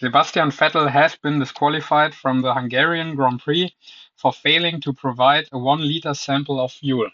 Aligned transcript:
Sebastian 0.00 0.50
Vettel 0.50 0.88
has 0.88 1.14
been 1.16 1.40
disqualified 1.40 2.14
from 2.14 2.40
the 2.40 2.54
Hungarian 2.54 3.16
Grand 3.16 3.38
Prix 3.38 3.76
for 4.16 4.32
failing 4.32 4.80
to 4.80 4.94
provide 4.94 5.46
a 5.52 5.58
one 5.58 5.82
liter 5.86 6.14
sample 6.14 6.58
of 6.58 6.72
fuel. 6.72 7.10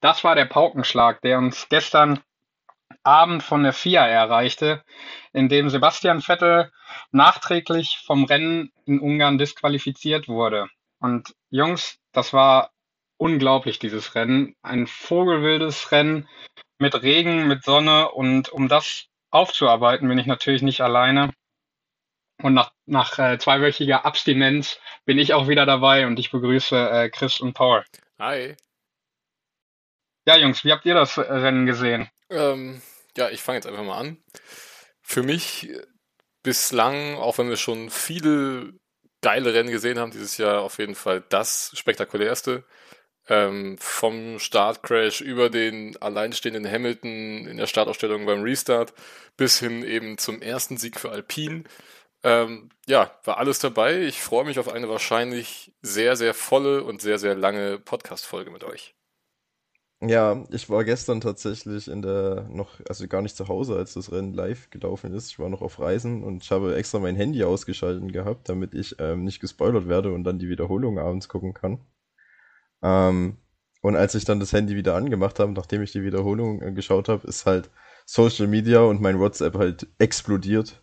Das 0.00 0.24
war 0.24 0.34
der 0.34 0.46
Paukenschlag, 0.46 1.20
der 1.22 1.38
uns 1.38 1.68
gestern 1.68 2.18
Abend 3.04 3.44
von 3.44 3.62
der 3.62 3.72
FIA 3.72 4.08
erreichte, 4.08 4.82
in 5.32 5.48
dem 5.48 5.70
Sebastian 5.70 6.20
Vettel 6.20 6.72
nachträglich 7.12 7.98
vom 8.04 8.24
Rennen 8.24 8.72
in 8.86 8.98
Ungarn 8.98 9.38
disqualifiziert 9.38 10.26
wurde. 10.26 10.66
Und 10.98 11.36
Jungs, 11.50 12.00
das 12.10 12.32
war 12.32 12.72
unglaublich, 13.18 13.78
dieses 13.78 14.16
Rennen. 14.16 14.56
Ein 14.62 14.88
vogelwildes 14.88 15.92
Rennen 15.92 16.28
mit 16.78 17.00
Regen, 17.02 17.46
mit 17.46 17.62
Sonne. 17.62 18.10
Und 18.10 18.48
um 18.48 18.66
das 18.66 19.06
aufzuarbeiten, 19.30 20.08
bin 20.08 20.18
ich 20.18 20.26
natürlich 20.26 20.62
nicht 20.62 20.80
alleine. 20.80 21.30
Und 22.42 22.54
nach, 22.54 22.72
nach 22.86 23.18
äh, 23.18 23.38
zweiwöchiger 23.38 24.04
Abstinenz 24.04 24.78
bin 25.04 25.18
ich 25.18 25.34
auch 25.34 25.48
wieder 25.48 25.66
dabei 25.66 26.06
und 26.06 26.18
ich 26.18 26.30
begrüße 26.30 26.76
äh, 26.90 27.10
Chris 27.10 27.40
und 27.40 27.54
Paul. 27.54 27.84
Hi. 28.18 28.56
Ja, 30.26 30.36
Jungs, 30.36 30.64
wie 30.64 30.72
habt 30.72 30.86
ihr 30.86 30.94
das 30.94 31.18
Rennen 31.18 31.66
gesehen? 31.66 32.08
Ähm, 32.30 32.80
ja, 33.16 33.30
ich 33.30 33.40
fange 33.42 33.56
jetzt 33.56 33.66
einfach 33.66 33.82
mal 33.84 33.98
an. 33.98 34.22
Für 35.02 35.22
mich 35.22 35.70
bislang, 36.42 37.16
auch 37.16 37.38
wenn 37.38 37.48
wir 37.48 37.56
schon 37.56 37.90
viele 37.90 38.74
geile 39.20 39.52
Rennen 39.52 39.70
gesehen 39.70 39.98
haben, 39.98 40.12
dieses 40.12 40.38
Jahr 40.38 40.62
auf 40.62 40.78
jeden 40.78 40.94
Fall 40.94 41.22
das 41.28 41.72
spektakulärste. 41.74 42.64
Ähm, 43.28 43.76
vom 43.78 44.38
Startcrash 44.38 45.20
über 45.20 45.50
den 45.50 45.96
alleinstehenden 46.00 46.68
Hamilton 46.68 47.46
in 47.46 47.58
der 47.58 47.66
Startausstellung 47.66 48.26
beim 48.26 48.42
Restart 48.42 48.92
bis 49.36 49.60
hin 49.60 49.84
eben 49.84 50.18
zum 50.18 50.42
ersten 50.42 50.78
Sieg 50.78 50.98
für 50.98 51.10
Alpine. 51.10 51.64
Ähm, 52.22 52.68
ja, 52.86 53.10
war 53.24 53.38
alles 53.38 53.58
dabei. 53.60 54.00
Ich 54.02 54.20
freue 54.20 54.44
mich 54.44 54.58
auf 54.58 54.68
eine 54.68 54.88
wahrscheinlich 54.88 55.72
sehr, 55.82 56.16
sehr 56.16 56.34
volle 56.34 56.84
und 56.84 57.00
sehr, 57.00 57.18
sehr 57.18 57.34
lange 57.34 57.78
Podcast-Folge 57.78 58.50
mit 58.50 58.64
euch. 58.64 58.94
Ja, 60.02 60.44
ich 60.50 60.70
war 60.70 60.84
gestern 60.84 61.20
tatsächlich 61.20 61.86
in 61.86 62.00
der 62.00 62.46
noch, 62.48 62.80
also 62.88 63.06
gar 63.06 63.20
nicht 63.20 63.36
zu 63.36 63.48
Hause, 63.48 63.76
als 63.76 63.92
das 63.94 64.10
Rennen 64.10 64.32
live 64.32 64.70
gelaufen 64.70 65.12
ist. 65.12 65.30
Ich 65.30 65.38
war 65.38 65.50
noch 65.50 65.60
auf 65.60 65.78
Reisen 65.78 66.24
und 66.24 66.42
ich 66.42 66.50
habe 66.50 66.74
extra 66.74 66.98
mein 66.98 67.16
Handy 67.16 67.44
ausgeschaltet 67.44 68.10
gehabt, 68.10 68.48
damit 68.48 68.72
ich 68.74 68.96
ähm, 68.98 69.24
nicht 69.24 69.40
gespoilert 69.40 69.88
werde 69.88 70.12
und 70.12 70.24
dann 70.24 70.38
die 70.38 70.48
Wiederholung 70.48 70.98
abends 70.98 71.28
gucken 71.28 71.52
kann. 71.52 71.80
Ähm, 72.82 73.36
und 73.82 73.96
als 73.96 74.14
ich 74.14 74.24
dann 74.24 74.40
das 74.40 74.52
Handy 74.54 74.74
wieder 74.74 74.94
angemacht 74.94 75.38
habe, 75.38 75.52
nachdem 75.52 75.82
ich 75.82 75.92
die 75.92 76.02
Wiederholung 76.02 76.62
äh, 76.62 76.72
geschaut 76.72 77.08
habe, 77.10 77.26
ist 77.26 77.44
halt 77.44 77.70
Social 78.06 78.46
Media 78.46 78.80
und 78.80 79.02
mein 79.02 79.18
WhatsApp 79.18 79.54
halt 79.54 79.86
explodiert, 79.98 80.82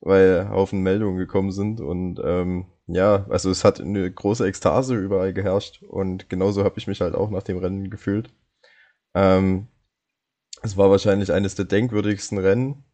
weil 0.00 0.48
Haufen 0.50 0.82
Meldungen 0.82 1.18
gekommen 1.18 1.50
sind 1.50 1.80
und 1.80 2.20
ähm, 2.24 2.66
ja, 2.86 3.26
also 3.28 3.50
es 3.50 3.64
hat 3.64 3.80
eine 3.80 4.10
große 4.10 4.46
Ekstase 4.46 4.94
überall 4.96 5.32
geherrscht 5.32 5.82
und 5.82 6.28
genauso 6.30 6.64
habe 6.64 6.78
ich 6.78 6.86
mich 6.86 7.00
halt 7.00 7.14
auch 7.14 7.30
nach 7.30 7.42
dem 7.42 7.58
Rennen 7.58 7.90
gefühlt. 7.90 8.30
Ähm, 9.14 9.68
es 10.62 10.76
war 10.76 10.90
wahrscheinlich 10.90 11.32
eines 11.32 11.54
der 11.54 11.66
denkwürdigsten 11.66 12.38
Rennen 12.38 12.84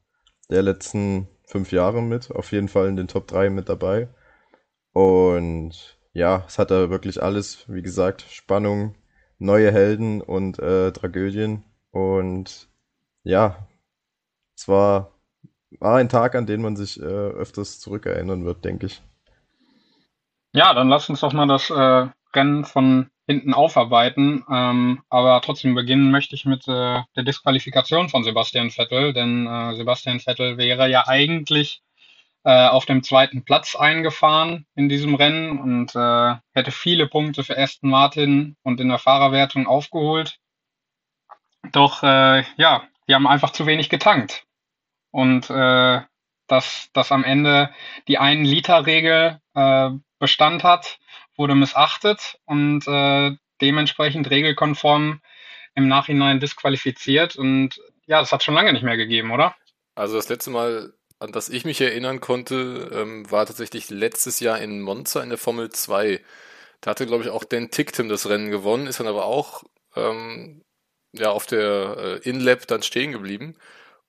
der 0.51 0.63
letzten 0.63 1.29
fünf 1.47 1.73
Jahre 1.73 2.03
mit. 2.03 2.31
Auf 2.31 2.53
jeden 2.53 2.69
Fall 2.69 2.89
in 2.89 2.97
den 2.97 3.09
Top 3.09 3.27
3 3.27 3.51
mit 3.51 3.69
dabei. 3.69 4.09
Und 4.93 5.99
ja, 6.13 6.45
es 6.47 6.59
hat 6.59 6.71
da 6.71 6.91
wirklich 6.91 7.23
alles, 7.23 7.65
wie 7.69 7.83
gesagt, 7.83 8.23
Spannung, 8.31 8.95
neue 9.39 9.73
Helden 9.73 10.21
und 10.21 10.59
äh, 10.59 10.93
Tragödien. 10.93 11.65
Und 11.91 12.69
ja, 13.23 13.69
es 14.57 14.69
war, 14.69 15.14
war 15.81 15.97
ein 15.97 16.09
Tag, 16.09 16.35
an 16.35 16.47
den 16.47 16.63
man 16.63 16.77
sich 16.77 17.01
äh, 17.01 17.05
öfters 17.05 17.81
zurückerinnern 17.81 18.45
wird, 18.45 18.65
denke 18.65 18.87
ich. 18.87 19.03
Ja, 20.53 20.73
dann 20.73 20.89
lass 20.89 21.09
uns 21.09 21.21
doch 21.21 21.33
mal 21.33 21.47
das 21.47 21.71
äh, 21.71 22.07
Rennen 22.35 22.65
von 22.65 23.11
hinten 23.27 23.55
aufarbeiten. 23.55 24.45
Ähm, 24.51 25.03
aber 25.09 25.41
trotzdem 25.41 25.75
beginnen 25.75 26.11
möchte 26.11 26.35
ich 26.35 26.45
mit 26.45 26.69
äh, 26.69 27.03
der 27.17 27.23
Disqualifikation 27.25 28.09
von 28.09 28.25
Sebastian 28.25 28.71
Vettel, 28.71 29.13
denn 29.13 29.47
äh, 29.47 29.75
Sebastian 29.75 30.21
Vettel 30.21 30.59
wäre 30.59 30.89
ja 30.89 31.07
eigentlich 31.07 31.83
äh, 32.45 32.69
auf 32.69 32.85
dem 32.85 33.03
zweiten 33.03 33.45
Platz 33.45 33.75
eingefahren 33.75 34.67
in 34.75 34.89
diesem 34.89 35.15
Rennen 35.15 35.59
und 35.59 35.97
äh, 35.97 36.37
hätte 36.53 36.71
viele 36.71 37.09
Punkte 37.09 37.43
für 37.43 37.59
Aston 37.59 37.91
Martin 37.91 38.57
und 38.63 38.81
in 38.81 38.89
der 38.89 38.99
Fahrerwertung 38.99 39.67
aufgeholt. 39.67 40.39
Doch 41.73 42.03
äh, 42.03 42.45
ja, 42.57 42.83
die 43.09 43.15
haben 43.15 43.27
einfach 43.27 43.51
zu 43.51 43.67
wenig 43.67 43.89
getankt. 43.89 44.45
Und 45.15 45.49
äh, 45.49 46.01
dass, 46.49 46.89
dass 46.93 47.13
am 47.13 47.23
Ende 47.23 47.73
die 48.09 48.19
1-Liter-Regel 48.19 49.39
äh, 49.55 49.91
Bestand 50.19 50.65
hat, 50.65 50.99
wurde 51.37 51.55
missachtet 51.55 52.41
und 52.47 52.85
äh, 52.89 53.37
dementsprechend 53.61 54.29
regelkonform 54.29 55.21
im 55.77 55.87
Nachhinein 55.87 56.41
disqualifiziert. 56.41 57.37
Und 57.37 57.81
ja, 58.07 58.19
das 58.19 58.33
hat 58.33 58.43
schon 58.43 58.55
lange 58.55 58.73
nicht 58.73 58.83
mehr 58.83 58.97
gegeben, 58.97 59.31
oder? 59.31 59.55
Also 59.95 60.17
das 60.17 60.29
letzte 60.29 60.51
Mal, 60.51 60.93
an 61.21 61.31
das 61.31 61.49
ich 61.49 61.65
mich 61.65 61.81
erinnern 61.81 62.21
konnte, 62.21 62.91
ähm, 62.93 63.31
war 63.31 63.47
tatsächlich 63.47 63.91
letztes 63.91 64.41
Jahr 64.41 64.59
in 64.59 64.81
Monza 64.81 65.23
in 65.23 65.29
der 65.29 65.39
Formel 65.39 65.71
2. 65.71 66.21
Da 66.81 66.91
hatte, 66.91 67.07
glaube 67.07 67.23
ich, 67.23 67.31
auch 67.31 67.45
Dan 67.45 67.71
Ticktim 67.71 68.09
das 68.09 68.29
Rennen 68.29 68.51
gewonnen, 68.51 68.89
ist 68.89 68.99
dann 68.99 69.07
aber 69.07 69.27
auch 69.27 69.63
ähm, 69.95 70.65
ja, 71.13 71.31
auf 71.31 71.47
der 71.47 72.21
äh, 72.25 72.29
In-Lab 72.29 72.67
dann 72.67 72.83
stehen 72.83 73.13
geblieben 73.13 73.55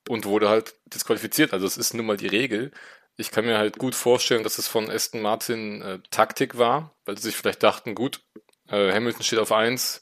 und 0.09 0.25
wurde 0.25 0.49
halt 0.49 0.75
disqualifiziert. 0.85 1.53
Also 1.53 1.65
es 1.65 1.77
ist 1.77 1.93
nun 1.93 2.05
mal 2.05 2.17
die 2.17 2.27
Regel. 2.27 2.71
Ich 3.17 3.31
kann 3.31 3.45
mir 3.45 3.57
halt 3.57 3.77
gut 3.77 3.95
vorstellen, 3.95 4.43
dass 4.43 4.57
es 4.57 4.67
von 4.67 4.89
Aston 4.89 5.21
Martin 5.21 5.81
äh, 5.81 5.99
Taktik 6.11 6.57
war, 6.57 6.95
weil 7.05 7.17
sie 7.17 7.23
sich 7.23 7.35
vielleicht 7.35 7.63
dachten, 7.63 7.95
gut, 7.95 8.21
äh, 8.67 8.91
Hamilton 8.91 9.23
steht 9.23 9.39
auf 9.39 9.51
1, 9.51 10.01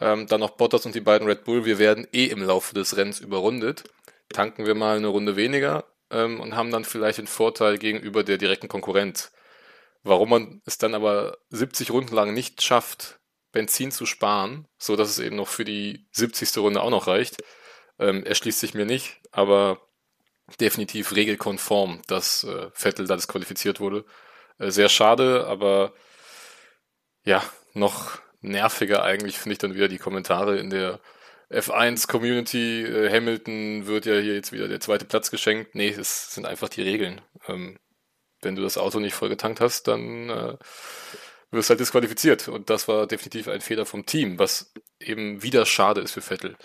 ähm, 0.00 0.26
dann 0.26 0.40
noch 0.40 0.50
Bottas 0.50 0.84
und 0.86 0.94
die 0.94 1.00
beiden 1.00 1.26
Red 1.26 1.44
Bull, 1.44 1.64
wir 1.64 1.78
werden 1.78 2.06
eh 2.12 2.26
im 2.26 2.42
Laufe 2.42 2.74
des 2.74 2.96
Rennens 2.96 3.20
überrundet. 3.20 3.84
Tanken 4.32 4.66
wir 4.66 4.74
mal 4.74 4.96
eine 4.96 5.08
Runde 5.08 5.36
weniger 5.36 5.84
ähm, 6.10 6.40
und 6.40 6.56
haben 6.56 6.70
dann 6.70 6.84
vielleicht 6.84 7.18
den 7.18 7.26
Vorteil 7.26 7.78
gegenüber 7.78 8.24
der 8.24 8.38
direkten 8.38 8.68
Konkurrenz. 8.68 9.32
Warum 10.02 10.30
man 10.30 10.62
es 10.66 10.76
dann 10.76 10.94
aber 10.94 11.38
70 11.50 11.90
Runden 11.90 12.14
lang 12.14 12.34
nicht 12.34 12.62
schafft, 12.62 13.20
Benzin 13.52 13.90
zu 13.90 14.04
sparen, 14.04 14.66
so 14.76 14.96
dass 14.96 15.08
es 15.08 15.18
eben 15.18 15.36
noch 15.36 15.48
für 15.48 15.64
die 15.64 16.06
70. 16.12 16.58
Runde 16.58 16.82
auch 16.82 16.90
noch 16.90 17.06
reicht, 17.06 17.42
ähm, 17.98 18.24
erschließt 18.24 18.60
sich 18.60 18.74
mir 18.74 18.86
nicht, 18.86 19.20
aber 19.30 19.80
definitiv 20.60 21.14
regelkonform, 21.14 22.02
dass 22.06 22.44
äh, 22.44 22.70
Vettel 22.72 23.06
da 23.06 23.16
disqualifiziert 23.16 23.80
wurde. 23.80 24.04
Äh, 24.58 24.70
sehr 24.70 24.88
schade, 24.88 25.46
aber 25.46 25.94
ja, 27.24 27.42
noch 27.72 28.18
nerviger 28.40 29.02
eigentlich 29.02 29.38
finde 29.38 29.54
ich 29.54 29.58
dann 29.58 29.74
wieder 29.74 29.88
die 29.88 29.98
Kommentare 29.98 30.58
in 30.58 30.70
der 30.70 31.00
F1 31.50 32.08
Community. 32.08 32.84
Äh, 32.84 33.10
Hamilton 33.10 33.86
wird 33.86 34.06
ja 34.06 34.14
hier 34.14 34.34
jetzt 34.34 34.52
wieder 34.52 34.68
der 34.68 34.80
zweite 34.80 35.04
Platz 35.04 35.30
geschenkt. 35.30 35.74
Nee, 35.74 35.88
es 35.88 36.34
sind 36.34 36.46
einfach 36.46 36.68
die 36.68 36.82
Regeln. 36.82 37.20
Ähm, 37.48 37.78
wenn 38.42 38.56
du 38.56 38.62
das 38.62 38.78
Auto 38.78 39.00
nicht 39.00 39.14
voll 39.14 39.30
getankt 39.30 39.60
hast, 39.60 39.88
dann 39.88 40.28
äh, 40.28 40.56
wirst 41.50 41.70
du 41.70 41.72
halt 41.72 41.80
disqualifiziert. 41.80 42.48
Und 42.48 42.70
das 42.70 42.88
war 42.88 43.06
definitiv 43.06 43.48
ein 43.48 43.60
Fehler 43.62 43.86
vom 43.86 44.06
Team, 44.06 44.38
was 44.38 44.72
eben 45.00 45.42
wieder 45.42 45.64
schade 45.66 46.00
ist 46.02 46.12
für 46.12 46.20
Vettel. 46.20 46.56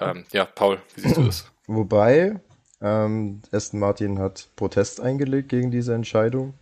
Ähm, 0.00 0.24
ja, 0.32 0.44
Paul, 0.44 0.80
wie 0.94 1.00
siehst 1.02 1.16
du 1.16 1.24
das? 1.24 1.50
Wobei, 1.66 2.40
ähm, 2.80 3.42
Aston 3.52 3.80
Martin 3.80 4.18
hat 4.18 4.48
Protest 4.56 5.00
eingelegt 5.00 5.48
gegen 5.48 5.70
diese 5.70 5.94
Entscheidung, 5.94 6.54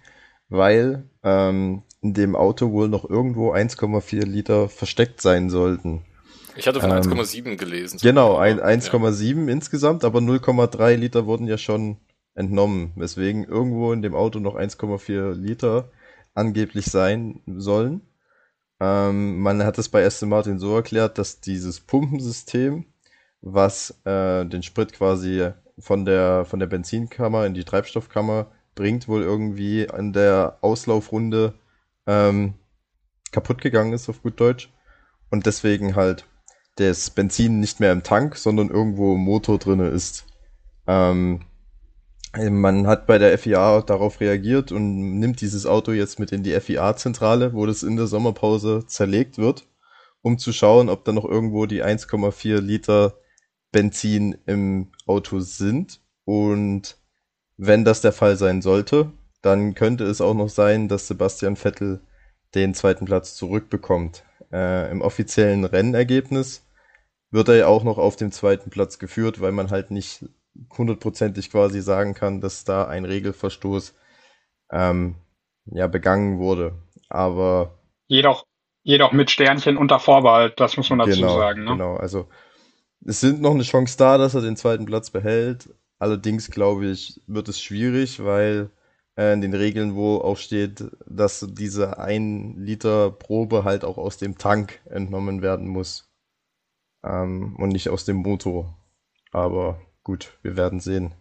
weil 0.48 1.08
ähm, 1.22 1.82
in 2.00 2.14
dem 2.14 2.36
Auto 2.36 2.72
wohl 2.72 2.88
noch 2.88 3.08
irgendwo 3.08 3.52
1,4 3.52 4.24
Liter 4.24 4.68
versteckt 4.68 5.20
sein 5.20 5.50
sollten. 5.50 6.04
Ich 6.56 6.66
hatte 6.66 6.80
von 6.80 6.90
ähm, 6.90 6.98
1,7 6.98 7.56
gelesen. 7.56 7.98
Genau, 8.02 8.38
1,7 8.38 9.46
ja. 9.46 9.52
insgesamt, 9.52 10.04
aber 10.04 10.18
0,3 10.18 10.96
Liter 10.96 11.26
wurden 11.26 11.46
ja 11.46 11.56
schon 11.56 11.96
entnommen, 12.34 12.92
weswegen 12.96 13.44
irgendwo 13.44 13.92
in 13.92 14.02
dem 14.02 14.14
Auto 14.14 14.38
noch 14.38 14.56
1,4 14.56 15.32
Liter 15.32 15.90
angeblich 16.34 16.86
sein 16.86 17.40
sollen. 17.46 18.02
Ähm, 18.80 19.40
man 19.40 19.64
hat 19.64 19.78
es 19.78 19.88
bei 19.88 20.04
Aston 20.04 20.28
Martin 20.28 20.58
so 20.58 20.74
erklärt, 20.74 21.18
dass 21.18 21.40
dieses 21.40 21.80
Pumpensystem, 21.80 22.86
was 23.42 24.00
äh, 24.04 24.46
den 24.46 24.62
Sprit 24.62 24.92
quasi 24.92 25.50
von 25.78 26.04
der, 26.04 26.44
von 26.44 26.60
der 26.60 26.68
Benzinkammer 26.68 27.44
in 27.44 27.54
die 27.54 27.64
Treibstoffkammer 27.64 28.46
bringt, 28.74 29.08
wohl 29.08 29.22
irgendwie 29.22 29.90
an 29.90 30.12
der 30.12 30.58
Auslaufrunde 30.62 31.54
ähm, 32.06 32.54
kaputt 33.32 33.60
gegangen 33.60 33.92
ist, 33.92 34.08
auf 34.08 34.22
gut 34.22 34.40
Deutsch. 34.40 34.70
Und 35.30 35.46
deswegen 35.46 35.96
halt 35.96 36.26
das 36.76 37.10
Benzin 37.10 37.60
nicht 37.60 37.80
mehr 37.80 37.92
im 37.92 38.02
Tank, 38.02 38.36
sondern 38.36 38.70
irgendwo 38.70 39.14
im 39.14 39.20
Motor 39.20 39.58
drinne 39.58 39.88
ist. 39.88 40.26
Ähm, 40.86 41.40
man 42.34 42.86
hat 42.86 43.06
bei 43.06 43.18
der 43.18 43.36
FIA 43.36 43.82
darauf 43.82 44.20
reagiert 44.20 44.72
und 44.72 45.18
nimmt 45.18 45.40
dieses 45.42 45.66
Auto 45.66 45.92
jetzt 45.92 46.18
mit 46.18 46.32
in 46.32 46.42
die 46.42 46.58
FIA-Zentrale, 46.58 47.52
wo 47.52 47.66
das 47.66 47.82
in 47.82 47.96
der 47.96 48.06
Sommerpause 48.06 48.86
zerlegt 48.86 49.36
wird, 49.36 49.66
um 50.22 50.38
zu 50.38 50.52
schauen, 50.52 50.88
ob 50.88 51.04
da 51.04 51.12
noch 51.12 51.26
irgendwo 51.26 51.66
die 51.66 51.84
1,4 51.84 52.60
Liter 52.60 53.14
Benzin 53.72 54.38
im 54.46 54.92
Auto 55.06 55.40
sind. 55.40 56.00
Und 56.24 56.96
wenn 57.56 57.84
das 57.84 58.00
der 58.00 58.12
Fall 58.12 58.36
sein 58.36 58.62
sollte, 58.62 59.10
dann 59.40 59.74
könnte 59.74 60.04
es 60.04 60.20
auch 60.20 60.34
noch 60.34 60.48
sein, 60.48 60.88
dass 60.88 61.08
Sebastian 61.08 61.56
Vettel 61.56 62.00
den 62.54 62.74
zweiten 62.74 63.06
Platz 63.06 63.34
zurückbekommt. 63.34 64.24
Äh, 64.52 64.90
Im 64.90 65.00
offiziellen 65.00 65.64
Rennergebnis 65.64 66.68
wird 67.30 67.48
er 67.48 67.56
ja 67.56 67.66
auch 67.66 67.82
noch 67.82 67.98
auf 67.98 68.16
dem 68.16 68.30
zweiten 68.30 68.70
Platz 68.70 68.98
geführt, 68.98 69.40
weil 69.40 69.52
man 69.52 69.70
halt 69.70 69.90
nicht 69.90 70.26
hundertprozentig 70.76 71.50
quasi 71.50 71.80
sagen 71.80 72.14
kann, 72.14 72.40
dass 72.40 72.64
da 72.64 72.86
ein 72.86 73.06
Regelverstoß 73.06 73.94
ähm, 74.70 75.16
ja 75.64 75.86
begangen 75.86 76.38
wurde. 76.38 76.74
Aber 77.08 77.78
jedoch, 78.06 78.44
jedoch 78.82 79.12
mit 79.12 79.30
Sternchen 79.30 79.78
unter 79.78 79.98
Vorbehalt, 79.98 80.60
das 80.60 80.76
muss 80.76 80.90
man 80.90 80.98
dazu 80.98 81.20
genau, 81.20 81.38
sagen. 81.38 81.64
Ne? 81.64 81.70
Genau, 81.70 81.96
also 81.96 82.28
es 83.04 83.20
sind 83.20 83.40
noch 83.40 83.52
eine 83.52 83.62
Chance 83.62 83.96
da, 83.98 84.18
dass 84.18 84.34
er 84.34 84.40
den 84.40 84.56
zweiten 84.56 84.84
Platz 84.84 85.10
behält. 85.10 85.68
Allerdings 85.98 86.50
glaube 86.50 86.86
ich, 86.86 87.20
wird 87.26 87.48
es 87.48 87.60
schwierig, 87.60 88.22
weil 88.24 88.70
äh, 89.16 89.32
in 89.32 89.40
den 89.40 89.54
Regeln, 89.54 89.94
wo 89.94 90.18
auch 90.18 90.36
steht, 90.36 90.84
dass 91.06 91.46
diese 91.50 91.98
1 91.98 92.56
Liter 92.58 93.10
Probe 93.10 93.64
halt 93.64 93.84
auch 93.84 93.98
aus 93.98 94.18
dem 94.18 94.38
Tank 94.38 94.80
entnommen 94.86 95.42
werden 95.42 95.68
muss. 95.68 96.08
Ähm, 97.04 97.56
und 97.56 97.70
nicht 97.70 97.88
aus 97.88 98.04
dem 98.04 98.16
Motor. 98.16 98.76
Aber 99.32 99.80
gut, 100.04 100.38
wir 100.42 100.56
werden 100.56 100.80
sehen. 100.80 101.14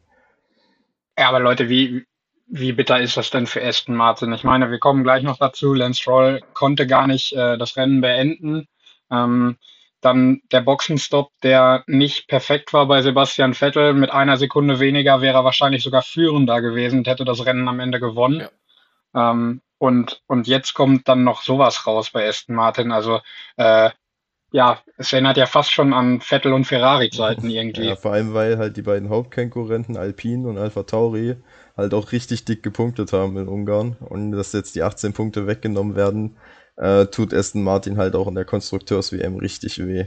Ja, 1.17 1.29
aber 1.29 1.39
Leute, 1.39 1.69
wie, 1.69 2.05
wie 2.47 2.73
bitter 2.73 2.99
ist 2.99 3.17
das 3.17 3.29
denn 3.29 3.47
für 3.47 3.63
Aston 3.63 3.95
Martin? 3.95 4.33
Ich 4.33 4.43
meine, 4.43 4.71
wir 4.71 4.79
kommen 4.79 5.03
gleich 5.03 5.23
noch 5.23 5.37
dazu. 5.37 5.73
Lance 5.73 6.01
Stroll 6.01 6.41
konnte 6.53 6.87
gar 6.87 7.07
nicht 7.07 7.33
äh, 7.33 7.57
das 7.57 7.77
Rennen 7.77 8.01
beenden. 8.01 8.67
Ähm, 9.09 9.57
dann 10.01 10.41
der 10.51 10.61
Boxenstopp, 10.61 11.31
der 11.43 11.83
nicht 11.87 12.27
perfekt 12.27 12.73
war 12.73 12.87
bei 12.87 13.01
Sebastian 13.01 13.53
Vettel. 13.53 13.93
Mit 13.93 14.11
einer 14.11 14.37
Sekunde 14.37 14.79
weniger 14.79 15.21
wäre 15.21 15.37
er 15.37 15.45
wahrscheinlich 15.45 15.83
sogar 15.83 16.01
führender 16.01 16.61
gewesen 16.61 16.99
und 16.99 17.07
hätte 17.07 17.25
das 17.25 17.45
Rennen 17.45 17.67
am 17.67 17.79
Ende 17.79 17.99
gewonnen. 17.99 18.47
Ja. 19.13 19.31
Ähm, 19.31 19.61
und, 19.77 20.21
und 20.27 20.47
jetzt 20.47 20.73
kommt 20.73 21.07
dann 21.07 21.23
noch 21.23 21.41
sowas 21.41 21.87
raus 21.87 22.11
bei 22.11 22.27
Aston 22.27 22.55
Martin. 22.55 22.91
Also 22.91 23.19
äh, 23.57 23.89
ja, 24.51 24.79
es 24.97 25.13
erinnert 25.13 25.37
ja 25.37 25.45
fast 25.45 25.71
schon 25.71 25.93
an 25.93 26.19
Vettel 26.19 26.53
und 26.53 26.65
Ferrari-Zeiten 26.65 27.49
irgendwie. 27.49 27.87
Ja, 27.87 27.95
vor 27.95 28.11
allem, 28.11 28.33
weil 28.33 28.57
halt 28.57 28.77
die 28.77 28.81
beiden 28.81 29.09
Hauptkonkurrenten, 29.09 29.97
Alpine 29.97 30.47
und 30.47 30.57
Alpha 30.57 30.83
Tauri, 30.83 31.37
halt 31.77 31.93
auch 31.93 32.11
richtig 32.11 32.45
dick 32.45 32.61
gepunktet 32.61 33.13
haben 33.13 33.37
in 33.37 33.47
Ungarn. 33.47 33.95
Und 33.99 34.33
dass 34.33 34.53
jetzt 34.53 34.75
die 34.75 34.83
18 34.83 35.13
Punkte 35.13 35.47
weggenommen 35.47 35.95
werden, 35.95 36.37
äh, 36.77 37.05
tut 37.07 37.33
Aston 37.33 37.63
Martin 37.63 37.97
halt 37.97 38.15
auch 38.15 38.27
in 38.27 38.35
der 38.35 38.45
Konstrukteurs-WM 38.45 39.37
richtig 39.37 39.79
weh. 39.79 40.05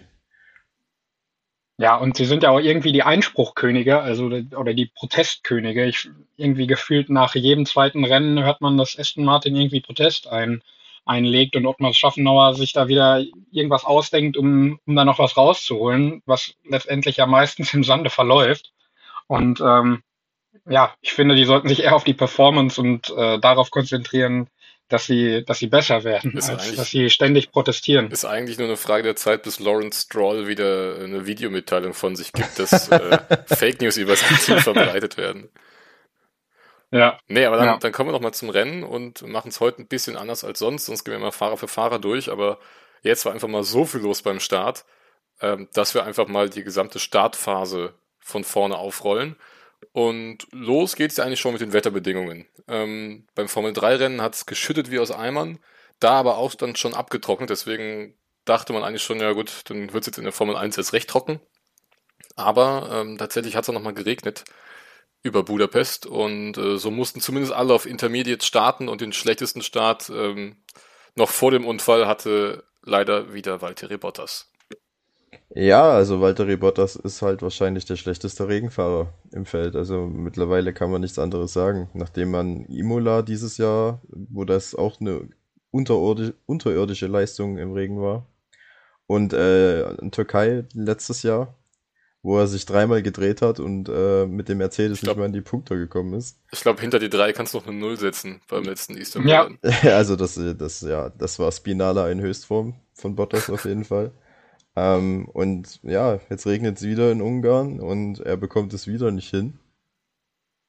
Ja, 1.76 1.96
und 1.96 2.16
sie 2.16 2.24
sind 2.24 2.44
ja 2.44 2.50
auch 2.50 2.60
irgendwie 2.60 2.92
die 2.92 3.02
Einspruchkönige, 3.02 4.00
also 4.00 4.26
oder 4.26 4.74
die 4.74 4.86
Protestkönige. 4.86 5.84
Ich, 5.86 6.08
irgendwie 6.36 6.68
gefühlt 6.68 7.10
nach 7.10 7.34
jedem 7.34 7.66
zweiten 7.66 8.04
Rennen 8.04 8.44
hört 8.44 8.60
man, 8.60 8.76
dass 8.76 8.96
Aston 8.96 9.24
Martin 9.24 9.56
irgendwie 9.56 9.80
Protest 9.80 10.28
ein, 10.28 10.62
einlegt 11.04 11.56
und 11.56 11.66
Ottmar 11.66 11.92
Schaffenauer 11.92 12.54
sich 12.54 12.72
da 12.72 12.88
wieder 12.88 13.24
irgendwas 13.50 13.84
ausdenkt, 13.84 14.36
um, 14.36 14.78
um 14.86 14.94
da 14.94 15.04
noch 15.04 15.18
was 15.18 15.36
rauszuholen, 15.36 16.22
was 16.26 16.54
letztendlich 16.64 17.16
ja 17.16 17.26
meistens 17.26 17.74
im 17.74 17.84
Sande 17.84 18.10
verläuft. 18.10 18.72
Und 19.26 19.60
ähm, 19.60 20.02
ja, 20.68 20.94
ich 21.00 21.12
finde, 21.12 21.34
die 21.34 21.44
sollten 21.44 21.68
sich 21.68 21.82
eher 21.82 21.96
auf 21.96 22.04
die 22.04 22.14
Performance 22.14 22.80
und 22.80 23.10
äh, 23.10 23.38
darauf 23.38 23.70
konzentrieren, 23.70 24.48
dass 24.88 25.06
sie, 25.06 25.44
dass 25.44 25.58
sie 25.58 25.68
besser 25.68 26.04
werden, 26.04 26.36
ist 26.36 26.50
als 26.50 26.74
dass 26.74 26.90
sie 26.90 27.08
ständig 27.10 27.50
protestieren. 27.50 28.10
Ist 28.10 28.24
eigentlich 28.24 28.58
nur 28.58 28.68
eine 28.68 28.76
Frage 28.76 29.02
der 29.02 29.16
Zeit, 29.16 29.42
bis 29.42 29.58
Lawrence 29.58 30.02
Stroll 30.02 30.46
wieder 30.46 30.96
eine 31.02 31.26
Videomitteilung 31.26 31.94
von 31.94 32.16
sich 32.16 32.32
gibt, 32.32 32.58
dass 32.58 32.88
äh, 32.88 33.18
Fake 33.46 33.80
News 33.80 33.96
über 33.96 34.16
sein 34.16 34.36
Team 34.38 34.58
verbreitet 34.58 35.16
werden. 35.16 35.48
Ja. 36.90 37.18
Nee, 37.26 37.44
aber 37.46 37.56
dann, 37.56 37.66
ja. 37.66 37.76
dann 37.78 37.92
kommen 37.92 38.10
wir 38.10 38.12
noch 38.12 38.20
mal 38.20 38.32
zum 38.32 38.50
Rennen 38.50 38.84
und 38.84 39.22
machen 39.22 39.48
es 39.48 39.60
heute 39.60 39.82
ein 39.82 39.88
bisschen 39.88 40.16
anders 40.16 40.44
als 40.44 40.60
sonst. 40.60 40.86
Sonst 40.86 41.04
gehen 41.04 41.12
wir 41.12 41.18
immer 41.18 41.32
Fahrer 41.32 41.56
für 41.56 41.66
Fahrer 41.66 41.98
durch, 41.98 42.30
aber 42.30 42.58
jetzt 43.02 43.24
war 43.24 43.32
einfach 43.32 43.48
mal 43.48 43.64
so 43.64 43.84
viel 43.84 44.00
los 44.00 44.22
beim 44.22 44.38
Start, 44.38 44.84
ähm, 45.40 45.68
dass 45.72 45.94
wir 45.94 46.04
einfach 46.04 46.28
mal 46.28 46.50
die 46.50 46.62
gesamte 46.62 46.98
Startphase 46.98 47.94
von 48.20 48.44
vorne 48.44 48.76
aufrollen. 48.76 49.36
Und 49.92 50.46
los 50.50 50.96
geht 50.96 51.12
es 51.12 51.20
eigentlich 51.20 51.40
schon 51.40 51.52
mit 51.52 51.60
den 51.60 51.72
Wetterbedingungen. 51.72 52.46
Ähm, 52.68 53.26
beim 53.34 53.48
Formel-3-Rennen 53.48 54.22
hat 54.22 54.34
es 54.34 54.46
geschüttet 54.46 54.90
wie 54.90 54.98
aus 54.98 55.10
Eimern, 55.10 55.58
da 56.00 56.12
aber 56.12 56.38
auch 56.38 56.54
dann 56.54 56.76
schon 56.76 56.94
abgetrocknet. 56.94 57.50
Deswegen 57.50 58.14
dachte 58.44 58.72
man 58.72 58.84
eigentlich 58.84 59.02
schon, 59.02 59.20
ja 59.20 59.32
gut, 59.32 59.62
dann 59.66 59.92
wird 59.92 60.02
es 60.02 60.06
jetzt 60.06 60.18
in 60.18 60.24
der 60.24 60.32
Formel 60.32 60.56
1 60.56 60.76
jetzt 60.76 60.92
recht 60.92 61.08
trocken. 61.08 61.40
Aber 62.36 62.88
ähm, 62.92 63.18
tatsächlich 63.18 63.56
hat 63.56 63.64
es 63.64 63.70
auch 63.70 63.74
nochmal 63.74 63.94
geregnet 63.94 64.44
über 65.22 65.42
Budapest 65.42 66.04
und 66.04 66.58
äh, 66.58 66.76
so 66.76 66.90
mussten 66.90 67.20
zumindest 67.20 67.52
alle 67.52 67.72
auf 67.72 67.86
Intermediate 67.86 68.44
starten 68.44 68.88
und 68.88 69.00
den 69.00 69.12
schlechtesten 69.12 69.62
Start 69.62 70.10
ähm, 70.10 70.56
noch 71.14 71.30
vor 71.30 71.50
dem 71.50 71.64
Unfall 71.66 72.06
hatte 72.06 72.64
leider 72.82 73.32
wieder 73.32 73.62
Valtteri 73.62 73.96
Bottas. 73.96 74.50
Ja, 75.56 75.92
also 75.92 76.20
Valtteri 76.20 76.56
Bottas 76.56 76.96
ist 76.96 77.22
halt 77.22 77.40
wahrscheinlich 77.40 77.84
der 77.84 77.94
schlechteste 77.94 78.48
Regenfahrer 78.48 79.14
im 79.30 79.46
Feld. 79.46 79.76
Also 79.76 80.06
mittlerweile 80.06 80.72
kann 80.72 80.90
man 80.90 81.00
nichts 81.00 81.18
anderes 81.18 81.52
sagen. 81.52 81.88
Nachdem 81.94 82.32
man 82.32 82.64
Imola 82.66 83.22
dieses 83.22 83.56
Jahr, 83.56 84.00
wo 84.08 84.44
das 84.44 84.74
auch 84.74 85.00
eine 85.00 85.28
unterirdische, 85.70 87.06
Leistung 87.06 87.58
im 87.58 87.72
Regen 87.72 88.00
war, 88.00 88.26
und 89.06 89.32
äh, 89.32 89.92
in 89.96 90.10
Türkei 90.10 90.64
letztes 90.72 91.22
Jahr, 91.22 91.54
wo 92.22 92.38
er 92.38 92.46
sich 92.46 92.64
dreimal 92.66 93.02
gedreht 93.02 93.42
hat 93.42 93.60
und 93.60 93.88
äh, 93.88 94.26
mit 94.26 94.48
dem 94.48 94.58
Mercedes 94.58 95.00
glaub, 95.00 95.16
nicht 95.16 95.20
mal 95.20 95.26
in 95.26 95.34
die 95.34 95.40
Punkte 95.42 95.76
gekommen 95.76 96.14
ist. 96.14 96.40
Ich 96.52 96.62
glaube, 96.62 96.80
hinter 96.80 96.98
die 96.98 97.10
drei 97.10 97.32
kannst 97.32 97.54
du 97.54 97.58
noch 97.58 97.66
eine 97.66 97.76
Null 97.76 97.98
setzen 97.98 98.40
beim 98.48 98.64
letzten 98.64 98.96
Eastern 98.96 99.28
Ja. 99.28 99.48
also 99.82 100.16
das, 100.16 100.40
das, 100.58 100.80
ja, 100.80 101.10
das 101.10 101.38
war 101.38 101.52
Spinala 101.52 102.10
in 102.10 102.20
Höchstform 102.20 102.74
von 102.94 103.14
Bottas 103.14 103.50
auf 103.50 103.66
jeden 103.66 103.84
Fall. 103.84 104.10
Ähm, 104.76 105.26
und 105.26 105.80
ja, 105.82 106.18
jetzt 106.30 106.46
regnet 106.46 106.78
es 106.78 106.82
wieder 106.82 107.12
in 107.12 107.22
Ungarn 107.22 107.80
und 107.80 108.20
er 108.20 108.36
bekommt 108.36 108.72
es 108.72 108.86
wieder 108.86 109.10
nicht 109.10 109.30
hin. 109.30 109.58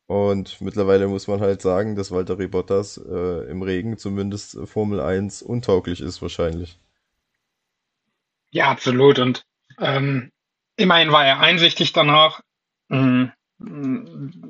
Und 0.08 0.62
mittlerweile 0.62 1.08
muss 1.08 1.28
man 1.28 1.42
halt 1.42 1.62
sagen, 1.62 1.96
dass 1.96 2.12
Valtteri 2.12 2.48
Bottas 2.48 2.98
äh, 2.98 3.50
im 3.50 3.64
Regen 3.64 3.98
zumindest 3.98 4.58
Formel 4.66 5.00
1 5.00 5.42
untauglich 5.42 6.00
ist 6.02 6.22
wahrscheinlich. 6.22 6.78
Ja, 8.52 8.70
absolut. 8.70 9.18
Und 9.18 9.44
ähm, 9.80 10.32
immerhin 10.76 11.12
war 11.12 11.26
er 11.26 11.40
einsichtig 11.40 11.92
danach. 11.92 12.42
Mhm. 12.90 13.32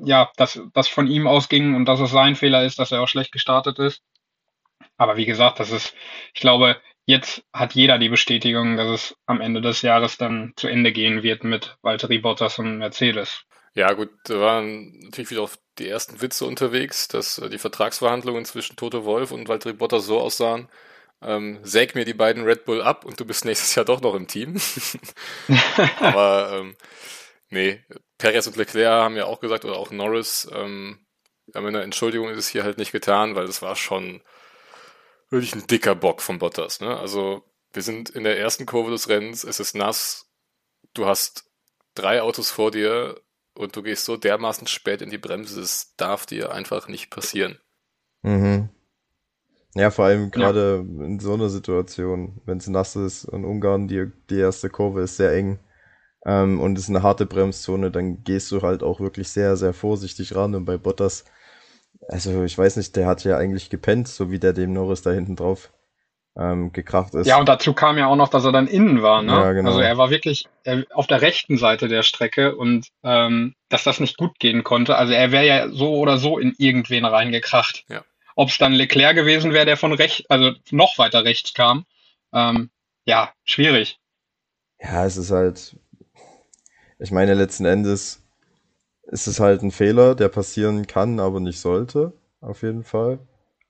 Ja, 0.04 0.30
dass 0.36 0.60
das 0.74 0.88
von 0.88 1.06
ihm 1.06 1.26
ausging 1.26 1.74
und 1.74 1.86
dass 1.86 2.00
es 2.00 2.10
sein 2.10 2.34
Fehler 2.34 2.64
ist, 2.64 2.78
dass 2.78 2.92
er 2.92 3.02
auch 3.02 3.08
schlecht 3.08 3.32
gestartet 3.32 3.78
ist. 3.78 4.02
Aber 4.98 5.16
wie 5.16 5.26
gesagt, 5.26 5.60
das 5.60 5.70
ist, 5.70 5.94
ich 6.34 6.40
glaube, 6.40 6.76
jetzt 7.06 7.42
hat 7.52 7.74
jeder 7.74 7.98
die 7.98 8.08
Bestätigung, 8.08 8.76
dass 8.76 8.88
es 8.88 9.16
am 9.26 9.40
Ende 9.40 9.62
des 9.62 9.82
Jahres 9.82 10.18
dann 10.18 10.52
zu 10.56 10.68
Ende 10.68 10.92
gehen 10.92 11.22
wird 11.22 11.44
mit 11.44 11.76
Valtteri 11.82 12.18
Bottas 12.18 12.58
und 12.58 12.78
Mercedes. 12.78 13.44
Ja, 13.74 13.92
gut, 13.92 14.10
da 14.24 14.40
waren 14.40 14.98
natürlich 15.00 15.30
wieder 15.30 15.42
auf 15.42 15.58
die 15.78 15.88
ersten 15.88 16.20
Witze 16.22 16.46
unterwegs, 16.46 17.08
dass 17.08 17.38
äh, 17.38 17.48
die 17.48 17.58
Vertragsverhandlungen 17.58 18.44
zwischen 18.44 18.76
Toto 18.76 19.04
Wolf 19.04 19.32
und 19.32 19.48
Valtteri 19.48 19.74
Bottas 19.74 20.06
so 20.06 20.18
aussahen, 20.18 20.68
ähm, 21.22 21.60
säg 21.62 21.94
mir 21.94 22.04
die 22.04 22.14
beiden 22.14 22.44
Red 22.44 22.64
Bull 22.64 22.82
ab 22.82 23.04
und 23.04 23.20
du 23.20 23.24
bist 23.24 23.44
nächstes 23.44 23.74
Jahr 23.74 23.84
doch 23.84 24.00
noch 24.00 24.14
im 24.14 24.26
Team. 24.26 24.58
Aber 26.00 26.58
ähm, 26.60 26.76
nee, 27.50 27.84
Perez 28.18 28.46
und 28.46 28.56
Leclerc 28.56 29.02
haben 29.02 29.16
ja 29.16 29.26
auch 29.26 29.40
gesagt, 29.40 29.64
oder 29.64 29.76
auch 29.76 29.90
Norris, 29.90 30.48
ähm, 30.52 31.06
mit 31.46 31.56
einer 31.56 31.82
Entschuldigung 31.82 32.28
ist 32.30 32.38
es 32.38 32.48
hier 32.48 32.64
halt 32.64 32.78
nicht 32.78 32.92
getan, 32.92 33.36
weil 33.36 33.46
das 33.46 33.62
war 33.62 33.76
schon 33.76 34.22
wirklich 35.30 35.54
ein 35.54 35.66
dicker 35.66 35.94
Bock 35.94 36.22
von 36.22 36.38
Bottas. 36.38 36.80
Ne? 36.80 36.96
Also 36.96 37.42
wir 37.72 37.82
sind 37.82 38.10
in 38.10 38.24
der 38.24 38.38
ersten 38.38 38.66
Kurve 38.66 38.90
des 38.90 39.08
Rennens, 39.08 39.44
es 39.44 39.60
ist 39.60 39.74
nass, 39.74 40.30
du 40.94 41.06
hast 41.06 41.50
drei 41.94 42.22
Autos 42.22 42.50
vor 42.50 42.70
dir 42.70 43.20
und 43.54 43.76
du 43.76 43.82
gehst 43.82 44.04
so 44.04 44.16
dermaßen 44.16 44.66
spät 44.66 45.02
in 45.02 45.10
die 45.10 45.18
Bremse, 45.18 45.60
das 45.60 45.94
darf 45.96 46.26
dir 46.26 46.52
einfach 46.52 46.88
nicht 46.88 47.10
passieren. 47.10 47.58
Mhm. 48.22 48.68
Ja, 49.74 49.90
vor 49.90 50.06
allem 50.06 50.30
gerade 50.30 50.86
ja. 50.88 51.04
in 51.04 51.20
so 51.20 51.34
einer 51.34 51.50
Situation, 51.50 52.40
wenn 52.46 52.58
es 52.58 52.66
nass 52.66 52.96
ist 52.96 53.26
und 53.26 53.44
Ungarn, 53.44 53.88
die, 53.88 54.10
die 54.30 54.38
erste 54.38 54.70
Kurve 54.70 55.02
ist 55.02 55.18
sehr 55.18 55.32
eng 55.32 55.58
ähm, 56.24 56.60
und 56.60 56.78
es 56.78 56.84
ist 56.84 56.90
eine 56.90 57.02
harte 57.02 57.26
Bremszone, 57.26 57.90
dann 57.90 58.24
gehst 58.24 58.50
du 58.52 58.62
halt 58.62 58.82
auch 58.82 59.00
wirklich 59.00 59.28
sehr, 59.28 59.56
sehr 59.56 59.74
vorsichtig 59.74 60.34
ran 60.34 60.54
und 60.54 60.64
bei 60.64 60.78
Bottas 60.78 61.26
also 62.08 62.44
ich 62.44 62.56
weiß 62.56 62.76
nicht, 62.76 62.94
der 62.96 63.06
hat 63.06 63.24
ja 63.24 63.36
eigentlich 63.36 63.70
gepennt, 63.70 64.08
so 64.08 64.30
wie 64.30 64.38
der 64.38 64.52
dem 64.52 64.72
Norris 64.72 65.02
da 65.02 65.10
hinten 65.10 65.36
drauf 65.36 65.72
ähm, 66.36 66.72
gekracht 66.72 67.14
ist. 67.14 67.26
Ja, 67.26 67.38
und 67.38 67.48
dazu 67.48 67.72
kam 67.72 67.96
ja 67.98 68.06
auch 68.06 68.16
noch, 68.16 68.28
dass 68.28 68.44
er 68.44 68.52
dann 68.52 68.66
innen 68.66 69.02
war. 69.02 69.22
Ne? 69.22 69.32
Ja, 69.32 69.52
genau. 69.52 69.70
Also 69.70 69.80
er 69.80 69.96
war 69.96 70.10
wirklich 70.10 70.46
auf 70.92 71.06
der 71.06 71.22
rechten 71.22 71.56
Seite 71.56 71.88
der 71.88 72.02
Strecke 72.02 72.56
und 72.56 72.88
ähm, 73.02 73.54
dass 73.68 73.84
das 73.84 74.00
nicht 74.00 74.18
gut 74.18 74.38
gehen 74.38 74.62
konnte. 74.62 74.96
Also 74.96 75.14
er 75.14 75.32
wäre 75.32 75.46
ja 75.46 75.70
so 75.70 75.96
oder 75.96 76.18
so 76.18 76.38
in 76.38 76.54
irgendwen 76.58 77.04
reingekracht. 77.04 77.84
Ja. 77.88 78.04
Ob 78.34 78.50
es 78.50 78.58
dann 78.58 78.74
Leclerc 78.74 79.16
gewesen 79.16 79.52
wäre, 79.52 79.64
der 79.64 79.78
von 79.78 79.92
rechts, 79.92 80.24
also 80.28 80.52
noch 80.70 80.98
weiter 80.98 81.24
rechts 81.24 81.54
kam. 81.54 81.86
Ähm, 82.34 82.70
ja, 83.06 83.32
schwierig. 83.44 83.98
Ja, 84.78 85.06
es 85.06 85.16
ist 85.16 85.30
halt, 85.30 85.76
ich 86.98 87.10
meine 87.10 87.32
letzten 87.32 87.64
Endes 87.64 88.25
es 89.06 89.26
ist 89.26 89.40
halt 89.40 89.62
ein 89.62 89.70
Fehler, 89.70 90.14
der 90.14 90.28
passieren 90.28 90.86
kann, 90.86 91.20
aber 91.20 91.40
nicht 91.40 91.60
sollte, 91.60 92.12
auf 92.40 92.62
jeden 92.62 92.84
Fall. 92.84 93.18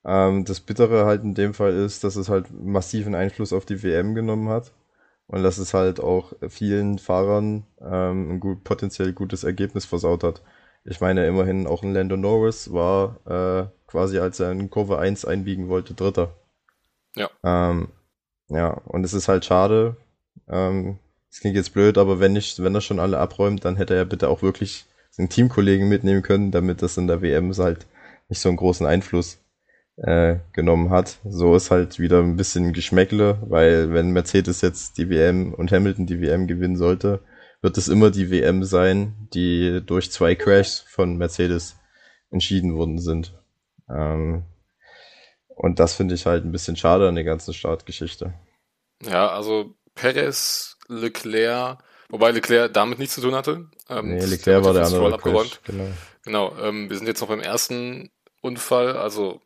Ähm, 0.05 0.45
das 0.45 0.59
Bittere 0.59 1.05
halt 1.05 1.23
in 1.23 1.35
dem 1.35 1.53
Fall 1.53 1.73
ist, 1.73 2.03
dass 2.03 2.15
es 2.15 2.29
halt 2.29 2.47
massiven 2.51 3.15
Einfluss 3.15 3.53
auf 3.53 3.65
die 3.65 3.83
WM 3.83 4.15
genommen 4.15 4.49
hat 4.49 4.71
und 5.27 5.43
dass 5.43 5.57
es 5.57 5.73
halt 5.73 5.99
auch 5.99 6.33
vielen 6.47 6.99
Fahrern 6.99 7.65
ähm, 7.81 8.31
ein 8.31 8.39
gut, 8.39 8.63
potenziell 8.63 9.13
gutes 9.13 9.43
Ergebnis 9.43 9.85
versaut 9.85 10.23
hat. 10.23 10.41
Ich 10.85 11.01
meine, 11.01 11.27
immerhin 11.27 11.67
auch 11.67 11.83
ein 11.83 11.93
Lando 11.93 12.15
Norris 12.15 12.71
war 12.71 13.17
äh, 13.25 13.67
quasi, 13.87 14.19
als 14.19 14.39
er 14.39 14.51
in 14.51 14.69
Kurve 14.69 14.99
1 14.99 15.25
einbiegen 15.25 15.67
wollte, 15.67 15.93
Dritter. 15.93 16.33
Ja. 17.15 17.29
Ähm, 17.43 17.89
ja, 18.49 18.69
und 18.69 19.03
es 19.03 19.13
ist 19.13 19.27
halt 19.27 19.43
schade. 19.43 19.97
Ähm, 20.47 20.99
es 21.29 21.41
klingt 21.41 21.57
jetzt 21.57 21.73
blöd, 21.73 21.97
aber 21.97 22.21
wenn 22.21 22.31
nicht, 22.33 22.63
wenn 22.63 22.73
er 22.73 22.81
schon 22.81 22.99
alle 22.99 23.19
abräumt, 23.19 23.65
dann 23.65 23.75
hätte 23.75 23.95
er 23.95 24.05
bitte 24.05 24.29
auch 24.29 24.41
wirklich 24.41 24.85
seinen 25.09 25.29
Teamkollegen 25.29 25.89
mitnehmen 25.89 26.21
können, 26.21 26.51
damit 26.51 26.81
das 26.81 26.97
in 26.97 27.07
der 27.07 27.21
WM 27.21 27.51
halt 27.57 27.87
nicht 28.29 28.41
so 28.41 28.49
einen 28.49 28.57
großen 28.57 28.85
Einfluss 28.85 29.39
äh, 29.97 30.37
genommen 30.53 30.89
hat. 30.89 31.19
So 31.25 31.55
ist 31.55 31.71
halt 31.71 31.99
wieder 31.99 32.21
ein 32.21 32.37
bisschen 32.37 32.73
Geschmäckle, 32.73 33.39
weil 33.47 33.93
wenn 33.93 34.11
Mercedes 34.11 34.61
jetzt 34.61 34.97
die 34.97 35.09
WM 35.09 35.53
und 35.53 35.71
Hamilton 35.71 36.05
die 36.05 36.21
WM 36.21 36.47
gewinnen 36.47 36.77
sollte, 36.77 37.21
wird 37.61 37.77
es 37.77 37.87
immer 37.87 38.11
die 38.11 38.29
WM 38.29 38.63
sein, 38.63 39.27
die 39.33 39.81
durch 39.85 40.11
zwei 40.11 40.35
Crashs 40.35 40.79
von 40.79 41.17
Mercedes 41.17 41.77
entschieden 42.29 42.75
worden 42.75 42.99
sind. 42.99 43.33
Ähm, 43.89 44.43
und 45.47 45.79
das 45.79 45.95
finde 45.95 46.13
ich 46.13 46.25
halt 46.25 46.45
ein 46.45 46.51
bisschen 46.51 46.75
schade 46.75 47.07
an 47.07 47.15
der 47.15 47.23
ganzen 47.23 47.53
Startgeschichte. 47.53 48.33
Ja, 49.01 49.29
also 49.29 49.75
Perez, 49.95 50.77
Leclerc, 50.87 51.79
wobei 52.09 52.31
Leclerc 52.31 52.73
damit 52.73 52.99
nichts 52.99 53.15
zu 53.15 53.21
tun 53.21 53.35
hatte. 53.35 53.69
Ähm, 53.89 54.15
nee, 54.15 54.25
Leclerc 54.25 54.63
war 54.63 54.73
der 54.73 54.85
andere 54.85 55.13
abgeräumt. 55.13 55.61
Genau, 55.65 55.87
genau 56.23 56.55
ähm, 56.61 56.89
wir 56.89 56.97
sind 56.97 57.07
jetzt 57.07 57.21
noch 57.21 57.27
beim 57.27 57.39
ersten 57.39 58.11
Unfall. 58.41 58.97
Also 58.97 59.41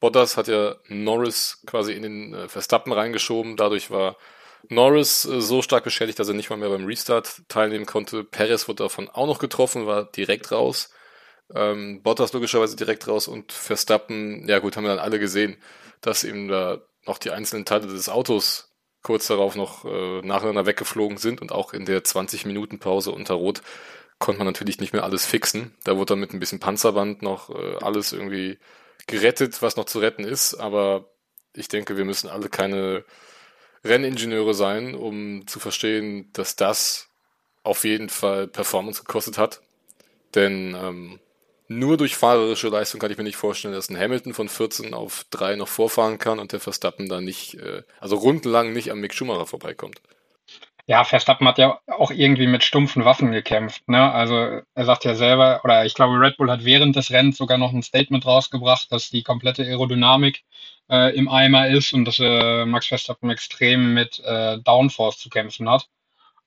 Bottas 0.00 0.36
hat 0.36 0.48
ja 0.48 0.76
Norris 0.88 1.62
quasi 1.66 1.92
in 1.92 2.02
den 2.02 2.34
äh, 2.34 2.48
Verstappen 2.48 2.92
reingeschoben. 2.92 3.56
Dadurch 3.56 3.90
war 3.90 4.16
Norris 4.68 5.24
äh, 5.24 5.40
so 5.40 5.62
stark 5.62 5.84
beschädigt, 5.84 6.18
dass 6.18 6.28
er 6.28 6.34
nicht 6.34 6.50
mal 6.50 6.56
mehr 6.56 6.68
beim 6.68 6.86
Restart 6.86 7.42
teilnehmen 7.48 7.86
konnte. 7.86 8.24
Perez 8.24 8.68
wurde 8.68 8.84
davon 8.84 9.08
auch 9.08 9.26
noch 9.26 9.38
getroffen, 9.38 9.86
war 9.86 10.04
direkt 10.04 10.52
raus. 10.52 10.90
Ähm, 11.54 12.02
Bottas 12.02 12.32
logischerweise 12.32 12.76
direkt 12.76 13.06
raus 13.06 13.28
und 13.28 13.52
Verstappen, 13.52 14.48
ja 14.48 14.58
gut, 14.58 14.76
haben 14.76 14.84
wir 14.84 14.90
dann 14.90 14.98
alle 14.98 15.18
gesehen, 15.20 15.56
dass 16.00 16.24
eben 16.24 16.48
da 16.48 16.80
noch 17.06 17.18
die 17.18 17.30
einzelnen 17.30 17.64
Teile 17.64 17.86
des 17.86 18.08
Autos 18.08 18.65
kurz 19.06 19.28
darauf 19.28 19.54
noch 19.54 19.84
äh, 19.84 20.20
nacheinander 20.22 20.66
weggeflogen 20.66 21.16
sind 21.16 21.40
und 21.40 21.52
auch 21.52 21.72
in 21.72 21.84
der 21.84 22.02
20-Minuten-Pause 22.02 23.12
unter 23.12 23.34
Rot 23.34 23.62
konnte 24.18 24.38
man 24.40 24.48
natürlich 24.48 24.80
nicht 24.80 24.92
mehr 24.92 25.04
alles 25.04 25.24
fixen. 25.24 25.72
Da 25.84 25.96
wurde 25.96 26.06
dann 26.06 26.18
mit 26.18 26.32
ein 26.32 26.40
bisschen 26.40 26.58
Panzerband 26.58 27.22
noch 27.22 27.50
äh, 27.50 27.76
alles 27.84 28.12
irgendwie 28.12 28.58
gerettet, 29.06 29.62
was 29.62 29.76
noch 29.76 29.84
zu 29.84 30.00
retten 30.00 30.24
ist, 30.24 30.54
aber 30.54 31.08
ich 31.54 31.68
denke, 31.68 31.96
wir 31.96 32.04
müssen 32.04 32.28
alle 32.28 32.48
keine 32.48 33.04
Renningenieure 33.84 34.54
sein, 34.54 34.96
um 34.96 35.46
zu 35.46 35.60
verstehen, 35.60 36.28
dass 36.32 36.56
das 36.56 37.08
auf 37.62 37.84
jeden 37.84 38.08
Fall 38.08 38.48
Performance 38.48 39.04
gekostet 39.04 39.38
hat. 39.38 39.62
Denn 40.34 40.76
ähm, 40.76 41.20
nur 41.68 41.96
durch 41.96 42.16
fahrerische 42.16 42.68
Leistung 42.68 43.00
kann 43.00 43.10
ich 43.10 43.18
mir 43.18 43.24
nicht 43.24 43.36
vorstellen, 43.36 43.74
dass 43.74 43.90
ein 43.90 43.98
Hamilton 43.98 44.34
von 44.34 44.48
14 44.48 44.94
auf 44.94 45.24
3 45.30 45.56
noch 45.56 45.68
vorfahren 45.68 46.18
kann 46.18 46.38
und 46.38 46.52
der 46.52 46.60
Verstappen 46.60 47.08
da 47.08 47.20
nicht, 47.20 47.54
äh, 47.54 47.82
also 48.00 48.16
rundenlang 48.16 48.72
nicht 48.72 48.90
am 48.90 49.00
Mick 49.00 49.14
Schumacher 49.14 49.46
vorbeikommt. 49.46 50.00
Ja, 50.88 51.02
Verstappen 51.02 51.48
hat 51.48 51.58
ja 51.58 51.80
auch 51.88 52.12
irgendwie 52.12 52.46
mit 52.46 52.62
stumpfen 52.62 53.04
Waffen 53.04 53.32
gekämpft. 53.32 53.88
Ne? 53.88 54.12
Also 54.12 54.60
er 54.74 54.84
sagt 54.84 55.04
ja 55.04 55.16
selber, 55.16 55.60
oder 55.64 55.84
ich 55.84 55.94
glaube, 55.94 56.20
Red 56.20 56.36
Bull 56.36 56.50
hat 56.50 56.64
während 56.64 56.94
des 56.94 57.10
Rennens 57.10 57.38
sogar 57.38 57.58
noch 57.58 57.72
ein 57.72 57.82
Statement 57.82 58.24
rausgebracht, 58.24 58.92
dass 58.92 59.10
die 59.10 59.24
komplette 59.24 59.64
Aerodynamik 59.64 60.44
äh, 60.88 61.16
im 61.16 61.28
Eimer 61.28 61.68
ist 61.68 61.92
und 61.92 62.04
dass 62.04 62.20
äh, 62.20 62.64
Max 62.66 62.86
Verstappen 62.86 63.30
extrem 63.30 63.94
mit 63.94 64.20
äh, 64.20 64.58
Downforce 64.60 65.18
zu 65.18 65.28
kämpfen 65.28 65.68
hat. 65.68 65.88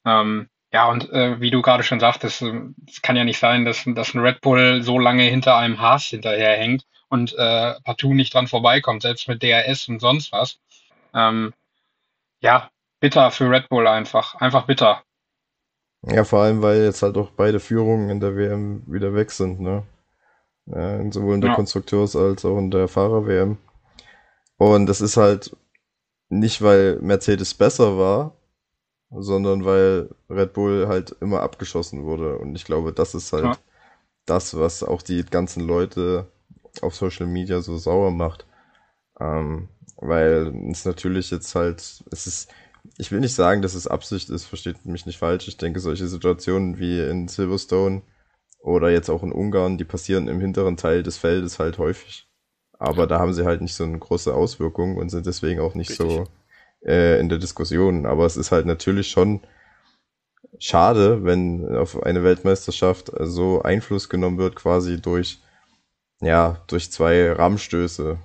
Ähm, 0.05 0.49
ja, 0.71 0.89
und 0.89 1.09
äh, 1.11 1.39
wie 1.41 1.51
du 1.51 1.61
gerade 1.61 1.83
schon 1.83 1.99
sagtest, 1.99 2.41
äh, 2.41 2.61
es 2.87 3.01
kann 3.01 3.15
ja 3.15 3.23
nicht 3.23 3.39
sein, 3.39 3.65
dass, 3.65 3.83
dass 3.85 4.13
ein 4.13 4.21
Red 4.21 4.41
Bull 4.41 4.83
so 4.83 4.99
lange 4.99 5.23
hinter 5.23 5.57
einem 5.57 5.79
Haas 5.79 6.05
hinterherhängt 6.05 6.85
und 7.09 7.33
äh, 7.33 7.73
partout 7.83 8.13
nicht 8.13 8.33
dran 8.33 8.47
vorbeikommt, 8.47 9.01
selbst 9.01 9.27
mit 9.27 9.41
DRS 9.41 9.87
und 9.87 9.99
sonst 9.99 10.31
was. 10.31 10.59
Ähm, 11.13 11.53
ja, 12.41 12.69
bitter 12.99 13.31
für 13.31 13.49
Red 13.49 13.69
Bull 13.69 13.87
einfach. 13.87 14.35
Einfach 14.35 14.65
bitter. 14.67 15.01
Ja, 16.03 16.23
vor 16.23 16.43
allem, 16.43 16.61
weil 16.61 16.83
jetzt 16.83 17.01
halt 17.01 17.17
auch 17.17 17.31
beide 17.31 17.59
Führungen 17.59 18.09
in 18.09 18.19
der 18.19 18.35
WM 18.35 18.83
wieder 18.87 19.13
weg 19.13 19.31
sind, 19.31 19.59
ne? 19.59 19.83
Ja, 20.67 21.11
sowohl 21.11 21.35
in 21.35 21.41
der 21.41 21.49
ja. 21.49 21.55
Konstrukteurs- 21.55 22.15
als 22.15 22.45
auch 22.45 22.57
in 22.57 22.69
der 22.69 22.87
Fahrer-WM. 22.87 23.57
Und 24.57 24.85
das 24.85 25.01
ist 25.01 25.17
halt 25.17 25.55
nicht, 26.29 26.61
weil 26.61 26.99
Mercedes 27.01 27.55
besser 27.55 27.97
war, 27.97 28.38
sondern 29.11 29.65
weil 29.65 30.09
Red 30.29 30.53
Bull 30.53 30.87
halt 30.87 31.15
immer 31.21 31.41
abgeschossen 31.41 32.03
wurde. 32.03 32.37
Und 32.37 32.55
ich 32.55 32.65
glaube, 32.65 32.93
das 32.93 33.15
ist 33.15 33.33
halt 33.33 33.43
ja. 33.43 33.57
das, 34.25 34.57
was 34.57 34.83
auch 34.83 35.01
die 35.01 35.23
ganzen 35.23 35.65
Leute 35.65 36.27
auf 36.81 36.95
Social 36.95 37.27
Media 37.27 37.61
so 37.61 37.77
sauer 37.77 38.11
macht. 38.11 38.45
Ähm, 39.19 39.69
weil 39.97 40.53
es 40.71 40.85
natürlich 40.85 41.31
jetzt 41.31 41.55
halt, 41.55 42.03
es 42.11 42.27
ist, 42.27 42.49
ich 42.97 43.11
will 43.11 43.19
nicht 43.19 43.35
sagen, 43.35 43.61
dass 43.61 43.73
es 43.73 43.87
Absicht 43.87 44.29
ist, 44.29 44.45
versteht 44.45 44.85
mich 44.85 45.05
nicht 45.05 45.17
falsch. 45.17 45.47
Ich 45.47 45.57
denke, 45.57 45.79
solche 45.79 46.07
Situationen 46.07 46.79
wie 46.79 46.99
in 47.01 47.27
Silverstone 47.27 48.03
oder 48.59 48.89
jetzt 48.89 49.09
auch 49.09 49.23
in 49.23 49.31
Ungarn, 49.31 49.77
die 49.77 49.85
passieren 49.85 50.27
im 50.27 50.39
hinteren 50.39 50.77
Teil 50.77 51.03
des 51.03 51.17
Feldes 51.17 51.59
halt 51.59 51.77
häufig. 51.79 52.27
Aber 52.77 53.07
da 53.07 53.19
haben 53.19 53.33
sie 53.33 53.45
halt 53.45 53.61
nicht 53.61 53.75
so 53.75 53.83
eine 53.83 53.99
große 53.99 54.33
Auswirkung 54.33 54.95
und 54.95 55.09
sind 55.09 55.25
deswegen 55.25 55.59
auch 55.59 55.75
nicht 55.75 55.89
Richtig. 55.89 56.07
so 56.07 56.27
äh, 56.85 57.19
in 57.19 57.29
der 57.29 57.37
Diskussion. 57.37 58.05
Aber 58.05 58.25
es 58.25 58.37
ist 58.37 58.51
halt 58.51 58.65
natürlich 58.65 59.09
schon 59.09 59.41
schade, 60.59 61.23
wenn 61.23 61.75
auf 61.75 62.01
eine 62.03 62.23
Weltmeisterschaft 62.23 63.11
so 63.19 63.61
Einfluss 63.61 64.09
genommen 64.09 64.37
wird, 64.37 64.55
quasi 64.55 65.01
durch, 65.01 65.39
ja, 66.21 66.61
durch 66.67 66.91
zwei 66.91 67.31
Rahmstöße. 67.31 68.17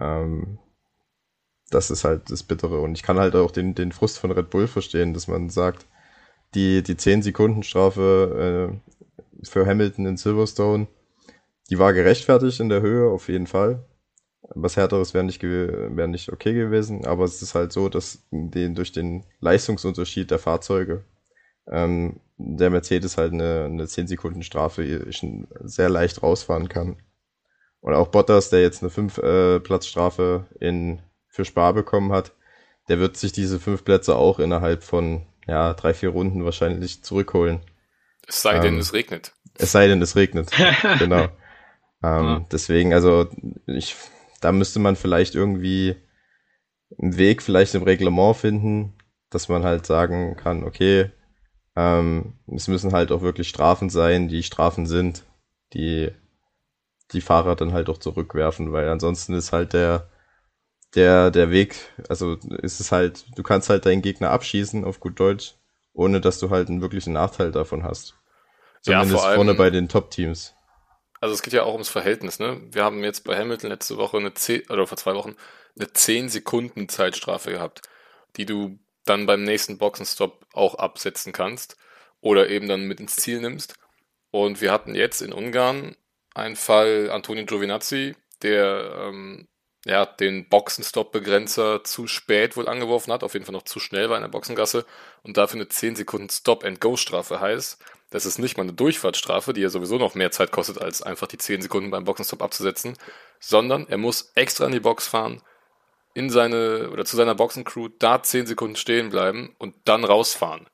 Ähm, 0.00 0.58
das 1.70 1.90
ist 1.90 2.04
halt 2.04 2.30
das 2.30 2.42
Bittere. 2.42 2.80
Und 2.80 2.94
ich 2.96 3.02
kann 3.02 3.18
halt 3.18 3.34
auch 3.34 3.50
den, 3.50 3.74
den 3.74 3.92
Frust 3.92 4.18
von 4.18 4.30
Red 4.30 4.50
Bull 4.50 4.68
verstehen, 4.68 5.14
dass 5.14 5.28
man 5.28 5.50
sagt, 5.50 5.86
die, 6.54 6.82
die 6.82 6.96
10 6.96 7.22
Sekunden 7.22 7.62
Strafe 7.62 8.70
äh, 8.72 9.44
für 9.44 9.66
Hamilton 9.66 10.06
in 10.06 10.16
Silverstone, 10.16 10.86
die 11.70 11.78
war 11.78 11.92
gerechtfertigt 11.92 12.60
in 12.60 12.68
der 12.68 12.80
Höhe, 12.80 13.10
auf 13.10 13.28
jeden 13.28 13.46
Fall. 13.46 13.84
Was 14.54 14.76
härteres 14.76 15.12
wäre 15.12 15.24
nicht, 15.24 15.42
wär 15.42 16.06
nicht 16.06 16.32
okay 16.32 16.54
gewesen, 16.54 17.04
aber 17.04 17.24
es 17.24 17.42
ist 17.42 17.54
halt 17.54 17.72
so, 17.72 17.88
dass 17.88 18.22
den, 18.30 18.74
durch 18.74 18.92
den 18.92 19.24
Leistungsunterschied 19.40 20.30
der 20.30 20.38
Fahrzeuge 20.38 21.04
ähm, 21.68 22.20
der 22.36 22.70
Mercedes 22.70 23.16
halt 23.16 23.32
eine, 23.32 23.64
eine 23.64 23.88
10 23.88 24.06
Sekunden 24.06 24.42
Strafe 24.42 25.06
sehr 25.64 25.88
leicht 25.88 26.22
rausfahren 26.22 26.68
kann. 26.68 26.96
Und 27.80 27.94
auch 27.94 28.08
Bottas, 28.08 28.50
der 28.50 28.62
jetzt 28.62 28.82
eine 28.82 28.90
5 28.90 29.18
äh, 29.18 29.60
Platzstrafe 29.60 30.46
in 30.60 31.00
für 31.36 31.44
Spar 31.44 31.74
bekommen 31.74 32.12
hat, 32.12 32.32
der 32.88 32.98
wird 32.98 33.16
sich 33.16 33.32
diese 33.32 33.60
fünf 33.60 33.84
Plätze 33.84 34.16
auch 34.16 34.38
innerhalb 34.38 34.82
von 34.82 35.26
ja, 35.46 35.74
drei, 35.74 35.94
vier 35.94 36.08
Runden 36.08 36.44
wahrscheinlich 36.44 37.04
zurückholen. 37.04 37.60
Es 38.26 38.42
sei 38.42 38.58
denn, 38.58 38.74
ähm, 38.74 38.80
es 38.80 38.92
regnet. 38.92 39.32
Es 39.56 39.72
sei 39.72 39.86
denn, 39.86 40.02
es 40.02 40.16
regnet. 40.16 40.50
genau. 40.98 41.28
Ähm, 42.02 42.24
ja. 42.24 42.46
Deswegen, 42.50 42.92
also 42.92 43.28
ich, 43.66 43.94
da 44.40 44.52
müsste 44.52 44.78
man 44.78 44.96
vielleicht 44.96 45.34
irgendwie 45.34 45.96
einen 47.00 47.16
Weg 47.16 47.42
vielleicht 47.42 47.74
im 47.74 47.82
Reglement 47.82 48.36
finden, 48.36 48.94
dass 49.30 49.48
man 49.48 49.64
halt 49.64 49.86
sagen 49.86 50.36
kann, 50.36 50.64
okay, 50.64 51.10
ähm, 51.74 52.34
es 52.54 52.68
müssen 52.68 52.92
halt 52.92 53.12
auch 53.12 53.22
wirklich 53.22 53.48
Strafen 53.48 53.90
sein, 53.90 54.28
die 54.28 54.42
Strafen 54.42 54.86
sind, 54.86 55.24
die 55.72 56.10
die 57.12 57.20
Fahrer 57.20 57.54
dann 57.54 57.72
halt 57.72 57.88
auch 57.88 57.98
zurückwerfen, 57.98 58.72
weil 58.72 58.88
ansonsten 58.88 59.34
ist 59.34 59.52
halt 59.52 59.72
der 59.72 60.08
der, 60.94 61.30
der 61.30 61.50
Weg, 61.50 61.76
also 62.08 62.34
ist 62.62 62.80
es 62.80 62.90
halt, 62.90 63.26
du 63.36 63.42
kannst 63.42 63.68
halt 63.68 63.86
deinen 63.86 64.02
Gegner 64.02 64.30
abschießen, 64.30 64.84
auf 64.84 64.98
gut 64.98 65.20
Deutsch, 65.20 65.54
ohne 65.92 66.20
dass 66.20 66.38
du 66.38 66.50
halt 66.50 66.68
einen 66.68 66.80
wirklichen 66.80 67.12
Nachteil 67.12 67.52
davon 67.52 67.82
hast. 67.82 68.14
Zumindest 68.80 69.12
ja, 69.12 69.18
vor 69.18 69.26
allem, 69.26 69.36
vorne 69.36 69.54
bei 69.54 69.70
den 69.70 69.88
Top-Teams. 69.88 70.54
Also 71.26 71.34
es 71.34 71.42
geht 71.42 71.54
ja 71.54 71.64
auch 71.64 71.72
ums 71.72 71.88
Verhältnis, 71.88 72.38
ne? 72.38 72.60
Wir 72.70 72.84
haben 72.84 73.02
jetzt 73.02 73.24
bei 73.24 73.36
Hamilton 73.36 73.70
letzte 73.70 73.96
Woche 73.96 74.16
eine 74.16 74.32
10, 74.32 74.70
oder 74.70 74.86
vor 74.86 74.96
zwei 74.96 75.16
Wochen 75.16 75.34
eine 75.76 75.92
10 75.92 76.28
Sekunden 76.28 76.88
Zeitstrafe 76.88 77.50
gehabt, 77.50 77.82
die 78.36 78.46
du 78.46 78.78
dann 79.04 79.26
beim 79.26 79.42
nächsten 79.42 79.76
Boxenstopp 79.76 80.46
auch 80.52 80.76
absetzen 80.76 81.32
kannst 81.32 81.78
oder 82.20 82.48
eben 82.48 82.68
dann 82.68 82.84
mit 82.84 83.00
ins 83.00 83.16
Ziel 83.16 83.40
nimmst. 83.40 83.74
Und 84.30 84.60
wir 84.60 84.70
hatten 84.70 84.94
jetzt 84.94 85.20
in 85.20 85.32
Ungarn 85.32 85.96
einen 86.32 86.54
Fall 86.54 87.10
Antonio 87.10 87.44
Giovinazzi, 87.44 88.14
der 88.42 89.08
ähm, 89.08 89.48
ja, 89.84 90.06
den 90.06 90.48
Boxenstopp-Begrenzer 90.48 91.82
zu 91.82 92.06
spät 92.06 92.56
wohl 92.56 92.68
angeworfen 92.68 93.12
hat, 93.12 93.24
auf 93.24 93.32
jeden 93.32 93.46
Fall 93.46 93.52
noch 93.52 93.64
zu 93.64 93.80
schnell 93.80 94.10
war 94.10 94.16
in 94.16 94.22
der 94.22 94.28
Boxengasse 94.28 94.86
und 95.24 95.36
dafür 95.38 95.56
eine 95.58 95.68
10 95.68 95.96
Sekunden 95.96 96.28
Stop-and-Go-Strafe 96.28 97.40
heißt, 97.40 97.82
das 98.10 98.26
ist 98.26 98.38
nicht 98.38 98.56
mal 98.56 98.62
eine 98.62 98.72
Durchfahrtsstrafe, 98.72 99.52
die 99.52 99.60
ja 99.60 99.68
sowieso 99.68 99.98
noch 99.98 100.14
mehr 100.14 100.30
Zeit 100.30 100.52
kostet, 100.52 100.80
als 100.80 101.02
einfach 101.02 101.26
die 101.26 101.38
10 101.38 101.62
Sekunden 101.62 101.90
beim 101.90 102.04
Boxenstopp 102.04 102.42
abzusetzen, 102.42 102.96
sondern 103.40 103.86
er 103.88 103.98
muss 103.98 104.32
extra 104.34 104.66
in 104.66 104.72
die 104.72 104.80
Box 104.80 105.08
fahren, 105.08 105.42
in 106.14 106.30
seine 106.30 106.90
oder 106.90 107.04
zu 107.04 107.16
seiner 107.16 107.34
Boxencrew 107.34 107.88
da 107.98 108.22
10 108.22 108.46
Sekunden 108.46 108.76
stehen 108.76 109.10
bleiben 109.10 109.54
und 109.58 109.74
dann 109.84 110.04
rausfahren. 110.04 110.66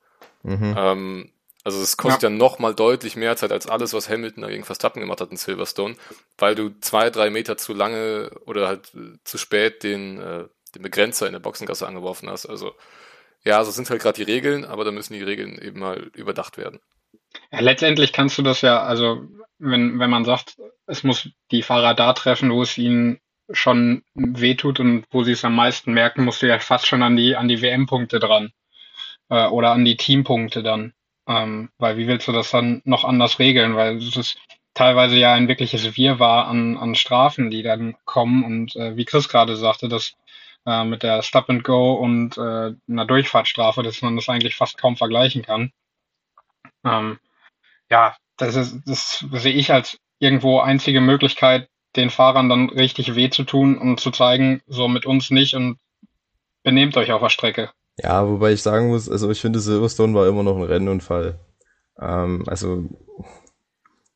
Mhm. 0.42 0.74
Ähm, 0.76 1.32
also 1.64 1.80
es 1.80 1.96
kostet 1.96 2.24
ja, 2.24 2.28
ja 2.28 2.34
noch 2.34 2.58
mal 2.58 2.74
deutlich 2.74 3.16
mehr 3.16 3.36
Zeit 3.36 3.52
als 3.52 3.66
alles, 3.66 3.92
was 3.92 4.08
Hamilton 4.08 4.48
gegen 4.48 4.64
Verstappen 4.64 5.00
gemacht 5.00 5.20
hat 5.20 5.30
in 5.30 5.36
Silverstone, 5.36 5.94
weil 6.36 6.54
du 6.54 6.70
zwei, 6.80 7.08
drei 7.08 7.30
Meter 7.30 7.56
zu 7.56 7.72
lange 7.72 8.30
oder 8.46 8.66
halt 8.66 8.92
äh, 8.94 9.18
zu 9.24 9.38
spät 9.38 9.84
den, 9.84 10.20
äh, 10.20 10.44
den 10.74 10.82
Begrenzer 10.82 11.26
in 11.26 11.32
der 11.32 11.40
Boxengasse 11.40 11.86
angeworfen 11.86 12.28
hast. 12.28 12.46
Also 12.46 12.74
ja, 13.44 13.64
so 13.64 13.70
sind 13.70 13.90
halt 13.90 14.02
gerade 14.02 14.16
die 14.16 14.30
Regeln, 14.30 14.64
aber 14.64 14.84
da 14.84 14.90
müssen 14.90 15.14
die 15.14 15.22
Regeln 15.22 15.58
eben 15.58 15.80
mal 15.80 16.10
überdacht 16.14 16.58
werden. 16.58 16.80
Ja, 17.50 17.60
letztendlich 17.60 18.12
kannst 18.12 18.38
du 18.38 18.42
das 18.42 18.60
ja, 18.62 18.82
also 18.82 19.22
wenn, 19.58 19.98
wenn 19.98 20.10
man 20.10 20.24
sagt, 20.24 20.56
es 20.86 21.04
muss 21.04 21.28
die 21.50 21.62
Fahrer 21.62 21.94
da 21.94 22.12
treffen, 22.12 22.50
wo 22.50 22.62
es 22.62 22.76
ihnen 22.78 23.20
schon 23.50 24.02
wehtut 24.14 24.80
und 24.80 25.04
wo 25.10 25.24
sie 25.24 25.32
es 25.32 25.44
am 25.44 25.54
meisten 25.54 25.92
merken, 25.92 26.24
musst 26.24 26.42
du 26.42 26.48
ja 26.48 26.58
fast 26.58 26.86
schon 26.86 27.02
an 27.02 27.16
die, 27.16 27.36
an 27.36 27.48
die 27.48 27.60
WM-Punkte 27.60 28.18
dran. 28.18 28.52
Äh, 29.28 29.46
oder 29.46 29.72
an 29.72 29.84
die 29.84 29.96
Teampunkte 29.96 30.62
dann. 30.62 30.92
Ähm, 31.26 31.70
weil 31.78 31.96
wie 31.96 32.06
willst 32.06 32.28
du 32.28 32.32
das 32.32 32.50
dann 32.50 32.82
noch 32.84 33.04
anders 33.04 33.38
regeln? 33.38 33.76
Weil 33.76 33.96
es 33.96 34.16
ist 34.16 34.38
teilweise 34.74 35.16
ja 35.16 35.32
ein 35.34 35.48
wirkliches 35.48 35.96
Wirrwarr 35.96 36.46
an, 36.48 36.76
an 36.76 36.94
Strafen, 36.94 37.50
die 37.50 37.62
dann 37.62 37.96
kommen. 38.04 38.44
Und 38.44 38.76
äh, 38.76 38.96
wie 38.96 39.04
Chris 39.04 39.28
gerade 39.28 39.56
sagte, 39.56 39.88
dass 39.88 40.14
äh, 40.66 40.84
mit 40.84 41.02
der 41.02 41.22
Stop 41.22 41.48
and 41.48 41.64
Go 41.64 41.94
und 41.94 42.36
äh, 42.36 42.74
einer 42.88 43.06
Durchfahrtsstrafe, 43.06 43.82
dass 43.82 44.02
man 44.02 44.16
das 44.16 44.28
eigentlich 44.28 44.56
fast 44.56 44.78
kaum 44.78 44.96
vergleichen 44.96 45.42
kann. 45.42 45.72
Ähm, 46.84 47.18
ja, 47.90 48.16
das 48.36 48.56
ist, 48.56 48.80
das 48.86 49.24
sehe 49.32 49.54
ich 49.54 49.72
als 49.72 49.98
irgendwo 50.18 50.60
einzige 50.60 51.00
Möglichkeit, 51.00 51.68
den 51.96 52.10
Fahrern 52.10 52.48
dann 52.48 52.70
richtig 52.70 53.14
weh 53.14 53.28
zu 53.30 53.44
tun 53.44 53.76
und 53.76 54.00
zu 54.00 54.10
zeigen, 54.10 54.62
so 54.66 54.88
mit 54.88 55.04
uns 55.04 55.30
nicht 55.30 55.54
und 55.54 55.78
benehmt 56.62 56.96
euch 56.96 57.12
auf 57.12 57.20
der 57.20 57.28
Strecke. 57.28 57.70
Ja, 57.98 58.26
wobei 58.26 58.52
ich 58.52 58.62
sagen 58.62 58.88
muss, 58.88 59.10
also 59.10 59.30
ich 59.30 59.40
finde 59.40 59.60
Silverstone 59.60 60.14
war 60.14 60.26
immer 60.26 60.42
noch 60.42 60.56
ein 60.56 60.62
Rennunfall. 60.62 61.38
Ähm, 62.00 62.44
also 62.46 62.88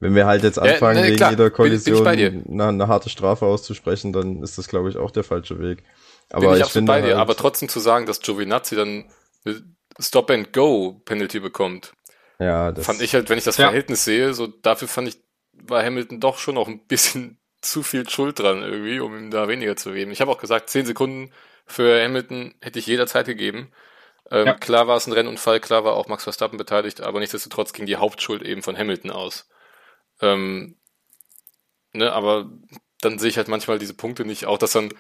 wenn 0.01 0.15
wir 0.15 0.27
halt 0.27 0.43
jetzt 0.43 0.59
anfangen, 0.59 0.99
ja, 0.99 1.05
ne, 1.05 1.11
wegen 1.13 1.31
jeder 1.31 1.51
Kollision 1.51 2.07
eine, 2.07 2.69
eine, 2.69 2.89
harte 2.89 3.09
Strafe 3.09 3.47
auszusprechen, 3.47 4.13
dann 4.13 4.43
ist 4.43 4.59
das, 4.59 4.69
glaube 4.69 4.91
ich, 4.91 4.97
auch 4.97 5.11
der 5.11 5.25
falsche 5.25 5.59
Weg. 5.59 5.83
Aber 6.31 6.49
bin 6.49 6.61
ich, 6.61 6.67
ich 6.67 6.73
finde 6.73 6.93
bei 6.93 7.01
dir, 7.01 7.09
halt, 7.09 7.17
aber 7.17 7.37
trotzdem 7.37 7.69
zu 7.69 7.81
sagen, 7.81 8.07
dass 8.07 8.21
Giovinazzi 8.21 8.77
dann 8.77 9.11
eine 9.45 9.63
Stop-and-Go-Penalty 9.99 11.41
bekommt, 11.41 11.93
ja, 12.38 12.73
das 12.73 12.85
fand 12.85 13.00
ich 13.00 13.14
halt, 13.14 13.28
wenn 13.31 13.38
ich 13.38 13.45
das 13.45 13.57
ja. 13.57 13.66
Verhältnis 13.66 14.05
sehe, 14.05 14.35
so 14.35 14.47
dafür 14.47 14.88
fand 14.88 15.09
ich, 15.09 15.19
war 15.52 15.83
Hamilton 15.83 16.21
doch 16.21 16.38
schon 16.38 16.57
noch 16.57 16.69
ein 16.69 16.87
bisschen 16.87 17.38
zu 17.61 17.83
viel 17.83 18.09
Schuld 18.09 18.38
dran 18.38 18.62
irgendwie, 18.62 19.00
um 19.00 19.16
ihm 19.16 19.31
da 19.31 19.49
weniger 19.49 19.76
zu 19.76 19.93
geben. 19.93 20.11
Ich 20.11 20.21
habe 20.21 20.31
auch 20.31 20.38
gesagt, 20.38 20.71
zehn 20.71 20.87
Sekunden 20.87 21.33
für 21.66 22.02
Hamilton 22.02 22.55
hätte 22.61 22.78
ich 22.78 22.87
jederzeit 22.87 23.26
gegeben. 23.26 23.73
Ähm, 24.31 24.47
ja. 24.47 24.55
Klar 24.55 24.87
war 24.87 24.97
es 24.97 25.07
ein 25.07 25.12
Rennunfall, 25.12 25.61
klar 25.61 25.85
war 25.85 25.95
auch 25.95 26.09
Max 26.09 26.25
Verstappen 26.25 26.59
beteiligt, 26.59 27.00
aber 27.00 27.21
nichtsdestotrotz 27.21 27.73
ging 27.73 27.87
die 27.87 27.97
Hauptschuld 27.97 28.43
eben 28.43 28.62
von 28.62 28.76
Hamilton 28.76 29.11
aus. 29.11 29.49
Ähm, 30.21 30.76
ne, 31.93 32.12
aber 32.12 32.50
dann 33.00 33.19
sehe 33.19 33.31
ich 33.31 33.37
halt 33.37 33.49
manchmal 33.49 33.78
diese 33.78 33.95
Punkte 33.95 34.25
nicht, 34.25 34.47
auch 34.47 34.59
dass 34.59 34.73
dann 34.73 34.93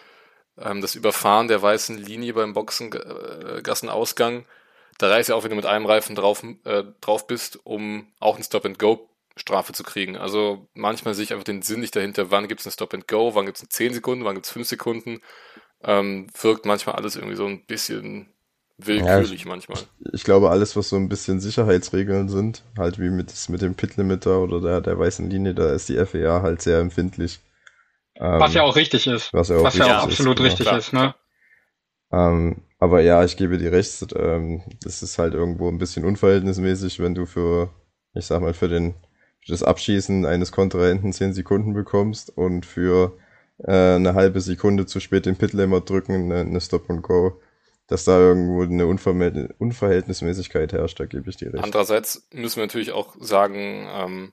ähm, 0.58 0.80
das 0.80 0.94
Überfahren 0.94 1.48
der 1.48 1.60
weißen 1.62 1.98
Linie 1.98 2.34
beim 2.34 2.52
Boxengassenausgang, 2.52 4.40
äh, 4.40 4.44
da 4.98 5.08
reicht 5.08 5.28
ja 5.28 5.34
auch, 5.34 5.44
wenn 5.44 5.50
du 5.50 5.56
mit 5.56 5.66
einem 5.66 5.86
Reifen 5.86 6.16
drauf, 6.16 6.42
äh, 6.64 6.84
drauf 7.00 7.26
bist, 7.26 7.60
um 7.64 8.06
auch 8.20 8.36
ein 8.36 8.42
Stop-and-Go 8.42 9.08
Strafe 9.36 9.72
zu 9.72 9.84
kriegen. 9.84 10.16
Also 10.16 10.68
manchmal 10.74 11.14
sehe 11.14 11.24
ich 11.24 11.32
einfach 11.32 11.44
den 11.44 11.62
Sinn 11.62 11.80
nicht 11.80 11.94
dahinter, 11.94 12.30
wann 12.30 12.48
gibt 12.48 12.60
es 12.60 12.66
ein 12.66 12.72
Stop 12.72 12.94
and 12.94 13.06
Go, 13.06 13.34
wann 13.34 13.46
gibt 13.46 13.58
es 13.58 13.68
10 13.68 13.92
Sekunden, 13.92 14.24
wann 14.24 14.34
gibt 14.34 14.46
es 14.46 14.52
5 14.52 14.66
Sekunden. 14.66 15.20
Ähm, 15.84 16.26
wirkt 16.40 16.64
manchmal 16.64 16.96
alles 16.96 17.16
irgendwie 17.16 17.36
so 17.36 17.46
ein 17.46 17.64
bisschen 17.66 18.32
willkürlich 18.78 19.30
ja, 19.30 19.36
ich, 19.36 19.44
manchmal. 19.44 19.78
Ich 20.12 20.24
glaube, 20.24 20.50
alles, 20.50 20.74
was 20.74 20.88
so 20.88 20.96
ein 20.96 21.08
bisschen 21.08 21.40
Sicherheitsregeln 21.40 22.28
sind, 22.28 22.62
halt 22.78 22.98
wie 22.98 23.10
mit, 23.10 23.32
mit 23.48 23.60
dem 23.60 23.74
Pit-Limiter 23.74 24.40
oder 24.40 24.60
der, 24.60 24.80
der 24.80 24.98
weißen 24.98 25.28
Linie, 25.28 25.54
da 25.54 25.72
ist 25.72 25.88
die 25.88 26.04
FEA 26.04 26.40
halt 26.42 26.62
sehr 26.62 26.80
empfindlich. 26.80 27.40
Ähm, 28.14 28.40
was 28.40 28.54
ja 28.54 28.62
auch 28.62 28.76
richtig 28.76 29.06
ist. 29.06 29.32
Was 29.34 29.50
ja 29.50 29.56
auch, 29.56 29.64
was 29.64 29.74
richtig 29.74 29.86
ja 29.86 29.98
auch 29.98 30.04
absolut 30.04 30.40
ist, 30.40 30.58
genau. 30.58 30.70
richtig 30.70 30.78
ist, 30.78 30.92
ne? 30.94 31.14
Ähm, 32.10 32.62
aber 32.78 33.00
ja, 33.00 33.24
ich 33.24 33.36
gebe 33.36 33.58
dir 33.58 33.72
recht, 33.72 34.14
ähm, 34.16 34.62
das 34.82 35.02
ist 35.02 35.18
halt 35.18 35.34
irgendwo 35.34 35.68
ein 35.68 35.78
bisschen 35.78 36.04
unverhältnismäßig, 36.04 37.00
wenn 37.00 37.14
du 37.14 37.26
für, 37.26 37.70
ich 38.14 38.26
sag 38.26 38.40
mal, 38.42 38.54
für 38.54 38.68
den 38.68 38.94
das 39.48 39.62
Abschießen 39.62 40.26
eines 40.26 40.52
Kontrahenten 40.52 41.12
10 41.12 41.32
Sekunden 41.32 41.72
bekommst 41.72 42.36
und 42.36 42.66
für 42.66 43.16
äh, 43.58 43.94
eine 43.94 44.14
halbe 44.14 44.40
Sekunde 44.40 44.86
zu 44.86 45.00
spät 45.00 45.26
den 45.26 45.36
Pitlimit 45.36 45.88
drücken, 45.88 46.14
eine, 46.14 46.40
eine 46.40 46.60
Stop 46.60 46.90
and 46.90 47.02
Go, 47.02 47.40
dass 47.86 48.04
da 48.04 48.18
irgendwo 48.18 48.62
eine 48.62 48.86
Unver 48.86 49.14
Unverhältnismäßigkeit 49.58 50.72
herrscht, 50.72 50.98
da 50.98 51.06
gebe 51.06 51.30
ich 51.30 51.36
dir 51.36 51.54
recht. 51.54 51.62
Andererseits 51.62 52.26
müssen 52.32 52.56
wir 52.56 52.64
natürlich 52.64 52.92
auch 52.92 53.14
sagen, 53.20 53.86
ähm, 53.90 54.32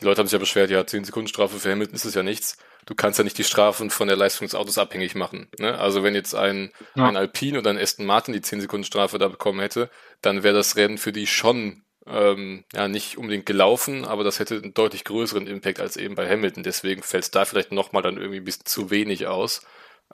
die 0.00 0.04
Leute 0.04 0.20
haben 0.20 0.26
sich 0.26 0.32
ja 0.32 0.38
beschwert, 0.38 0.70
ja, 0.70 0.86
10 0.86 1.04
Sekunden 1.04 1.28
Strafe 1.28 1.58
für 1.58 1.70
Hamilton 1.70 1.94
ist 1.94 2.04
es 2.04 2.14
ja 2.14 2.22
nichts. 2.22 2.56
Du 2.86 2.94
kannst 2.94 3.18
ja 3.18 3.24
nicht 3.24 3.36
die 3.36 3.44
Strafen 3.44 3.90
von 3.90 4.08
der 4.08 4.16
Leistung 4.16 4.46
des 4.46 4.54
Autos 4.54 4.78
abhängig 4.78 5.14
machen. 5.14 5.48
Ne? 5.58 5.78
Also 5.78 6.02
wenn 6.02 6.14
jetzt 6.14 6.34
ein, 6.34 6.72
ja. 6.94 7.06
ein 7.06 7.16
Alpine 7.16 7.58
oder 7.58 7.70
ein 7.70 7.78
Aston 7.78 8.06
Martin 8.06 8.32
die 8.32 8.40
10 8.40 8.62
Sekunden 8.62 8.84
Strafe 8.84 9.18
da 9.18 9.28
bekommen 9.28 9.60
hätte, 9.60 9.90
dann 10.22 10.42
wäre 10.42 10.54
das 10.54 10.76
Rennen 10.76 10.98
für 10.98 11.12
die 11.12 11.26
schon 11.26 11.82
ähm, 12.06 12.64
ja 12.72 12.88
nicht 12.88 13.18
unbedingt 13.18 13.46
gelaufen, 13.46 14.04
aber 14.04 14.24
das 14.24 14.38
hätte 14.38 14.56
einen 14.56 14.74
deutlich 14.74 15.04
größeren 15.04 15.46
Impact 15.46 15.80
als 15.80 15.96
eben 15.96 16.14
bei 16.14 16.28
Hamilton. 16.28 16.62
Deswegen 16.62 17.02
fällt 17.02 17.24
es 17.24 17.30
da 17.30 17.44
vielleicht 17.44 17.72
nochmal 17.72 18.02
dann 18.02 18.16
irgendwie 18.16 18.38
ein 18.38 18.44
bisschen 18.44 18.64
zu 18.64 18.90
wenig 18.90 19.26
aus 19.26 19.62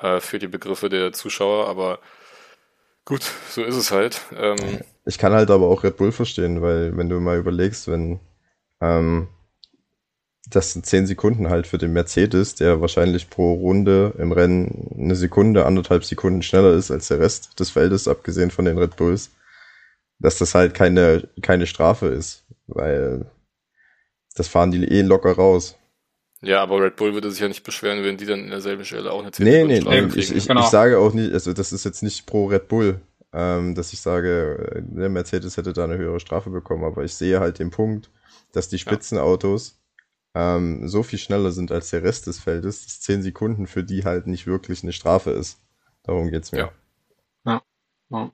äh, 0.00 0.20
für 0.20 0.38
die 0.38 0.48
Begriffe 0.48 0.88
der 0.88 1.12
Zuschauer, 1.12 1.68
aber 1.68 2.00
gut, 3.04 3.22
so 3.50 3.62
ist 3.62 3.76
es 3.76 3.92
halt. 3.92 4.20
Ähm, 4.36 4.80
ich 5.04 5.18
kann 5.18 5.32
halt 5.32 5.50
aber 5.50 5.66
auch 5.66 5.84
Red 5.84 5.96
Bull 5.96 6.12
verstehen, 6.12 6.62
weil 6.62 6.96
wenn 6.96 7.08
du 7.08 7.20
mal 7.20 7.38
überlegst, 7.38 7.88
wenn 7.88 8.20
ähm, 8.80 9.28
das 10.50 10.72
sind 10.72 10.85
10 10.87 11.07
Sekunden 11.07 11.48
halt 11.48 11.66
für 11.66 11.78
den 11.78 11.92
Mercedes, 11.92 12.54
der 12.54 12.80
wahrscheinlich 12.80 13.30
pro 13.30 13.54
Runde 13.54 14.14
im 14.18 14.33
Rennen 14.33 14.94
eine 14.98 15.16
Sekunde, 15.16 15.64
anderthalb 15.64 16.04
Sekunden 16.04 16.42
schneller 16.42 16.74
ist 16.74 16.90
als 16.90 17.09
der 17.09 17.20
Rest 17.20 17.59
des 17.59 17.70
Feldes, 17.70 18.09
abgesehen 18.09 18.50
von 18.50 18.64
den 18.64 18.78
Red 18.78 18.96
Bulls 18.96 19.30
dass 20.18 20.38
das 20.38 20.54
halt 20.54 20.74
keine, 20.74 21.28
keine 21.42 21.66
Strafe 21.66 22.07
ist, 22.07 22.44
weil 22.66 23.30
das 24.35 24.48
fahren 24.48 24.70
die 24.70 24.85
eh 24.85 25.02
locker 25.02 25.33
raus. 25.33 25.76
Ja, 26.40 26.62
aber 26.62 26.83
Red 26.83 26.96
Bull 26.96 27.14
würde 27.14 27.30
sich 27.30 27.40
ja 27.40 27.48
nicht 27.48 27.64
beschweren, 27.64 28.04
wenn 28.04 28.16
die 28.16 28.26
dann 28.26 28.40
in 28.40 28.50
derselben 28.50 28.85
Stelle 28.85 29.12
auch 29.12 29.20
eine 29.20 29.30
10 29.30 29.44
Nee, 29.44 29.64
nee, 29.64 29.80
nee 29.80 30.09
ich, 30.14 30.35
ich, 30.35 30.48
genau. 30.48 30.61
ich 30.61 30.66
sage 30.66 30.98
auch 30.98 31.12
nicht, 31.12 31.33
also 31.33 31.52
das 31.52 31.72
ist 31.72 31.85
jetzt 31.85 32.02
nicht 32.02 32.26
pro 32.26 32.46
Red 32.46 32.68
Bull, 32.68 33.00
ähm, 33.33 33.74
dass 33.74 33.92
ich 33.92 34.00
sage, 34.00 34.83
der 34.83 35.09
Mercedes 35.09 35.57
hätte 35.57 35.72
da 35.72 35.85
eine 35.85 35.96
höhere 35.96 36.20
Strafe 36.20 36.50
bekommen, 36.50 36.85
aber 36.85 37.04
ich 37.04 37.14
sehe 37.14 37.40
halt 37.40 37.59
den 37.59 37.70
Punkt, 37.70 38.11
dass 38.52 38.68
die 38.68 38.78
Spitzenautos 38.78 39.70
ja. 39.70 39.83
Ähm, 40.34 40.88
so 40.88 41.02
viel 41.02 41.18
schneller 41.18 41.52
sind 41.52 41.70
als 41.70 41.90
der 41.90 42.02
Rest 42.02 42.26
des 42.26 42.40
Feldes, 42.40 42.84
dass 42.84 43.00
10 43.00 43.22
Sekunden 43.22 43.66
für 43.66 43.84
die 43.84 44.04
halt 44.04 44.26
nicht 44.26 44.46
wirklich 44.46 44.82
eine 44.82 44.92
Strafe 44.92 45.30
ist. 45.30 45.60
Darum 46.02 46.30
geht's 46.30 46.52
mir. 46.52 46.72
Ja. 47.44 47.52
ja. 47.52 47.62
ja. 48.10 48.30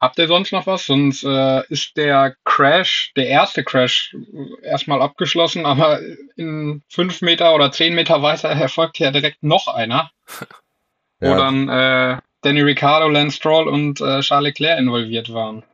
Habt 0.00 0.18
ihr 0.18 0.28
sonst 0.28 0.52
noch 0.52 0.66
was? 0.66 0.86
Sonst 0.86 1.24
äh, 1.24 1.62
ist 1.68 1.96
der 1.96 2.36
Crash, 2.44 3.12
der 3.16 3.28
erste 3.28 3.64
Crash, 3.64 4.14
erstmal 4.62 5.00
abgeschlossen, 5.00 5.64
aber 5.64 6.00
in 6.36 6.82
fünf 6.88 7.22
Meter 7.22 7.54
oder 7.54 7.72
zehn 7.72 7.94
Meter 7.94 8.22
weiter 8.22 8.50
erfolgt 8.50 8.98
ja 8.98 9.10
direkt 9.10 9.42
noch 9.42 9.68
einer. 9.68 10.10
ja. 11.20 11.30
Wo 11.30 11.34
dann 11.34 11.68
äh, 11.68 12.18
Danny 12.42 12.60
Ricciardo, 12.60 13.08
Lance 13.08 13.36
Stroll 13.36 13.68
und 13.68 14.00
äh, 14.00 14.20
Charles 14.20 14.50
Leclerc 14.50 14.78
involviert 14.78 15.32
waren. 15.32 15.64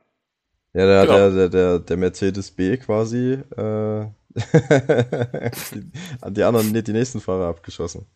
Ja, 0.74 0.86
der, 0.86 1.04
ja. 1.04 1.06
Der, 1.06 1.30
der, 1.30 1.48
der, 1.48 1.78
der 1.80 1.96
Mercedes 1.96 2.50
B 2.50 2.76
quasi 2.78 3.38
äh, 3.56 4.06
hat 6.22 6.36
die 6.36 6.42
anderen, 6.42 6.72
die 6.72 6.92
nächsten 6.92 7.20
Fahrer 7.20 7.48
abgeschossen. 7.48 8.06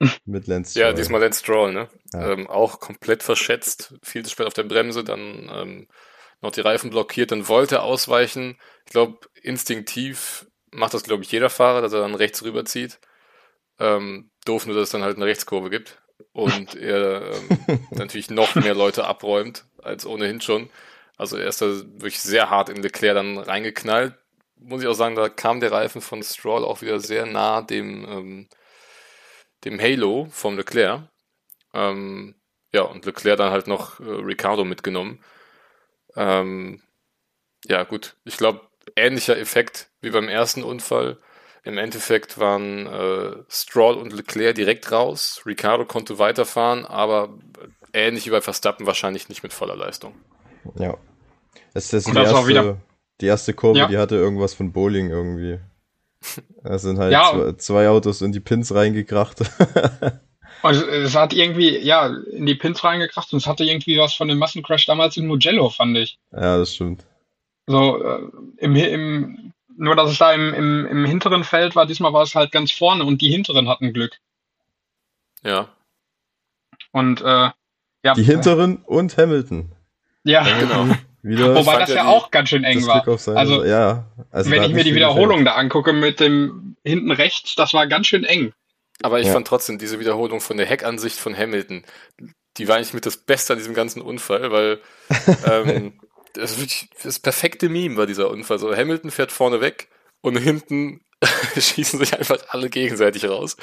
Mit 0.24 0.46
Lance 0.46 0.72
Stroll. 0.72 0.82
Ja, 0.82 0.92
diesmal 0.92 1.20
Lance 1.20 1.40
Stroll, 1.40 1.72
ne? 1.72 1.88
Ja. 2.12 2.32
Ähm, 2.32 2.46
auch 2.46 2.80
komplett 2.80 3.22
verschätzt, 3.22 3.94
viel 4.02 4.24
zu 4.24 4.30
spät 4.30 4.46
auf 4.46 4.54
der 4.54 4.62
Bremse, 4.62 5.04
dann 5.04 5.50
ähm, 5.52 5.88
noch 6.40 6.52
die 6.52 6.62
Reifen 6.62 6.90
blockiert, 6.90 7.32
dann 7.32 7.48
wollte 7.48 7.76
er 7.76 7.82
ausweichen. 7.82 8.58
Ich 8.86 8.92
glaube, 8.92 9.18
instinktiv 9.42 10.46
macht 10.70 10.94
das, 10.94 11.02
glaube 11.02 11.22
ich, 11.22 11.32
jeder 11.32 11.50
Fahrer, 11.50 11.82
dass 11.82 11.92
er 11.92 12.00
dann 12.00 12.14
rechts 12.14 12.42
rüberzieht. 12.42 12.98
Ähm, 13.78 14.30
doof 14.44 14.66
nur, 14.66 14.74
dass 14.74 14.84
es 14.84 14.90
dann 14.90 15.02
halt 15.02 15.16
eine 15.16 15.26
Rechtskurve 15.26 15.70
gibt 15.70 16.00
und 16.32 16.74
er 16.76 17.34
ähm, 17.34 17.80
natürlich 17.90 18.30
noch 18.30 18.54
mehr 18.54 18.74
Leute 18.74 19.04
abräumt 19.04 19.66
als 19.82 20.06
ohnehin 20.06 20.40
schon. 20.40 20.70
Also 21.20 21.36
er 21.36 21.48
ist 21.48 21.62
da 21.62 21.66
wirklich 21.66 22.20
sehr 22.20 22.50
hart 22.50 22.70
in 22.70 22.82
Leclerc 22.82 23.14
dann 23.16 23.38
reingeknallt. 23.38 24.14
Muss 24.56 24.82
ich 24.82 24.88
auch 24.88 24.94
sagen, 24.94 25.16
da 25.16 25.28
kam 25.28 25.60
der 25.60 25.72
Reifen 25.72 26.00
von 26.02 26.22
Stroll 26.22 26.64
auch 26.64 26.82
wieder 26.82 27.00
sehr 27.00 27.26
nah 27.26 27.62
dem 27.62 28.06
ähm, 28.08 28.48
dem 29.64 29.80
Halo 29.80 30.28
vom 30.30 30.56
Leclerc. 30.56 31.02
Ähm, 31.74 32.36
ja, 32.74 32.82
und 32.82 33.06
Leclerc 33.06 33.38
dann 33.38 33.52
halt 33.52 33.66
noch 33.68 34.00
äh, 34.00 34.04
Ricardo 34.04 34.64
mitgenommen. 34.64 35.22
Ähm, 36.16 36.82
Ja, 37.66 37.84
gut. 37.84 38.16
Ich 38.24 38.36
glaube, 38.38 38.62
ähnlicher 38.96 39.38
Effekt 39.38 39.90
wie 40.00 40.10
beim 40.10 40.28
ersten 40.28 40.62
Unfall. 40.64 41.18
Im 41.64 41.78
Endeffekt 41.78 42.38
waren 42.38 42.86
äh, 42.86 43.44
Stroll 43.50 43.96
und 43.96 44.12
Leclerc 44.12 44.54
direkt 44.54 44.92
raus. 44.92 45.42
Ricardo 45.46 45.84
konnte 45.86 46.18
weiterfahren, 46.18 46.86
aber 46.86 47.38
ähnlich 47.92 48.26
wie 48.26 48.30
bei 48.30 48.40
Verstappen 48.40 48.86
wahrscheinlich 48.86 49.28
nicht 49.28 49.42
mit 49.42 49.52
voller 49.52 49.76
Leistung. 49.76 50.14
Ja. 50.76 50.96
Das 51.74 51.92
ist 51.92 52.08
die, 52.08 52.12
das 52.12 52.32
erste, 52.32 52.48
wieder... 52.48 52.76
die 53.20 53.26
erste 53.26 53.54
Kurve, 53.54 53.78
ja. 53.78 53.88
die 53.88 53.98
hatte 53.98 54.16
irgendwas 54.16 54.54
von 54.54 54.72
Bowling 54.72 55.10
irgendwie. 55.10 55.58
Da 56.62 56.78
sind 56.78 56.98
halt 56.98 57.12
ja. 57.12 57.30
zwei, 57.30 57.52
zwei, 57.52 57.88
Autos 57.88 58.20
in 58.22 58.32
die 58.32 58.40
Pins 58.40 58.74
reingekracht. 58.74 59.38
Also 60.62 60.86
es 60.86 61.14
hat 61.14 61.32
irgendwie, 61.32 61.78
ja, 61.78 62.08
in 62.32 62.44
die 62.44 62.54
Pins 62.54 62.84
reingekracht 62.84 63.32
und 63.32 63.38
es 63.38 63.46
hatte 63.46 63.64
irgendwie 63.64 63.98
was 63.98 64.12
von 64.12 64.28
dem 64.28 64.38
Massencrash 64.38 64.84
damals 64.84 65.16
in 65.16 65.26
Mugello, 65.26 65.70
fand 65.70 65.96
ich. 65.96 66.18
Ja, 66.32 66.58
das 66.58 66.74
stimmt. 66.74 67.06
So, 67.66 68.02
äh, 68.02 68.20
im, 68.58 68.76
im, 68.76 69.52
nur 69.76 69.96
dass 69.96 70.10
es 70.10 70.18
da 70.18 70.32
im, 70.32 70.52
im, 70.52 70.86
im 70.86 71.04
hinteren 71.06 71.44
Feld 71.44 71.76
war, 71.76 71.86
diesmal 71.86 72.12
war 72.12 72.22
es 72.22 72.34
halt 72.34 72.52
ganz 72.52 72.72
vorne 72.72 73.04
und 73.04 73.22
die 73.22 73.30
hinteren 73.30 73.68
hatten 73.68 73.92
Glück. 73.92 74.18
Ja. 75.42 75.68
Und 76.92 77.22
äh, 77.22 77.50
ja. 78.04 78.14
Die 78.14 78.22
hinteren 78.22 78.78
und 78.84 79.16
Hamilton. 79.16 79.72
Ja, 80.24 80.44
genau. 80.58 80.94
Wieder 81.22 81.54
Wobei 81.54 81.78
das 81.78 81.90
ja, 81.90 82.02
die, 82.02 82.08
auch 82.08 82.30
ganz 82.30 82.48
schön 82.48 82.64
eng 82.64 82.86
war. 82.86 83.06
Also, 83.36 83.64
ja, 83.64 84.06
also 84.30 84.50
wenn 84.50 84.62
ich 84.62 84.72
mir 84.72 84.84
die 84.84 84.94
Wiederholung 84.94 85.44
da 85.44 85.54
angucke 85.54 85.92
mit 85.92 86.18
dem 86.18 86.76
hinten 86.82 87.10
rechts, 87.10 87.54
das 87.56 87.74
war 87.74 87.86
ganz 87.86 88.06
schön 88.06 88.24
eng. 88.24 88.52
Aber 89.02 89.20
ich 89.20 89.26
ja. 89.26 89.32
fand 89.32 89.46
trotzdem 89.46 89.78
diese 89.78 90.00
Wiederholung 90.00 90.40
von 90.40 90.56
der 90.56 90.66
Heckansicht 90.66 91.18
von 91.18 91.36
Hamilton, 91.36 91.84
die 92.56 92.68
war 92.68 92.76
eigentlich 92.76 92.94
mit 92.94 93.06
das 93.06 93.16
Beste 93.16 93.52
an 93.52 93.58
diesem 93.58 93.74
ganzen 93.74 94.02
Unfall, 94.02 94.50
weil 94.50 94.80
ähm, 95.50 95.92
das, 96.34 96.58
wirklich, 96.58 96.88
das 97.02 97.18
perfekte 97.18 97.68
Meme 97.68 97.96
war 97.96 98.06
dieser 98.06 98.30
Unfall. 98.30 98.58
So 98.58 98.74
Hamilton 98.74 99.10
fährt 99.10 99.32
vorne 99.32 99.60
weg 99.60 99.88
und 100.20 100.36
hinten 100.36 101.00
schießen 101.58 101.98
sich 101.98 102.18
einfach 102.18 102.38
alle 102.48 102.70
gegenseitig 102.70 103.28
raus. 103.28 103.56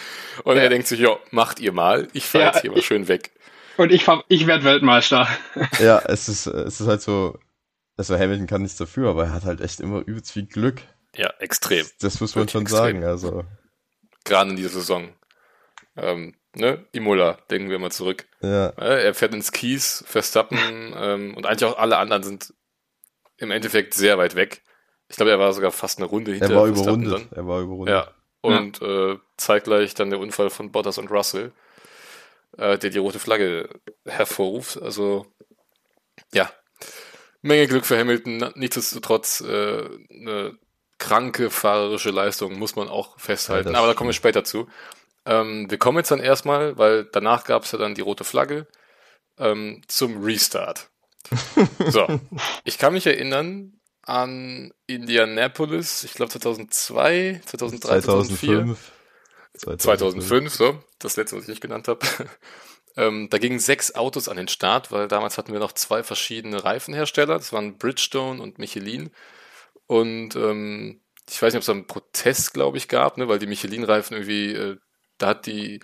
Und 0.43 0.58
ja. 0.58 0.63
er 0.63 0.70
denkt 0.70 0.88
sich, 0.88 1.00
ja, 1.00 1.17
macht 1.32 1.60
ihr 1.60 1.72
mal, 1.72 2.08
ich 2.13 2.26
fahre 2.26 2.46
ja, 2.46 2.52
jetzt 2.52 2.62
hier 2.62 2.72
mal 2.72 2.82
schön 2.82 3.08
weg. 3.08 3.32
Und 3.78 3.91
ich, 3.91 4.08
ich 4.28 4.48
werde 4.48 4.63
Weltmeister. 4.63 5.28
ja, 5.80 6.00
es 6.00 6.30
ist, 6.30 6.48
es 6.48 6.82
ist 6.82 6.88
halt 6.88 7.02
so, 7.02 7.38
also 7.97 8.17
Hamilton 8.17 8.47
kann 8.47 8.62
nichts 8.62 8.77
dafür, 8.77 9.10
aber 9.10 9.25
er 9.25 9.33
hat 9.33 9.45
halt 9.45 9.60
echt 9.60 9.79
immer 9.79 9.99
übelst 9.99 10.31
viel 10.31 10.45
Glück. 10.45 10.81
Ja, 11.15 11.33
extrem. 11.39 11.86
Das, 11.99 12.13
das 12.13 12.21
muss 12.21 12.36
man 12.36 12.47
schon 12.47 12.62
extrem. 12.62 12.77
sagen, 12.77 13.03
also. 13.03 13.43
Gerade 14.23 14.51
in 14.51 14.55
dieser 14.55 14.69
Saison. 14.69 15.13
Ähm, 15.95 16.36
ne? 16.55 16.86
Imola, 16.91 17.39
denken 17.49 17.69
wir 17.69 17.79
mal 17.79 17.91
zurück. 17.91 18.27
Ja. 18.41 18.67
Er 18.69 19.13
fährt 19.15 19.33
ins 19.33 19.51
Kies, 19.51 20.03
Verstappen 20.07 20.60
ähm, 20.95 21.36
und 21.36 21.45
eigentlich 21.45 21.65
auch 21.65 21.77
alle 21.77 21.97
anderen 21.97 22.23
sind 22.23 22.53
im 23.38 23.51
Endeffekt 23.51 23.93
sehr 23.95 24.17
weit 24.17 24.36
weg. 24.36 24.62
Ich 25.10 25.15
glaube, 25.15 25.31
er 25.31 25.39
war 25.39 25.53
sogar 25.53 25.71
fast 25.71 25.99
eine 25.99 26.07
Runde 26.07 26.31
hinter 26.31 26.51
Er 26.51 26.55
war 26.55 26.67
überrundet. 26.67 27.13
Dann. 27.13 27.27
Er 27.31 27.47
war 27.47 27.62
überrundet. 27.62 27.95
Ja. 27.95 28.12
Und 28.41 28.81
ja. 28.81 29.13
Äh, 29.13 29.19
zeitgleich 29.38 29.95
dann 29.95 30.10
der 30.10 30.19
Unfall 30.19 30.49
von 30.49 30.71
Bottas 30.71 30.97
und 30.97 31.10
Russell, 31.10 31.51
äh, 32.57 32.77
der 32.77 32.89
die 32.89 32.99
rote 32.99 33.19
Flagge 33.19 33.69
hervorruft. 34.05 34.81
Also 34.81 35.25
ja, 36.33 36.51
Menge 37.47 37.67
Glück 37.67 37.86
für 37.86 37.97
Hamilton. 37.97 38.51
Nichtsdestotrotz 38.55 39.41
äh, 39.41 39.89
eine 40.10 40.57
kranke 40.97 41.49
fahrerische 41.49 42.12
Leistung 42.12 42.57
muss 42.57 42.75
man 42.75 42.89
auch 42.89 43.19
festhalten. 43.19 43.73
Ja, 43.73 43.79
Aber 43.79 43.88
da 43.88 43.93
kommen 43.93 44.10
wir 44.10 44.13
später 44.13 44.43
zu. 44.43 44.67
Ähm, 45.25 45.69
wir 45.69 45.77
kommen 45.77 45.97
jetzt 45.97 46.12
dann 46.12 46.19
erstmal, 46.19 46.77
weil 46.77 47.05
danach 47.05 47.43
gab 47.43 47.63
es 47.63 47.71
ja 47.71 47.77
dann 47.77 47.95
die 47.95 48.01
rote 48.01 48.23
Flagge, 48.23 48.67
ähm, 49.38 49.81
zum 49.88 50.23
Restart. 50.23 50.89
so, 51.89 52.07
ich 52.63 52.77
kann 52.77 52.93
mich 52.93 53.05
erinnern 53.05 53.73
an 54.01 54.73
Indianapolis, 54.88 56.05
ich 56.05 56.13
glaube 56.13 56.31
2002, 56.31 57.41
2003, 57.45 58.01
2005. 58.01 58.91
2004. 59.57 59.77
2005, 59.79 60.53
so, 60.53 60.83
das 60.99 61.17
letzte, 61.17 61.36
was 61.36 61.43
ich 61.43 61.49
nicht 61.49 61.62
genannt 61.62 61.89
habe. 61.89 61.99
Ähm, 62.97 63.29
da 63.29 63.38
gingen 63.38 63.60
sechs 63.60 63.95
Autos 63.95 64.27
an 64.27 64.38
den 64.38 64.47
Start, 64.47 64.91
weil 64.91 65.07
damals 65.07 65.38
hatten 65.38 65.53
wir 65.53 65.60
noch 65.60 65.71
zwei 65.71 66.03
verschiedene 66.03 66.63
Reifenhersteller. 66.63 67.38
Das 67.38 67.53
waren 67.53 67.77
Bridgestone 67.77 68.41
und 68.41 68.60
Michelin. 68.60 69.12
Und 69.88 70.36
ähm, 70.36 71.01
ich 71.29 71.41
weiß 71.41 71.53
nicht, 71.53 71.57
ob 71.57 71.63
es 71.63 71.69
einen 71.69 71.88
Protest, 71.88 72.53
glaube 72.53 72.77
ich, 72.77 72.88
gab, 72.88 73.17
ne, 73.17 73.27
weil 73.27 73.39
die 73.39 73.47
Michelin-Reifen 73.47 74.13
irgendwie 74.15 74.53
äh, 74.53 74.77
da 75.17 75.27
hat 75.27 75.45
die, 75.47 75.79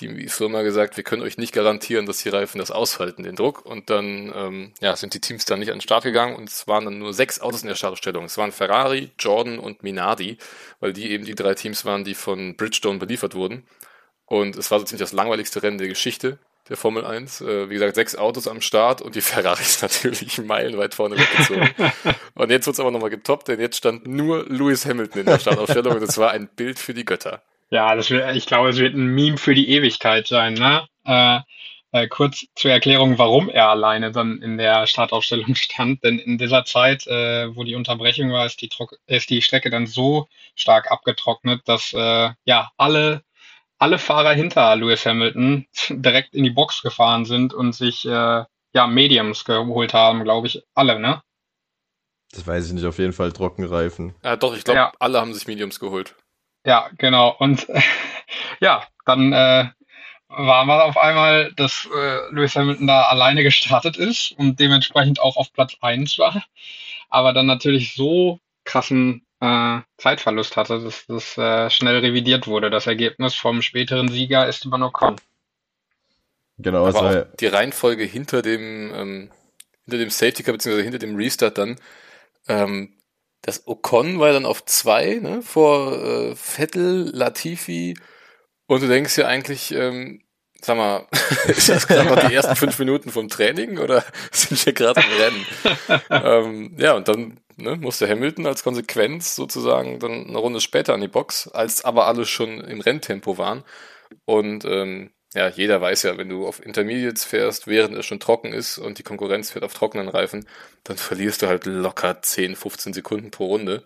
die 0.00 0.28
Firma 0.28 0.62
gesagt, 0.62 0.96
wir 0.96 1.04
können 1.04 1.22
euch 1.22 1.38
nicht 1.38 1.52
garantieren, 1.52 2.06
dass 2.06 2.18
die 2.18 2.28
Reifen 2.28 2.58
das 2.58 2.70
aushalten, 2.70 3.22
den 3.22 3.36
Druck. 3.36 3.64
Und 3.64 3.90
dann 3.90 4.32
ähm, 4.34 4.72
ja, 4.80 4.96
sind 4.96 5.14
die 5.14 5.20
Teams 5.20 5.44
dann 5.44 5.60
nicht 5.60 5.70
an 5.70 5.76
den 5.76 5.82
Start 5.82 6.04
gegangen 6.04 6.36
und 6.36 6.48
es 6.48 6.66
waren 6.66 6.84
dann 6.84 6.98
nur 6.98 7.14
sechs 7.14 7.40
Autos 7.40 7.62
in 7.62 7.68
der 7.68 7.76
Startausstellung. 7.76 8.24
Es 8.24 8.36
waren 8.36 8.52
Ferrari, 8.52 9.12
Jordan 9.18 9.58
und 9.58 9.82
Minardi, 9.82 10.38
weil 10.80 10.92
die 10.92 11.10
eben 11.10 11.24
die 11.24 11.34
drei 11.34 11.54
Teams 11.54 11.84
waren, 11.84 12.04
die 12.04 12.14
von 12.14 12.56
Bridgestone 12.56 12.98
beliefert 12.98 13.34
wurden. 13.34 13.64
Und 14.26 14.56
es 14.56 14.70
war 14.70 14.78
so 14.78 14.84
ziemlich 14.84 15.00
das 15.00 15.12
langweiligste 15.12 15.62
Rennen 15.62 15.78
der 15.78 15.88
Geschichte 15.88 16.38
der 16.68 16.76
Formel 16.76 17.04
1. 17.04 17.42
Äh, 17.42 17.68
wie 17.68 17.74
gesagt, 17.74 17.94
sechs 17.94 18.16
Autos 18.16 18.48
am 18.48 18.60
Start 18.60 19.02
und 19.02 19.14
die 19.14 19.20
Ferraris 19.22 19.82
natürlich 19.82 20.38
meilenweit 20.38 20.94
vorne 20.94 21.16
weggezogen. 21.18 21.70
und 22.34 22.50
jetzt 22.50 22.66
wird 22.66 22.74
es 22.74 22.80
aber 22.80 22.90
nochmal 22.90 23.10
getoppt, 23.10 23.48
denn 23.48 23.60
jetzt 23.60 23.76
stand 23.76 24.06
nur 24.06 24.46
Lewis 24.48 24.86
Hamilton 24.86 25.20
in 25.20 25.26
der 25.26 25.38
Startausstellung 25.38 25.96
und 25.96 26.02
es 26.02 26.18
war 26.18 26.30
ein 26.30 26.48
Bild 26.48 26.78
für 26.78 26.94
die 26.94 27.04
Götter. 27.04 27.42
Ja, 27.70 27.94
das 27.94 28.10
wird, 28.10 28.34
ich 28.36 28.46
glaube, 28.46 28.70
es 28.70 28.78
wird 28.78 28.94
ein 28.94 29.06
Meme 29.06 29.36
für 29.36 29.54
die 29.54 29.68
Ewigkeit 29.70 30.26
sein. 30.26 30.54
Ne? 30.54 30.86
Äh, 31.04 31.40
äh, 31.92 32.08
kurz 32.08 32.44
zur 32.56 32.72
Erklärung, 32.72 33.18
warum 33.18 33.48
er 33.48 33.68
alleine 33.68 34.10
dann 34.10 34.42
in 34.42 34.58
der 34.58 34.86
Startaufstellung 34.86 35.54
stand. 35.54 36.02
Denn 36.02 36.18
in 36.18 36.38
dieser 36.38 36.64
Zeit, 36.64 37.06
äh, 37.06 37.54
wo 37.54 37.62
die 37.62 37.76
Unterbrechung 37.76 38.32
war, 38.32 38.46
ist 38.46 38.60
die, 38.62 38.70
ist 39.06 39.30
die 39.30 39.42
Strecke 39.42 39.70
dann 39.70 39.86
so 39.86 40.28
stark 40.56 40.90
abgetrocknet, 40.90 41.62
dass 41.66 41.92
äh, 41.92 42.30
ja 42.44 42.70
alle 42.76 43.22
alle 43.78 43.98
Fahrer 43.98 44.32
hinter 44.32 44.74
Lewis 44.76 45.04
Hamilton 45.06 45.66
direkt 45.90 46.34
in 46.34 46.44
die 46.44 46.50
Box 46.50 46.82
gefahren 46.82 47.24
sind 47.24 47.54
und 47.54 47.74
sich 47.74 48.06
äh, 48.06 48.44
ja 48.72 48.86
Mediums 48.86 49.44
geholt 49.44 49.94
haben, 49.94 50.24
glaube 50.24 50.46
ich, 50.46 50.62
alle, 50.74 50.98
ne? 50.98 51.22
Das 52.32 52.46
weiß 52.46 52.66
ich 52.66 52.72
nicht, 52.72 52.84
auf 52.84 52.98
jeden 52.98 53.12
Fall 53.12 53.32
Trockenreifen. 53.32 54.14
Ja, 54.24 54.36
doch, 54.36 54.56
ich 54.56 54.64
glaube, 54.64 54.78
ja. 54.78 54.92
alle 54.98 55.20
haben 55.20 55.32
sich 55.32 55.46
Mediums 55.46 55.78
geholt. 55.78 56.16
Ja, 56.66 56.90
genau. 56.98 57.36
Und 57.38 57.68
ja, 58.60 58.84
dann 59.04 59.32
äh, 59.32 59.68
war 60.28 60.64
mal 60.64 60.80
auf 60.80 60.96
einmal, 60.96 61.52
dass 61.52 61.88
äh, 61.94 62.34
Lewis 62.34 62.56
Hamilton 62.56 62.88
da 62.88 63.02
alleine 63.02 63.42
gestartet 63.44 63.96
ist 63.96 64.32
und 64.32 64.58
dementsprechend 64.58 65.20
auch 65.20 65.36
auf 65.36 65.52
Platz 65.52 65.76
1 65.80 66.18
war. 66.18 66.44
Aber 67.08 67.32
dann 67.32 67.46
natürlich 67.46 67.94
so 67.94 68.40
krassen 68.64 69.23
äh, 69.40 69.80
Zeitverlust 69.98 70.56
hatte, 70.56 70.80
dass 70.80 71.06
das 71.06 71.38
äh, 71.38 71.70
schnell 71.70 71.98
revidiert 71.98 72.46
wurde. 72.46 72.70
Das 72.70 72.86
Ergebnis 72.86 73.34
vom 73.34 73.62
späteren 73.62 74.08
Sieger 74.08 74.48
ist 74.48 74.56
Esteban 74.56 74.82
Ocon. 74.82 75.16
Genau, 76.58 76.86
Aber 76.86 77.02
also 77.02 77.26
die 77.40 77.46
Reihenfolge 77.46 78.04
hinter 78.04 78.42
dem 78.42 78.92
ähm, 78.94 79.30
hinter 79.84 79.98
dem 79.98 80.10
Safety 80.10 80.42
Car 80.42 80.52
bzw. 80.52 80.82
hinter 80.82 80.98
dem 80.98 81.16
Restart 81.16 81.58
dann 81.58 81.78
ähm, 82.48 82.94
das 83.44 83.66
Ocon 83.66 84.18
war 84.20 84.32
dann 84.32 84.46
auf 84.46 84.64
zwei, 84.64 85.18
ne, 85.20 85.42
vor 85.42 85.92
äh, 85.92 86.34
Vettel, 86.34 87.10
Latifi. 87.14 87.94
Und 88.66 88.82
du 88.82 88.88
denkst 88.88 89.18
ja 89.18 89.26
eigentlich, 89.26 89.72
ähm, 89.72 90.23
sag 90.64 90.76
mal, 90.76 91.06
ist 91.46 91.68
das 91.68 91.86
gerade 91.86 92.08
noch 92.08 92.28
die 92.28 92.34
ersten 92.34 92.56
fünf 92.56 92.78
Minuten 92.78 93.10
vom 93.10 93.28
Training 93.28 93.78
oder 93.78 94.04
sind 94.32 94.64
wir 94.64 94.72
gerade 94.72 95.00
im 95.00 95.20
Rennen? 95.20 96.06
ähm, 96.10 96.74
ja, 96.78 96.94
und 96.94 97.08
dann 97.08 97.40
ne, 97.56 97.76
musste 97.76 98.08
Hamilton 98.08 98.46
als 98.46 98.62
Konsequenz 98.62 99.34
sozusagen 99.34 99.98
dann 100.00 100.28
eine 100.28 100.38
Runde 100.38 100.60
später 100.60 100.94
an 100.94 101.00
die 101.00 101.08
Box, 101.08 101.48
als 101.48 101.84
aber 101.84 102.06
alle 102.06 102.24
schon 102.24 102.60
im 102.60 102.80
Renntempo 102.80 103.38
waren. 103.38 103.64
Und 104.24 104.64
ähm, 104.64 105.10
ja, 105.34 105.48
jeder 105.48 105.80
weiß 105.80 106.04
ja, 106.04 106.16
wenn 106.16 106.28
du 106.28 106.46
auf 106.46 106.64
Intermediates 106.64 107.24
fährst, 107.24 107.66
während 107.66 107.96
es 107.96 108.06
schon 108.06 108.20
trocken 108.20 108.52
ist 108.52 108.78
und 108.78 108.98
die 108.98 109.02
Konkurrenz 109.02 109.50
fährt 109.50 109.64
auf 109.64 109.74
trockenen 109.74 110.08
Reifen, 110.08 110.46
dann 110.84 110.96
verlierst 110.96 111.42
du 111.42 111.48
halt 111.48 111.66
locker 111.66 112.22
10, 112.22 112.54
15 112.54 112.92
Sekunden 112.92 113.30
pro 113.30 113.46
Runde. 113.46 113.82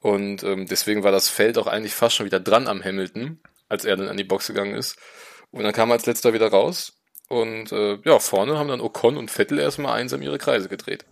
Und 0.00 0.44
ähm, 0.44 0.66
deswegen 0.66 1.02
war 1.02 1.10
das 1.12 1.28
Feld 1.28 1.58
auch 1.58 1.66
eigentlich 1.66 1.94
fast 1.94 2.14
schon 2.14 2.26
wieder 2.26 2.38
dran 2.38 2.68
am 2.68 2.84
Hamilton, 2.84 3.40
als 3.68 3.84
er 3.84 3.96
dann 3.96 4.08
an 4.08 4.16
die 4.16 4.24
Box 4.24 4.46
gegangen 4.46 4.76
ist. 4.76 4.96
Und 5.56 5.64
dann 5.64 5.72
kam 5.72 5.90
er 5.90 5.94
als 5.94 6.06
letzter 6.06 6.32
wieder 6.32 6.50
raus. 6.50 6.92
Und 7.28 7.72
äh, 7.72 7.98
ja, 8.04 8.18
vorne 8.18 8.58
haben 8.58 8.68
dann 8.68 8.80
Ocon 8.80 9.16
und 9.16 9.30
Vettel 9.30 9.58
erstmal 9.58 9.98
einsam 9.98 10.22
ihre 10.22 10.38
Kreise 10.38 10.68
gedreht. 10.68 11.04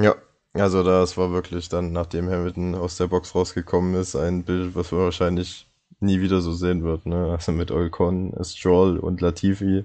Ja, 0.00 0.16
also 0.54 0.82
das 0.82 1.16
war 1.16 1.32
wirklich 1.32 1.68
dann, 1.68 1.92
nachdem 1.92 2.28
Hamilton 2.28 2.74
aus 2.74 2.96
der 2.96 3.06
Box 3.06 3.34
rausgekommen 3.34 3.94
ist, 3.94 4.16
ein 4.16 4.44
Bild, 4.44 4.74
was 4.74 4.90
wir 4.90 4.98
wahrscheinlich 4.98 5.68
nie 6.00 6.20
wieder 6.20 6.40
so 6.40 6.52
sehen 6.52 6.82
wird. 6.82 7.06
Ne? 7.06 7.30
Also 7.30 7.52
mit 7.52 7.70
Olcon, 7.70 8.34
Stroll 8.42 8.98
und 8.98 9.20
Latifi 9.20 9.84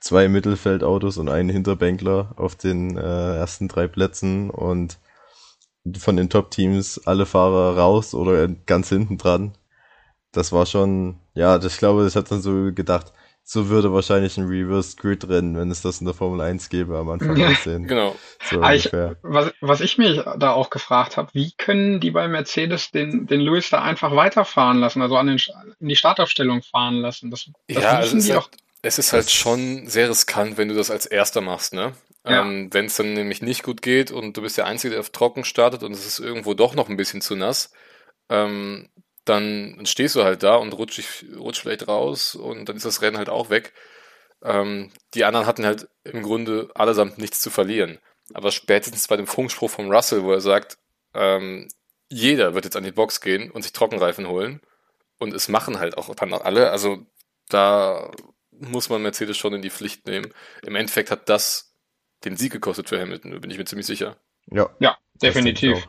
zwei 0.00 0.28
Mittelfeldautos 0.28 1.18
und 1.18 1.28
einen 1.28 1.50
Hinterbänkler 1.50 2.32
auf 2.36 2.56
den 2.56 2.96
äh, 2.96 3.36
ersten 3.36 3.68
drei 3.68 3.86
Plätzen 3.86 4.50
und 4.50 4.98
von 5.98 6.16
den 6.16 6.30
Top-Teams 6.30 7.06
alle 7.06 7.26
Fahrer 7.26 7.76
raus 7.76 8.14
oder 8.14 8.48
ganz 8.48 8.88
hinten 8.88 9.18
dran. 9.18 9.52
Das 10.32 10.52
war 10.52 10.66
schon, 10.66 11.18
ja, 11.34 11.62
ich 11.62 11.76
glaube, 11.78 12.06
ich 12.06 12.14
habe 12.16 12.28
dann 12.28 12.40
so 12.40 12.72
gedacht, 12.72 13.12
so 13.42 13.68
würde 13.68 13.92
wahrscheinlich 13.92 14.36
ein 14.38 14.46
Reverse 14.46 14.94
Grid 14.96 15.28
Rennen, 15.28 15.56
wenn 15.56 15.70
es 15.72 15.82
das 15.82 16.00
in 16.00 16.04
der 16.06 16.14
Formel 16.14 16.40
1 16.40 16.68
gäbe, 16.68 16.96
am 16.98 17.08
Anfang 17.10 17.36
Ja. 17.36 17.48
aussehen. 17.48 17.86
Genau. 17.88 18.14
So 18.44 18.60
Ah, 18.62 18.74
ich, 18.74 18.92
was, 19.22 19.52
was 19.60 19.80
ich 19.80 19.98
mich 19.98 20.22
da 20.38 20.52
auch 20.52 20.70
gefragt 20.70 21.16
habe, 21.16 21.30
wie 21.32 21.50
können 21.58 21.98
die 21.98 22.12
bei 22.12 22.28
Mercedes 22.28 22.92
den, 22.92 23.26
den 23.26 23.40
Lewis 23.40 23.70
da 23.70 23.82
einfach 23.82 24.14
weiterfahren 24.14 24.78
lassen, 24.78 25.02
also 25.02 25.16
an 25.16 25.26
den, 25.26 25.40
in 25.80 25.88
die 25.88 25.96
Startaufstellung 25.96 26.62
fahren 26.62 26.96
lassen? 27.00 27.30
Das, 27.32 27.50
das 27.66 27.82
Ja, 27.82 27.90
also 27.96 28.14
müssen 28.14 28.18
es 28.18 28.24
die 28.26 28.30
ist, 28.30 28.36
halt, 28.36 28.50
es 28.82 28.98
ist 28.98 29.12
halt 29.12 29.24
Das- 29.24 29.32
schon 29.32 29.86
sehr 29.88 30.08
riskant, 30.10 30.56
wenn 30.56 30.68
du 30.68 30.74
das 30.76 30.90
als 30.92 31.06
Erster 31.06 31.40
machst, 31.40 31.74
ne? 31.74 31.94
Ja. 32.24 32.42
Ähm, 32.42 32.68
wenn 32.72 32.84
es 32.84 32.96
dann 32.96 33.14
nämlich 33.14 33.40
nicht 33.42 33.62
gut 33.64 33.82
geht 33.82 34.12
und 34.12 34.36
du 34.36 34.42
bist 34.42 34.58
der 34.58 34.66
Einzige, 34.66 34.90
der 34.92 35.00
auf 35.00 35.10
trocken 35.10 35.42
startet 35.42 35.82
und 35.82 35.92
es 35.92 36.06
ist 36.06 36.20
irgendwo 36.20 36.54
doch 36.54 36.74
noch 36.74 36.88
ein 36.88 36.98
bisschen 36.98 37.22
zu 37.22 37.34
nass, 37.34 37.72
ähm, 38.28 38.90
dann 39.24 39.84
stehst 39.84 40.16
du 40.16 40.24
halt 40.24 40.42
da 40.42 40.56
und 40.56 40.72
rutsch, 40.72 41.24
rutsch 41.36 41.60
vielleicht 41.60 41.88
raus 41.88 42.34
und 42.34 42.68
dann 42.68 42.76
ist 42.76 42.86
das 42.86 43.02
Rennen 43.02 43.18
halt 43.18 43.28
auch 43.28 43.50
weg. 43.50 43.72
Ähm, 44.42 44.90
die 45.14 45.24
anderen 45.24 45.46
hatten 45.46 45.66
halt 45.66 45.88
im 46.04 46.22
Grunde 46.22 46.70
allesamt 46.74 47.18
nichts 47.18 47.40
zu 47.40 47.50
verlieren. 47.50 47.98
Aber 48.32 48.50
spätestens 48.50 49.08
bei 49.08 49.16
dem 49.16 49.26
Funkspruch 49.26 49.70
von 49.70 49.92
Russell, 49.92 50.22
wo 50.22 50.32
er 50.32 50.40
sagt, 50.40 50.78
ähm, 51.14 51.68
jeder 52.08 52.54
wird 52.54 52.64
jetzt 52.64 52.76
an 52.76 52.84
die 52.84 52.92
Box 52.92 53.20
gehen 53.20 53.50
und 53.50 53.62
sich 53.62 53.72
Trockenreifen 53.72 54.28
holen. 54.28 54.60
Und 55.18 55.34
es 55.34 55.48
machen 55.48 55.78
halt 55.78 55.98
auch 55.98 56.14
dann 56.14 56.32
auch 56.32 56.44
alle. 56.44 56.70
Also 56.70 57.04
da 57.48 58.10
muss 58.50 58.88
man 58.88 59.02
Mercedes 59.02 59.36
schon 59.36 59.54
in 59.54 59.62
die 59.62 59.70
Pflicht 59.70 60.06
nehmen. 60.06 60.32
Im 60.62 60.76
Endeffekt 60.76 61.10
hat 61.10 61.28
das 61.28 61.74
den 62.24 62.36
Sieg 62.36 62.52
gekostet 62.52 62.88
für 62.88 63.00
Hamilton, 63.00 63.32
da 63.32 63.38
bin 63.38 63.50
ich 63.50 63.58
mir 63.58 63.64
ziemlich 63.64 63.86
sicher. 63.86 64.16
Ja, 64.50 64.70
Ja, 64.78 64.98
definitiv. 65.22 65.88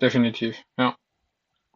Definitiv, 0.00 0.56
ja. 0.78 0.96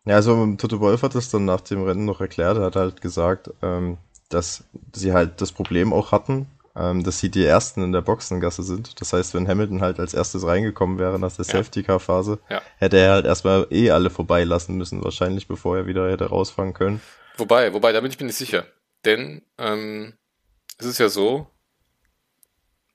Ja, 0.06 0.16
also 0.16 0.54
Toto 0.56 0.80
Wolf 0.80 1.02
hat 1.02 1.14
das 1.14 1.30
dann 1.30 1.44
nach 1.44 1.60
dem 1.60 1.82
Rennen 1.84 2.04
noch 2.06 2.20
erklärt. 2.20 2.56
Er 2.56 2.64
hat 2.64 2.76
halt 2.76 3.00
gesagt, 3.00 3.50
ähm, 3.62 3.98
dass 4.30 4.64
sie 4.94 5.12
halt 5.12 5.40
das 5.40 5.52
Problem 5.52 5.92
auch 5.92 6.10
hatten, 6.12 6.46
ähm, 6.74 7.04
dass 7.04 7.18
sie 7.18 7.30
die 7.30 7.44
Ersten 7.44 7.82
in 7.82 7.92
der 7.92 8.00
Boxengasse 8.00 8.62
sind. 8.62 9.00
Das 9.00 9.12
heißt, 9.12 9.34
wenn 9.34 9.46
Hamilton 9.46 9.82
halt 9.82 9.98
als 10.00 10.14
erstes 10.14 10.46
reingekommen 10.46 10.98
wäre 10.98 11.18
nach 11.18 11.34
der 11.36 11.44
Ja. 11.44 11.52
Safety-Car-Phase, 11.52 12.38
Ja. 12.48 12.62
hätte 12.78 12.96
er 12.98 13.12
halt 13.12 13.26
erstmal 13.26 13.66
eh 13.70 13.90
alle 13.90 14.08
vorbeilassen 14.08 14.76
müssen, 14.76 15.04
wahrscheinlich, 15.04 15.48
bevor 15.48 15.76
er 15.76 15.86
wieder 15.86 16.10
hätte 16.10 16.26
rausfahren 16.26 16.72
können. 16.72 17.00
Wobei, 17.36 17.72
wobei, 17.74 17.92
da 17.92 18.00
bin 18.00 18.10
ich 18.10 18.18
mir 18.18 18.26
nicht 18.26 18.36
sicher. 18.36 18.66
Denn 19.04 19.42
ähm, 19.58 20.14
es 20.78 20.86
ist 20.86 20.98
ja 20.98 21.08
so, 21.08 21.46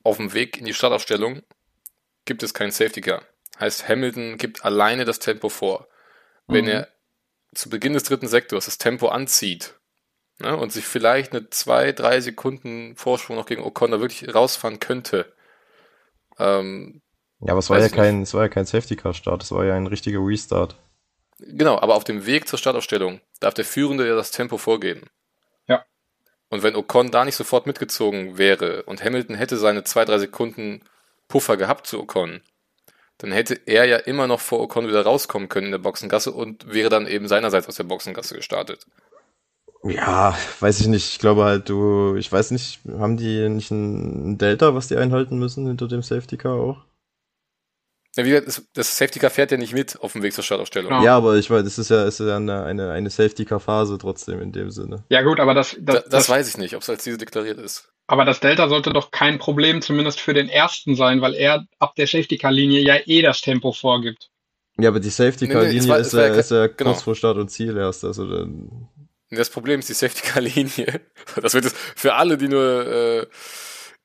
auf 0.04 0.18
dem 0.18 0.34
Weg 0.34 0.58
in 0.58 0.66
die 0.66 0.74
Startaufstellung 0.74 1.42
gibt 2.26 2.44
es 2.44 2.54
keinen 2.54 2.72
Safety 2.72 3.02
Car. 3.02 3.22
Heißt, 3.60 3.88
Hamilton 3.88 4.38
gibt 4.38 4.66
alleine 4.66 5.06
das 5.06 5.20
Tempo 5.20 5.50
vor. 5.50 5.88
Wenn 6.48 6.66
Mhm. 6.66 6.72
er 6.72 6.88
zu 7.56 7.70
Beginn 7.70 7.94
des 7.94 8.04
dritten 8.04 8.28
Sektors 8.28 8.66
das 8.66 8.78
Tempo 8.78 9.08
anzieht 9.08 9.76
ne, 10.40 10.56
und 10.56 10.72
sich 10.72 10.86
vielleicht 10.86 11.34
eine 11.34 11.50
zwei, 11.50 11.92
drei 11.92 12.22
Sekunden 12.22 12.96
Vorsprung 12.96 13.38
noch 13.38 13.46
gegen 13.46 13.64
O'Connor 13.64 14.00
wirklich 14.00 14.34
rausfahren 14.34 14.80
könnte, 14.80 15.34
ähm, 16.40 17.02
Ja, 17.40 17.52
aber 17.52 17.60
es 17.60 17.70
war 17.70 17.80
ja 17.80 17.90
kein, 17.90 18.22
es 18.22 18.34
war 18.34 18.44
ja 18.44 18.50
kein 18.50 18.66
Safety-Car-Start, 18.66 19.44
es 19.44 19.52
war 19.52 19.66
ja 19.66 19.76
ein 19.76 19.88
richtiger 19.88 20.20
Restart. 20.20 20.76
Genau, 21.40 21.78
aber 21.80 21.96
auf 21.96 22.04
dem 22.04 22.26
Weg 22.26 22.48
zur 22.48 22.60
Startaufstellung 22.60 23.20
darf 23.40 23.54
der 23.54 23.66
Führende 23.66 24.08
ja 24.08 24.16
das 24.16 24.32
Tempo 24.32 24.58
vorgeben. 24.58 25.08
Ja. 25.68 25.86
Und 26.50 26.64
wenn 26.64 26.76
Ocon 26.76 27.12
da 27.12 27.26
nicht 27.26 27.36
sofort 27.36 27.68
mitgezogen 27.68 28.38
wäre 28.38 28.84
und 28.84 29.04
Hamilton 29.04 29.36
hätte 29.36 29.58
seine 29.58 29.84
zwei, 29.84 30.06
drei 30.06 30.18
Sekunden 30.18 30.82
Puffer 31.28 31.58
gehabt 31.58 31.88
zu 31.88 32.00
Ocon, 32.00 32.42
dann 33.18 33.32
hätte 33.32 33.60
er 33.66 33.86
ja 33.86 33.98
immer 33.98 34.28
noch 34.28 34.40
vor 34.40 34.60
Ocon 34.60 34.88
wieder 34.88 35.04
rauskommen 35.04 35.50
können 35.50 35.68
in 35.68 35.72
der 35.72 35.80
Boxengasse 35.80 36.32
und 36.32 36.72
wäre 36.72 36.90
dann 36.90 37.08
eben 37.08 37.28
seinerseits 37.28 37.68
aus 37.68 37.76
der 37.76 37.84
Boxengasse 37.86 38.36
gestartet. 38.36 38.86
Ja, 39.84 40.36
weiß 40.60 40.80
ich 40.80 40.88
nicht. 40.88 41.12
Ich 41.12 41.20
glaube 41.20 41.44
halt, 41.44 41.70
du, 41.70 42.16
ich 42.16 42.32
weiß 42.32 42.52
nicht, 42.52 42.80
haben 42.98 43.18
die 43.18 43.48
nicht 43.50 43.70
ein 43.72 44.38
Delta, 44.38 44.74
was 44.74 44.88
die 44.88 44.98
einhalten 44.98 45.38
müssen 45.38 45.68
hinter 45.68 45.88
dem 45.88 46.02
Safety-Car 46.02 46.56
auch? 46.56 46.84
Ja, 48.16 48.24
wie 48.26 48.30
gesagt, 48.30 48.48
das- 48.48 48.64
das 48.74 48.98
Safety 48.98 49.20
Car 49.20 49.30
fährt 49.30 49.52
ja 49.52 49.58
nicht 49.58 49.74
mit 49.74 50.00
auf 50.02 50.14
dem 50.14 50.24
Weg 50.24 50.34
zur 50.34 50.44
Startaufstellung. 50.44 50.92
Ja. 50.92 51.04
Ja, 51.04 51.18
aber 51.18 51.36
ich 51.36 51.50
weiß, 51.50 51.64
das 51.64 51.78
ist 51.78 51.90
ja, 51.90 52.06
ist 52.06 52.20
ja 52.20 52.38
eine, 52.38 52.64
eine, 52.64 52.92
eine 52.92 53.10
Safety-Car-Phase 53.10 53.98
trotzdem 53.98 54.40
in 54.42 54.52
dem 54.54 54.72
Sinne. 54.72 55.04
Ja 55.10 55.22
gut, 55.22 55.40
aber 55.40 55.54
das, 55.54 55.76
Da, 55.80 55.94
das, 55.94 56.04
das, 56.04 56.10
das, 56.12 56.30
weiß 56.30 56.48
ich 56.50 56.58
nicht, 56.58 56.76
ob 56.76 56.82
es 56.82 56.90
als 56.90 57.04
diese 57.04 57.18
deklariert 57.18 57.60
ist. 57.60 57.90
aber 58.08 58.24
das 58.24 58.40
Delta 58.40 58.70
sollte 58.70 58.94
doch 58.94 59.12
kein 59.12 59.38
Problem 59.38 59.82
zumindest 59.82 60.20
für 60.22 60.34
den 60.34 60.48
ersten 60.48 60.96
sein, 60.96 61.20
weil 61.22 61.34
er 61.34 61.66
ab 61.80 61.96
der 61.96 62.08
Safety-Car-Linie 62.08 62.82
ja 62.82 62.96
eh 63.06 63.22
das 63.22 63.42
Tempo 63.42 63.74
vorgibt. 63.74 64.30
Ja, 64.78 64.90
aber 64.90 65.00
die 65.00 65.08
Nee, 65.08 65.10
nee, 65.10 65.12
Safety-Car-Linie 65.32 65.80
es 65.80 65.88
war- 65.90 66.00
ist, 66.00 66.08
es 66.08 66.14
ja, 66.14 66.26
ist 66.28 66.52
ja 66.52 66.68
genau. 66.68 66.92
kurz 66.92 67.04
vor 67.04 67.16
Start 67.16 67.38
und 67.38 67.50
Ziel 67.50 67.76
erst. 67.78 68.04
Also 68.06 68.28
dann, 68.30 68.88
Das 69.30 69.50
Problem 69.50 69.80
ist 69.82 69.90
die 69.90 69.94
Safety-Car-Linie. 69.94 71.02
Das 71.42 71.54
wird 71.54 71.66
jetzt 71.66 71.76
für 71.78 72.14
alle, 72.14 72.38
die 72.38 72.48
nur, 72.48 72.86
äh, 72.86 73.26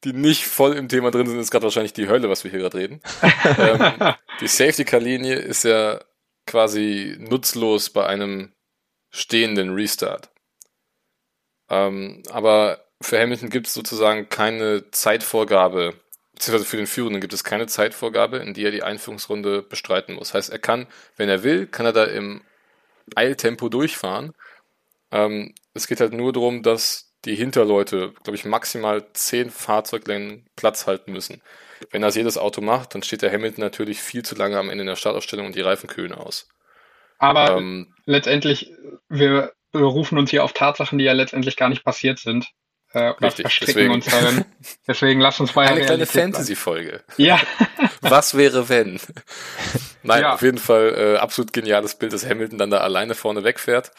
die 0.04 0.12
nicht 0.12 0.46
voll 0.46 0.76
im 0.76 0.88
Thema 0.88 1.10
drin 1.10 1.26
sind, 1.26 1.38
ist 1.38 1.50
gerade 1.50 1.64
wahrscheinlich 1.64 1.92
die 1.92 2.08
Hölle, 2.08 2.30
was 2.30 2.44
wir 2.44 2.50
hier 2.50 2.60
gerade 2.60 2.78
reden. 2.78 3.00
ähm, 3.58 4.14
die 4.40 4.48
Safety-Car-Linie 4.48 5.34
ist 5.36 5.64
ja 5.64 6.00
quasi 6.46 7.16
nutzlos 7.18 7.90
bei 7.90 8.06
einem 8.06 8.52
stehenden 9.10 9.74
Restart. 9.74 10.30
Ähm, 11.68 12.22
aber 12.30 12.84
für 13.02 13.20
Hamilton 13.20 13.50
gibt 13.50 13.66
es 13.66 13.74
sozusagen 13.74 14.28
keine 14.28 14.90
Zeitvorgabe, 14.90 15.94
beziehungsweise 16.32 16.68
für 16.68 16.76
den 16.76 16.86
Führenden 16.86 17.20
gibt 17.20 17.32
es 17.32 17.44
keine 17.44 17.66
Zeitvorgabe, 17.66 18.38
in 18.38 18.54
die 18.54 18.64
er 18.64 18.70
die 18.70 18.82
Einführungsrunde 18.82 19.62
bestreiten 19.62 20.14
muss. 20.14 20.34
Heißt, 20.34 20.50
er 20.50 20.58
kann, 20.58 20.86
wenn 21.16 21.28
er 21.28 21.42
will, 21.42 21.66
kann 21.66 21.86
er 21.86 21.92
da 21.92 22.04
im 22.04 22.42
Eiltempo 23.14 23.68
durchfahren. 23.68 24.32
Ähm, 25.10 25.54
es 25.74 25.86
geht 25.86 26.00
halt 26.00 26.12
nur 26.12 26.32
darum, 26.32 26.62
dass 26.62 27.09
die 27.24 27.34
Hinterleute, 27.34 28.12
glaube 28.22 28.36
ich, 28.36 28.44
maximal 28.44 29.04
zehn 29.12 29.50
Fahrzeuglängen 29.50 30.46
Platz 30.56 30.86
halten 30.86 31.12
müssen. 31.12 31.42
Wenn 31.90 32.02
das 32.02 32.14
jedes 32.16 32.38
Auto 32.38 32.60
macht, 32.60 32.94
dann 32.94 33.02
steht 33.02 33.22
der 33.22 33.32
Hamilton 33.32 33.62
natürlich 33.64 34.00
viel 34.00 34.22
zu 34.24 34.34
lange 34.34 34.58
am 34.58 34.68
Ende 34.70 34.82
in 34.82 34.86
der 34.88 34.96
Startaufstellung 34.96 35.46
und 35.46 35.54
die 35.54 35.60
Reifen 35.60 35.88
kühlen 35.88 36.12
aus. 36.12 36.48
Aber 37.18 37.56
Ähm, 37.56 37.94
letztendlich, 38.06 38.72
wir 39.08 39.52
berufen 39.72 40.18
uns 40.18 40.30
hier 40.30 40.44
auf 40.44 40.52
Tatsachen, 40.52 40.98
die 40.98 41.04
ja 41.04 41.12
letztendlich 41.12 41.56
gar 41.56 41.68
nicht 41.68 41.84
passiert 41.84 42.18
sind. 42.18 42.48
Äh, 42.92 43.12
Richtig, 43.22 43.60
deswegen. 43.60 43.92
uns 43.94 44.06
darin. 44.06 44.44
Deswegen 44.88 45.20
lasst 45.20 45.40
uns 45.40 45.52
der 45.52 45.62
eine 45.62 45.80
kleine. 45.84 46.06
Fantasy-Folge. 46.06 47.04
Ja, 47.18 47.38
Was 48.00 48.36
wäre, 48.36 48.68
wenn? 48.68 48.98
Nein, 50.02 50.22
Ja. 50.22 50.34
auf 50.34 50.42
jeden 50.42 50.58
Fall 50.58 50.94
äh, 50.96 51.16
absolut 51.18 51.52
geniales 51.52 51.94
Bild, 51.94 52.12
dass 52.12 52.26
Hamilton 52.28 52.58
dann 52.58 52.70
da 52.70 52.78
alleine 52.78 53.14
vorne 53.14 53.44
wegfährt. 53.44 53.92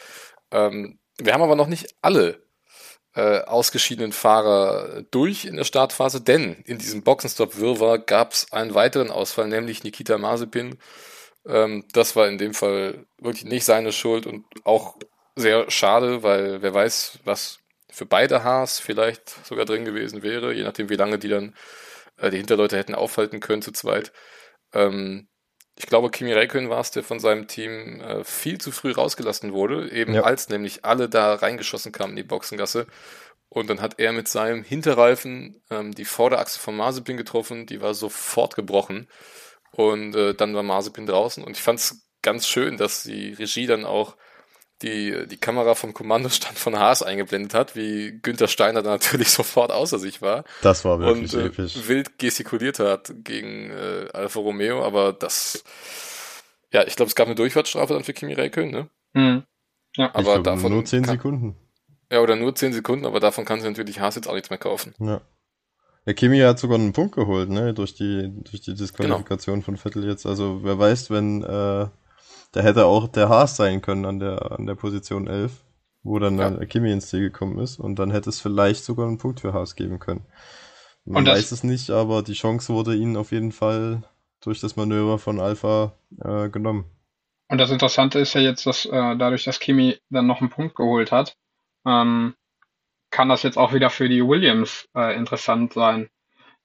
Ähm, 0.50 0.98
wir 1.18 1.32
haben 1.32 1.40
aber 1.42 1.56
noch 1.56 1.68
nicht 1.68 1.94
alle 2.02 2.41
äh, 3.14 3.40
ausgeschiedenen 3.40 4.12
Fahrer 4.12 5.02
durch 5.10 5.44
in 5.44 5.56
der 5.56 5.64
Startphase, 5.64 6.20
denn 6.20 6.62
in 6.64 6.78
diesem 6.78 7.02
Boxenstopp-Wirrwarr 7.02 7.98
gab 7.98 8.32
es 8.32 8.52
einen 8.52 8.74
weiteren 8.74 9.10
Ausfall, 9.10 9.48
nämlich 9.48 9.84
Nikita 9.84 10.18
Mazepin. 10.18 10.78
Ähm, 11.46 11.84
das 11.92 12.16
war 12.16 12.28
in 12.28 12.38
dem 12.38 12.54
Fall 12.54 13.06
wirklich 13.18 13.44
nicht 13.44 13.64
seine 13.64 13.92
Schuld 13.92 14.26
und 14.26 14.44
auch 14.64 14.96
sehr 15.36 15.70
schade, 15.70 16.22
weil 16.22 16.62
wer 16.62 16.74
weiß, 16.74 17.20
was 17.24 17.58
für 17.90 18.06
beide 18.06 18.44
Haas 18.44 18.78
vielleicht 18.78 19.46
sogar 19.46 19.66
drin 19.66 19.84
gewesen 19.84 20.22
wäre, 20.22 20.52
je 20.52 20.62
nachdem, 20.64 20.88
wie 20.88 20.96
lange 20.96 21.18
die 21.18 21.28
dann 21.28 21.54
äh, 22.16 22.30
die 22.30 22.38
Hinterleute 22.38 22.78
hätten 22.78 22.94
aufhalten 22.94 23.40
können 23.40 23.62
zu 23.62 23.72
zweit. 23.72 24.12
Ähm, 24.72 25.28
ich 25.76 25.86
glaube, 25.86 26.10
Kimi 26.10 26.32
Räikkönen 26.32 26.68
war 26.70 26.80
es, 26.80 26.90
der 26.90 27.02
von 27.02 27.18
seinem 27.18 27.48
Team 27.48 28.00
äh, 28.00 28.24
viel 28.24 28.58
zu 28.60 28.70
früh 28.72 28.92
rausgelassen 28.92 29.52
wurde, 29.52 29.90
eben 29.90 30.14
Ja. 30.14 30.22
als 30.22 30.48
nämlich 30.48 30.84
alle 30.84 31.08
da 31.08 31.34
reingeschossen 31.34 31.92
kamen 31.92 32.10
in 32.12 32.16
die 32.16 32.22
Boxengasse. 32.22 32.86
Und 33.48 33.68
dann 33.68 33.80
hat 33.80 33.98
er 33.98 34.12
mit 34.12 34.28
seinem 34.28 34.62
Hinterreifen 34.64 35.62
ähm, 35.70 35.92
die 35.94 36.04
Vorderachse 36.06 36.58
von 36.58 36.76
Mazepin 36.76 37.16
getroffen, 37.16 37.66
die 37.66 37.80
war 37.80 37.94
sofort 37.94 38.54
gebrochen. 38.54 39.08
Und 39.72 40.14
äh, 40.14 40.34
dann 40.34 40.54
war 40.54 40.62
Mazepin 40.62 41.06
draußen. 41.06 41.42
Und 41.42 41.56
ich 41.56 41.62
fand 41.62 41.78
es 41.78 42.06
ganz 42.22 42.46
schön, 42.46 42.76
dass 42.76 43.02
die 43.02 43.32
Regie 43.32 43.66
dann 43.66 43.84
auch 43.84 44.16
die, 44.80 45.26
die 45.28 45.36
Kamera 45.36 45.74
vom 45.74 45.94
Kommandostand 45.94 46.58
von 46.58 46.76
Haas 46.78 47.02
eingeblendet 47.02 47.54
hat, 47.54 47.76
wie 47.76 48.18
Günther 48.22 48.48
Steiner 48.48 48.82
dann 48.82 48.94
natürlich 48.94 49.28
sofort 49.30 49.70
außer 49.70 49.98
sich 49.98 50.22
war 50.22 50.44
das 50.62 50.84
war 50.84 50.94
und 50.96 51.04
wirklich 51.32 51.34
äh, 51.34 51.46
episch. 51.46 51.88
wild 51.88 52.18
gestikuliert 52.18 52.78
hat 52.80 53.12
gegen 53.22 53.70
äh, 53.70 54.08
Alfa 54.12 54.40
Romeo, 54.40 54.84
aber 54.84 55.12
das, 55.12 55.62
ja, 56.72 56.84
ich 56.86 56.96
glaube, 56.96 57.08
es 57.10 57.14
gab 57.14 57.26
eine 57.26 57.36
Durchfahrtsstrafe 57.36 57.92
dann 57.94 58.04
für 58.04 58.12
Kimi 58.12 58.32
Räikkönen, 58.32 58.70
ne? 58.72 58.88
hm. 59.14 59.42
ja. 59.96 60.06
Ich 60.06 60.14
Aber 60.14 60.22
glaube, 60.22 60.42
davon 60.42 60.72
nur 60.72 60.84
10 60.84 61.02
kann- 61.04 61.16
Sekunden. 61.16 61.56
Ja, 62.10 62.20
oder 62.20 62.36
nur 62.36 62.54
10 62.54 62.72
Sekunden, 62.74 63.06
aber 63.06 63.20
davon 63.20 63.44
kann 63.44 63.60
sich 63.60 63.68
natürlich 63.70 64.00
Haas 64.00 64.16
jetzt 64.16 64.26
auch 64.28 64.34
nichts 64.34 64.50
mehr 64.50 64.58
kaufen. 64.58 64.94
Ja. 64.98 65.20
Der 66.04 66.14
Kimi 66.14 66.40
hat 66.40 66.58
sogar 66.58 66.78
einen 66.78 66.92
Punkt 66.92 67.14
geholt, 67.14 67.48
ne, 67.48 67.72
durch 67.72 67.94
die, 67.94 68.28
durch 68.42 68.60
die 68.60 68.72
Genau. 68.72 68.78
Disqualifikation 68.82 69.62
von 69.62 69.76
Vettel 69.76 70.04
jetzt. 70.06 70.26
Also, 70.26 70.60
wer 70.64 70.76
weiß, 70.78 71.10
wenn, 71.10 71.42
äh, 71.44 71.86
da 72.52 72.60
hätte 72.60 72.86
auch 72.86 73.08
der 73.08 73.28
Haas 73.28 73.56
sein 73.56 73.82
können 73.82 74.04
an 74.04 74.18
der, 74.18 74.52
an 74.52 74.66
der 74.66 74.74
Position 74.74 75.26
11, 75.26 75.52
wo 76.02 76.18
dann 76.18 76.38
Ja. 76.38 76.50
Kimi 76.66 76.92
ins 76.92 77.08
Ziel 77.08 77.20
gekommen 77.20 77.58
ist. 77.58 77.78
Und 77.78 77.98
dann 77.98 78.10
hätte 78.10 78.30
es 78.30 78.40
vielleicht 78.40 78.84
sogar 78.84 79.06
einen 79.06 79.18
Punkt 79.18 79.40
für 79.40 79.52
Haas 79.52 79.76
geben 79.76 79.98
können. 79.98 80.24
Man 81.04 81.26
weiß 81.26 81.50
es 81.52 81.64
nicht, 81.64 81.90
aber 81.90 82.22
die 82.22 82.34
Chance 82.34 82.72
wurde 82.72 82.94
ihnen 82.94 83.16
auf 83.16 83.32
jeden 83.32 83.52
Fall 83.52 84.02
durch 84.40 84.60
das 84.60 84.76
Manöver 84.76 85.18
von 85.18 85.40
Alpha 85.40 85.92
äh, 86.20 86.48
genommen. 86.48 86.84
Und 87.48 87.58
das 87.58 87.70
Interessante 87.70 88.18
ist 88.18 88.34
ja 88.34 88.40
jetzt, 88.40 88.66
dass 88.66 88.86
äh, 88.86 88.90
dadurch, 89.16 89.44
dass 89.44 89.60
Kimi 89.60 89.98
dann 90.10 90.26
noch 90.26 90.40
einen 90.40 90.50
Punkt 90.50 90.74
geholt 90.74 91.12
hat, 91.12 91.36
ähm, 91.86 92.34
kann 93.10 93.28
das 93.28 93.42
jetzt 93.42 93.58
auch 93.58 93.72
wieder 93.72 93.90
für 93.90 94.08
die 94.08 94.26
Williams 94.26 94.88
äh, 94.96 95.14
interessant 95.16 95.74
sein. 95.74 96.08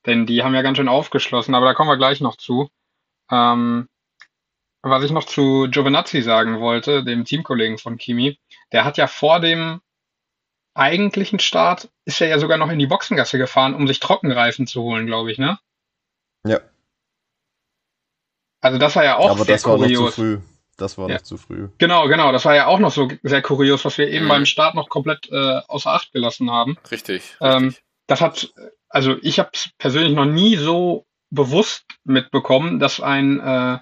Denn 0.05 0.25
die 0.25 0.43
haben 0.43 0.55
ja 0.55 0.61
ganz 0.61 0.77
schön 0.77 0.87
aufgeschlossen, 0.87 1.55
aber 1.55 1.65
da 1.65 1.73
kommen 1.73 1.89
wir 1.89 1.97
gleich 1.97 2.21
noch 2.21 2.37
zu. 2.37 2.69
Ähm, 3.31 3.87
was 4.89 5.03
ich 5.03 5.11
noch 5.11 5.25
zu 5.25 5.67
Giovinazzi 5.69 6.21
sagen 6.21 6.59
wollte, 6.59 7.03
dem 7.03 7.25
Teamkollegen 7.25 7.77
von 7.77 7.97
Kimi, 7.97 8.39
der 8.71 8.85
hat 8.85 8.97
ja 8.97 9.07
vor 9.07 9.39
dem 9.39 9.81
eigentlichen 10.73 11.39
Start, 11.39 11.89
ist 12.05 12.21
er 12.21 12.27
ja 12.27 12.39
sogar 12.39 12.57
noch 12.57 12.69
in 12.69 12.79
die 12.79 12.87
Boxengasse 12.87 13.37
gefahren, 13.37 13.73
um 13.73 13.87
sich 13.87 13.99
Trockenreifen 13.99 14.67
zu 14.67 14.81
holen, 14.83 15.07
glaube 15.07 15.31
ich, 15.31 15.37
ne? 15.39 15.57
Ja. 16.45 16.59
Also 18.61 18.77
das 18.77 18.95
war 18.95 19.03
ja 19.03 19.17
auch 19.17 19.29
Aber 19.31 19.43
sehr 19.45 19.55
das 19.55 19.65
war 19.65 19.75
kurios. 19.77 19.99
noch 20.01 20.09
zu 20.09 20.15
früh. 20.15 20.39
Das 20.77 20.97
war 20.97 21.09
Ja. 21.09 21.15
noch 21.15 21.23
zu 21.23 21.37
früh. 21.37 21.69
Genau, 21.79 22.07
genau, 22.07 22.31
das 22.31 22.45
war 22.45 22.55
ja 22.55 22.67
auch 22.67 22.77
noch 22.79 22.91
so 22.91 23.07
sehr 23.23 23.41
kurios, 23.41 23.83
was 23.85 23.97
wir 23.97 24.07
eben 24.09 24.25
Mhm. 24.25 24.29
beim 24.29 24.45
Start 24.45 24.75
noch 24.75 24.89
komplett 24.89 25.27
äh, 25.31 25.61
außer 25.67 25.91
Acht 25.91 26.11
gelassen 26.11 26.51
haben. 26.51 26.77
Richtig, 26.91 27.35
Ähm, 27.41 27.65
richtig. 27.65 27.83
Das 28.05 28.21
hat, 28.21 28.53
also 28.89 29.15
ich 29.21 29.39
habe 29.39 29.49
es 29.53 29.69
persönlich 29.79 30.13
noch 30.13 30.25
nie 30.25 30.55
so 30.55 31.05
bewusst 31.29 31.85
mitbekommen, 32.03 32.79
dass 32.79 33.01
ein 33.01 33.39
äh, 33.39 33.79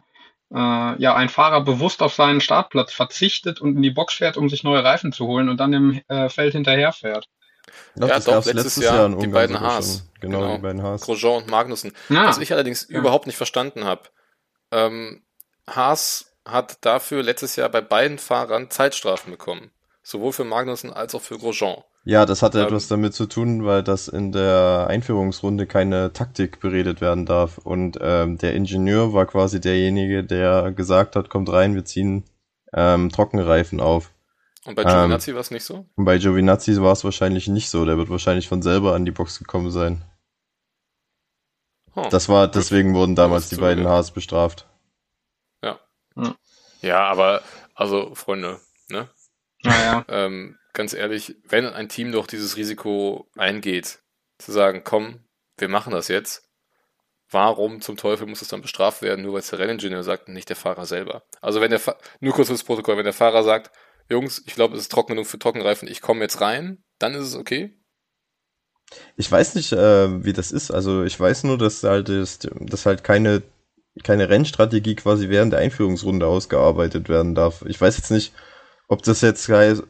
ja 0.57 1.15
ein 1.15 1.29
Fahrer 1.29 1.61
bewusst 1.61 2.01
auf 2.01 2.13
seinen 2.13 2.41
Startplatz 2.41 2.93
verzichtet 2.93 3.59
und 3.61 3.75
in 3.75 3.81
die 3.81 3.91
Box 3.91 4.13
fährt, 4.15 4.37
um 4.37 4.49
sich 4.49 4.63
neue 4.63 4.83
Reifen 4.83 5.11
zu 5.11 5.27
holen 5.27 5.49
und 5.49 5.57
dann 5.57 5.73
im 5.73 6.01
äh, 6.07 6.29
Feld 6.29 6.53
hinterher 6.53 6.93
fährt. 6.93 7.27
Doch, 7.95 8.07
Ja, 8.07 8.15
das 8.15 8.25
doch, 8.25 8.33
gab's 8.33 8.53
letztes 8.53 8.77
Jahr 8.77 9.05
in 9.07 9.11
die 9.13 9.17
Ungarn 9.27 9.31
beiden 9.31 9.59
Haas. 9.59 9.97
schon. 9.97 10.09
Genau, 10.21 10.39
Genau. 10.39 10.55
die 10.55 10.61
beiden 10.61 10.83
Haas. 10.83 11.01
Grosjean 11.01 11.43
und 11.43 11.49
Magnussen. 11.49 11.93
Ja, 12.09 12.27
Was 12.27 12.37
ich 12.37 12.51
allerdings 12.53 12.87
Ja. 12.89 12.99
überhaupt 12.99 13.25
nicht 13.27 13.37
verstanden 13.37 13.83
habe. 13.85 14.03
Ähm, 14.71 15.23
Haas 15.69 16.31
hat 16.47 16.77
dafür 16.85 17.23
letztes 17.23 17.55
Jahr 17.55 17.69
bei 17.69 17.81
beiden 17.81 18.17
Fahrern 18.19 18.69
Zeitstrafen 18.69 19.31
bekommen. 19.31 19.71
Sowohl 20.03 20.31
für 20.33 20.43
Magnussen 20.43 20.93
als 20.93 21.15
auch 21.15 21.21
für 21.21 21.37
Grosjean. 21.39 21.83
Ja, 22.05 22.25
das 22.25 22.41
hatte 22.41 22.59
Ähm, 22.59 22.67
etwas 22.67 22.87
damit 22.87 23.13
zu 23.13 23.25
tun, 23.25 23.65
weil 23.65 23.83
das 23.83 24.07
in 24.07 24.31
der 24.31 24.85
Einführungsrunde 24.89 25.65
keine 25.65 26.13
Taktik 26.13 26.59
beredet 26.59 27.01
werden 27.01 27.25
darf. 27.25 27.57
Und 27.57 27.97
ähm, 27.99 28.37
der 28.37 28.53
Ingenieur 28.53 29.13
war 29.13 29.25
quasi 29.25 29.59
derjenige, 29.59 30.23
der 30.23 30.71
gesagt 30.71 31.15
hat, 31.15 31.29
kommt 31.29 31.49
rein, 31.51 31.75
wir 31.75 31.83
ziehen 31.83 32.23
ähm, 32.73 33.11
Trockenreifen 33.11 33.81
auf. 33.81 34.11
Und 34.65 34.75
bei 34.75 34.83
Ähm, 34.83 34.89
Giovinazzi 34.89 35.33
war 35.33 35.41
es 35.41 35.51
nicht 35.51 35.63
so? 35.63 35.85
Und 35.95 36.05
bei 36.05 36.17
Giovinazzi 36.17 36.79
war 36.81 36.93
es 36.93 37.03
wahrscheinlich 37.03 37.47
nicht 37.47 37.69
so. 37.69 37.85
Der 37.85 37.97
wird 37.97 38.09
wahrscheinlich 38.09 38.47
von 38.47 38.61
selber 38.61 38.93
an 38.93 39.05
die 39.05 39.11
Box 39.11 39.39
gekommen 39.39 39.71
sein. 39.71 40.03
Hm. 41.93 42.09
Das 42.11 42.29
war, 42.29 42.47
deswegen 42.47 42.93
wurden 42.93 43.15
damals 43.15 43.49
die 43.49 43.55
beiden 43.55 43.87
Haas 43.87 44.11
bestraft. 44.11 44.67
Ja, 46.85 47.07
aber, 47.07 47.41
also, 47.73 48.13
Freunde, 48.13 48.59
ne? 48.89 49.09
naja. 49.63 50.05
Ähm, 50.07 50.59
ganz 50.75 50.93
ehrlich, 50.93 51.35
wenn 51.47 51.65
ein 51.65 51.89
Team 51.89 52.11
doch 52.11 52.27
dieses 52.27 52.55
Risiko 52.55 53.27
eingeht, 53.35 53.99
zu 54.37 54.51
sagen, 54.51 54.83
komm, 54.83 55.25
wir 55.57 55.69
machen 55.69 55.93
das 55.93 56.07
jetzt, 56.09 56.43
warum 57.31 57.81
zum 57.81 57.97
Teufel 57.97 58.27
muss 58.27 58.41
es 58.41 58.49
dann 58.49 58.61
bestraft 58.61 59.01
werden, 59.01 59.23
nur 59.23 59.33
weil 59.33 59.39
es 59.39 59.49
der 59.49 59.59
Renningenieur 59.59 60.03
sagt 60.03 60.27
und 60.27 60.35
nicht 60.35 60.49
der 60.49 60.55
Fahrer 60.55 60.85
selber? 60.85 61.23
Also 61.41 61.61
wenn 61.61 61.71
der 61.71 61.79
Fa 61.79 61.97
nur 62.19 62.33
kurz 62.33 62.49
fürs 62.49 62.63
Protokoll, 62.63 62.97
wenn 62.97 63.05
der 63.05 63.13
Fahrer 63.13 63.43
sagt, 63.43 63.71
Jungs, 64.09 64.43
ich 64.45 64.53
glaube, 64.53 64.75
es 64.75 64.81
ist 64.81 64.91
trocken 64.91 65.13
genug 65.13 65.25
für 65.25 65.39
Trockenreifen, 65.39 65.87
ich 65.87 66.01
komme 66.01 66.21
jetzt 66.21 66.41
rein, 66.41 66.83
dann 66.99 67.15
ist 67.15 67.25
es 67.25 67.35
okay. 67.35 67.79
Ich 69.15 69.31
weiß 69.31 69.55
nicht, 69.55 69.71
äh, 69.71 70.23
wie 70.23 70.33
das 70.33 70.51
ist. 70.51 70.69
Also 70.69 71.03
ich 71.03 71.19
weiß 71.19 71.45
nur, 71.45 71.57
dass 71.57 71.83
halt, 71.83 72.07
das, 72.09 72.37
dass 72.39 72.85
halt 72.85 73.03
keine, 73.03 73.41
keine 74.03 74.29
Rennstrategie 74.29 74.95
quasi 74.95 75.29
während 75.29 75.53
der 75.53 75.59
Einführungsrunde 75.59 76.27
ausgearbeitet 76.27 77.09
werden 77.09 77.33
darf. 77.33 77.63
Ich 77.65 77.81
weiß 77.81 77.97
jetzt 77.97 78.11
nicht, 78.11 78.33
ob 78.87 79.01
das 79.01 79.21
jetzt 79.21 79.49
heißt, 79.49 79.81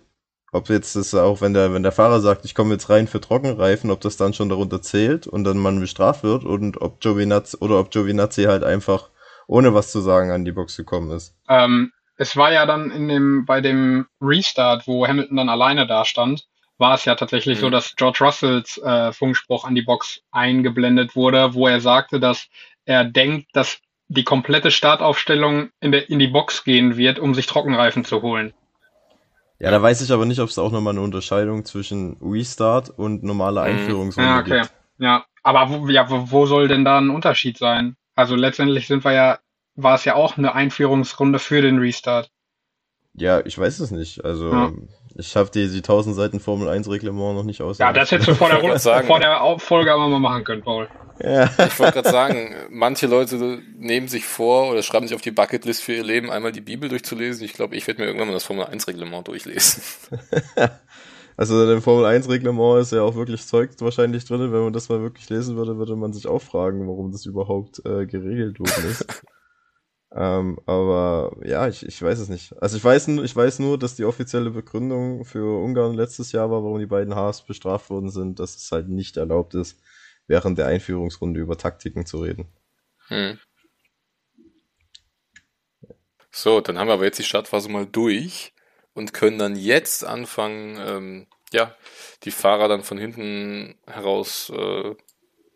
ob 0.56 0.70
jetzt 0.70 0.96
das 0.96 1.14
auch, 1.14 1.42
wenn 1.42 1.54
der, 1.54 1.74
wenn 1.74 1.84
der 1.84 1.92
Fahrer 1.92 2.22
sagt, 2.22 2.46
ich 2.46 2.56
komme 2.56 2.74
jetzt 2.74 2.90
rein 2.90 3.08
für 3.08 3.22
Trockenreifen, 3.22 3.92
ob 3.92 4.02
das 4.02 4.18
dann 4.18 4.34
schon 4.34 4.50
darunter 4.50 4.82
zählt 4.82 5.28
und 5.28 5.44
dann 5.44 5.58
man 5.58 5.80
bestraft 5.80 6.24
wird 6.24 6.46
und 6.46 6.82
ob 6.82 7.02
Giovinazzi 7.02 7.58
oder 7.60 7.80
ob 7.80 7.92
Giovinazzi 7.92 8.44
halt 8.44 8.64
einfach 8.64 9.10
ohne 9.48 9.74
was 9.74 9.92
zu 9.92 10.00
sagen 10.00 10.32
an 10.32 10.46
die 10.46 10.52
Box 10.52 10.78
gekommen 10.78 11.12
ist. 11.12 11.36
Ähm, 11.50 11.92
es 12.18 12.38
war 12.38 12.52
ja 12.52 12.66
dann 12.66 12.90
in 12.92 13.08
dem, 13.08 13.46
bei 13.46 13.62
dem 13.62 14.08
Restart, 14.22 14.88
wo 14.88 15.06
Hamilton 15.06 15.38
dann 15.38 15.50
alleine 15.50 15.86
da 15.88 16.06
stand, 16.06 16.46
war 16.78 16.96
es 16.96 17.06
ja 17.06 17.16
tatsächlich 17.16 17.58
Mhm. 17.58 17.62
so, 17.62 17.70
dass 17.70 17.96
George 17.96 18.20
Russells 18.22 18.78
äh, 18.78 19.12
Funkspruch 19.12 19.66
an 19.66 19.76
die 19.76 19.82
Box 19.82 20.22
eingeblendet 20.32 21.16
wurde, 21.16 21.54
wo 21.54 21.68
er 21.68 21.82
sagte, 21.82 22.20
dass 22.20 22.48
er 22.86 23.04
denkt, 23.04 23.48
dass 23.54 23.80
die 24.08 24.24
komplette 24.24 24.72
Startaufstellung 24.72 25.70
in, 25.80 25.92
der, 25.92 26.10
in 26.10 26.20
die 26.20 26.28
Box 26.28 26.64
gehen 26.64 26.96
wird, 26.98 27.20
um 27.20 27.34
sich 27.34 27.48
Trockenreifen 27.48 28.06
zu 28.06 28.22
holen. 28.22 28.54
Ja, 29.60 29.72
da 29.72 29.82
weiß 29.82 30.02
ich 30.02 30.12
aber 30.12 30.26
nicht, 30.26 30.40
ob 30.40 30.50
es 30.50 30.58
auch 30.58 30.72
nochmal 30.72 30.94
eine 30.94 31.02
Unterscheidung 31.02 31.66
zwischen 31.66 32.18
Restart 32.22 32.90
und 32.90 33.24
normaler 33.24 33.62
Mhm. 33.62 33.68
Einführungsrunde 33.72 34.28
Ja, 34.28 34.40
okay. 34.40 34.62
gibt. 34.62 34.74
Ja, 34.98 35.26
aber 35.44 35.70
wo, 35.70 35.88
ja, 35.90 36.10
wo, 36.10 36.32
wo 36.32 36.46
soll 36.46 36.68
denn 36.68 36.86
da 36.86 36.98
ein 37.00 37.10
Unterschied 37.10 37.58
sein? 37.58 37.96
Also 38.16 38.36
letztendlich 38.36 38.88
sind 38.88 39.04
wir 39.04 39.12
ja, 39.14 39.40
war 39.76 39.96
es 39.96 40.06
ja 40.06 40.16
auch 40.16 40.38
eine 40.38 40.54
Einführungsrunde 40.56 41.40
für 41.40 41.62
den 41.62 41.80
Restart. 41.80 42.32
Ja, 43.14 43.46
ich 43.46 43.58
weiß 43.58 43.80
es 43.80 43.92
nicht. 43.92 44.24
Also, 44.26 44.52
Ja. 44.52 44.72
Ich 45.16 45.36
habe 45.36 45.50
die, 45.50 45.68
die 45.70 45.78
1000 45.78 46.16
Seiten 46.16 46.40
Formel 46.40 46.68
1 46.70 46.90
Reglement 46.90 47.36
noch 47.36 47.44
nicht 47.44 47.62
aus. 47.62 47.78
Ja, 47.78 47.92
das 47.94 48.12
hättest 48.12 48.30
du 48.30 48.36
vor 48.36 48.50
der, 48.50 48.60
Runde, 48.60 48.80
sagen- 48.80 49.08
vor 49.08 49.20
der 49.20 49.42
Folge 49.60 49.92
aber 49.94 50.08
mal 50.08 50.20
machen 50.20 50.44
können, 50.44 50.62
Paul. 50.62 50.88
Ja. 51.24 51.46
Ich 51.66 51.80
wollte 51.80 51.94
gerade 51.94 52.10
sagen, 52.10 52.54
manche 52.70 53.08
Leute 53.08 53.60
nehmen 53.78 54.10
sich 54.10 54.26
vor 54.26 54.70
oder 54.70 54.84
schreiben 54.84 55.08
sich 55.08 55.16
auf 55.16 55.22
die 55.22 55.32
Bucketlist 55.32 55.82
für 55.82 55.94
ihr 55.94 56.04
Leben, 56.04 56.30
einmal 56.30 56.52
die 56.52 56.60
Bibel 56.60 56.90
durchzulesen. 56.90 57.46
Ich 57.46 57.54
glaube, 57.54 57.76
ich 57.78 57.88
werde 57.88 58.02
mir 58.02 58.08
irgendwann 58.08 58.28
mal 58.28 58.34
das 58.34 58.44
Formel 58.44 58.66
1 58.66 58.88
Reglement 58.88 59.28
durchlesen. 59.28 59.82
Also, 61.38 61.70
im 61.70 61.82
Formel 61.82 62.06
1 62.06 62.30
Reglement 62.30 62.82
ist 62.82 62.94
ja 62.94 63.02
auch 63.02 63.16
wirklich 63.16 63.46
Zeug 63.46 63.72
wahrscheinlich 63.80 64.24
drin. 64.24 64.54
Wenn 64.54 64.64
man 64.64 64.72
das 64.72 64.88
mal 64.88 65.02
wirklich 65.02 65.30
lesen 65.30 65.58
würde, 65.58 65.78
würde 65.78 65.98
man 65.98 66.14
sich 66.14 66.28
auch 66.28 66.42
fragen, 66.42 66.88
warum 66.88 67.12
das 67.12 67.26
überhaupt 67.26 67.80
äh, 67.86 68.06
geregelt 68.06 68.58
worden 68.58 68.90
ist. 68.90 69.06
ähm, 70.16 70.60
aber 70.66 71.36
ja, 71.44 71.68
ich, 71.68 71.86
ich 71.86 72.02
weiß 72.02 72.20
es 72.20 72.30
nicht. 72.30 72.54
Also, 72.62 72.78
ich 72.78 72.84
weiß, 72.84 73.08
nur- 73.10 73.26
ich 73.26 73.36
weiß 73.36 73.60
nur, 73.60 73.78
dass 73.78 73.96
die 73.96 74.06
offizielle 74.06 74.52
Begründung 74.52 75.26
für 75.26 75.62
Ungarn 75.62 75.94
letztes 75.94 76.32
Jahr 76.32 76.50
war, 76.50 76.64
warum 76.64 76.80
die 76.80 76.86
beiden 76.86 77.16
Haas 77.16 77.46
bestraft 77.46 77.90
worden 77.90 78.10
sind, 78.10 78.40
dass 78.40 78.56
es 78.56 78.72
halt 78.72 78.88
nicht 78.90 79.18
erlaubt 79.18 79.56
ist, 79.56 79.80
während 80.28 80.58
der 80.58 80.68
Einführungsrunde 80.68 81.40
über 81.40 81.58
Taktiken 81.58 82.06
zu 82.06 82.20
reden. 82.20 82.48
Hm. 83.10 83.38
So, 86.32 86.62
dann 86.62 86.78
haben 86.78 86.88
wir 86.88 86.94
aber 86.94 87.06
jetzt 87.06 87.20
die 87.20 87.24
Startphase 87.24 87.70
mal 87.70 87.86
durch 87.86 88.54
und 88.94 89.14
können 89.14 89.38
dann 89.40 89.56
jetzt 89.56 90.04
anfangen, 90.04 90.78
ähm, 90.80 91.28
ja, 91.54 91.76
die 92.24 92.32
Fahrer 92.32 92.68
dann 92.68 92.84
von 92.84 92.98
hinten 92.98 93.76
heraus 93.86 94.52
äh, 94.54 94.96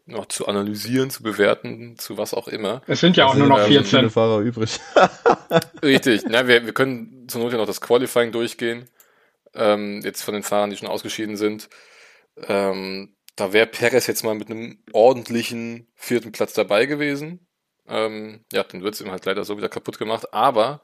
noch 0.10 0.28
zu 0.28 0.48
analysieren, 0.48 1.10
zu 1.10 1.24
bewerten, 1.24 1.98
zu 1.98 2.18
was 2.18 2.34
auch 2.34 2.48
immer. 2.48 2.82
Es 2.88 3.00
sind 3.00 3.18
ja 3.18 3.26
auch 3.26 3.34
Es 3.34 3.40
nur 3.40 3.48
noch 3.48 3.58
also 3.58 3.70
14. 3.70 4.00
viele 4.00 4.10
Fahrer 4.10 4.40
übrig. 4.40 4.80
Richtig, 5.84 6.24
na, 6.28 6.48
wir, 6.48 6.66
wir 6.66 6.74
können 6.74 7.28
zur 7.28 7.42
Not 7.42 7.52
ja 7.52 7.58
noch 7.58 7.66
das 7.66 7.82
Qualifying 7.82 8.32
durchgehen. 8.32 8.90
Ähm, 9.54 10.02
jetzt 10.04 10.22
von 10.22 10.34
den 10.34 10.44
Fahrern, 10.44 10.70
die 10.70 10.78
schon 10.78 10.88
ausgeschieden 10.88 11.38
sind. 11.38 11.70
Ähm, 12.48 13.16
da 13.36 13.54
wäre 13.54 13.68
Perez 13.68 14.08
jetzt 14.08 14.24
mal 14.24 14.36
mit 14.36 14.50
einem 14.50 14.84
ordentlichen 14.92 15.88
vierten 15.96 16.32
Platz 16.32 16.54
dabei 16.54 16.86
gewesen. 16.86 17.48
Ähm, 17.88 18.46
ja, 18.52 18.64
dann 18.64 18.84
wird's 18.84 19.02
ihm 19.02 19.12
halt 19.12 19.26
leider 19.26 19.44
so 19.44 19.58
wieder 19.58 19.70
kaputt 19.70 19.98
gemacht. 19.98 20.34
Aber 20.34 20.84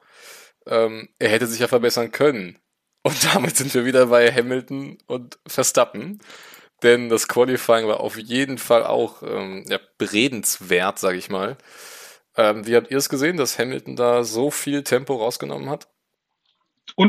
ähm, 0.65 1.09
er 1.19 1.29
hätte 1.29 1.47
sich 1.47 1.59
ja 1.59 1.67
verbessern 1.67 2.11
können. 2.11 2.57
Und 3.03 3.23
damit 3.35 3.55
sind 3.57 3.73
wir 3.73 3.85
wieder 3.85 4.07
bei 4.07 4.31
Hamilton 4.31 4.97
und 5.05 5.37
Verstappen. 5.45 6.19
Denn 6.83 7.09
das 7.09 7.27
Qualifying 7.27 7.87
war 7.87 7.99
auf 8.01 8.17
jeden 8.17 8.57
Fall 8.57 8.85
auch 8.85 9.23
ähm, 9.23 9.65
ja, 9.67 9.79
beredenswert, 9.97 10.99
sage 10.99 11.17
ich 11.17 11.29
mal. 11.29 11.57
Ähm, 12.37 12.67
wie 12.67 12.75
habt 12.75 12.91
ihr 12.91 12.97
es 12.97 13.09
gesehen, 13.09 13.37
dass 13.37 13.57
Hamilton 13.59 13.95
da 13.95 14.23
so 14.23 14.51
viel 14.51 14.83
Tempo 14.83 15.15
rausgenommen 15.15 15.69
hat? 15.69 15.87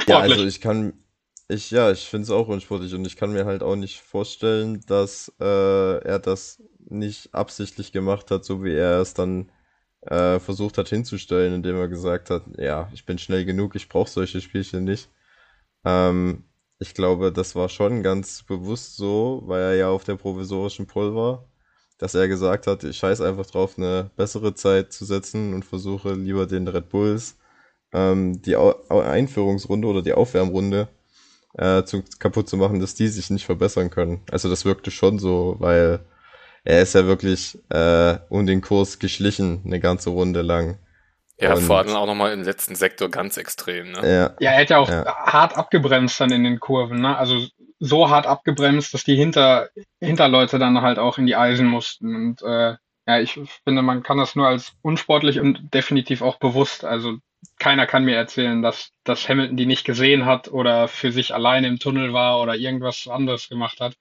Ja, 0.07 0.19
Unsportlich. 0.19 0.33
also 0.33 0.47
ich 0.47 0.61
kann, 0.61 1.05
ich, 1.49 1.71
ja, 1.71 1.91
ich 1.91 2.09
finde 2.09 2.25
es 2.25 2.31
auch 2.31 2.49
unsportlich 2.49 2.95
und 2.95 3.05
ich 3.07 3.17
kann 3.17 3.33
mir 3.33 3.45
halt 3.45 3.63
auch 3.63 3.77
nicht 3.77 4.01
vorstellen, 4.01 4.81
dass 4.87 5.33
äh, 5.41 5.45
er 5.45 6.19
das 6.19 6.63
nicht 6.79 7.35
absichtlich 7.35 7.93
gemacht 7.93 8.31
hat, 8.31 8.45
so 8.45 8.63
wie 8.65 8.75
er 8.75 9.01
es 9.01 9.15
dann 9.15 9.51
äh, 10.03 10.39
versucht 10.41 10.79
hat 10.79 10.89
hinzustellen, 10.89 11.55
indem 11.55 11.77
er 11.77 11.89
gesagt 11.89 12.31
hat, 12.31 12.45
ja, 12.59 12.89
ich 12.93 13.05
bin 13.07 13.19
schnell 13.19 13.45
genug, 13.45 13.75
ich 13.75 13.89
brauche 13.89 14.11
solche 14.11 14.41
Spielchen 14.41 14.85
nicht. 14.85 15.11
Ähm, 15.85 16.45
ich 16.79 16.95
glaube, 16.95 17.33
das 17.33 17.55
war 17.55 17.69
schon 17.69 18.03
ganz 18.03 18.43
bewusst 18.43 18.97
so, 18.97 19.43
weil 19.47 19.63
er 19.63 19.75
ja 19.77 19.89
auf 19.89 20.05
der 20.05 20.17
provisorischen 20.17 20.87
Pole 20.87 21.15
war, 21.15 21.45
dass 21.99 22.15
er 22.15 22.29
gesagt 22.29 22.67
hat, 22.67 22.85
ich 22.85 22.97
scheiß 22.99 23.21
einfach 23.21 23.47
drauf, 23.47 23.79
eine 23.79 24.11
bessere 24.17 24.55
Zeit 24.55 24.93
zu 24.93 25.05
setzen 25.05 25.55
und 25.55 25.65
versuche 25.65 26.15
lieber 26.15 26.47
den 26.47 26.69
Red 26.69 26.91
Bulls 26.91 27.37
ähm, 27.93 28.43
die 28.43 28.57
Au 28.57 28.75
Einführungsrunde 28.89 29.89
oder 29.89 30.03
die 30.03 30.13
Aufwärmrunde 30.13 30.89
äh, 31.55 31.85
zu, 31.85 32.05
kaputt 32.19 32.49
zu 32.49 32.57
machen, 32.57 32.81
dass 32.81 32.95
die 32.95 33.09
sich 33.09 33.31
nicht 33.31 33.47
verbessern 33.47 33.91
können. 33.91 34.23
Also 34.31 34.49
das 34.51 34.65
wirkte 34.65 34.91
schon 34.91 35.19
so, 35.19 35.57
weil 35.59 36.01
er 36.65 36.83
ist 36.83 36.95
ja 36.95 37.07
wirklich 37.07 37.59
äh, 37.71 38.19
um 38.29 38.47
den 38.47 38.61
Kurs 38.61 38.99
geschlichen, 38.99 39.63
eine 39.65 39.81
ganze 39.81 40.11
Runde 40.11 40.43
lang. 40.43 40.79
Ja, 41.39 41.55
Und- 41.55 41.63
vor 41.63 41.79
allem 41.79 41.95
auch 41.95 42.07
nochmal 42.07 42.33
im 42.33 42.43
letzten 42.43 42.75
Sektor 42.75 43.11
ganz 43.11 43.37
extrem. 43.37 43.93
Ne? 43.93 43.99
Ja, 44.03 44.35
Ja, 44.41 44.51
er 44.53 44.59
hätte 44.59 44.75
ja 44.75 44.79
auch 44.79 44.89
Ja. 44.89 45.05
hart 45.27 45.57
abgebremst 45.57 46.19
dann 46.21 46.33
in 46.33 46.45
den 46.45 46.61
Kurven. 46.61 47.01
Ne? 47.01 47.17
Also 47.17 47.47
so 47.79 48.09
hart 48.09 48.27
abgebremst, 48.27 48.95
dass 48.95 49.05
die 49.05 49.17
Hinter 49.17 49.69
Hinterleute 50.01 50.59
dann 50.59 50.81
halt 50.81 50.99
auch 50.99 51.19
in 51.19 51.27
die 51.27 51.37
Eisen 51.37 51.67
mussten. 51.67 52.15
Und 52.15 52.43
äh, 52.43 52.77
ja, 53.07 53.21
ich 53.21 53.39
finde, 53.65 53.83
man 53.83 54.03
kann 54.03 54.17
das 54.19 54.35
nur 54.35 54.47
als 54.49 54.73
unsportlich 54.83 55.39
und 55.39 55.75
definitiv 55.75 56.23
auch 56.23 56.37
bewusst. 56.39 56.85
Also 56.85 57.19
keiner 57.59 57.87
kann 57.87 58.05
mir 58.05 58.17
erzählen, 58.17 58.63
dass, 58.63 58.93
dass 59.05 59.29
Hamilton 59.29 59.57
die 59.59 59.67
nicht 59.67 59.85
gesehen 59.85 60.25
hat 60.25 60.49
oder 60.49 60.89
für 60.89 61.13
sich 61.13 61.35
alleine 61.35 61.69
im 61.69 61.79
Tunnel 61.79 62.13
war 62.15 62.41
oder 62.41 62.55
irgendwas 62.57 63.07
anderes 63.09 63.49
gemacht 63.51 63.81
hat. 63.81 63.95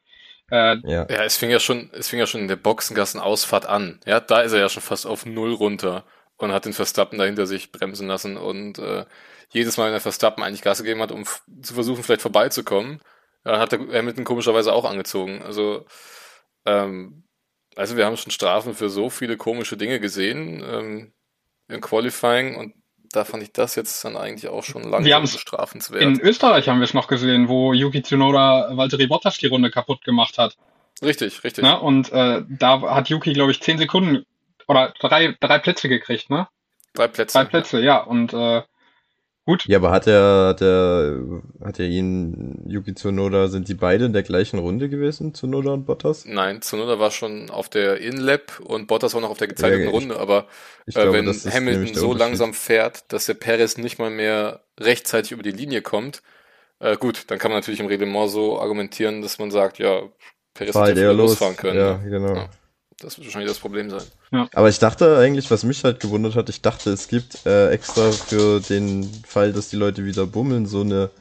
Äh, 0.51 0.77
ja. 0.83 1.05
ja, 1.09 1.23
es 1.23 1.35
fing 1.37 1.49
ja 1.49 1.59
schon, 1.59 1.89
es 1.93 2.07
fing 2.07 2.19
ja 2.19 2.27
schon 2.27 2.41
in 2.41 2.47
der 2.47 2.55
Boxengassenausfahrt 2.55 3.65
an. 3.65 3.99
Ja, 4.05 4.19
da 4.19 4.41
ist 4.41 4.53
er 4.53 4.59
ja 4.59 4.69
schon 4.69 4.83
fast 4.83 5.05
auf 5.05 5.25
Null 5.25 5.53
runter 5.53 6.05
und 6.37 6.51
hat 6.51 6.65
den 6.65 6.73
Verstappen 6.73 7.17
da 7.17 7.25
hinter 7.25 7.45
sich 7.45 7.71
bremsen 7.71 8.07
lassen 8.07 8.37
und 8.37 8.79
äh, 8.79 9.05
jedes 9.49 9.77
Mal, 9.77 9.85
wenn 9.85 9.91
der 9.91 10.01
Verstappen 10.01 10.43
eigentlich 10.43 10.61
Gas 10.61 10.79
gegeben 10.79 11.01
hat, 11.01 11.11
um 11.11 11.23
zu 11.61 11.73
versuchen, 11.73 12.03
vielleicht 12.03 12.21
vorbeizukommen, 12.21 12.99
dann 13.43 13.59
hat 13.59 13.71
der 13.71 13.79
Hamilton 13.79 14.23
komischerweise 14.23 14.73
auch 14.73 14.85
angezogen. 14.85 15.41
Also, 15.43 15.85
ähm, 16.65 17.23
also 17.75 17.95
wir 17.95 18.05
haben 18.05 18.17
schon 18.17 18.31
Strafen 18.31 18.73
für 18.73 18.89
so 18.89 19.09
viele 19.09 19.37
komische 19.37 19.77
Dinge 19.77 19.99
gesehen 19.99 20.63
ähm, 20.67 21.13
im 21.67 21.81
Qualifying 21.81 22.55
und 22.55 22.73
da 23.11 23.23
fand 23.23 23.43
ich 23.43 23.53
das 23.53 23.75
jetzt 23.75 24.03
dann 24.03 24.17
eigentlich 24.17 24.49
auch 24.49 24.63
schon 24.63 24.83
langsam 24.83 25.27
strafenswert. 25.27 26.01
In 26.01 26.19
Österreich 26.19 26.67
haben 26.67 26.79
wir 26.79 26.83
es 26.85 26.93
noch 26.93 27.07
gesehen, 27.07 27.47
wo 27.47 27.73
Yuki 27.73 28.01
Tsunoda 28.01 28.75
Valtteri 28.75 29.07
Bottas 29.07 29.37
die 29.37 29.47
Runde 29.47 29.71
kaputt 29.71 30.03
gemacht 30.03 30.37
hat. 30.37 30.57
Richtig, 31.01 31.43
richtig. 31.43 31.63
Na, 31.63 31.75
und 31.75 32.11
äh, 32.11 32.43
da 32.47 32.81
hat 32.81 33.09
Yuki, 33.09 33.33
glaube 33.33 33.51
ich, 33.51 33.61
zehn 33.61 33.77
Sekunden 33.77 34.25
oder 34.67 34.93
drei, 34.99 35.35
drei 35.39 35.59
Plätze 35.59 35.89
gekriegt, 35.89 36.29
ne? 36.29 36.47
Drei 36.93 37.07
Plätze. 37.07 37.37
Drei 37.37 37.45
Plätze, 37.45 37.79
ja. 37.79 37.85
ja. 37.85 37.97
Und 38.03 38.33
äh, 38.33 38.61
Gut. 39.47 39.67
Ja, 39.67 39.77
aber 39.77 39.91
hat 39.91 40.07
er, 40.07 40.55
der, 40.55 41.21
hat 41.63 41.79
er 41.79 41.85
ihn, 41.85 42.65
Yuki 42.67 42.95
Tsunoda, 42.95 43.47
sind 43.47 43.67
die 43.67 43.75
beide 43.75 44.05
in 44.05 44.13
der 44.13 44.23
gleichen 44.23 44.57
Runde 44.57 44.89
gewesen, 44.89 45.35
Tsunoda 45.35 45.71
und 45.71 45.85
Bottas? 45.85 46.25
Nein, 46.25 46.61
Tsunoda 46.61 46.99
war 46.99 47.11
schon 47.11 47.51
auf 47.51 47.69
der 47.69 47.97
In-Lap 47.97 48.59
und 48.61 48.87
Bottas 48.87 49.13
war 49.13 49.21
noch 49.21 49.29
auf 49.29 49.37
der 49.37 49.47
gezeigten 49.47 49.83
ja, 49.83 49.89
Runde, 49.91 50.17
aber 50.17 50.47
äh, 50.87 51.11
wenn 51.11 51.27
Hamilton 51.27 51.93
so 51.93 52.13
langsam 52.15 52.55
fährt, 52.55 53.13
dass 53.13 53.27
der 53.27 53.35
Perez 53.35 53.77
nicht 53.77 53.99
mal 53.99 54.09
mehr 54.09 54.61
rechtzeitig 54.79 55.31
über 55.31 55.43
die 55.43 55.51
Linie 55.51 55.83
kommt, 55.83 56.23
äh, 56.79 56.97
gut, 56.97 57.29
dann 57.29 57.37
kann 57.37 57.51
man 57.51 57.59
natürlich 57.59 57.79
im 57.79 57.85
Reglement 57.85 58.31
so 58.31 58.59
argumentieren, 58.59 59.21
dass 59.21 59.37
man 59.37 59.51
sagt, 59.51 59.77
ja, 59.77 60.01
Perez 60.55 60.73
hätte 60.73 61.01
ja 61.01 61.11
losfahren 61.11 61.55
können. 61.55 61.77
Ja, 61.77 61.97
genau. 61.97 62.33
Ja. 62.33 62.49
Das 62.99 63.17
wird 63.17 63.27
wahrscheinlich 63.27 63.51
das 63.51 63.59
Problem 63.59 63.89
sein. 63.89 64.03
Ja. 64.31 64.47
Aber 64.53 64.69
ich 64.69 64.79
dachte 64.79 65.17
eigentlich, 65.17 65.51
was 65.51 65.63
mich 65.63 65.83
halt 65.83 65.99
gewundert 65.99 66.35
hat, 66.35 66.49
ich 66.49 66.61
dachte, 66.61 66.91
es 66.91 67.07
gibt 67.07 67.45
äh, 67.45 67.69
extra 67.69 68.11
für 68.11 68.61
den 68.61 69.03
Fall, 69.27 69.51
dass 69.51 69.69
die 69.69 69.75
Leute 69.75 70.05
wieder 70.05 70.25
bummeln, 70.25 70.65
so 70.65 70.81
eine 70.81 71.11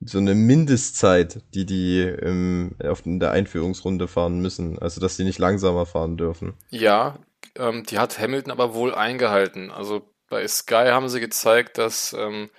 so 0.00 0.18
eine 0.18 0.34
Mindestzeit, 0.34 1.40
die 1.54 1.64
die 1.64 2.02
im, 2.02 2.76
auf, 2.84 3.06
in 3.06 3.18
der 3.18 3.30
Einführungsrunde 3.30 4.08
fahren 4.08 4.40
müssen. 4.40 4.78
Also, 4.78 5.00
dass 5.00 5.16
sie 5.16 5.24
nicht 5.24 5.38
langsamer 5.38 5.86
fahren 5.86 6.16
dürfen. 6.16 6.54
Ja, 6.68 7.18
ähm, 7.56 7.84
die 7.84 7.98
hat 7.98 8.18
Hamilton 8.18 8.52
aber 8.52 8.74
wohl 8.74 8.94
eingehalten. 8.94 9.70
Also 9.70 10.02
bei 10.28 10.46
Sky 10.46 10.88
haben 10.90 11.08
sie 11.08 11.20
gezeigt, 11.20 11.78
dass 11.78 12.12
ähm, 12.12 12.50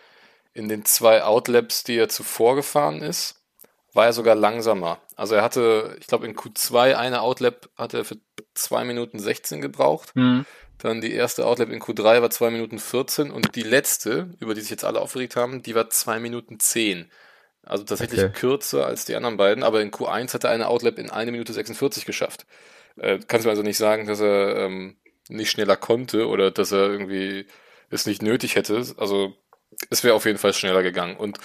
in 0.54 0.70
den 0.70 0.86
zwei 0.86 1.24
Outlaps, 1.24 1.84
die 1.84 1.98
er 1.98 2.10
zuvor 2.10 2.56
gefahren 2.56 3.02
ist, 3.02 3.37
war 3.98 4.06
er 4.06 4.14
sogar 4.14 4.36
langsamer. 4.36 5.02
Also 5.16 5.36
er 5.36 5.42
hatte, 5.42 5.98
ich 6.00 6.08
glaube 6.08 6.28
in 6.28 6.36
Q2 6.36 6.94
eine 6.96 7.22
Outlap 7.22 7.68
hatte 7.76 7.98
er 7.98 8.06
für 8.06 8.18
2 8.54 8.86
Minuten 8.86 9.18
16 9.20 9.60
gebraucht. 9.60 10.16
Mhm. 10.16 10.46
Dann 10.78 11.02
die 11.02 11.12
erste 11.12 11.48
Outlap 11.48 11.70
in 11.70 11.82
Q3 11.82 12.22
war 12.22 12.30
2 12.30 12.52
Minuten 12.52 12.78
14 12.78 13.32
und 13.32 13.56
die 13.56 13.64
letzte, 13.64 14.30
über 14.40 14.54
die 14.54 14.62
sich 14.62 14.70
jetzt 14.70 14.86
alle 14.86 15.02
aufgeregt 15.02 15.36
haben, 15.36 15.64
die 15.64 15.74
war 15.74 15.90
2 15.90 16.20
Minuten 16.20 16.60
10. 16.60 17.12
Also 17.64 17.84
tatsächlich 17.84 18.22
okay. 18.24 18.34
kürzer 18.34 18.86
als 18.86 19.06
die 19.06 19.16
anderen 19.16 19.36
beiden, 19.36 19.64
aber 19.64 19.82
in 19.82 19.92
Q1 19.92 20.34
hat 20.34 20.44
er 20.44 20.52
eine 20.52 20.68
Outlap 20.68 21.00
in 21.00 21.10
1 21.10 21.32
Minute 21.32 21.52
46 21.52 22.06
geschafft. 22.06 22.46
Äh, 22.98 23.18
kannst 23.28 23.48
du 23.48 23.50
also 23.50 23.64
nicht 23.64 23.78
sagen, 23.78 24.06
dass 24.06 24.20
er 24.20 24.58
ähm, 24.58 24.98
nicht 25.28 25.50
schneller 25.50 25.76
konnte 25.76 26.28
oder 26.28 26.52
dass 26.52 26.72
er 26.72 26.88
irgendwie 26.88 27.48
es 27.90 28.06
nicht 28.06 28.22
nötig 28.22 28.56
hätte. 28.56 28.86
Also 28.98 29.34
es 29.90 30.04
wäre 30.04 30.14
auf 30.14 30.26
jeden 30.26 30.38
Fall 30.38 30.54
schneller 30.54 30.84
gegangen. 30.84 31.18
Und 31.18 31.40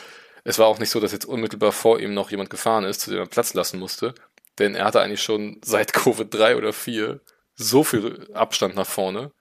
es 0.45 0.59
war 0.59 0.67
auch 0.67 0.79
nicht 0.79 0.91
so, 0.91 1.01
dass 1.01 1.13
jetzt 1.13 1.25
unmittelbar 1.25 1.73
vor 1.73 2.01
ihm 2.01 2.15
noch 2.15 2.31
jemand 2.31 2.51
gefahren 2.51 2.85
ist, 2.85 3.01
zu 3.01 3.11
dem 3.11 3.21
er 3.21 3.27
Platz 3.27 3.55
lassen 3.55 3.79
musste. 3.79 4.15
Denn 4.59 4.75
er 4.75 4.85
hatte 4.85 5.01
eigentlich 5.01 5.23
schon 5.23 5.61
seit 5.65 5.93
Kurve 5.95 6.27
3 6.27 6.57
oder 6.57 6.73
4 6.73 7.21
so 7.55 7.85
viel 7.85 8.29
Abstand 8.35 8.75
nach 8.75 8.87
vorne. 8.87 9.33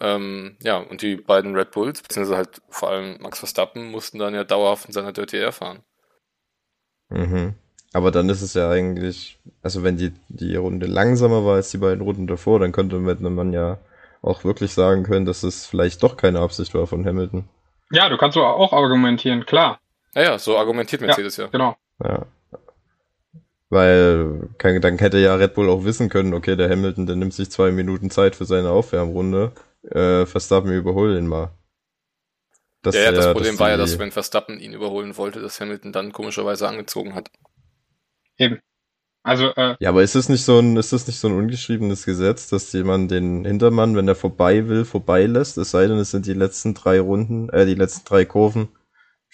Ähm, 0.00 0.56
ja, 0.62 0.78
und 0.78 1.02
die 1.02 1.16
beiden 1.16 1.54
Red 1.54 1.70
Bulls, 1.70 2.02
beziehungsweise 2.02 2.36
halt 2.36 2.62
vor 2.68 2.90
allem 2.90 3.20
Max 3.20 3.38
Verstappen, 3.38 3.90
mussten 3.90 4.18
dann 4.18 4.34
ja 4.34 4.44
dauerhaft 4.44 4.86
in 4.86 4.92
seiner 4.92 5.12
Dirty 5.12 5.36
Air 5.36 5.52
fahren. 5.52 5.82
Mhm. 7.10 7.54
Aber 7.92 8.10
dann 8.10 8.28
ist 8.28 8.42
es 8.42 8.54
ja 8.54 8.68
eigentlich, 8.70 9.38
also 9.62 9.84
wenn 9.84 9.96
die, 9.96 10.12
die 10.28 10.56
Runde 10.56 10.86
langsamer 10.86 11.44
war 11.44 11.56
als 11.56 11.70
die 11.70 11.78
beiden 11.78 12.00
Runden 12.00 12.26
davor, 12.26 12.58
dann 12.58 12.72
könnte 12.72 12.98
man 12.98 13.52
ja 13.52 13.78
auch 14.20 14.42
wirklich 14.42 14.72
sagen 14.74 15.04
können, 15.04 15.26
dass 15.26 15.44
es 15.44 15.66
vielleicht 15.66 16.02
doch 16.02 16.16
keine 16.16 16.40
Absicht 16.40 16.74
war 16.74 16.88
von 16.88 17.06
Hamilton. 17.06 17.48
Ja, 17.92 18.08
du 18.08 18.16
kannst 18.16 18.36
auch 18.36 18.72
argumentieren, 18.72 19.46
klar. 19.46 19.78
Naja, 20.14 20.38
so 20.38 20.56
argumentiert 20.56 21.02
Mercedes 21.02 21.36
ja. 21.36 21.44
ja. 21.44 21.50
Genau. 21.50 21.76
Ja. 22.02 22.26
Weil 23.70 24.48
kann, 24.58 24.80
dann 24.80 24.98
hätte 24.98 25.18
ja 25.18 25.34
Red 25.34 25.54
Bull 25.54 25.68
auch 25.68 25.84
wissen 25.84 26.08
können, 26.08 26.34
okay, 26.34 26.56
der 26.56 26.70
Hamilton, 26.70 27.06
der 27.06 27.16
nimmt 27.16 27.34
sich 27.34 27.50
zwei 27.50 27.72
Minuten 27.72 28.10
Zeit 28.10 28.36
für 28.36 28.44
seine 28.44 28.70
Aufwärmrunde. 28.70 29.52
Äh, 29.90 30.26
Verstappen 30.26 30.72
überholen 30.72 31.24
ihn 31.24 31.26
mal. 31.26 31.50
Das, 32.82 32.94
ja, 32.94 33.04
ja, 33.04 33.12
das 33.12 33.32
Problem 33.32 33.58
war 33.58 33.70
ja, 33.70 33.76
dass 33.78 33.98
wenn 33.98 34.12
Verstappen 34.12 34.60
ihn 34.60 34.74
überholen 34.74 35.16
wollte, 35.16 35.40
dass 35.40 35.58
Hamilton 35.58 35.92
dann 35.92 36.12
komischerweise 36.12 36.68
angezogen 36.68 37.14
hat. 37.14 37.30
Eben. 38.36 38.60
Also, 39.22 39.54
äh, 39.56 39.74
ja, 39.80 39.88
aber 39.88 40.02
ist 40.02 40.14
es 40.14 40.28
nicht 40.28 40.44
so 40.44 40.58
ein, 40.58 40.76
ist 40.76 40.92
es 40.92 41.06
nicht 41.06 41.18
so 41.18 41.28
ein 41.28 41.34
ungeschriebenes 41.34 42.04
Gesetz, 42.04 42.50
dass 42.50 42.70
jemand 42.74 43.10
den 43.10 43.46
Hintermann, 43.46 43.96
wenn 43.96 44.06
er 44.06 44.14
vorbei 44.14 44.68
will, 44.68 44.84
vorbeilässt, 44.84 45.56
es 45.56 45.70
sei 45.70 45.86
denn, 45.86 45.96
es 45.96 46.10
sind 46.10 46.26
die 46.26 46.34
letzten 46.34 46.74
drei 46.74 47.00
Runden, 47.00 47.48
äh, 47.48 47.64
die 47.64 47.74
letzten 47.74 48.04
drei 48.04 48.26
Kurven, 48.26 48.68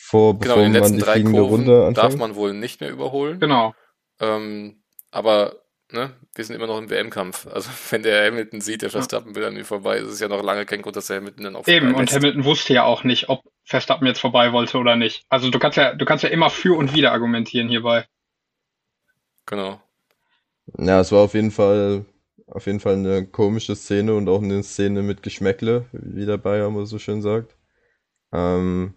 vor, 0.02 0.38
genau, 0.38 0.56
bevor 0.56 0.68
man 0.68 0.92
die 0.92 1.00
fliegende 1.00 1.38
Kurven 1.40 1.54
Runde 1.56 1.78
anfängt. 1.86 1.98
darf 1.98 2.16
man 2.16 2.34
wohl 2.34 2.52
nicht 2.54 2.80
mehr 2.80 2.90
überholen. 2.90 3.38
Genau. 3.38 3.74
Ähm, 4.18 4.82
aber 5.10 5.62
ne, 5.90 6.10
wir 6.34 6.44
sind 6.44 6.56
immer 6.56 6.66
noch 6.66 6.78
im 6.78 6.90
WM-Kampf. 6.90 7.46
Also 7.52 7.70
wenn 7.90 8.02
der 8.02 8.26
Hamilton 8.26 8.60
sieht, 8.60 8.82
der 8.82 8.90
Verstappen 8.90 9.34
will 9.34 9.44
an 9.44 9.56
ihm 9.56 9.64
vorbei, 9.64 9.98
ist 9.98 10.08
es 10.08 10.20
ja 10.20 10.28
noch 10.28 10.42
lange 10.42 10.66
kein 10.66 10.82
Grund, 10.82 10.96
dass 10.96 11.06
der 11.06 11.18
Hamilton 11.18 11.44
dann 11.44 11.56
auch 11.56 11.68
Eben, 11.68 11.94
und 11.94 12.12
Hamilton 12.12 12.44
wusste 12.44 12.72
ja 12.72 12.84
auch 12.84 13.04
nicht, 13.04 13.28
ob 13.28 13.42
Verstappen 13.64 14.06
jetzt 14.06 14.20
vorbei 14.20 14.52
wollte 14.52 14.78
oder 14.78 14.96
nicht. 14.96 15.24
Also 15.28 15.50
du 15.50 15.58
kannst 15.58 15.76
ja, 15.76 15.94
du 15.94 16.04
kannst 16.04 16.24
ja 16.24 16.30
immer 16.30 16.50
für 16.50 16.76
und 16.76 16.94
wieder 16.94 17.12
argumentieren 17.12 17.68
hierbei. 17.68 18.06
Genau. 19.46 19.80
Ja, 20.78 21.00
es 21.00 21.12
war 21.12 21.20
auf 21.20 21.34
jeden 21.34 21.50
Fall 21.50 22.04
auf 22.46 22.66
jeden 22.66 22.80
Fall 22.80 22.94
eine 22.94 23.26
komische 23.26 23.76
Szene 23.76 24.14
und 24.14 24.28
auch 24.28 24.42
eine 24.42 24.62
Szene 24.62 25.02
mit 25.02 25.22
Geschmäckle, 25.22 25.86
wie 25.92 26.26
der 26.26 26.36
Bayer 26.36 26.66
immer 26.66 26.86
so 26.86 26.98
schön 26.98 27.22
sagt. 27.22 27.56
Ähm, 28.32 28.94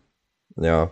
ja, 0.56 0.92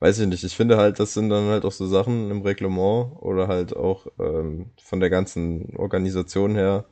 weiß 0.00 0.18
ich 0.18 0.26
nicht. 0.26 0.44
Ich 0.44 0.56
finde 0.56 0.76
halt, 0.78 0.98
das 0.98 1.14
sind 1.14 1.28
dann 1.28 1.46
halt 1.46 1.64
auch 1.64 1.72
so 1.72 1.86
Sachen 1.86 2.30
im 2.30 2.42
Reglement 2.42 3.12
oder 3.20 3.48
halt 3.48 3.76
auch 3.76 4.06
ähm, 4.18 4.70
von 4.82 5.00
der 5.00 5.10
ganzen 5.10 5.76
Organisation 5.76 6.56
her, 6.56 6.86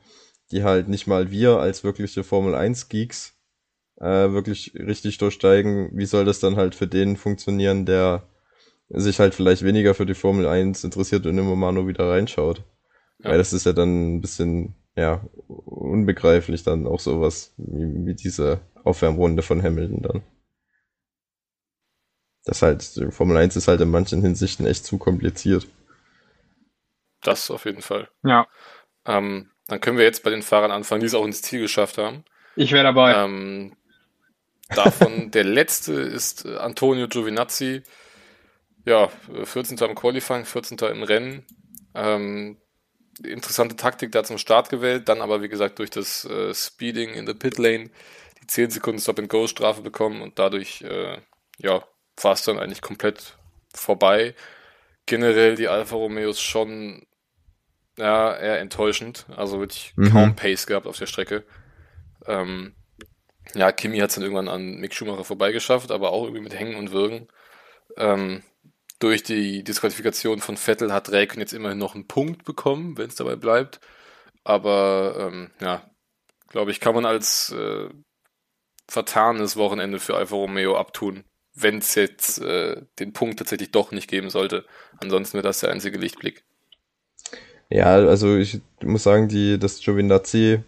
die 0.51 0.63
halt 0.63 0.87
nicht 0.87 1.07
mal 1.07 1.29
wir 1.31 1.59
als 1.59 1.83
wirkliche 1.83 2.23
Formel 2.23 2.55
1 2.55 2.89
Geeks 2.89 3.33
äh, 3.99 4.31
wirklich 4.31 4.73
richtig 4.75 5.17
durchsteigen. 5.17 5.89
Wie 5.93 6.05
soll 6.05 6.25
das 6.25 6.39
dann 6.39 6.55
halt 6.55 6.75
für 6.75 6.87
den 6.87 7.17
funktionieren, 7.17 7.85
der 7.85 8.23
sich 8.89 9.19
halt 9.19 9.35
vielleicht 9.35 9.63
weniger 9.63 9.93
für 9.93 10.05
die 10.05 10.15
Formel 10.15 10.47
1 10.47 10.83
interessiert 10.83 11.25
und 11.25 11.37
immer 11.37 11.55
mal 11.55 11.71
nur 11.73 11.87
wieder 11.87 12.09
reinschaut? 12.09 12.63
Ja. 13.19 13.31
Weil 13.31 13.37
das 13.37 13.53
ist 13.53 13.65
ja 13.65 13.73
dann 13.73 14.15
ein 14.15 14.21
bisschen, 14.21 14.75
ja, 14.95 15.21
unbegreiflich 15.47 16.63
dann 16.63 16.87
auch 16.87 16.99
sowas 16.99 17.53
wie, 17.57 18.05
wie 18.05 18.15
diese 18.15 18.61
Aufwärmrunde 18.83 19.43
von 19.43 19.61
Hamilton 19.61 20.01
dann. 20.01 20.23
Das 22.45 22.61
halt, 22.61 22.83
Formel 23.11 23.37
1 23.37 23.55
ist 23.55 23.67
halt 23.67 23.81
in 23.81 23.91
manchen 23.91 24.21
Hinsichten 24.21 24.65
echt 24.65 24.85
zu 24.85 24.97
kompliziert. 24.97 25.67
Das 27.21 27.51
auf 27.51 27.65
jeden 27.65 27.81
Fall. 27.81 28.09
Ja. 28.23 28.47
Ähm, 29.05 29.51
dann 29.67 29.79
können 29.79 29.97
wir 29.97 30.05
jetzt 30.05 30.23
bei 30.23 30.31
den 30.31 30.41
Fahrern 30.41 30.71
anfangen, 30.71 31.01
die 31.01 31.07
es 31.07 31.13
auch 31.13 31.25
ins 31.25 31.41
Ziel 31.41 31.61
geschafft 31.61 31.97
haben. 31.97 32.25
Ich 32.55 32.71
wäre 32.71 32.83
dabei. 32.83 33.13
Ähm, 33.13 33.77
davon 34.69 35.31
der 35.31 35.43
letzte 35.43 35.93
ist 35.93 36.45
Antonio 36.45 37.07
Giovinazzi. 37.07 37.83
Ja, 38.85 39.09
14. 39.43 39.77
im 39.77 39.95
Qualifying, 39.95 40.45
14. 40.45 40.79
im 40.79 41.03
Rennen. 41.03 41.45
Ähm, 41.93 42.57
interessante 43.23 43.75
Taktik 43.75 44.11
da 44.11 44.23
zum 44.23 44.39
Start 44.39 44.69
gewählt, 44.69 45.07
dann 45.07 45.21
aber 45.21 45.43
wie 45.43 45.49
gesagt 45.49 45.77
durch 45.77 45.91
das 45.91 46.25
äh, 46.25 46.53
Speeding 46.53 47.13
in 47.13 47.27
the 47.27 47.33
Pit 47.33 47.59
Lane 47.59 47.91
die 48.41 48.47
10 48.47 48.71
Sekunden 48.71 48.99
Stop-and-Go-Strafe 48.99 49.81
bekommen 49.81 50.21
und 50.21 50.39
dadurch 50.39 50.81
äh, 50.81 51.17
ja, 51.57 51.83
war 52.23 52.33
es 52.33 52.43
dann 52.43 52.59
eigentlich 52.59 52.81
komplett 52.81 53.37
vorbei. 53.73 54.35
Generell 55.05 55.55
die 55.55 55.67
Alfa 55.67 55.95
Romeos 55.95 56.41
schon 56.41 57.05
ja, 57.97 58.35
eher 58.35 58.59
enttäuschend. 58.59 59.25
Also 59.35 59.59
wirklich 59.59 59.93
mhm. 59.95 60.11
kaum 60.11 60.35
Pace 60.35 60.65
gehabt 60.65 60.87
auf 60.87 60.97
der 60.97 61.07
Strecke. 61.07 61.43
Ähm, 62.25 62.75
ja, 63.53 63.71
Kimi 63.71 63.99
hat 63.99 64.09
es 64.09 64.15
dann 64.15 64.23
irgendwann 64.23 64.47
an 64.47 64.79
Mick 64.79 64.93
Schumacher 64.93 65.23
vorbeigeschafft, 65.23 65.91
aber 65.91 66.11
auch 66.11 66.23
irgendwie 66.23 66.43
mit 66.43 66.57
Hängen 66.57 66.75
und 66.75 66.91
Würgen. 66.91 67.27
Ähm, 67.97 68.43
durch 68.99 69.23
die 69.23 69.63
Disqualifikation 69.63 70.39
von 70.39 70.57
Vettel 70.57 70.93
hat 70.93 71.11
Räikkönen 71.11 71.41
jetzt 71.41 71.53
immerhin 71.53 71.79
noch 71.79 71.95
einen 71.95 72.07
Punkt 72.07 72.45
bekommen, 72.45 72.97
wenn 72.97 73.09
es 73.09 73.15
dabei 73.15 73.35
bleibt. 73.35 73.79
Aber 74.43 75.15
ähm, 75.19 75.51
ja, 75.59 75.89
glaube 76.47 76.71
ich, 76.71 76.79
kann 76.79 76.95
man 76.95 77.05
als 77.05 77.51
äh, 77.51 77.89
vertanes 78.87 79.57
Wochenende 79.57 79.99
für 79.99 80.15
Alfa 80.15 80.35
Romeo 80.35 80.77
abtun, 80.77 81.23
wenn 81.53 81.79
es 81.79 81.95
jetzt 81.95 82.39
äh, 82.41 82.81
den 82.99 83.13
Punkt 83.13 83.39
tatsächlich 83.39 83.71
doch 83.71 83.91
nicht 83.91 84.09
geben 84.09 84.29
sollte. 84.29 84.65
Ansonsten 85.01 85.35
wäre 85.35 85.47
das 85.47 85.59
der 85.59 85.71
einzige 85.71 85.97
Lichtblick. 85.97 86.43
Ja, 87.69 87.95
also 87.95 88.37
ich 88.37 88.61
muss 88.81 89.03
sagen, 89.03 89.27
die, 89.27 89.57
dass 89.57 89.79
Giovinazzi 89.79 90.59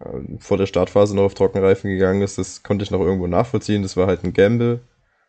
äh, 0.00 0.04
vor 0.38 0.58
der 0.58 0.66
Startphase 0.66 1.14
noch 1.14 1.24
auf 1.24 1.34
Trockenreifen 1.34 1.90
gegangen 1.90 2.22
ist, 2.22 2.38
das 2.38 2.62
konnte 2.62 2.84
ich 2.84 2.90
noch 2.90 3.00
irgendwo 3.00 3.26
nachvollziehen. 3.26 3.82
Das 3.82 3.96
war 3.96 4.06
halt 4.06 4.24
ein 4.24 4.32
Gamble. 4.32 4.80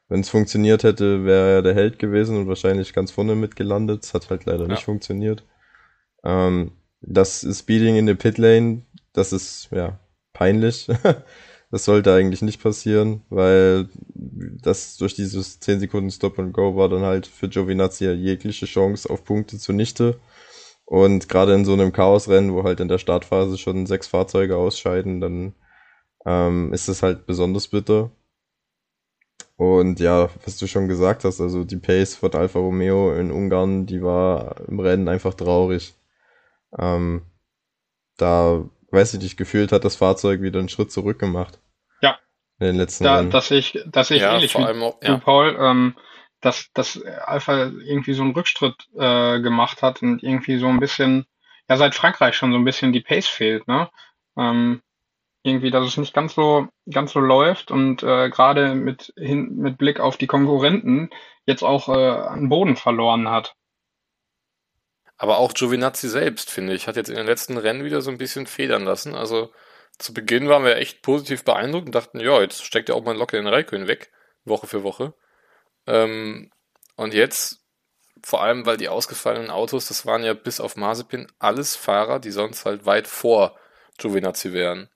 Wenn 0.08 0.20
es 0.20 0.30
funktioniert 0.30 0.84
hätte, 0.84 1.26
wäre 1.26 1.56
er 1.56 1.62
der 1.64 1.74
Held 1.74 1.98
gewesen 1.98 2.38
und 2.38 2.48
wahrscheinlich 2.48 2.94
ganz 2.94 3.12
vorne 3.12 3.36
mitgelandet. 3.36 4.04
Es 4.04 4.14
hat 4.14 4.30
halt 4.30 4.46
leider 4.46 4.64
ja. 4.64 4.68
nicht 4.68 4.84
funktioniert. 4.84 5.44
Ähm, 6.24 6.74
das 7.02 7.46
Speeding 7.52 7.96
in 7.96 8.06
der 8.06 8.16
Pitlane, 8.16 8.84
das 9.14 9.34
ist 9.34 9.70
ja 9.72 10.00
peinlich. 10.34 10.88
das 11.72 11.86
sollte 11.86 12.14
eigentlich 12.14 12.42
nicht 12.42 12.62
passieren, 12.62 13.24
weil 13.30 13.90
das 14.14 14.98
durch 14.98 15.16
dieses 15.16 15.60
10 15.60 15.80
Sekunden 15.80 16.12
Stop 16.12 16.40
and 16.40 16.54
Go 16.54 16.76
war 16.76 16.90
dann 16.90 17.02
halt 17.02 17.28
für 17.28 17.50
Giovinazzi 17.50 18.06
jegliche 18.12 18.66
Chance 18.66 19.10
auf 19.10 19.24
Punkte 19.24 19.58
zunichte. 19.58 20.20
Und 20.86 21.30
gerade 21.30 21.54
in 21.54 21.66
so 21.66 21.74
einem 21.74 21.92
Chaosrennen, 21.92 22.54
wo 22.54 22.64
halt 22.64 22.80
in 22.80 22.88
der 22.88 23.00
Startphase 23.00 23.58
schon 23.58 23.88
sechs 23.88 24.08
Fahrzeuge 24.08 24.56
ausscheiden, 24.56 25.20
dann 25.20 25.56
ähm, 26.26 26.74
ist 26.74 26.88
es 26.88 27.04
halt 27.04 27.26
besonders 27.26 27.68
bitter. 27.68 28.12
Und 29.58 30.00
ja, 30.00 30.30
was 30.46 30.58
du 30.58 30.68
schon 30.68 30.88
gesagt 30.88 31.24
hast, 31.24 31.40
also 31.42 31.64
die 31.64 31.78
Pace 31.78 32.16
von 32.16 32.34
Alfa 32.34 32.60
Romeo 32.60 33.14
in 33.16 33.32
Ungarn, 33.32 33.86
die 33.86 34.02
war 34.04 34.62
im 34.68 34.80
Rennen 34.80 35.08
einfach 35.08 35.34
traurig. 35.34 35.96
Ähm, 36.78 37.22
da, 38.18 38.66
weiß 38.92 39.14
ich 39.16 39.22
nicht, 39.22 39.38
gefühlt 39.38 39.72
hat 39.72 39.86
das 39.86 39.96
Fahrzeug 39.96 40.42
wieder 40.42 40.60
einen 40.60 40.70
Schritt 40.70 40.92
zurück 40.92 41.20
gemacht. 41.20 41.60
Ja. 42.02 42.18
In 42.60 42.68
den 42.68 42.76
letzten 42.78 43.04
da, 43.04 43.18
Rennen. 43.18 43.32
Dass 43.32 43.52
ich, 43.52 43.80
dass 43.86 44.12
ich 44.12 44.22
ja, 44.22 44.36
ähnlich 44.36 44.52
vor 44.52 44.66
allem 44.66 44.84
auch, 44.84 44.98
ja. 45.02 45.18
Paul, 45.18 45.58
ähm, 45.60 45.96
dass, 46.42 46.72
dass 46.74 47.02
Alpha 47.02 47.72
irgendwie 47.86 48.14
so 48.14 48.24
einen 48.24 48.34
Rückschritt 48.34 48.88
äh, 48.96 49.40
gemacht 49.42 49.82
hat 49.82 50.02
und 50.02 50.22
irgendwie 50.22 50.58
so 50.58 50.68
ein 50.68 50.80
bisschen, 50.80 51.26
ja, 51.70 51.78
seit 51.78 51.96
Frankreich 51.96 52.36
schon 52.36 52.52
so 52.52 52.58
ein 52.58 52.66
bisschen 52.66 52.94
die 52.94 53.02
Pace 53.02 53.28
fehlt, 53.28 53.68
ne? 53.68 53.90
Ähm, 54.38 54.82
irgendwie, 55.44 55.70
dass 55.70 55.86
es 55.86 55.98
nicht 55.98 56.14
ganz 56.14 56.34
so, 56.34 56.68
ganz 56.90 57.12
so 57.12 57.20
läuft 57.20 57.70
und 57.70 58.02
äh, 58.02 58.30
gerade 58.30 58.74
mit, 58.74 59.14
hin, 59.16 59.56
mit 59.58 59.78
Blick 59.78 60.00
auf 60.00 60.18
die 60.18 60.28
Konkurrenten 60.28 61.12
jetzt 61.46 61.64
auch 61.64 61.88
äh, 61.88 62.10
an 62.10 62.50
Boden 62.50 62.76
verloren 62.76 63.30
hat. 63.30 63.56
Aber 65.18 65.38
auch 65.38 65.54
Giovinazzi 65.54 66.10
selbst, 66.10 66.52
finde 66.52 66.74
ich, 66.74 66.88
hat 66.88 66.98
jetzt 66.98 67.10
in 67.10 67.16
den 67.16 67.26
letzten 67.26 67.58
Rennen 67.58 67.86
wieder 67.86 68.02
so 68.02 68.12
ein 68.12 68.18
bisschen 68.18 68.48
federn 68.48 68.84
lassen. 68.84 69.16
Also 69.16 69.54
zu 69.98 70.14
Beginn 70.14 70.50
waren 70.50 70.66
wir 70.66 70.76
echt 70.76 71.02
positiv 71.02 71.44
beeindruckt 71.44 71.88
und 71.88 71.96
dachten, 71.96 72.20
ja, 72.20 72.42
jetzt 72.42 72.64
steckt 72.66 72.90
ja 72.90 72.96
auch 72.96 73.04
mal 73.04 73.16
locker 73.16 73.38
den 73.38 73.48
Raikön 73.48 73.88
weg, 73.88 74.12
Woche 74.44 74.68
für 74.68 74.84
Woche. 74.84 75.14
Ähm, 75.88 76.52
und 76.96 77.14
jetzt, 77.14 77.64
vor 78.24 78.42
allem, 78.44 78.66
weil 78.66 78.78
die 78.78 78.90
ausgefallenen 78.90 79.52
Autos, 79.52 79.88
das 79.88 80.06
waren 80.06 80.24
ja 80.24 80.34
bis 80.34 80.60
auf 80.60 80.76
Mazepin 80.76 81.28
alles 81.40 81.76
Fahrer, 81.76 82.20
die 82.20 82.32
sonst 82.32 82.66
halt 82.66 82.86
weit 82.86 83.08
vor 83.08 83.58
Giovinazzi 83.98 84.52
wären. 84.52 84.90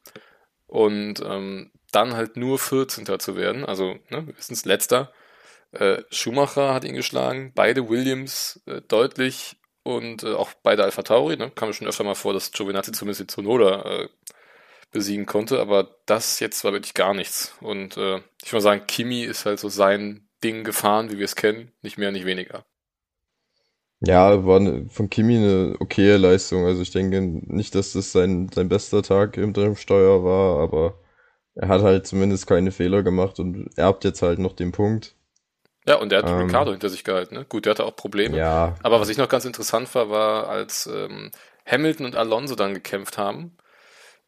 Und 0.68 1.22
ähm, 1.22 1.72
dann 1.92 2.16
halt 2.16 2.38
nur 2.38 2.60
14. 2.60 3.20
zu 3.20 3.36
werden, 3.36 3.66
also 3.66 3.98
ne, 4.10 4.28
wir 4.28 4.36
es, 4.38 4.66
letzter. 4.66 5.12
Äh, 5.72 6.04
Schumacher 6.12 6.74
hat 6.74 6.84
ihn 6.84 6.96
geschlagen, 6.96 7.54
beide 7.56 7.90
Williams 7.90 8.62
äh, 8.66 8.82
deutlich 8.82 9.59
und 9.90 10.24
äh, 10.24 10.34
auch 10.34 10.52
beide 10.64 10.84
Alpha 10.84 11.02
Tauri. 11.02 11.38
Ne, 11.38 11.52
kam 11.52 11.70
mir 11.70 11.74
schon 11.74 11.88
öfter 11.88 12.04
mal 12.04 12.16
vor, 12.16 12.34
dass 12.34 12.52
Giovinazzi 12.52 12.92
zumindest 12.92 13.22
die 13.22 13.28
Tsunoda 13.28 14.04
äh, 14.04 14.10
besiegen 14.92 15.26
konnte, 15.26 15.60
aber 15.60 15.96
das 16.06 16.40
jetzt 16.40 16.64
war 16.64 16.74
wirklich 16.74 16.94
gar 16.94 17.14
nichts. 17.14 17.56
Und 17.62 17.98
äh, 17.98 18.22
ich 18.44 18.52
würde 18.52 18.62
sagen, 18.62 18.88
Kimi 18.88 19.24
ist 19.24 19.46
halt 19.46 19.60
so 19.60 19.70
sein 19.70 20.28
Ding 20.44 20.64
gefahren, 20.64 21.12
wie 21.12 21.18
wir 21.18 21.26
es 21.26 21.36
kennen, 21.36 21.72
nicht 21.82 21.98
mehr, 21.98 22.12
nicht 22.12 22.26
weniger. 22.26 22.66
Ja, 24.02 24.46
war 24.46 24.60
ne, 24.60 24.88
von 24.90 25.10
Kimi 25.10 25.38
eine 25.38 25.76
okaye 25.80 26.18
Leistung. 26.18 26.66
Also 26.66 26.82
ich 26.82 26.92
denke 26.92 27.22
nicht, 27.22 27.76
dass 27.76 27.94
das 27.94 28.12
sein, 28.12 28.50
sein 28.54 28.70
bester 28.70 29.04
Tag 29.04 29.38
im 29.38 29.76
Steuer 29.76 30.24
war, 30.24 30.60
aber 30.62 31.00
er 31.56 31.68
hat 31.68 31.82
halt 31.82 32.08
zumindest 32.08 32.48
keine 32.48 32.72
Fehler 32.72 33.04
gemacht 33.04 33.40
und 33.40 33.78
erbt 33.78 34.06
jetzt 34.06 34.22
halt 34.22 34.40
noch 34.40 34.54
den 34.54 34.72
Punkt. 34.72 35.16
Ja, 35.90 35.96
und 35.96 36.14
er 36.14 36.20
hat 36.20 36.30
ähm, 36.30 36.38
Ricardo 36.38 36.70
hinter 36.70 36.88
sich 36.88 37.04
gehalten. 37.04 37.34
Ne? 37.34 37.46
Gut, 37.46 37.66
der 37.66 37.72
hatte 37.72 37.84
auch 37.84 37.96
Probleme. 37.96 38.38
Ja. 38.38 38.76
Aber 38.84 39.02
was 39.02 39.10
ich 39.10 39.18
noch 39.18 39.28
ganz 39.28 39.46
interessant 39.46 39.94
war, 39.96 40.12
war, 40.12 40.48
als 40.48 40.86
ähm, 40.86 41.32
Hamilton 41.66 42.06
und 42.06 42.16
Alonso 42.16 42.54
dann 42.54 42.76
gekämpft 42.76 43.18
haben, 43.18 43.58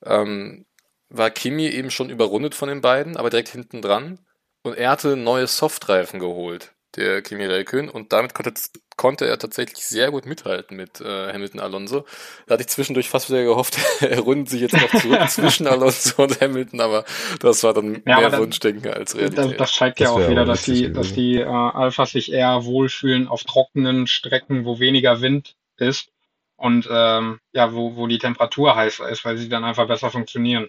ähm, 0.03 0.65
war 1.09 1.29
Kimi 1.29 1.67
eben 1.67 1.91
schon 1.91 2.09
überrundet 2.09 2.55
von 2.55 2.67
den 2.67 2.81
beiden, 2.81 3.15
aber 3.15 3.29
direkt 3.29 3.49
hinten 3.49 3.83
dran. 3.83 4.17
Und 4.63 4.75
er 4.75 4.89
hatte 4.89 5.15
neue 5.15 5.45
Softreifen 5.45 6.19
geholt, 6.19 6.73
der 6.95 7.21
Kimi 7.21 7.45
Räikkönen, 7.45 7.89
und 7.89 8.13
damit 8.13 8.33
konnte, 8.33 8.53
konnte 8.97 9.25
er 9.25 9.39
tatsächlich 9.39 9.85
sehr 9.85 10.11
gut 10.11 10.25
mithalten 10.25 10.75
mit 10.77 11.01
äh, 11.01 11.31
Hamilton 11.33 11.59
Alonso. 11.59 12.05
Da 12.45 12.53
hatte 12.53 12.61
ich 12.61 12.67
zwischendurch 12.67 13.09
fast 13.09 13.29
wieder 13.29 13.43
gehofft, 13.43 13.77
er 14.01 14.19
rundet 14.19 14.49
sich 14.49 14.61
jetzt 14.61 14.73
noch 14.73 15.01
zurück 15.01 15.19
zwischen 15.29 15.67
Alonso 15.67 16.23
und 16.23 16.39
Hamilton, 16.41 16.81
aber 16.81 17.05
das 17.39 17.63
war 17.63 17.73
dann 17.73 18.01
ja, 18.05 18.19
mehr 18.19 18.29
dann, 18.29 18.41
Wunschdenken 18.41 18.91
als 18.91 19.15
Realität. 19.15 19.37
Das, 19.37 19.57
das 19.57 19.75
zeigt 19.75 19.99
ja 19.99 20.09
auch 20.09 20.29
wieder, 20.29 20.45
dass 20.45 20.63
die, 20.63 20.91
dass 20.91 21.13
die 21.13 21.37
äh, 21.37 21.45
Alphas 21.45 22.11
sich 22.11 22.31
eher 22.31 22.65
wohlfühlen 22.65 23.27
auf 23.27 23.43
trockenen 23.43 24.07
Strecken, 24.07 24.65
wo 24.65 24.79
weniger 24.79 25.21
Wind 25.21 25.55
ist 25.77 26.11
und 26.57 26.87
ähm, 26.91 27.39
ja, 27.53 27.73
wo, 27.73 27.95
wo 27.95 28.05
die 28.05 28.19
Temperatur 28.19 28.75
heißer 28.75 29.09
ist, 29.09 29.25
weil 29.25 29.37
sie 29.37 29.49
dann 29.49 29.63
einfach 29.63 29.87
besser 29.87 30.11
funktionieren. 30.11 30.67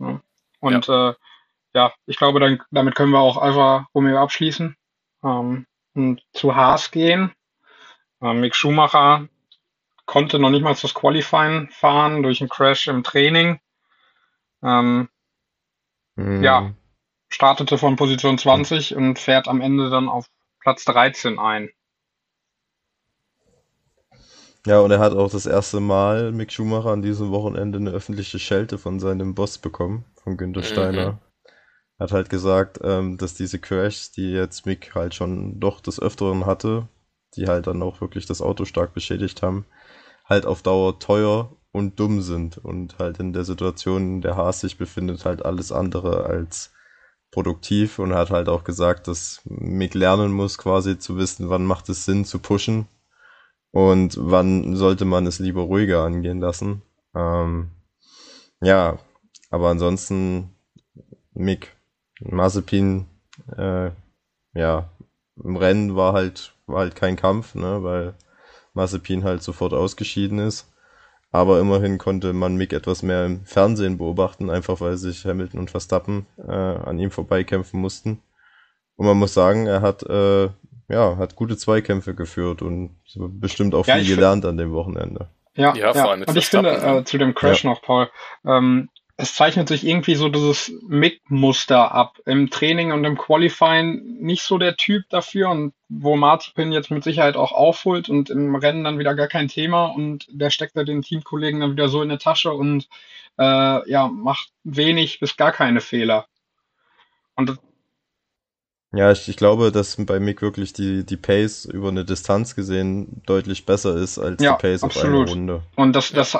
Ja. 0.00 0.20
Und 0.60 0.86
ja. 0.86 1.10
Äh, 1.10 1.14
ja, 1.74 1.92
ich 2.06 2.16
glaube, 2.16 2.40
dann, 2.40 2.62
damit 2.70 2.94
können 2.94 3.12
wir 3.12 3.20
auch 3.20 3.36
Alfa 3.36 3.88
Romeo 3.94 4.18
abschließen 4.18 4.76
ähm, 5.22 5.66
und 5.94 6.22
zu 6.32 6.54
Haas 6.54 6.90
gehen. 6.90 7.32
Ähm, 8.20 8.40
Mick 8.40 8.54
Schumacher 8.54 9.28
konnte 10.06 10.38
noch 10.38 10.50
nicht 10.50 10.62
mal 10.62 10.74
das 10.74 10.94
Qualifying 10.94 11.68
fahren 11.70 12.22
durch 12.22 12.40
einen 12.40 12.48
Crash 12.48 12.88
im 12.88 13.04
Training. 13.04 13.60
Ähm, 14.62 15.08
mhm. 16.16 16.42
Ja, 16.42 16.72
startete 17.28 17.78
von 17.78 17.96
Position 17.96 18.38
20 18.38 18.92
mhm. 18.92 18.96
und 18.96 19.18
fährt 19.18 19.48
am 19.48 19.60
Ende 19.60 19.90
dann 19.90 20.08
auf 20.08 20.26
Platz 20.60 20.84
13 20.84 21.38
ein. 21.38 21.70
Ja, 24.66 24.80
und 24.80 24.90
er 24.90 24.98
hat 24.98 25.12
auch 25.12 25.30
das 25.30 25.46
erste 25.46 25.80
Mal 25.80 26.32
Mick 26.32 26.52
Schumacher 26.52 26.90
an 26.90 27.00
diesem 27.00 27.30
Wochenende 27.30 27.78
eine 27.78 27.90
öffentliche 27.90 28.38
Schelte 28.38 28.76
von 28.76 29.00
seinem 29.00 29.34
Boss 29.34 29.58
bekommen, 29.58 30.04
von 30.22 30.36
Günther 30.36 30.92
mhm. 30.92 31.18
Hat 31.98 32.12
halt 32.12 32.30
gesagt, 32.30 32.78
ähm, 32.82 33.18
dass 33.18 33.34
diese 33.34 33.58
Crashs, 33.58 34.12
die 34.12 34.30
jetzt 34.30 34.66
Mick 34.66 34.94
halt 34.94 35.14
schon 35.14 35.58
doch 35.58 35.80
des 35.80 36.00
Öfteren 36.00 36.46
hatte, 36.46 36.88
die 37.36 37.48
halt 37.48 37.66
dann 37.66 37.82
auch 37.82 38.00
wirklich 38.00 38.26
das 38.26 38.40
Auto 38.40 38.64
stark 38.64 38.94
beschädigt 38.94 39.42
haben, 39.42 39.66
halt 40.24 40.46
auf 40.46 40.62
Dauer 40.62 40.98
teuer 40.98 41.56
und 41.72 41.98
dumm 41.98 42.22
sind 42.22 42.58
und 42.58 42.98
halt 42.98 43.18
in 43.18 43.32
der 43.32 43.44
Situation, 43.44 44.16
in 44.16 44.20
der 44.20 44.36
Haas 44.36 44.60
sich 44.60 44.78
befindet, 44.78 45.24
halt 45.24 45.44
alles 45.44 45.72
andere 45.72 46.24
als 46.24 46.72
produktiv 47.30 47.98
und 47.98 48.14
hat 48.14 48.30
halt 48.30 48.48
auch 48.48 48.64
gesagt, 48.64 49.08
dass 49.08 49.42
Mick 49.44 49.94
lernen 49.94 50.32
muss, 50.32 50.56
quasi 50.56 50.98
zu 50.98 51.16
wissen, 51.16 51.50
wann 51.50 51.64
macht 51.64 51.88
es 51.88 52.04
Sinn 52.04 52.24
zu 52.24 52.38
pushen 52.38 52.86
und 53.70 54.16
wann 54.18 54.76
sollte 54.76 55.04
man 55.04 55.26
es 55.26 55.38
lieber 55.38 55.62
ruhiger 55.62 56.04
angehen 56.04 56.40
lassen. 56.40 56.82
Ähm, 57.14 57.70
ja, 58.60 58.98
aber 59.50 59.68
ansonsten 59.68 60.54
Mick 61.34 61.76
Mazepin, 62.20 63.06
äh, 63.56 63.90
ja, 64.54 64.90
im 65.42 65.56
Rennen 65.56 65.96
war 65.96 66.12
halt, 66.12 66.54
war 66.66 66.80
halt 66.80 66.96
kein 66.96 67.16
Kampf, 67.16 67.54
ne, 67.54 67.82
weil 67.82 68.14
Mazepin 68.74 69.24
halt 69.24 69.42
sofort 69.42 69.72
ausgeschieden 69.72 70.38
ist. 70.38 70.72
Aber 71.30 71.60
immerhin 71.60 71.98
konnte 71.98 72.32
man 72.32 72.56
Mick 72.56 72.72
etwas 72.72 73.02
mehr 73.02 73.26
im 73.26 73.44
Fernsehen 73.44 73.98
beobachten, 73.98 74.48
einfach 74.48 74.80
weil 74.80 74.96
sich 74.96 75.26
Hamilton 75.26 75.60
und 75.60 75.70
Verstappen 75.70 76.26
äh, 76.38 76.52
an 76.52 76.98
ihm 76.98 77.10
vorbeikämpfen 77.10 77.80
mussten. 77.80 78.22
Und 78.96 79.06
man 79.06 79.18
muss 79.18 79.34
sagen, 79.34 79.66
er 79.66 79.82
hat, 79.82 80.02
äh, 80.04 80.48
ja, 80.88 81.16
hat 81.18 81.36
gute 81.36 81.56
Zweikämpfe 81.56 82.14
geführt 82.14 82.62
und 82.62 82.96
bestimmt 83.40 83.74
auch 83.74 83.86
ja, 83.86 83.96
viel 83.96 84.16
gelernt 84.16 84.46
an 84.46 84.56
dem 84.56 84.72
Wochenende. 84.72 85.28
Ja, 85.54 85.74
ja, 85.74 85.92
vor 85.92 86.10
allem 86.10 86.20
mit 86.20 86.28
Und 86.30 86.36
ich 86.36 86.46
finde 86.46 86.70
äh, 86.70 87.04
zu 87.04 87.18
dem 87.18 87.34
Crash 87.34 87.64
ja. 87.64 87.70
noch, 87.70 87.82
Paul, 87.82 88.08
ähm, 88.46 88.88
es 89.20 89.34
zeichnet 89.34 89.66
sich 89.66 89.84
irgendwie 89.84 90.14
so 90.14 90.28
dieses 90.28 90.72
Mick-Muster 90.86 91.92
ab. 91.92 92.20
Im 92.24 92.50
Training 92.50 92.92
und 92.92 93.04
im 93.04 93.18
Qualifying 93.18 94.20
nicht 94.20 94.42
so 94.42 94.58
der 94.58 94.76
Typ 94.76 95.08
dafür 95.10 95.50
und 95.50 95.74
wo 95.88 96.16
Marzipin 96.16 96.70
jetzt 96.70 96.92
mit 96.92 97.02
Sicherheit 97.02 97.36
auch 97.36 97.50
aufholt 97.50 98.08
und 98.08 98.30
im 98.30 98.54
Rennen 98.54 98.84
dann 98.84 99.00
wieder 99.00 99.16
gar 99.16 99.26
kein 99.26 99.48
Thema 99.48 99.86
und 99.86 100.26
der 100.30 100.50
steckt 100.50 100.76
da 100.76 100.84
den 100.84 101.02
Teamkollegen 101.02 101.58
dann 101.58 101.72
wieder 101.72 101.88
so 101.88 102.00
in 102.00 102.10
der 102.10 102.20
Tasche 102.20 102.52
und 102.52 102.88
äh, 103.38 103.90
ja, 103.90 104.06
macht 104.06 104.52
wenig 104.62 105.18
bis 105.18 105.36
gar 105.36 105.50
keine 105.50 105.80
Fehler. 105.80 106.28
Und 107.34 107.58
Ja, 108.92 109.10
ich, 109.10 109.28
ich 109.28 109.36
glaube, 109.36 109.72
dass 109.72 109.96
bei 110.06 110.20
Mick 110.20 110.42
wirklich 110.42 110.74
die, 110.74 111.04
die 111.04 111.16
Pace 111.16 111.64
über 111.64 111.88
eine 111.88 112.04
Distanz 112.04 112.54
gesehen 112.54 113.20
deutlich 113.26 113.66
besser 113.66 113.96
ist 113.96 114.20
als 114.20 114.40
Ja, 114.40 114.52
die 114.52 114.62
Pace 114.62 114.84
auf 114.84 114.90
absolut. 114.90 115.22
eine 115.22 115.30
Runde. 115.30 115.62
Und 115.74 115.96
das, 115.96 116.12
das, 116.12 116.38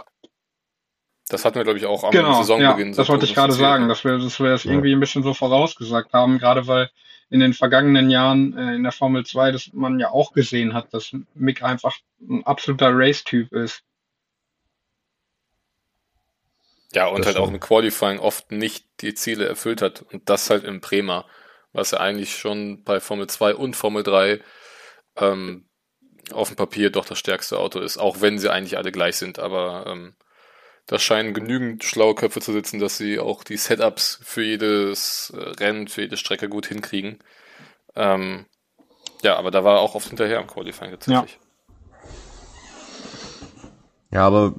Das 1.28 1.44
hatten 1.44 1.56
wir, 1.56 1.64
glaube 1.64 1.78
ich, 1.78 1.86
auch 1.86 2.04
am 2.04 2.10
genau, 2.10 2.28
ja, 2.30 2.34
Saisonbeginn. 2.34 2.94
so 2.94 3.02
das 3.02 3.08
wollte 3.08 3.24
ich 3.26 3.34
gerade 3.34 3.52
sagen, 3.52 3.84
ne? 3.84 3.88
dass 3.88 4.04
wir, 4.04 4.18
dass 4.18 4.40
wir 4.40 4.50
das 4.50 4.64
Ja. 4.64 4.72
irgendwie 4.72 4.92
ein 4.92 5.00
bisschen 5.00 5.22
so 5.22 5.34
vorausgesagt 5.34 6.12
haben, 6.12 6.38
gerade 6.38 6.66
weil 6.66 6.90
in 7.30 7.40
den 7.40 7.52
vergangenen 7.54 8.10
Jahren 8.10 8.56
äh, 8.56 8.74
in 8.74 8.82
der 8.82 8.92
Formel 8.92 9.26
2, 9.26 9.52
dass 9.52 9.70
man 9.74 10.00
ja 10.00 10.10
auch 10.10 10.32
gesehen 10.32 10.72
hat, 10.74 10.92
dass 10.94 11.14
Mick 11.34 11.62
einfach 11.62 11.96
ein 12.20 12.44
absoluter 12.46 12.90
Race-Typ 12.92 13.52
ist. 13.52 13.82
Ja, 16.94 17.06
und 17.08 17.18
Das 17.18 17.26
halt 17.26 17.36
auch 17.36 17.46
schon. 17.46 17.54
im 17.54 17.60
Qualifying 17.60 18.18
oft 18.18 18.50
nicht 18.50 18.86
die 19.00 19.14
Ziele 19.14 19.46
erfüllt 19.46 19.82
hat. 19.82 20.02
Und 20.12 20.28
das 20.30 20.48
halt 20.50 20.64
im 20.64 20.80
Bremer, 20.80 21.26
was 21.72 21.90
ja 21.90 22.00
eigentlich 22.00 22.36
schon 22.38 22.82
bei 22.84 23.00
Formel 23.00 23.26
2 23.26 23.54
und 23.54 23.76
Formel 23.76 24.02
3 24.02 24.40
ähm, 25.16 25.66
auf 26.32 26.48
dem 26.48 26.56
Papier 26.56 26.90
doch 26.90 27.04
das 27.06 27.18
stärkste 27.18 27.58
Auto 27.58 27.80
ist, 27.80 27.98
auch 27.98 28.20
wenn 28.20 28.38
sie 28.38 28.50
eigentlich 28.50 28.78
alle 28.78 28.92
gleich 28.92 29.16
sind. 29.16 29.38
Aber 29.38 29.86
ähm, 29.88 30.14
da 30.88 30.98
scheinen 30.98 31.34
genügend 31.34 31.84
schlaue 31.84 32.14
Köpfe 32.14 32.40
zu 32.40 32.52
sitzen, 32.52 32.80
dass 32.80 32.96
sie 32.96 33.18
auch 33.18 33.44
die 33.44 33.58
Setups 33.58 34.18
für 34.22 34.42
jedes 34.42 35.32
äh, 35.36 35.62
Rennen, 35.62 35.86
für 35.86 36.00
jede 36.00 36.16
Strecke 36.16 36.48
gut 36.48 36.66
hinkriegen. 36.66 37.18
Ähm, 37.94 38.46
ja, 39.22 39.36
aber 39.36 39.50
da 39.50 39.64
war 39.64 39.80
auch 39.80 39.94
oft 39.94 40.08
hinterher 40.08 40.40
im 40.40 40.46
Qualifying 40.46 40.92
tatsächlich. 40.92 41.38
Ja, 44.10 44.26
aber 44.26 44.54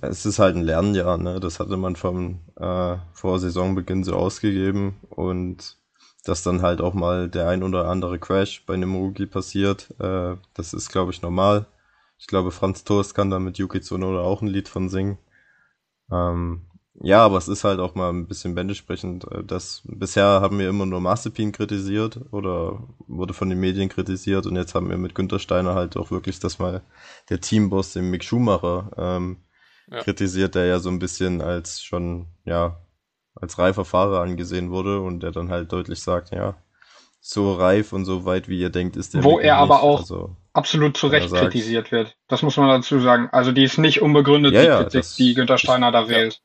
es 0.00 0.24
ist 0.24 0.38
halt 0.38 0.54
ein 0.54 0.62
Lernjahr, 0.62 1.18
ne? 1.18 1.40
Das 1.40 1.58
hatte 1.58 1.76
man 1.76 1.96
vom 1.96 2.38
äh, 2.56 2.96
vor 3.12 3.40
Saisonbeginn 3.40 4.04
so 4.04 4.14
ausgegeben 4.14 5.00
und 5.08 5.76
dass 6.24 6.44
dann 6.44 6.62
halt 6.62 6.80
auch 6.80 6.94
mal 6.94 7.28
der 7.28 7.48
ein 7.48 7.64
oder 7.64 7.86
andere 7.88 8.20
Crash 8.20 8.64
bei 8.66 8.74
einem 8.74 8.94
Rookie 8.94 9.26
passiert, 9.26 9.90
äh, 9.98 10.36
das 10.54 10.74
ist, 10.74 10.90
glaube 10.90 11.10
ich, 11.10 11.22
normal. 11.22 11.66
Ich 12.18 12.28
glaube, 12.28 12.52
Franz 12.52 12.84
Toast 12.84 13.16
kann 13.16 13.30
da 13.30 13.40
mit 13.40 13.58
Yuki 13.58 13.80
Tsunoda 13.80 14.20
auch 14.20 14.42
ein 14.42 14.46
Lied 14.46 14.68
von 14.68 14.88
singen. 14.88 15.18
Ähm, 16.10 16.62
ja, 17.02 17.24
aber 17.24 17.38
es 17.38 17.48
ist 17.48 17.64
halt 17.64 17.80
auch 17.80 17.94
mal 17.94 18.10
ein 18.10 18.26
bisschen 18.26 18.54
bändesprechend. 18.54 19.24
äh, 19.32 19.42
dass 19.44 19.82
bisher 19.84 20.24
haben 20.40 20.58
wir 20.58 20.68
immer 20.68 20.86
nur 20.86 21.00
Mazepin 21.00 21.52
kritisiert 21.52 22.20
oder 22.32 22.82
wurde 23.06 23.32
von 23.32 23.48
den 23.48 23.60
Medien 23.60 23.88
kritisiert 23.88 24.46
und 24.46 24.56
jetzt 24.56 24.74
haben 24.74 24.90
wir 24.90 24.98
mit 24.98 25.14
Günter 25.14 25.38
Steiner 25.38 25.74
halt 25.74 25.96
auch 25.96 26.10
wirklich 26.10 26.40
das 26.40 26.58
mal 26.58 26.82
der 27.30 27.40
Teamboss, 27.40 27.92
den 27.94 28.10
Mick 28.10 28.24
Schumacher, 28.24 28.90
ähm, 28.96 29.38
Ja. 29.90 30.02
kritisiert, 30.02 30.54
der 30.54 30.66
ja 30.66 30.78
so 30.78 30.88
ein 30.90 30.98
bisschen 30.98 31.40
als 31.40 31.82
schon, 31.82 32.26
ja, 32.44 32.76
als 33.34 33.58
reifer 33.58 33.84
Fahrer 33.84 34.20
angesehen 34.20 34.70
wurde 34.70 35.00
und 35.00 35.20
der 35.22 35.32
dann 35.32 35.50
halt 35.50 35.72
deutlich 35.72 36.02
sagt, 36.02 36.30
ja, 36.32 36.56
so 37.20 37.52
reif 37.54 37.92
und 37.92 38.04
so 38.04 38.24
weit, 38.24 38.48
wie 38.48 38.58
ihr 38.60 38.70
denkt, 38.70 38.96
ist 38.96 39.14
der 39.14 39.24
Wo 39.24 39.36
Mick 39.36 39.44
er 39.46 39.56
aber 39.58 39.74
nicht. 39.76 39.84
auch- 39.84 39.98
Also, 40.00 40.36
Absolut 40.60 40.96
zu 40.96 41.08
Recht 41.08 41.28
sagt- 41.30 41.42
kritisiert 41.42 41.90
wird. 41.92 42.16
Das 42.28 42.42
muss 42.42 42.56
man 42.56 42.68
dazu 42.68 43.00
sagen. 43.00 43.28
Also 43.32 43.52
die 43.52 43.64
ist 43.64 43.78
nicht 43.78 44.00
unbegründet, 44.02 44.52
Ja, 44.54 44.60
die 44.62 44.66
ja, 44.68 44.76
Kritik, 44.82 45.00
das- 45.00 45.16
die 45.16 45.34
Günther 45.34 45.58
Steiner 45.58 45.90
da 45.92 46.08
wählt. 46.08 46.40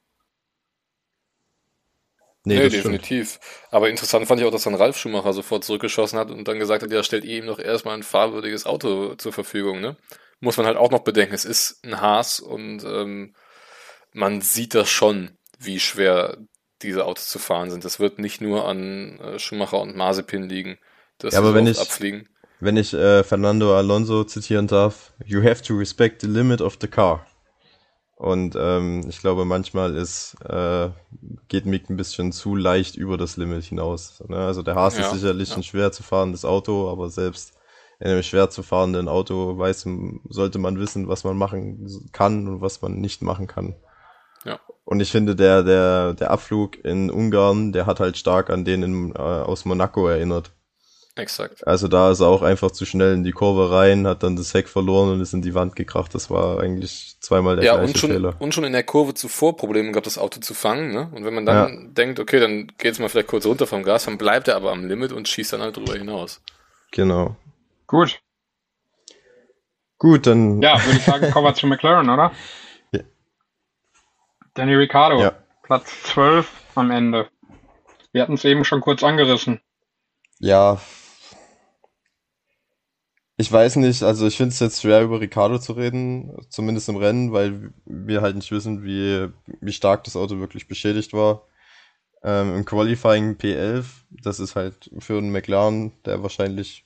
nee, 2.44 2.56
Nee, 2.56 2.64
das 2.64 2.74
stimmt. 2.74 2.86
definitiv. 2.86 3.40
Aber 3.72 3.90
interessant 3.90 4.28
fand 4.28 4.40
ich 4.42 4.48
auch, 4.48 4.52
dass 4.52 4.64
dann 4.64 4.76
Ralf 4.76 4.98
Schumacher 4.98 5.34
sofort 5.34 5.64
zurückgeschossen 5.64 6.20
hat 6.20 6.30
und 6.32 6.48
dann 6.48 6.60
gesagt 6.60 6.84
hat, 6.84 6.92
ja, 6.92 7.04
stellt 7.04 7.26
ihr 7.26 7.38
ihm 7.40 7.48
doch 7.48 7.60
erstmal 7.60 7.96
ein 7.96 8.04
fahrwürdiges 8.04 8.66
Auto 8.66 9.16
zur 9.16 9.34
Verfügung, 9.34 9.82
ne? 9.82 9.98
Muss 10.40 10.58
man 10.58 10.66
halt 10.66 10.78
auch 10.78 10.92
noch 10.92 11.00
bedenken, 11.04 11.34
es 11.34 11.46
ist 11.46 11.84
ein 11.84 12.02
Haas 12.02 12.40
und 12.40 12.84
ähm, 12.84 13.34
man 14.12 14.42
sieht 14.42 14.76
das 14.76 14.90
schon, 14.90 15.38
wie 15.60 15.80
schwer 15.80 16.38
diese 16.82 17.06
Autos 17.06 17.30
zu 17.30 17.40
fahren 17.40 17.72
sind. 17.72 17.86
Das 17.86 18.00
wird 18.00 18.20
nicht 18.20 18.42
nur 18.42 18.68
an 18.68 19.18
äh, 19.20 19.40
Schumacher 19.40 19.80
und 19.80 19.96
Mazepin 19.96 20.48
liegen, 20.50 20.78
dass 21.18 21.34
Ja, 21.34 21.40
sie 21.42 21.46
aber 21.48 21.56
wenn 21.56 21.68
ich- 21.68 21.80
abfliegen. 21.80 22.30
Wenn 22.60 22.78
ich 22.78 22.94
äh, 22.94 23.24
Fernando 23.24 23.76
Alonso 23.76 24.24
zitieren 24.24 24.68
darf, 24.68 25.14
you 25.26 25.44
have 25.44 25.62
to 25.62 25.76
respect 25.76 26.22
the 26.22 26.28
limit 26.28 26.62
of 26.62 26.78
the 26.80 26.88
car. 26.88 27.26
Und 28.16 28.56
ähm, 28.58 29.06
ich 29.10 29.20
glaube, 29.20 29.44
manchmal 29.44 29.94
ist, 29.96 30.38
äh, 30.48 30.90
geht 31.50 31.66
Mick 31.66 31.90
ein 31.90 31.98
bisschen 31.98 32.32
zu 32.32 32.56
leicht 32.56 32.96
über 32.96 33.18
das 33.18 33.36
Limit 33.36 33.66
hinaus. 33.66 34.24
Ne? 34.28 34.38
Also 34.38 34.62
der 34.62 34.76
Haas 34.76 34.98
Ja, 34.98 35.08
ist 35.08 35.20
sicherlich 35.20 35.50
ja. 35.50 35.58
ein 35.58 35.64
schwer 35.64 35.92
zu 35.92 36.02
fahrendes 36.02 36.46
Auto, 36.46 36.90
aber 36.90 37.10
selbst 37.10 37.54
in 38.00 38.08
einem 38.08 38.24
schwer 38.24 38.50
zu 38.50 38.64
fahrenden 38.64 39.08
Auto 39.08 39.58
weiß, 39.58 39.88
sollte 40.30 40.60
man 40.60 40.80
wissen, 40.80 41.08
was 41.08 41.24
man 41.24 41.38
machen 41.38 42.10
kann 42.12 42.48
und 42.48 42.62
was 42.62 42.82
man 42.82 42.96
nicht 42.96 43.22
machen 43.22 43.48
kann. 43.48 43.76
Ja. 44.46 44.60
Und 44.86 45.00
ich 45.02 45.12
finde, 45.12 45.36
der, 45.36 45.64
der, 45.64 46.14
der 46.14 46.32
Abflug 46.32 46.84
in 46.86 47.10
Ungarn, 47.10 47.74
der 47.74 47.86
hat 47.86 48.00
halt 48.00 48.18
stark 48.18 48.50
an 48.50 48.64
den 48.64 48.84
in, 48.84 49.16
äh, 49.16 49.20
aus 49.20 49.66
Monaco 49.66 50.08
erinnert. 50.08 50.52
Exakt. 51.18 51.66
Also 51.66 51.88
da 51.88 52.12
ist 52.12 52.20
er 52.20 52.28
auch 52.28 52.42
einfach 52.42 52.72
zu 52.72 52.86
schnell 52.86 53.14
in 53.14 53.24
die 53.24 53.32
Kurve 53.32 53.72
rein, 53.72 54.06
hat 54.06 54.22
dann 54.24 54.36
das 54.36 54.54
Heck 54.54 54.68
verloren 54.68 55.14
und 55.14 55.22
ist 55.22 55.34
in 55.34 55.42
die 55.42 55.54
Wand 55.56 55.76
gekracht. 55.78 56.14
Das 56.14 56.30
war 56.30 56.60
eigentlich 56.60 57.16
zweimal 57.22 57.56
der 57.56 57.64
Ja, 57.64 57.76
gleiche 57.76 57.88
und 57.88 57.98
schon, 57.98 58.10
Fehler. 58.12 58.36
und 58.40 58.54
schon 58.54 58.66
in 58.66 58.74
der 58.74 58.84
Kurve 58.84 59.14
zuvor 59.14 59.56
Probleme 59.56 59.92
gehabt, 59.92 60.08
das 60.08 60.18
Auto 60.18 60.42
zu 60.42 60.54
fangen, 60.54 60.92
ne? 60.94 61.10
Und 61.14 61.24
wenn 61.24 61.34
man 61.34 61.46
dann 61.46 61.94
denkt, 61.94 62.20
okay, 62.20 62.42
dann 62.42 62.68
geht's 62.78 63.00
mal 63.00 63.08
vielleicht 63.08 63.30
kurz 63.30 63.46
runter 63.46 63.66
vom 63.66 63.84
Gas, 63.84 64.06
dann 64.06 64.18
bleibt 64.18 64.50
er 64.50 64.58
aber 64.58 64.74
am 64.74 64.86
Limit 64.88 65.14
und 65.14 65.30
schießt 65.30 65.54
dann 65.54 65.62
halt 65.62 65.78
drüber 65.78 65.94
hinaus. 65.94 66.42
Genau. 66.92 67.38
Gut. 67.88 68.20
Gut, 69.98 70.28
dann 70.28 70.62
Ja, 70.62 70.84
würde 70.86 70.98
ich 70.98 71.04
sagen, 71.06 71.32
kommen 71.32 71.48
wir 71.48 71.54
zu 71.54 71.66
McLaren, 71.68 72.10
oder? 72.10 72.34
Ja. 72.92 73.00
Danny 74.54 74.76
Ricciardo, 74.76 75.22
Ja. 75.22 75.32
Platz 75.64 75.94
12 76.04 76.52
am 76.76 76.92
Ende. 76.92 77.30
Wir 78.12 78.22
hatten 78.22 78.34
es 78.34 78.44
eben 78.44 78.66
schon 78.66 78.82
kurz 78.82 79.02
angerissen. 79.02 79.62
Ja. 80.40 80.82
Ich 83.38 83.52
weiß 83.52 83.76
nicht, 83.78 84.02
also 84.04 84.28
ich 84.28 84.38
finde 84.38 84.54
es 84.54 84.60
jetzt 84.60 84.82
schwer 84.82 85.02
über 85.02 85.20
Ricardo 85.20 85.60
zu 85.60 85.74
reden, 85.74 86.38
zumindest 86.50 86.88
im 86.88 86.96
Rennen, 86.96 87.34
weil 87.34 87.74
wir 87.86 88.22
halt 88.22 88.36
nicht 88.38 88.52
wissen, 88.52 88.84
wie, 88.84 89.30
wie 89.60 89.74
stark 89.74 90.06
das 90.06 90.16
Auto 90.16 90.40
wirklich 90.40 90.68
beschädigt 90.70 91.12
war. 91.12 91.46
Ähm, 92.24 92.56
Im 92.58 92.66
Qualifying 92.66 93.34
P11, 93.38 93.86
das 94.10 94.40
ist 94.40 94.56
halt 94.56 94.90
für 95.00 95.18
einen 95.18 95.32
McLaren, 95.32 95.92
der 96.06 96.24
wahrscheinlich 96.24 96.86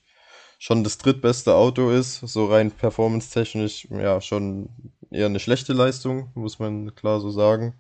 schon 0.58 0.84
das 0.84 0.98
drittbeste 0.98 1.56
Auto 1.56 1.92
ist, 1.92 2.20
so 2.22 2.48
rein 2.48 2.72
performance-technisch, 2.72 3.88
ja, 3.92 4.20
schon 4.20 4.70
eher 5.12 5.28
eine 5.28 5.40
schlechte 5.40 5.74
Leistung, 5.74 6.32
muss 6.36 6.60
man 6.60 6.96
klar 6.96 7.22
so 7.22 7.30
sagen. 7.32 7.80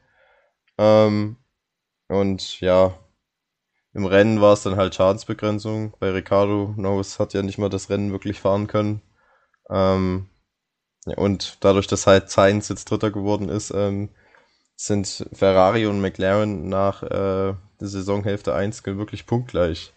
Ähm, 0.78 1.38
und 2.08 2.62
ja, 2.62 2.98
im 3.94 4.06
Rennen 4.06 4.42
war 4.42 4.54
es 4.54 4.64
dann 4.64 4.76
halt 4.76 4.96
Schadensbegrenzung. 4.96 5.96
Bei 6.00 6.12
Ricardo 6.12 6.74
Norris 6.78 7.20
hat 7.20 7.34
ja 7.34 7.42
nicht 7.42 7.58
mal 7.58 7.70
das 7.70 7.90
Rennen 7.90 8.12
wirklich 8.12 8.40
fahren 8.40 8.68
können. 8.68 9.02
Ähm, 9.70 10.30
ja, 11.06 11.18
und 11.18 11.58
dadurch, 11.62 11.88
dass 11.88 12.08
halt 12.08 12.30
Sainz 12.30 12.70
jetzt 12.70 12.90
Dritter 12.90 13.12
geworden 13.12 13.50
ist, 13.50 13.72
ähm, 13.72 14.10
sind 14.76 15.28
Ferrari 15.34 15.88
und 15.88 16.02
McLaren 16.02 16.70
nach 16.70 17.04
äh, 17.04 17.08
der 17.82 17.88
Saisonhälfte 17.88 18.54
1 18.54 18.86
wirklich 18.86 19.26
punktgleich. 19.26 19.94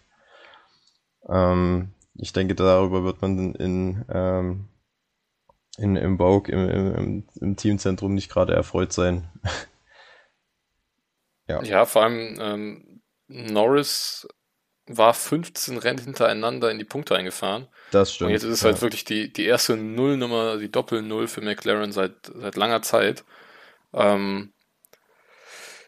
Ähm, 1.29 1.93
ich 2.15 2.33
denke, 2.33 2.55
darüber 2.55 3.03
wird 3.03 3.21
man 3.21 3.55
in, 3.55 4.05
ähm, 4.09 4.67
in, 5.77 5.95
im 5.95 6.17
Vogue, 6.17 6.51
im, 6.51 6.69
im, 6.69 7.23
im, 7.39 7.55
Teamzentrum 7.55 8.13
nicht 8.13 8.29
gerade 8.29 8.53
erfreut 8.53 8.93
sein. 8.93 9.29
Ja. 11.45 11.61
Ja, 11.61 11.85
vor 11.85 12.03
allem 12.03 12.37
ähm, 12.39 12.92
Norris 13.33 14.27
war 14.85 15.13
15 15.13 15.77
Rennen 15.77 16.03
hintereinander 16.03 16.69
in 16.69 16.77
die 16.77 16.85
Punkte 16.85 17.15
eingefahren. 17.15 17.67
Das 17.91 18.13
stimmt. 18.13 18.27
Und 18.27 18.33
jetzt 18.33 18.43
ist 18.43 18.51
es 18.51 18.61
ja. 18.61 18.71
halt 18.71 18.81
wirklich 18.81 19.05
die, 19.05 19.31
die 19.31 19.45
erste 19.45 19.77
Nullnummer, 19.77 20.57
die 20.57 20.71
Doppel-Null 20.71 21.27
für 21.27 21.41
McLaren 21.41 21.91
seit, 21.91 22.13
seit 22.35 22.55
langer 22.55 22.81
Zeit. 22.81 23.23
Ähm, 23.93 24.53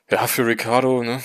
ja, 0.09 0.27
für 0.27 0.45
Ricardo, 0.45 1.03
ne? 1.03 1.21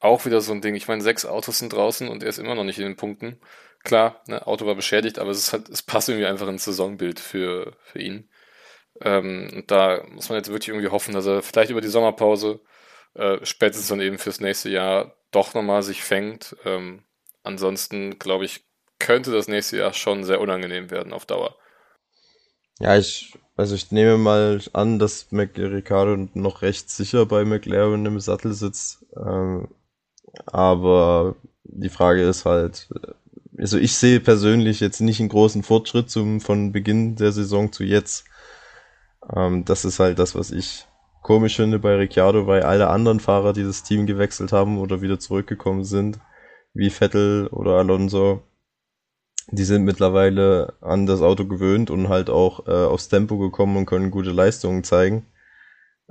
Auch 0.00 0.26
wieder 0.26 0.40
so 0.40 0.52
ein 0.52 0.60
Ding. 0.60 0.74
Ich 0.74 0.88
meine, 0.88 1.02
sechs 1.02 1.24
Autos 1.24 1.58
sind 1.58 1.72
draußen 1.72 2.08
und 2.08 2.22
er 2.22 2.28
ist 2.28 2.38
immer 2.38 2.54
noch 2.54 2.64
nicht 2.64 2.78
in 2.78 2.84
den 2.84 2.96
Punkten. 2.96 3.40
Klar, 3.82 4.22
ne, 4.26 4.46
Auto 4.46 4.66
war 4.66 4.74
beschädigt, 4.74 5.18
aber 5.18 5.30
es 5.30 5.38
ist 5.38 5.52
halt, 5.52 5.68
es 5.68 5.82
passt 5.82 6.08
irgendwie 6.08 6.26
einfach 6.26 6.48
ins 6.48 6.64
Saisonbild 6.64 7.20
für, 7.20 7.76
für 7.82 8.00
ihn. 8.00 8.28
Ähm, 9.00 9.50
und 9.54 9.70
da 9.70 10.02
muss 10.10 10.28
man 10.28 10.36
jetzt 10.36 10.50
wirklich 10.50 10.68
irgendwie 10.68 10.88
hoffen, 10.88 11.14
dass 11.14 11.26
er 11.26 11.42
vielleicht 11.42 11.70
über 11.70 11.80
die 11.80 11.88
Sommerpause 11.88 12.60
äh, 13.14 13.38
spätestens 13.44 13.88
dann 13.88 14.00
eben 14.00 14.18
fürs 14.18 14.40
nächste 14.40 14.68
Jahr 14.68 15.16
doch 15.34 15.54
nochmal 15.54 15.82
sich 15.82 16.02
fängt. 16.02 16.56
Ähm, 16.64 17.02
ansonsten, 17.42 18.18
glaube 18.18 18.44
ich, 18.44 18.64
könnte 18.98 19.32
das 19.32 19.48
nächste 19.48 19.78
Jahr 19.78 19.92
schon 19.92 20.24
sehr 20.24 20.40
unangenehm 20.40 20.90
werden 20.90 21.12
auf 21.12 21.26
Dauer. 21.26 21.56
Ja, 22.80 22.96
ich, 22.96 23.36
also 23.56 23.74
ich 23.74 23.92
nehme 23.92 24.18
mal 24.18 24.60
an, 24.72 24.98
dass 24.98 25.30
Mac 25.30 25.56
Ricardo 25.56 26.28
noch 26.34 26.62
recht 26.62 26.90
sicher 26.90 27.26
bei 27.26 27.44
McLaren 27.44 28.04
im 28.06 28.20
Sattel 28.20 28.52
sitzt. 28.52 29.04
Ähm, 29.16 29.68
aber 30.46 31.36
die 31.64 31.88
Frage 31.88 32.22
ist 32.22 32.44
halt, 32.44 32.88
also 33.56 33.78
ich 33.78 33.96
sehe 33.96 34.20
persönlich 34.20 34.80
jetzt 34.80 35.00
nicht 35.00 35.20
einen 35.20 35.28
großen 35.28 35.62
Fortschritt 35.62 36.10
zum, 36.10 36.40
von 36.40 36.72
Beginn 36.72 37.16
der 37.16 37.32
Saison 37.32 37.72
zu 37.72 37.84
jetzt. 37.84 38.24
Ähm, 39.34 39.64
das 39.64 39.84
ist 39.84 40.00
halt 40.00 40.18
das, 40.18 40.34
was 40.34 40.50
ich 40.50 40.86
komisch 41.24 41.56
finde 41.56 41.78
bei 41.78 41.96
Ricciardo, 41.96 42.46
weil 42.46 42.62
alle 42.62 42.88
anderen 42.88 43.18
Fahrer, 43.18 43.54
die 43.54 43.64
das 43.64 43.82
Team 43.82 44.06
gewechselt 44.06 44.52
haben 44.52 44.78
oder 44.78 45.00
wieder 45.00 45.18
zurückgekommen 45.18 45.82
sind, 45.82 46.20
wie 46.74 46.90
Vettel 46.90 47.48
oder 47.48 47.72
Alonso. 47.72 48.42
Die 49.48 49.64
sind 49.64 49.84
mittlerweile 49.84 50.74
an 50.80 51.06
das 51.06 51.22
Auto 51.22 51.46
gewöhnt 51.46 51.90
und 51.90 52.08
halt 52.08 52.30
auch 52.30 52.66
äh, 52.68 52.70
aufs 52.70 53.08
Tempo 53.08 53.38
gekommen 53.38 53.76
und 53.76 53.86
können 53.86 54.10
gute 54.10 54.30
Leistungen 54.30 54.84
zeigen. 54.84 55.26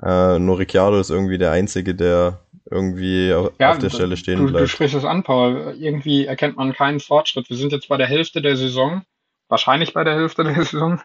Äh, 0.02 0.40
nur 0.40 0.58
Ricciardo 0.58 1.00
ist 1.00 1.12
irgendwie 1.12 1.38
der 1.38 1.52
Einzige, 1.52 1.94
der 1.94 2.40
irgendwie 2.70 3.34
auf, 3.34 3.52
ja, 3.60 3.72
auf 3.72 3.78
der 3.78 3.92
Stelle 3.92 4.18
stehen 4.18 4.40
du, 4.40 4.48
bleibt. 4.48 4.64
Du 4.64 4.68
sprichst 4.68 4.96
es 4.96 5.06
an, 5.06 5.22
Paul. 5.22 5.76
Irgendwie 5.78 6.26
erkennt 6.26 6.58
man 6.58 6.74
keinen 6.74 7.00
Fortschritt. 7.00 7.50
Wir 7.52 7.58
sind 7.58 7.72
jetzt 7.72 7.88
bei 7.88 7.98
der 7.98 8.08
Hälfte 8.08 8.42
der 8.42 8.58
Saison, 8.58 9.04
wahrscheinlich 9.48 9.94
bei 9.94 10.04
der 10.04 10.16
Hälfte 10.16 10.44
der 10.44 10.56
Saison, 10.56 11.02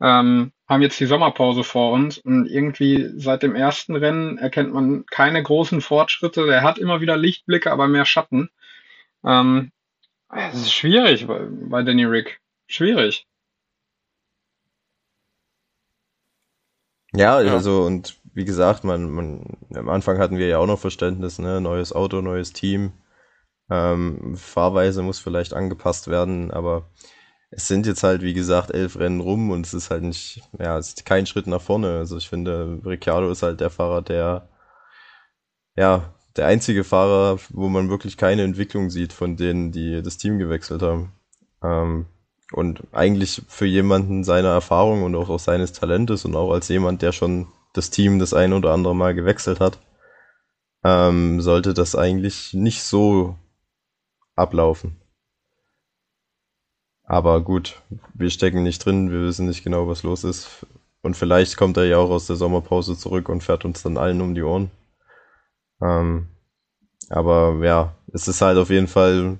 ähm, 0.00 0.52
haben 0.68 0.82
jetzt 0.82 0.98
die 1.00 1.06
Sommerpause 1.06 1.64
vor 1.64 1.92
uns 1.92 2.18
und 2.18 2.46
irgendwie 2.46 3.10
seit 3.16 3.42
dem 3.42 3.54
ersten 3.54 3.96
Rennen 3.96 4.38
erkennt 4.38 4.72
man 4.72 5.06
keine 5.06 5.42
großen 5.42 5.80
Fortschritte. 5.80 6.48
Er 6.50 6.62
hat 6.62 6.78
immer 6.78 7.00
wieder 7.00 7.16
Lichtblicke, 7.16 7.70
aber 7.70 7.86
mehr 7.88 8.04
Schatten. 8.04 8.50
Ähm, 9.24 9.72
es 10.30 10.54
ist 10.54 10.72
schwierig 10.72 11.26
bei, 11.26 11.46
bei 11.48 11.82
Danny 11.82 12.04
Rick. 12.04 12.40
Schwierig. 12.66 13.26
Ja, 17.12 17.40
ja, 17.40 17.52
also 17.52 17.82
und 17.84 18.20
wie 18.34 18.44
gesagt, 18.44 18.84
man, 18.84 19.10
man, 19.10 19.56
am 19.74 19.88
Anfang 19.88 20.18
hatten 20.18 20.36
wir 20.36 20.48
ja 20.48 20.58
auch 20.58 20.66
noch 20.66 20.78
Verständnis, 20.78 21.38
ne? 21.38 21.60
Neues 21.60 21.92
Auto, 21.94 22.20
neues 22.20 22.52
Team. 22.52 22.92
Ähm, 23.70 24.36
Fahrweise 24.36 25.02
muss 25.02 25.18
vielleicht 25.18 25.54
angepasst 25.54 26.08
werden, 26.08 26.50
aber 26.50 26.90
es 27.50 27.68
sind 27.68 27.86
jetzt 27.86 28.02
halt, 28.02 28.22
wie 28.22 28.34
gesagt, 28.34 28.72
elf 28.72 28.98
Rennen 28.98 29.20
rum 29.20 29.50
und 29.50 29.66
es 29.66 29.74
ist 29.74 29.90
halt 29.90 30.02
nicht, 30.02 30.42
ja, 30.58 30.78
es 30.78 30.88
ist 30.88 31.06
kein 31.06 31.26
Schritt 31.26 31.46
nach 31.46 31.60
vorne. 31.62 31.98
Also 31.98 32.16
ich 32.16 32.28
finde, 32.28 32.80
Ricciardo 32.84 33.30
ist 33.30 33.42
halt 33.42 33.60
der 33.60 33.70
Fahrer, 33.70 34.02
der, 34.02 34.48
ja, 35.76 36.14
der 36.36 36.46
einzige 36.46 36.84
Fahrer, 36.84 37.38
wo 37.50 37.68
man 37.68 37.88
wirklich 37.88 38.16
keine 38.16 38.42
Entwicklung 38.42 38.90
sieht 38.90 39.12
von 39.12 39.36
denen, 39.36 39.72
die 39.72 40.02
das 40.02 40.18
Team 40.18 40.38
gewechselt 40.38 40.82
haben. 40.82 41.12
Ähm, 41.62 42.06
und 42.52 42.82
eigentlich 42.92 43.42
für 43.48 43.66
jemanden 43.66 44.24
seiner 44.24 44.50
Erfahrung 44.50 45.02
und 45.02 45.14
auch, 45.14 45.30
auch 45.30 45.38
seines 45.40 45.72
Talentes 45.72 46.24
und 46.24 46.36
auch 46.36 46.52
als 46.52 46.68
jemand, 46.68 47.02
der 47.02 47.12
schon 47.12 47.48
das 47.72 47.90
Team 47.90 48.18
das 48.18 48.34
ein 48.34 48.52
oder 48.52 48.72
andere 48.72 48.94
Mal 48.94 49.14
gewechselt 49.14 49.60
hat, 49.60 49.78
ähm, 50.84 51.40
sollte 51.40 51.74
das 51.74 51.96
eigentlich 51.96 52.54
nicht 52.54 52.82
so 52.82 53.36
ablaufen. 54.36 54.96
Aber 57.06 57.40
gut, 57.40 57.80
wir 58.14 58.30
stecken 58.30 58.62
nicht 58.62 58.84
drin, 58.84 59.12
wir 59.12 59.20
wissen 59.20 59.46
nicht 59.46 59.62
genau, 59.62 59.88
was 59.88 60.02
los 60.02 60.24
ist. 60.24 60.66
Und 61.02 61.16
vielleicht 61.16 61.56
kommt 61.56 61.76
er 61.76 61.84
ja 61.84 61.98
auch 61.98 62.10
aus 62.10 62.26
der 62.26 62.36
Sommerpause 62.36 62.98
zurück 62.98 63.28
und 63.28 63.44
fährt 63.44 63.64
uns 63.64 63.82
dann 63.82 63.96
allen 63.96 64.20
um 64.20 64.34
die 64.34 64.42
Ohren. 64.42 64.70
Ähm, 65.80 66.26
aber 67.08 67.58
ja, 67.62 67.94
es 68.12 68.26
ist 68.26 68.42
halt 68.42 68.58
auf 68.58 68.70
jeden 68.70 68.88
Fall 68.88 69.38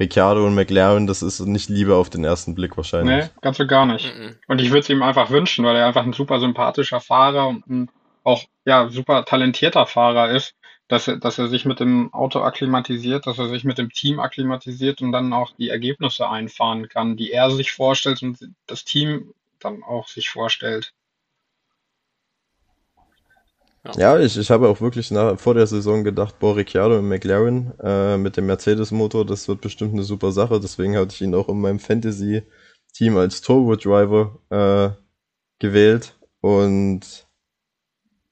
Ricciardo 0.00 0.46
und 0.46 0.54
McLaren, 0.54 1.06
das 1.06 1.22
ist 1.22 1.40
nicht 1.40 1.68
Liebe 1.68 1.94
auf 1.94 2.08
den 2.08 2.24
ersten 2.24 2.54
Blick 2.54 2.76
wahrscheinlich. 2.78 3.26
Nee, 3.26 3.30
ganz 3.42 3.60
und 3.60 3.68
gar 3.68 3.84
nicht. 3.84 4.06
Mhm. 4.16 4.36
Und 4.48 4.60
ich 4.60 4.70
würde 4.70 4.80
es 4.80 4.88
ihm 4.88 5.02
einfach 5.02 5.30
wünschen, 5.30 5.66
weil 5.66 5.76
er 5.76 5.86
einfach 5.86 6.04
ein 6.04 6.14
super 6.14 6.40
sympathischer 6.40 7.00
Fahrer 7.00 7.48
und 7.48 7.66
ein 7.68 7.90
auch 8.24 8.44
ja 8.64 8.88
super 8.88 9.24
talentierter 9.24 9.86
Fahrer 9.86 10.30
ist, 10.30 10.54
dass 10.92 11.08
er, 11.08 11.16
dass 11.16 11.38
er 11.38 11.48
sich 11.48 11.64
mit 11.64 11.80
dem 11.80 12.12
Auto 12.12 12.40
akklimatisiert, 12.40 13.26
dass 13.26 13.38
er 13.38 13.48
sich 13.48 13.64
mit 13.64 13.78
dem 13.78 13.88
Team 13.88 14.20
akklimatisiert 14.20 15.00
und 15.00 15.10
dann 15.10 15.32
auch 15.32 15.52
die 15.56 15.70
Ergebnisse 15.70 16.28
einfahren 16.28 16.86
kann, 16.86 17.16
die 17.16 17.32
er 17.32 17.50
sich 17.50 17.72
vorstellt 17.72 18.22
und 18.22 18.50
das 18.66 18.84
Team 18.84 19.32
dann 19.58 19.82
auch 19.82 20.06
sich 20.06 20.28
vorstellt. 20.28 20.92
Ja, 23.96 24.18
ich, 24.18 24.36
ich 24.36 24.50
habe 24.50 24.68
auch 24.68 24.82
wirklich 24.82 25.10
nach, 25.10 25.40
vor 25.40 25.54
der 25.54 25.66
Saison 25.66 26.04
gedacht, 26.04 26.38
boah, 26.38 26.56
Ricciardo 26.56 26.98
und 26.98 27.08
McLaren 27.08 27.72
äh, 27.80 28.18
mit 28.18 28.36
dem 28.36 28.44
Mercedes-Motor, 28.44 29.24
das 29.24 29.48
wird 29.48 29.62
bestimmt 29.62 29.94
eine 29.94 30.02
super 30.02 30.30
Sache. 30.30 30.60
Deswegen 30.60 30.98
hatte 30.98 31.14
ich 31.14 31.22
ihn 31.22 31.34
auch 31.34 31.48
in 31.48 31.58
meinem 31.58 31.78
Fantasy-Team 31.78 33.16
als 33.16 33.40
Turbo-Driver 33.40 34.38
äh, 34.50 34.90
gewählt. 35.58 36.18
Und 36.42 37.26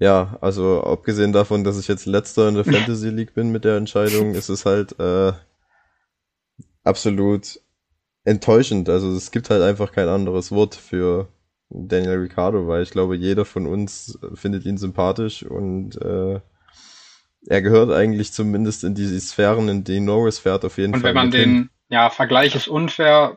ja, 0.01 0.39
also 0.41 0.83
abgesehen 0.83 1.33
davon, 1.33 1.63
dass 1.63 1.79
ich 1.79 1.87
jetzt 1.87 2.07
letzter 2.07 2.49
in 2.49 2.55
der 2.55 2.65
Fantasy 2.73 3.11
League 3.11 3.35
bin 3.35 3.53
mit 3.53 3.65
der 3.65 3.77
Entscheidung, 3.77 4.35
ist 4.35 4.49
es 4.49 4.65
halt 4.65 4.99
äh, 4.99 5.33
absolut 6.83 7.61
enttäuschend. 8.25 8.89
Also 8.89 9.15
es 9.15 9.31
gibt 9.31 9.51
halt 9.51 9.63
einfach 9.63 9.93
kein 9.93 10.09
anderes 10.09 10.51
Wort 10.51 10.75
für 10.75 11.29
Daniel 11.69 12.17
Ricciardo, 12.17 12.67
weil 12.67 12.83
ich 12.83 12.91
glaube, 12.91 13.15
jeder 13.15 13.45
von 13.45 13.67
uns 13.67 14.19
findet 14.35 14.65
ihn 14.65 14.79
sympathisch 14.79 15.43
und 15.43 16.01
äh, 16.03 16.41
er 17.47 17.63
gehört 17.63 17.91
eigentlich 17.91 18.33
zumindest 18.33 18.85
in 18.85 18.95
die 18.95 19.19
Sphären, 19.21 19.69
in 19.69 19.85
die 19.85 20.01
Norris 20.01 20.39
fährt, 20.39 20.65
auf 20.65 20.79
jeden 20.79 20.95
und 20.95 21.01
Fall. 21.01 21.11
Und 21.11 21.17
wenn 21.17 21.23
man 21.23 21.31
den, 21.31 21.71
ja, 21.89 22.11
Vergleich 22.11 22.55
ist 22.55 22.69
unfair, 22.69 23.37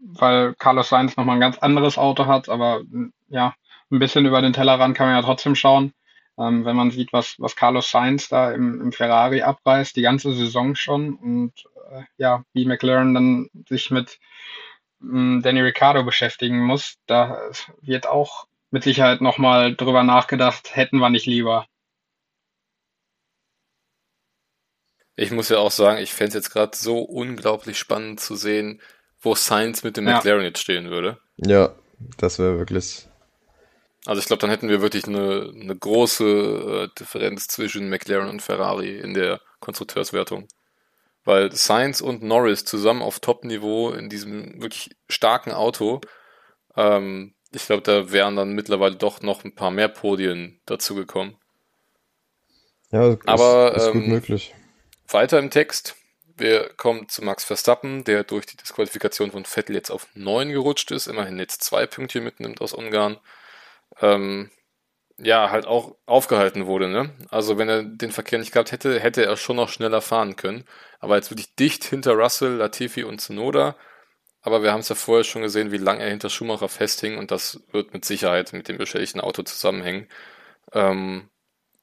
weil 0.00 0.54
Carlos 0.54 0.88
Sainz 0.88 1.16
nochmal 1.16 1.36
ein 1.36 1.40
ganz 1.40 1.58
anderes 1.58 1.98
Auto 1.98 2.26
hat, 2.26 2.48
aber 2.48 2.82
ja, 3.28 3.54
ein 3.94 3.98
bisschen 3.98 4.26
über 4.26 4.42
den 4.42 4.52
Tellerrand 4.52 4.96
kann 4.96 5.06
man 5.06 5.16
ja 5.16 5.22
trotzdem 5.22 5.54
schauen. 5.54 5.92
Ähm, 6.38 6.64
wenn 6.64 6.76
man 6.76 6.90
sieht, 6.90 7.12
was, 7.12 7.36
was 7.38 7.54
Carlos 7.54 7.90
Sainz 7.90 8.28
da 8.28 8.50
im, 8.52 8.80
im 8.80 8.92
Ferrari 8.92 9.42
abreißt, 9.42 9.94
die 9.94 10.02
ganze 10.02 10.34
Saison 10.34 10.74
schon 10.74 11.14
und 11.14 11.52
äh, 11.90 12.02
ja, 12.16 12.44
wie 12.52 12.66
McLaren 12.66 13.14
dann 13.14 13.50
sich 13.68 13.90
mit 13.90 14.18
Danny 15.00 15.60
Ricciardo 15.60 16.02
beschäftigen 16.02 16.60
muss, 16.60 16.96
da 17.06 17.38
wird 17.82 18.06
auch 18.06 18.46
mit 18.70 18.84
Sicherheit 18.84 19.20
nochmal 19.20 19.76
drüber 19.76 20.02
nachgedacht, 20.02 20.74
hätten 20.74 20.98
wir 20.98 21.10
nicht 21.10 21.26
lieber. 21.26 21.66
Ich 25.14 25.30
muss 25.30 25.50
ja 25.50 25.58
auch 25.58 25.70
sagen, 25.70 25.98
ich 25.98 26.12
fände 26.12 26.28
es 26.28 26.34
jetzt 26.34 26.50
gerade 26.50 26.76
so 26.76 26.98
unglaublich 26.98 27.78
spannend 27.78 28.18
zu 28.18 28.34
sehen, 28.34 28.80
wo 29.20 29.34
Sainz 29.34 29.84
mit 29.84 29.96
dem 29.96 30.08
ja. 30.08 30.16
McLaren 30.16 30.42
jetzt 30.42 30.60
stehen 30.60 30.90
würde. 30.90 31.18
Ja, 31.36 31.74
das 32.16 32.38
wäre 32.38 32.58
wirklich. 32.58 33.06
Also 34.06 34.20
ich 34.20 34.26
glaube, 34.26 34.40
dann 34.40 34.50
hätten 34.50 34.68
wir 34.68 34.82
wirklich 34.82 35.06
eine, 35.06 35.52
eine 35.54 35.76
große 35.76 36.24
äh, 36.24 36.98
Differenz 36.98 37.48
zwischen 37.48 37.88
McLaren 37.88 38.28
und 38.28 38.42
Ferrari 38.42 38.98
in 38.98 39.14
der 39.14 39.40
Konstrukteurswertung 39.60 40.46
weil 41.24 41.52
Sainz 41.52 42.00
und 42.00 42.22
Norris 42.22 42.64
zusammen 42.64 43.02
auf 43.02 43.20
Top-Niveau 43.20 43.90
in 43.90 44.08
diesem 44.08 44.60
wirklich 44.60 44.90
starken 45.08 45.52
Auto, 45.52 46.00
ähm, 46.76 47.34
ich 47.52 47.66
glaube, 47.66 47.82
da 47.82 48.12
wären 48.12 48.36
dann 48.36 48.52
mittlerweile 48.52 48.96
doch 48.96 49.22
noch 49.22 49.44
ein 49.44 49.54
paar 49.54 49.70
mehr 49.70 49.88
Podien 49.88 50.60
dazu 50.66 50.94
gekommen. 50.94 51.36
Ja, 52.90 53.12
ist, 53.12 53.26
Aber 53.26 53.74
ist 53.74 53.92
gut 53.92 54.02
ähm, 54.02 54.08
möglich. 54.08 54.54
Weiter 55.08 55.38
im 55.38 55.50
Text. 55.50 55.96
Wir 56.36 56.68
kommen 56.76 57.08
zu 57.08 57.22
Max 57.22 57.44
Verstappen, 57.44 58.02
der 58.02 58.24
durch 58.24 58.46
die 58.46 58.56
Disqualifikation 58.56 59.30
von 59.30 59.44
Vettel 59.44 59.76
jetzt 59.76 59.90
auf 59.90 60.08
9 60.14 60.50
gerutscht 60.50 60.90
ist, 60.90 61.06
immerhin 61.06 61.38
jetzt 61.38 61.62
zwei 61.62 61.86
Pünktchen 61.86 62.24
mitnimmt 62.24 62.60
aus 62.60 62.72
Ungarn. 62.72 63.18
Ähm, 64.00 64.50
ja, 65.18 65.50
halt 65.50 65.66
auch 65.66 65.96
aufgehalten 66.06 66.66
wurde. 66.66 66.88
Ne? 66.88 67.14
Also 67.30 67.58
wenn 67.58 67.68
er 67.68 67.84
den 67.84 68.10
Verkehr 68.10 68.38
nicht 68.38 68.52
gehabt 68.52 68.72
hätte, 68.72 68.98
hätte 68.98 69.24
er 69.24 69.36
schon 69.36 69.56
noch 69.56 69.68
schneller 69.68 70.00
fahren 70.00 70.36
können. 70.36 70.64
Aber 70.98 71.16
jetzt 71.16 71.30
wirklich 71.30 71.54
dicht 71.54 71.84
hinter 71.84 72.14
Russell, 72.14 72.56
Latifi 72.56 73.04
und 73.04 73.20
Tsunoda. 73.20 73.76
Aber 74.42 74.62
wir 74.62 74.72
haben 74.72 74.80
es 74.80 74.88
ja 74.90 74.94
vorher 74.94 75.24
schon 75.24 75.42
gesehen, 75.42 75.72
wie 75.72 75.78
lange 75.78 76.02
er 76.02 76.10
hinter 76.10 76.30
Schumacher 76.30 76.68
festhing 76.68 77.16
und 77.16 77.30
das 77.30 77.62
wird 77.72 77.94
mit 77.94 78.04
Sicherheit 78.04 78.52
mit 78.52 78.68
dem 78.68 78.76
beschädigten 78.76 79.20
Auto 79.20 79.42
zusammenhängen. 79.42 80.08
Ähm, 80.72 81.30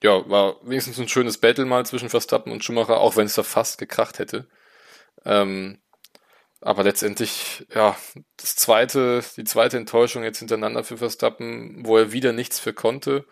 ja, 0.03 0.29
war 0.29 0.57
wenigstens 0.63 0.99
ein 0.99 1.07
schönes 1.07 1.39
Battle 1.39 1.65
mal 1.65 1.85
zwischen 1.85 2.09
Verstappen 2.09 2.51
und 2.51 2.63
Schumacher, 2.63 2.99
auch 2.99 3.15
wenn 3.17 3.25
es 3.25 3.35
da 3.35 3.43
fast 3.43 3.79
gekracht 3.79 4.19
hätte. 4.19 4.47
Ähm, 5.25 5.81
aber 6.61 6.83
letztendlich, 6.83 7.65
ja, 7.73 7.95
das 8.37 8.55
zweite, 8.55 9.23
die 9.35 9.43
zweite 9.43 9.77
Enttäuschung 9.77 10.23
jetzt 10.23 10.39
hintereinander 10.39 10.83
für 10.83 10.97
Verstappen, 10.97 11.85
wo 11.85 11.97
er 11.97 12.11
wieder 12.11 12.33
nichts 12.33 12.59
für 12.59 12.73
konnte. 12.73 13.25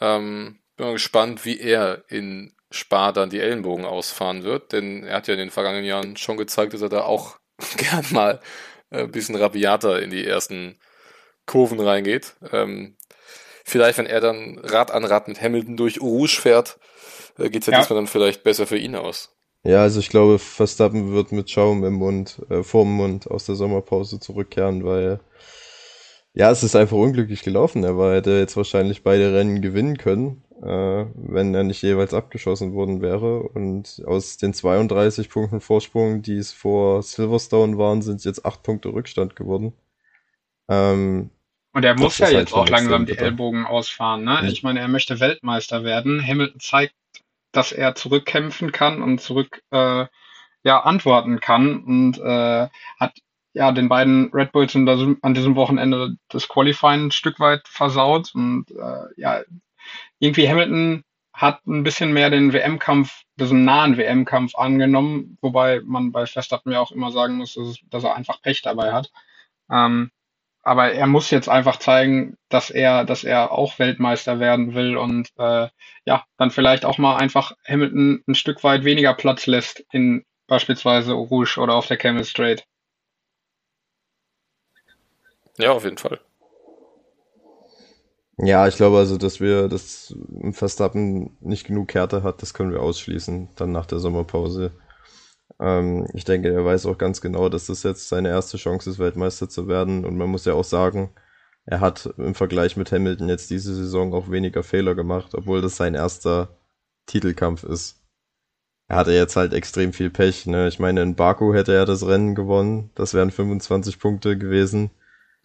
Ähm, 0.00 0.60
bin 0.76 0.86
mal 0.86 0.92
gespannt, 0.92 1.44
wie 1.44 1.60
er 1.60 2.04
in 2.08 2.54
Spa 2.72 3.12
dann 3.12 3.30
die 3.30 3.40
Ellenbogen 3.40 3.84
ausfahren 3.84 4.42
wird, 4.42 4.72
denn 4.72 5.04
er 5.04 5.16
hat 5.16 5.28
ja 5.28 5.34
in 5.34 5.40
den 5.40 5.50
vergangenen 5.50 5.84
Jahren 5.84 6.16
schon 6.16 6.36
gezeigt, 6.36 6.74
dass 6.74 6.82
er 6.82 6.88
da 6.88 7.02
auch 7.02 7.38
gern 7.76 8.04
mal 8.10 8.40
ein 8.90 9.10
bisschen 9.10 9.36
rabiater 9.36 10.02
in 10.02 10.10
die 10.10 10.26
ersten 10.26 10.78
Kurven 11.46 11.80
reingeht. 11.80 12.34
Ähm, 12.52 12.96
vielleicht, 13.64 13.98
wenn 13.98 14.06
er 14.06 14.20
dann 14.20 14.58
Rad 14.58 14.90
an 14.90 15.04
Rad 15.04 15.28
mit 15.28 15.40
Hamilton 15.40 15.76
durch 15.76 16.00
Rouge 16.00 16.40
fährt, 16.40 16.78
äh, 17.38 17.48
geht 17.50 17.62
es 17.62 17.66
ja, 17.66 17.74
ja 17.74 17.80
diesmal 17.80 17.98
dann 17.98 18.06
vielleicht 18.08 18.42
besser 18.42 18.66
für 18.66 18.78
ihn 18.78 18.96
aus. 18.96 19.36
Ja, 19.62 19.82
also 19.82 20.00
ich 20.00 20.08
glaube, 20.08 20.38
Verstappen 20.38 21.12
wird 21.12 21.32
mit 21.32 21.50
Schaum 21.50 21.84
im 21.84 21.94
Mund, 21.94 22.40
äh, 22.48 22.62
vorm 22.62 22.96
Mund 22.96 23.30
aus 23.30 23.44
der 23.46 23.56
Sommerpause 23.56 24.18
zurückkehren, 24.18 24.84
weil 24.84 25.20
ja, 26.32 26.50
es 26.50 26.62
ist 26.62 26.76
einfach 26.76 26.96
unglücklich 26.96 27.42
gelaufen. 27.42 27.82
Er 27.84 27.98
war, 27.98 28.14
hätte 28.14 28.30
jetzt 28.38 28.56
wahrscheinlich 28.56 29.02
beide 29.02 29.34
Rennen 29.34 29.60
gewinnen 29.62 29.98
können, 29.98 30.44
äh, 30.62 31.06
wenn 31.14 31.54
er 31.54 31.64
nicht 31.64 31.82
jeweils 31.82 32.14
abgeschossen 32.14 32.72
worden 32.72 33.02
wäre. 33.02 33.42
Und 33.42 34.02
aus 34.06 34.36
den 34.36 34.54
32 34.54 35.28
Punkten 35.28 35.60
Vorsprung, 35.60 36.22
die 36.22 36.36
es 36.36 36.52
vor 36.52 37.02
Silverstone 37.02 37.78
waren, 37.78 38.02
sind 38.02 38.24
jetzt 38.24 38.46
acht 38.46 38.62
Punkte 38.62 38.90
Rückstand 38.90 39.34
geworden. 39.36 39.72
Ähm, 40.68 41.30
und 41.72 41.84
er 41.84 41.98
muss 41.98 42.18
ja 42.18 42.26
halt 42.26 42.36
jetzt 42.36 42.52
auch 42.52 42.68
langsam 42.68 43.06
die 43.06 43.18
Ellbogen 43.18 43.66
ausfahren. 43.66 44.24
Ne? 44.24 44.48
Ich 44.48 44.62
meine, 44.62 44.80
er 44.80 44.88
möchte 44.88 45.20
Weltmeister 45.20 45.84
werden. 45.84 46.24
Hamilton 46.24 46.60
zeigt 46.60 46.94
dass 47.52 47.72
er 47.72 47.94
zurückkämpfen 47.94 48.72
kann 48.72 49.02
und 49.02 49.20
zurück 49.20 49.62
äh, 49.70 50.06
ja 50.62 50.80
antworten 50.80 51.40
kann 51.40 51.82
und 51.82 52.18
äh, 52.18 52.68
hat 52.98 53.14
ja 53.52 53.72
den 53.72 53.88
beiden 53.88 54.30
Red 54.32 54.52
Bulls 54.52 54.72
das, 54.72 55.00
an 55.22 55.34
diesem 55.34 55.56
Wochenende 55.56 56.16
das 56.28 56.48
Qualifying 56.48 57.06
ein 57.06 57.10
Stück 57.10 57.40
weit 57.40 57.66
versaut 57.66 58.32
und 58.34 58.70
äh, 58.70 59.20
ja 59.20 59.42
irgendwie 60.18 60.48
Hamilton 60.48 61.04
hat 61.32 61.66
ein 61.66 61.82
bisschen 61.82 62.12
mehr 62.12 62.28
den 62.28 62.52
WM-Kampf, 62.52 63.22
diesen 63.36 63.64
nahen 63.64 63.96
WM-Kampf 63.96 64.54
angenommen, 64.56 65.38
wobei 65.40 65.80
man 65.84 66.12
bei 66.12 66.26
Verstappen 66.26 66.72
ja 66.72 66.80
auch 66.80 66.92
immer 66.92 67.12
sagen 67.12 67.36
muss, 67.36 67.54
dass, 67.54 67.78
dass 67.88 68.04
er 68.04 68.14
einfach 68.14 68.42
Pech 68.42 68.60
dabei 68.62 68.92
hat. 68.92 69.10
Ähm, 69.70 70.10
aber 70.62 70.92
er 70.92 71.06
muss 71.06 71.30
jetzt 71.30 71.48
einfach 71.48 71.78
zeigen, 71.78 72.36
dass 72.48 72.70
er, 72.70 73.04
dass 73.04 73.24
er 73.24 73.52
auch 73.52 73.78
Weltmeister 73.78 74.40
werden 74.40 74.74
will 74.74 74.96
und 74.96 75.28
äh, 75.38 75.68
ja, 76.04 76.24
dann 76.36 76.50
vielleicht 76.50 76.84
auch 76.84 76.98
mal 76.98 77.16
einfach 77.16 77.52
Hamilton 77.66 78.22
ein 78.26 78.34
Stück 78.34 78.62
weit 78.64 78.84
weniger 78.84 79.14
Platz 79.14 79.46
lässt 79.46 79.84
in 79.92 80.24
beispielsweise 80.46 81.12
Rouge 81.12 81.58
oder 81.58 81.74
auf 81.74 81.86
der 81.86 81.96
Camel 81.96 82.24
Straight. 82.24 82.64
Ja, 85.58 85.72
auf 85.72 85.84
jeden 85.84 85.98
Fall. 85.98 86.20
Ja, 88.42 88.66
ich 88.66 88.76
glaube 88.76 88.96
also, 88.96 89.18
dass 89.18 89.40
wir, 89.40 89.68
dass 89.68 90.14
Verstappen 90.52 91.36
nicht 91.40 91.66
genug 91.66 91.92
Härte 91.92 92.22
hat, 92.22 92.40
das 92.40 92.54
können 92.54 92.72
wir 92.72 92.80
ausschließen, 92.80 93.50
dann 93.56 93.70
nach 93.70 93.84
der 93.84 93.98
Sommerpause. 93.98 94.72
Ähm, 95.60 96.06
ich 96.14 96.24
denke, 96.24 96.48
er 96.50 96.64
weiß 96.64 96.86
auch 96.86 96.98
ganz 96.98 97.20
genau, 97.20 97.48
dass 97.48 97.66
das 97.66 97.82
jetzt 97.82 98.08
seine 98.08 98.30
erste 98.30 98.56
Chance 98.56 98.90
ist, 98.90 98.98
Weltmeister 98.98 99.48
zu 99.48 99.68
werden. 99.68 100.04
Und 100.04 100.16
man 100.16 100.30
muss 100.30 100.46
ja 100.46 100.54
auch 100.54 100.64
sagen, 100.64 101.10
er 101.66 101.80
hat 101.80 102.12
im 102.16 102.34
Vergleich 102.34 102.76
mit 102.76 102.90
Hamilton 102.90 103.28
jetzt 103.28 103.50
diese 103.50 103.74
Saison 103.74 104.14
auch 104.14 104.30
weniger 104.30 104.62
Fehler 104.62 104.94
gemacht, 104.94 105.34
obwohl 105.34 105.60
das 105.60 105.76
sein 105.76 105.94
erster 105.94 106.56
Titelkampf 107.06 107.64
ist. 107.64 108.00
Er 108.88 108.96
hatte 108.96 109.12
jetzt 109.12 109.36
halt 109.36 109.52
extrem 109.52 109.92
viel 109.92 110.10
Pech. 110.10 110.46
Ne? 110.46 110.66
Ich 110.66 110.80
meine, 110.80 111.02
in 111.02 111.14
Baku 111.14 111.54
hätte 111.54 111.72
er 111.72 111.84
das 111.84 112.04
Rennen 112.06 112.34
gewonnen. 112.34 112.90
Das 112.96 113.14
wären 113.14 113.30
25 113.30 114.00
Punkte 114.00 114.36
gewesen. 114.36 114.90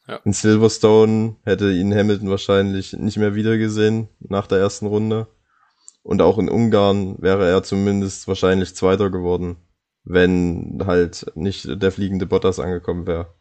Ja. 0.07 0.19
In 0.23 0.33
Silverstone 0.33 1.35
hätte 1.43 1.71
ihn 1.71 1.93
Hamilton 1.93 2.29
wahrscheinlich 2.29 2.93
nicht 2.93 3.17
mehr 3.17 3.35
wiedergesehen 3.35 4.07
nach 4.19 4.47
der 4.47 4.59
ersten 4.59 4.87
Runde. 4.87 5.27
Und 6.01 6.21
auch 6.21 6.37
in 6.37 6.49
Ungarn 6.49 7.17
wäre 7.19 7.47
er 7.47 7.63
zumindest 7.63 8.27
wahrscheinlich 8.27 8.75
Zweiter 8.75 9.09
geworden, 9.09 9.57
wenn 10.05 10.83
halt 10.85 11.25
nicht 11.35 11.67
der 11.81 11.91
fliegende 11.91 12.25
Bottas 12.25 12.59
angekommen 12.59 13.07
wäre. 13.07 13.33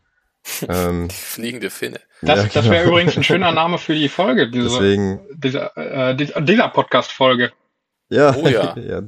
Ähm, 0.68 1.08
fliegende 1.08 1.70
Finne. 1.70 2.00
Das, 2.20 2.38
ja, 2.38 2.50
das 2.52 2.64
wäre 2.66 2.84
genau. 2.84 2.92
übrigens 2.92 3.16
ein 3.16 3.24
schöner 3.24 3.50
Name 3.50 3.78
für 3.78 3.94
die 3.94 4.10
Folge, 4.10 4.50
diese, 4.50 4.68
Deswegen, 4.68 5.20
dieser, 5.32 5.74
äh, 5.74 6.14
dieser 6.14 6.68
Podcast-Folge. 6.68 7.50
Ja, 8.10 8.34
oh 8.36 8.46
ja. 8.46 8.76
ja. 8.78 9.02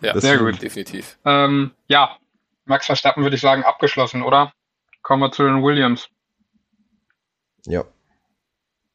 ja 0.00 0.20
sehr 0.20 0.38
gut. 0.38 0.60
Definitiv. 0.60 1.16
Ähm, 1.24 1.70
ja, 1.86 2.16
Max 2.64 2.86
Verstappen 2.86 3.22
würde 3.22 3.36
ich 3.36 3.42
sagen, 3.42 3.62
abgeschlossen, 3.62 4.22
oder? 4.22 4.52
Kommen 5.02 5.22
wir 5.22 5.30
zu 5.30 5.44
den 5.44 5.62
Williams. 5.62 6.08
Ja. 7.66 7.84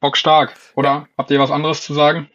Bock 0.00 0.16
stark, 0.16 0.54
oder? 0.74 0.88
Ja. 0.88 1.08
Habt 1.18 1.30
ihr 1.30 1.40
was 1.40 1.50
anderes 1.50 1.82
zu 1.82 1.94
sagen? 1.94 2.30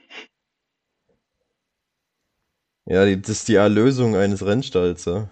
Ja, 2.86 3.06
das 3.16 3.30
ist 3.30 3.48
die 3.48 3.56
Erlösung 3.56 4.16
eines 4.16 4.46
Rennstalls, 4.46 5.06
ja. 5.06 5.28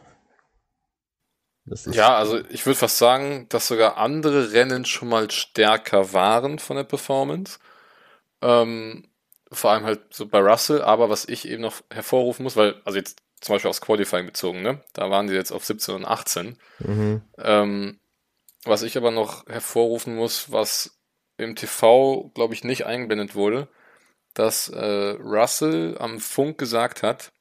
ja, 1.91 2.17
also 2.17 2.39
ich 2.49 2.65
würde 2.65 2.79
fast 2.79 2.97
sagen, 2.97 3.47
dass 3.49 3.67
sogar 3.67 3.97
andere 3.97 4.51
Rennen 4.53 4.85
schon 4.85 5.09
mal 5.09 5.29
stärker 5.29 6.13
waren 6.13 6.59
von 6.59 6.77
der 6.77 6.83
Performance. 6.83 7.59
Ähm, 8.41 9.07
vor 9.51 9.71
allem 9.71 9.85
halt 9.85 10.13
so 10.13 10.25
bei 10.27 10.39
Russell, 10.39 10.81
aber 10.81 11.09
was 11.09 11.25
ich 11.25 11.47
eben 11.47 11.61
noch 11.61 11.81
hervorrufen 11.91 12.43
muss, 12.43 12.55
weil, 12.57 12.81
also 12.85 12.97
jetzt 12.97 13.19
zum 13.39 13.55
Beispiel 13.55 13.69
aus 13.69 13.81
Qualifying 13.81 14.25
bezogen, 14.25 14.61
ne? 14.61 14.81
Da 14.93 15.09
waren 15.09 15.27
die 15.27 15.33
jetzt 15.33 15.51
auf 15.51 15.63
17 15.63 15.95
und 15.95 16.05
18. 16.05 16.57
Mhm. 16.79 17.21
Ähm, 17.37 17.99
was 18.65 18.81
ich 18.81 18.97
aber 18.97 19.11
noch 19.11 19.45
hervorrufen 19.47 20.15
muss, 20.15 20.51
was 20.51 20.97
im 21.37 21.55
TV, 21.55 22.31
glaube 22.33 22.53
ich, 22.53 22.63
nicht 22.63 22.85
eingeblendet 22.85 23.35
wurde, 23.35 23.67
dass 24.33 24.69
äh, 24.69 25.17
Russell 25.19 25.97
am 25.99 26.19
Funk 26.19 26.57
gesagt 26.57 27.03
hat, 27.03 27.31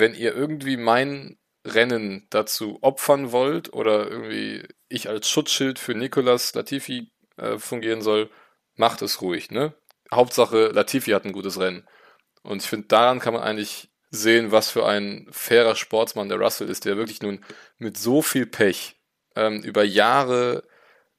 wenn 0.00 0.14
ihr 0.14 0.34
irgendwie 0.34 0.76
mein 0.76 1.38
Rennen 1.64 2.26
dazu 2.30 2.78
opfern 2.80 3.32
wollt 3.32 3.72
oder 3.72 4.10
irgendwie 4.10 4.66
ich 4.88 5.08
als 5.08 5.28
Schutzschild 5.28 5.78
für 5.78 5.94
Nicolas 5.94 6.54
Latifi 6.54 7.12
äh, 7.36 7.58
fungieren 7.58 8.02
soll, 8.02 8.30
macht 8.74 9.02
es 9.02 9.22
ruhig, 9.22 9.50
ne? 9.50 9.74
Hauptsache 10.12 10.68
Latifi 10.68 11.12
hat 11.12 11.24
ein 11.24 11.32
gutes 11.32 11.60
Rennen. 11.60 11.86
Und 12.42 12.62
ich 12.62 12.68
finde, 12.68 12.88
daran 12.88 13.20
kann 13.20 13.34
man 13.34 13.42
eigentlich 13.42 13.90
sehen, 14.10 14.50
was 14.50 14.70
für 14.70 14.86
ein 14.86 15.28
fairer 15.30 15.76
Sportsmann 15.76 16.28
der 16.28 16.40
Russell 16.40 16.68
ist, 16.68 16.84
der 16.84 16.96
wirklich 16.96 17.22
nun 17.22 17.44
mit 17.78 17.96
so 17.96 18.22
viel 18.22 18.46
Pech 18.46 18.96
ähm, 19.36 19.62
über 19.62 19.84
Jahre 19.84 20.64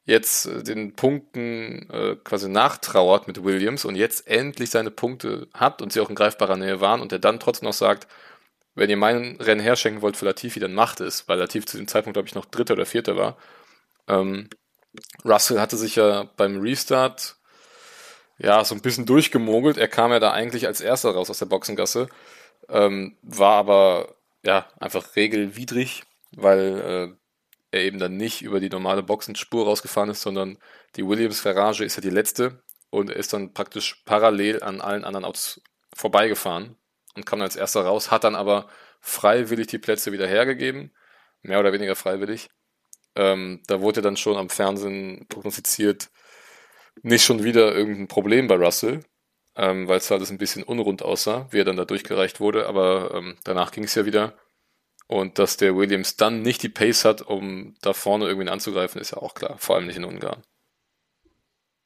jetzt 0.03 0.47
äh, 0.47 0.63
den 0.63 0.93
Punkten 0.95 1.89
äh, 1.89 2.15
quasi 2.23 2.49
nachtrauert 2.49 3.27
mit 3.27 3.43
Williams 3.43 3.85
und 3.85 3.95
jetzt 3.95 4.27
endlich 4.27 4.69
seine 4.71 4.91
Punkte 4.91 5.47
hat 5.53 5.81
und 5.81 5.93
sie 5.93 6.01
auch 6.01 6.09
in 6.09 6.15
greifbarer 6.15 6.57
Nähe 6.57 6.81
waren 6.81 7.01
und 7.01 7.11
er 7.11 7.19
dann 7.19 7.39
trotzdem 7.39 7.67
noch 7.67 7.73
sagt, 7.73 8.07
wenn 8.75 8.89
ihr 8.89 8.97
meinen 8.97 9.39
Rennen 9.41 9.61
herschenken 9.61 10.01
wollt 10.01 10.17
für 10.17 10.25
Latifi, 10.25 10.59
dann 10.59 10.73
macht 10.73 11.01
es, 11.01 11.27
weil 11.27 11.37
Latifi 11.37 11.65
zu 11.65 11.77
dem 11.77 11.87
Zeitpunkt, 11.87 12.15
glaube 12.15 12.27
ich, 12.27 12.35
noch 12.35 12.45
Dritter 12.45 12.73
oder 12.73 12.85
Vierter 12.85 13.17
war. 13.17 13.37
Ähm, 14.07 14.49
Russell 15.25 15.59
hatte 15.59 15.77
sich 15.77 15.95
ja 15.95 16.29
beim 16.37 16.59
Restart 16.61 17.37
ja 18.37 18.63
so 18.63 18.75
ein 18.75 18.81
bisschen 18.81 19.05
durchgemogelt. 19.05 19.77
Er 19.77 19.87
kam 19.87 20.11
ja 20.11 20.19
da 20.19 20.31
eigentlich 20.31 20.67
als 20.67 20.81
Erster 20.81 21.11
raus 21.11 21.29
aus 21.29 21.39
der 21.39 21.45
Boxengasse, 21.45 22.07
ähm, 22.69 23.17
war 23.21 23.55
aber 23.55 24.15
ja 24.43 24.67
einfach 24.79 25.15
regelwidrig, 25.15 26.03
weil 26.31 27.15
äh, 27.71 27.77
er 27.77 27.83
eben 27.83 27.99
dann 27.99 28.17
nicht 28.17 28.41
über 28.41 28.59
die 28.59 28.69
normale 28.69 29.03
Boxenspur 29.03 29.65
rausgefahren 29.65 30.09
ist, 30.09 30.21
sondern 30.21 30.57
die 30.95 31.05
Williams-Garage 31.07 31.85
ist 31.85 31.95
ja 31.95 32.01
die 32.01 32.09
letzte 32.09 32.63
und 32.89 33.09
er 33.09 33.15
ist 33.15 33.33
dann 33.33 33.53
praktisch 33.53 34.01
parallel 34.05 34.63
an 34.63 34.81
allen 34.81 35.05
anderen 35.05 35.25
Autos 35.25 35.61
vorbeigefahren 35.93 36.75
und 37.15 37.25
kam 37.25 37.39
dann 37.39 37.47
als 37.47 37.55
erster 37.55 37.81
raus, 37.81 38.11
hat 38.11 38.23
dann 38.23 38.35
aber 38.35 38.67
freiwillig 38.99 39.67
die 39.67 39.79
Plätze 39.79 40.11
wieder 40.11 40.27
hergegeben, 40.27 40.91
mehr 41.41 41.59
oder 41.59 41.73
weniger 41.73 41.95
freiwillig. 41.95 42.49
Ähm, 43.15 43.61
da 43.67 43.81
wurde 43.81 44.01
dann 44.01 44.17
schon 44.17 44.37
am 44.37 44.49
Fernsehen 44.49 45.25
prognostiziert, 45.27 46.09
nicht 47.01 47.25
schon 47.25 47.43
wieder 47.43 47.73
irgendein 47.75 48.07
Problem 48.07 48.47
bei 48.47 48.55
Russell, 48.55 49.03
ähm, 49.55 49.87
weil 49.87 49.97
es 49.97 50.11
alles 50.11 50.31
ein 50.31 50.37
bisschen 50.37 50.63
unrund 50.63 51.03
aussah, 51.03 51.47
wie 51.51 51.59
er 51.59 51.65
dann 51.65 51.77
da 51.77 51.85
durchgereicht 51.85 52.39
wurde, 52.39 52.67
aber 52.67 53.13
ähm, 53.13 53.37
danach 53.43 53.71
ging 53.71 53.83
es 53.83 53.95
ja 53.95 54.05
wieder. 54.05 54.33
Und 55.07 55.39
dass 55.39 55.57
der 55.57 55.75
Williams 55.75 56.15
dann 56.15 56.41
nicht 56.41 56.63
die 56.63 56.69
Pace 56.69 57.03
hat, 57.03 57.21
um 57.21 57.75
da 57.81 57.91
vorne 57.91 58.27
irgendwie 58.27 58.49
anzugreifen, 58.49 59.01
ist 59.01 59.11
ja 59.11 59.17
auch 59.17 59.33
klar. 59.33 59.57
Vor 59.57 59.75
allem 59.75 59.87
nicht 59.87 59.97
in 59.97 60.05
Ungarn. 60.05 60.41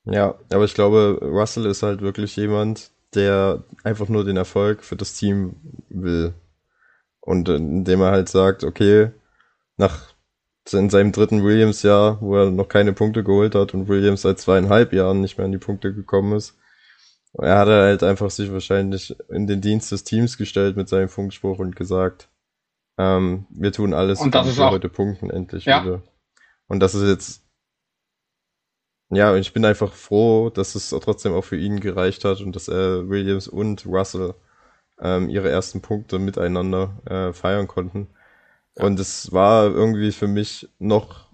Ja, 0.03 0.38
aber 0.53 0.65
ich 0.65 0.76
glaube, 0.76 1.17
Russell 1.23 1.65
ist 1.65 1.82
halt 1.82 2.01
wirklich 2.01 2.36
jemand, 2.36 2.91
der 3.16 3.63
einfach 3.84 4.09
nur 4.09 4.24
den 4.24 4.38
Erfolg 4.38 4.84
für 4.84 4.95
das 4.95 5.13
Team 5.16 5.55
will. 5.89 6.34
Und 7.22 7.49
indem 7.49 8.01
er 8.01 8.11
halt 8.11 8.30
sagt, 8.30 8.63
okay, 8.63 9.11
nach 9.78 10.13
in 10.72 10.89
seinem 10.89 11.11
dritten 11.11 11.43
Williams-Jahr, 11.43 12.22
wo 12.22 12.38
er 12.38 12.49
noch 12.49 12.68
keine 12.68 12.93
Punkte 12.93 13.24
geholt 13.24 13.53
hat 13.53 13.74
und 13.74 13.88
Williams 13.88 14.24
seit 14.24 14.39
zweieinhalb 14.39 14.93
Jahren 14.93 15.22
nicht 15.22 15.38
mehr 15.38 15.45
an 15.45 15.51
die 15.51 15.59
Punkte 15.59 15.93
gekommen 15.93 16.34
ist, 16.34 16.57
er 17.38 17.57
hat 17.57 17.68
halt 17.68 18.03
einfach 18.03 18.30
sich 18.32 18.51
wahrscheinlich 18.51 19.16
in 19.30 19.45
den 19.45 19.61
Dienst 19.61 19.91
des 19.91 20.03
Teams 20.03 20.38
gestellt 20.38 20.78
mit 20.78 20.89
seinem 20.89 21.09
Funkspruch 21.09 21.59
und 21.59 21.76
gesagt, 21.76 22.30
ähm, 22.97 23.45
wir 23.49 23.72
tun 23.72 23.93
alles, 23.93 24.20
auch, 24.59 24.72
heute 24.72 24.89
punkten 24.89 25.30
endlich 25.30 25.66
ja. 25.66 25.84
wieder. 25.84 26.01
Und 26.68 26.80
das 26.80 26.95
ist 26.95 27.07
jetzt, 27.07 27.44
ja, 29.09 29.35
ich 29.35 29.53
bin 29.53 29.65
einfach 29.65 29.93
froh, 29.93 30.49
dass 30.49 30.75
es 30.75 30.89
trotzdem 30.89 31.33
auch 31.33 31.43
für 31.43 31.57
ihn 31.57 31.79
gereicht 31.79 32.25
hat 32.25 32.41
und 32.41 32.55
dass 32.55 32.67
er 32.67 33.09
Williams 33.09 33.47
und 33.47 33.85
Russell 33.85 34.35
ähm, 34.99 35.29
ihre 35.29 35.49
ersten 35.49 35.81
Punkte 35.81 36.19
miteinander 36.19 37.01
äh, 37.05 37.33
feiern 37.33 37.67
konnten. 37.67 38.07
Ja. 38.77 38.85
Und 38.85 38.99
es 38.99 39.31
war 39.31 39.65
irgendwie 39.65 40.11
für 40.11 40.27
mich 40.27 40.69
noch 40.79 41.29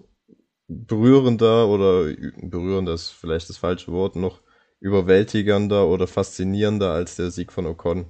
berührender 0.68 1.68
oder 1.68 2.12
berührender 2.36 2.94
ist 2.94 3.10
vielleicht 3.10 3.48
das 3.48 3.58
falsche 3.58 3.92
Wort, 3.92 4.16
noch 4.16 4.40
überwältigender 4.80 5.86
oder 5.86 6.06
faszinierender 6.06 6.92
als 6.92 7.16
der 7.16 7.30
Sieg 7.30 7.52
von 7.52 7.66
Ocon 7.66 8.06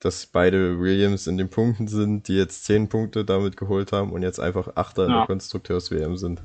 dass 0.00 0.26
beide 0.26 0.80
Williams 0.80 1.26
in 1.26 1.36
den 1.36 1.50
Punkten 1.50 1.86
sind, 1.86 2.26
die 2.26 2.34
jetzt 2.34 2.64
zehn 2.64 2.88
Punkte 2.88 3.24
damit 3.24 3.56
geholt 3.56 3.92
haben 3.92 4.12
und 4.12 4.22
jetzt 4.22 4.40
einfach 4.40 4.74
Achter 4.74 5.02
ja. 5.02 5.08
in 5.08 5.14
der 5.14 5.26
Konstrukteurs-WM 5.26 6.16
sind. 6.16 6.42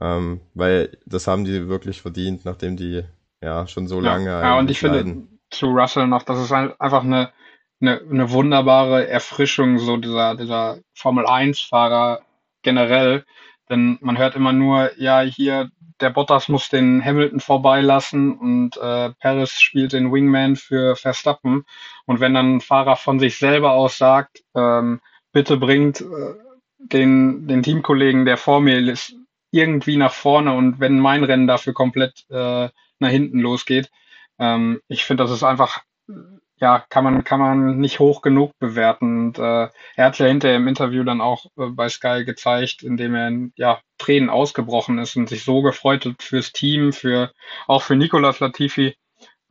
Ähm, 0.00 0.40
weil 0.54 0.96
das 1.06 1.26
haben 1.26 1.44
die 1.44 1.68
wirklich 1.68 2.02
verdient, 2.02 2.44
nachdem 2.44 2.76
die 2.76 3.04
ja 3.40 3.66
schon 3.66 3.86
so 3.86 4.00
lange. 4.00 4.26
Ja, 4.26 4.42
ja 4.42 4.58
und 4.58 4.70
ich 4.70 4.82
leiden. 4.82 5.12
finde 5.12 5.28
zu 5.50 5.66
Russell 5.66 6.06
noch, 6.06 6.22
das 6.22 6.40
ist 6.40 6.52
einfach 6.52 7.04
eine, 7.04 7.30
eine, 7.80 8.00
eine 8.00 8.30
wunderbare 8.30 9.06
Erfrischung, 9.06 9.78
so 9.78 9.96
dieser, 9.96 10.34
dieser 10.34 10.78
Formel 10.94 11.26
1-Fahrer 11.26 12.22
generell. 12.62 13.24
Denn 13.70 13.98
man 14.00 14.18
hört 14.18 14.34
immer 14.34 14.52
nur, 14.52 14.90
ja, 14.98 15.20
hier 15.20 15.70
der 16.00 16.10
Bottas 16.10 16.48
muss 16.48 16.68
den 16.68 17.02
Hamilton 17.04 17.40
vorbeilassen 17.40 18.36
und 18.36 18.76
äh, 18.76 19.10
Paris 19.20 19.60
spielt 19.60 19.92
den 19.92 20.12
Wingman 20.12 20.56
für 20.56 20.96
Verstappen. 20.96 21.64
Und 22.04 22.20
wenn 22.20 22.34
dann 22.34 22.56
ein 22.56 22.60
Fahrer 22.60 22.96
von 22.96 23.20
sich 23.20 23.38
selber 23.38 23.72
aus 23.72 23.98
sagt, 23.98 24.42
ähm, 24.54 25.00
bitte 25.32 25.56
bringt 25.56 26.00
äh, 26.00 26.34
den, 26.78 27.46
den 27.46 27.62
Teamkollegen, 27.62 28.24
der 28.24 28.36
vor 28.36 28.60
mir 28.60 28.78
ist, 28.78 29.14
irgendwie 29.54 29.96
nach 29.96 30.12
vorne 30.12 30.52
und 30.52 30.80
wenn 30.80 30.98
mein 30.98 31.24
Rennen 31.24 31.46
dafür 31.46 31.74
komplett 31.74 32.24
äh, 32.28 32.68
nach 32.98 33.08
hinten 33.08 33.38
losgeht. 33.38 33.90
Ähm, 34.38 34.80
ich 34.88 35.04
finde, 35.04 35.22
das 35.22 35.30
ist 35.30 35.44
einfach, 35.44 35.82
ja, 36.56 36.84
kann 36.88 37.04
man, 37.04 37.24
kann 37.24 37.40
man 37.40 37.78
nicht 37.78 38.00
hoch 38.00 38.20
genug 38.22 38.52
bewerten. 38.58 39.26
Und 39.26 39.38
äh, 39.38 39.68
er 39.96 40.04
hat 40.04 40.18
ja 40.18 40.26
hinterher 40.26 40.56
im 40.56 40.68
Interview 40.68 41.04
dann 41.04 41.20
auch 41.20 41.46
äh, 41.56 41.66
bei 41.66 41.88
Sky 41.88 42.24
gezeigt, 42.24 42.82
indem 42.82 43.14
er 43.14 43.28
in 43.28 43.52
ja, 43.56 43.80
Tränen 43.98 44.30
ausgebrochen 44.30 44.98
ist 44.98 45.16
und 45.16 45.28
sich 45.28 45.44
so 45.44 45.62
gefreut 45.62 46.04
hat 46.06 46.22
fürs 46.22 46.52
Team, 46.52 46.92
für 46.92 47.32
auch 47.68 47.82
für 47.82 47.96
Nicolas 47.96 48.40
Latifi. 48.40 48.96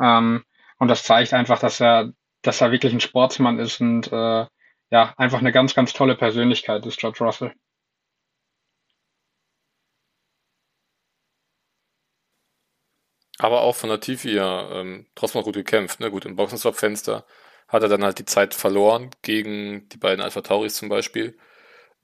Ähm, 0.02 0.44
und 0.80 0.88
das 0.90 1.04
zeigt 1.04 1.34
einfach, 1.34 1.60
dass 1.60 1.80
er, 1.80 2.12
dass 2.42 2.62
er 2.62 2.72
wirklich 2.72 2.94
ein 2.94 3.00
Sportsmann 3.00 3.60
ist 3.60 3.80
und 3.80 4.12
äh, 4.12 4.46
ja, 4.92 5.14
einfach 5.18 5.40
eine 5.40 5.52
ganz, 5.54 5.74
ganz 5.74 5.94
tolle 5.94 6.16
Persönlichkeit 6.16 6.86
ist, 6.86 7.00
George 7.00 7.24
Russell. 7.24 7.54
Aber 13.40 13.62
auch 13.62 13.76
von 13.76 13.90
der 13.90 14.00
Tiefe 14.00 14.30
ja 14.30 14.70
ähm, 14.72 15.08
trotzdem 15.16 15.40
noch 15.40 15.46
gut 15.46 15.56
gekämpft. 15.56 16.00
Ne? 16.00 16.12
Gut, 16.12 16.26
im 16.26 16.36
Boxenstopp-Fenster 16.36 17.26
hat 17.68 17.84
er 17.84 17.90
dann 17.90 18.04
halt 18.04 18.20
die 18.20 18.26
Zeit 18.26 18.54
verloren 18.54 19.10
gegen 19.22 19.90
die 19.90 19.98
beiden 19.98 20.22
Alpha 20.24 20.42
Tauris 20.42 20.76
zum 20.76 20.90
Beispiel. 20.90 21.38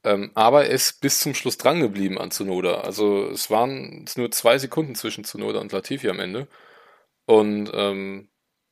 Ähm, 0.03 0.31
aber 0.35 0.65
er 0.65 0.71
ist 0.71 1.01
bis 1.01 1.19
zum 1.19 1.35
Schluss 1.35 1.57
dran 1.57 1.81
geblieben 1.81 2.17
an 2.19 2.31
Zunoda. 2.31 2.81
Also 2.81 3.27
es 3.29 3.51
waren 3.51 4.05
nur 4.17 4.31
zwei 4.31 4.57
Sekunden 4.57 4.95
zwischen 4.95 5.23
Zunoda 5.25 5.59
und 5.59 5.71
Latifi 5.71 6.09
am 6.09 6.19
Ende. 6.19 6.47
Und 7.25 7.71
ähm, 7.73 8.29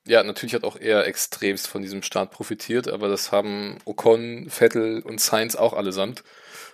ja, 0.08 0.24
natürlich 0.24 0.56
hat 0.56 0.64
auch 0.64 0.78
er 0.78 1.06
extremst 1.08 1.68
von 1.68 1.82
diesem 1.82 2.02
Start 2.02 2.32
profitiert, 2.32 2.88
aber 2.88 3.10
das 3.10 3.32
haben 3.32 3.78
Ocon, 3.86 4.50
Vettel 4.50 5.02
und 5.02 5.20
Sainz 5.22 5.56
auch 5.56 5.74
allesamt. 5.74 6.24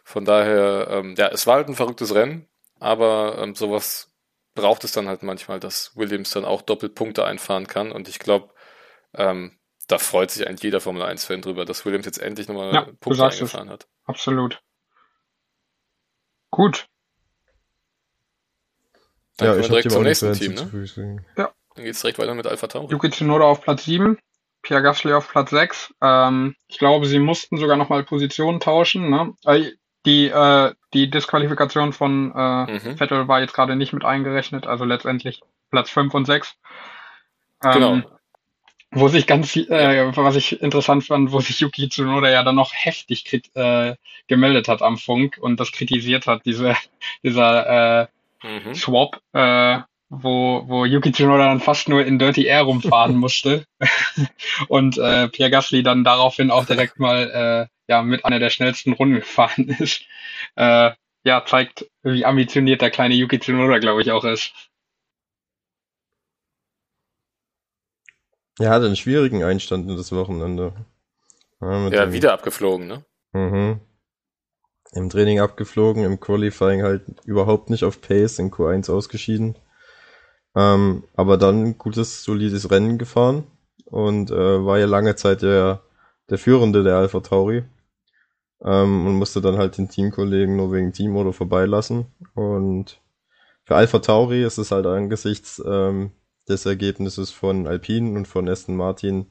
Von 0.03 0.25
daher, 0.25 0.87
ähm, 0.91 1.15
ja, 1.17 1.29
es 1.29 1.47
war 1.47 1.55
halt 1.55 1.67
ein 1.69 1.75
verrücktes 1.75 2.13
Rennen, 2.15 2.47
aber 2.79 3.39
ähm, 3.39 3.55
sowas 3.55 4.12
braucht 4.55 4.83
es 4.83 4.91
dann 4.91 5.07
halt 5.07 5.23
manchmal, 5.23 5.59
dass 5.59 5.95
Williams 5.95 6.31
dann 6.31 6.45
auch 6.45 6.61
Doppelpunkte 6.61 7.25
einfahren 7.25 7.67
kann. 7.67 7.91
Und 7.91 8.07
ich 8.07 8.19
glaube, 8.19 8.53
ähm, 9.13 9.57
da 9.87 9.97
freut 9.97 10.31
sich 10.31 10.47
eigentlich 10.47 10.63
jeder 10.63 10.81
Formel 10.81 11.03
1-Fan 11.03 11.41
drüber, 11.41 11.65
dass 11.65 11.85
Williams 11.85 12.05
jetzt 12.05 12.19
endlich 12.19 12.47
nochmal 12.47 12.73
ja, 12.73 12.81
Punkte 12.99 13.23
eingefahren 13.23 13.67
es. 13.67 13.73
hat. 13.73 13.87
Absolut. 14.05 14.61
Gut. 16.51 16.87
Dann 19.37 19.47
ja, 19.47 19.55
ich 19.55 19.63
wir 19.63 19.69
direkt 19.69 19.91
zum 19.91 20.03
nächsten 20.03 20.33
Team, 20.33 20.53
ne? 20.53 21.25
Ja. 21.37 21.51
Dann 21.75 21.85
geht 21.85 21.95
es 21.95 22.01
direkt 22.01 22.19
weiter 22.19 22.35
mit 22.35 22.45
Alpha 22.45 22.67
Tauri. 22.67 22.91
Yuki 22.91 23.09
Tsunoda 23.09 23.45
auf 23.45 23.61
Platz 23.61 23.85
7, 23.85 24.19
Pierre 24.61 24.83
Gasly 24.83 25.13
auf 25.13 25.29
Platz 25.29 25.49
6. 25.49 25.95
Ähm, 26.01 26.55
ich 26.67 26.77
glaube, 26.77 27.07
sie 27.07 27.17
mussten 27.17 27.57
sogar 27.57 27.75
nochmal 27.75 28.03
Positionen 28.03 28.59
tauschen. 28.59 29.09
Ne? 29.09 29.33
Die, 30.05 30.27
äh, 30.27 30.73
die 30.93 31.09
Disqualifikation 31.09 31.93
von 31.93 32.33
äh, 32.35 32.71
mhm. 32.71 32.97
Vettel 32.97 33.27
war 33.27 33.39
jetzt 33.39 33.53
gerade 33.53 33.75
nicht 33.75 33.93
mit 33.93 34.03
eingerechnet, 34.03 34.67
also 34.67 34.83
letztendlich 34.83 35.41
Platz 35.71 35.89
5 35.89 36.13
und 36.13 36.25
6. 36.25 36.55
Ähm, 37.63 37.73
genau. 37.73 38.01
Wo 38.91 39.07
sich 39.07 39.25
ganz, 39.25 39.55
äh, 39.55 40.15
was 40.15 40.35
ich 40.35 40.61
interessant 40.61 41.05
fand, 41.05 41.31
wo 41.31 41.39
sich 41.39 41.59
Yuki 41.59 41.89
Tsunoda 41.89 42.29
ja 42.29 42.43
dann 42.43 42.55
noch 42.55 42.73
heftig 42.73 43.41
äh, 43.55 43.95
gemeldet 44.27 44.67
hat 44.67 44.83
am 44.83 44.97
Funk 44.97 45.39
und 45.41 45.59
das 45.59 45.71
kritisiert 45.71 46.27
hat, 46.27 46.45
diese, 46.45 46.75
dieser 47.23 48.03
äh, 48.03 48.07
mhm. 48.43 48.75
Swap, 48.75 49.19
äh, 49.33 49.79
wo, 50.09 50.63
wo 50.67 50.85
Yuki 50.85 51.11
Tsunoda 51.11 51.45
dann 51.45 51.59
fast 51.59 51.89
nur 51.89 52.05
in 52.05 52.19
Dirty 52.19 52.45
Air 52.45 52.63
rumfahren 52.63 53.15
musste 53.17 53.65
und 54.67 54.97
äh, 54.97 55.27
Pierre 55.29 55.49
Gasly 55.49 55.81
dann 55.81 56.03
daraufhin 56.03 56.51
auch 56.51 56.65
direkt 56.65 56.99
mal 56.99 57.69
äh, 57.69 57.82
ja 57.93 58.01
mit 58.01 58.25
einer 58.25 58.39
der 58.39 58.49
schnellsten 58.49 58.93
Runden 58.93 59.15
gefahren 59.15 59.69
ist. 59.79 60.01
Äh, 60.55 60.91
ja, 61.25 61.45
zeigt, 61.45 61.89
wie 62.03 62.25
ambitioniert 62.25 62.81
der 62.81 62.91
kleine 62.91 63.15
Yuki 63.15 63.39
Tsunoda, 63.39 63.79
glaube 63.79 64.01
ich, 64.01 64.11
auch 64.11 64.25
ist. 64.25 64.53
Er 68.59 68.69
hatte 68.69 68.85
einen 68.85 68.95
schwierigen 68.95 69.43
Einstand 69.43 69.89
in 69.89 69.97
das 69.97 70.11
Wochenende. 70.11 70.73
Ja, 71.61 71.87
ja 71.89 72.11
wieder 72.11 72.33
abgeflogen, 72.33 72.87
ne? 72.87 73.05
Mhm. 73.31 73.79
Im 74.91 75.09
Training 75.09 75.39
abgeflogen, 75.39 76.03
im 76.03 76.19
Qualifying 76.19 76.83
halt 76.83 77.03
überhaupt 77.25 77.69
nicht 77.69 77.83
auf 77.83 78.01
Pace, 78.01 78.37
in 78.37 78.51
Q1 78.51 78.91
ausgeschieden. 78.91 79.57
Ähm, 80.55 81.03
aber 81.15 81.37
dann 81.37 81.79
gutes, 81.79 82.23
solides 82.23 82.69
Rennen 82.69 82.99
gefahren 82.99 83.45
und 83.85 84.29
äh, 84.29 84.65
war 84.65 84.77
ja 84.77 84.85
lange 84.85 85.15
Zeit 85.15 85.41
der, 85.41 85.81
der 86.29 86.37
Führende 86.37 86.83
der 86.83 86.97
Alpha 86.97 87.21
Tauri. 87.21 87.63
Ähm, 88.63 89.05
und 89.05 89.15
musste 89.15 89.41
dann 89.41 89.57
halt 89.57 89.77
den 89.77 89.89
Teamkollegen 89.89 90.55
nur 90.55 90.71
wegen 90.71 90.93
Teamorder 90.93 91.33
vorbeilassen. 91.33 92.05
Und 92.33 93.01
für 93.65 93.75
Alpha 93.75 93.99
Tauri 93.99 94.43
ist 94.43 94.57
es 94.57 94.71
halt 94.71 94.85
angesichts 94.85 95.61
ähm, 95.65 96.11
des 96.47 96.65
Ergebnisses 96.65 97.31
von 97.31 97.67
Alpine 97.67 98.17
und 98.17 98.27
von 98.27 98.47
Aston 98.49 98.75
Martin 98.75 99.27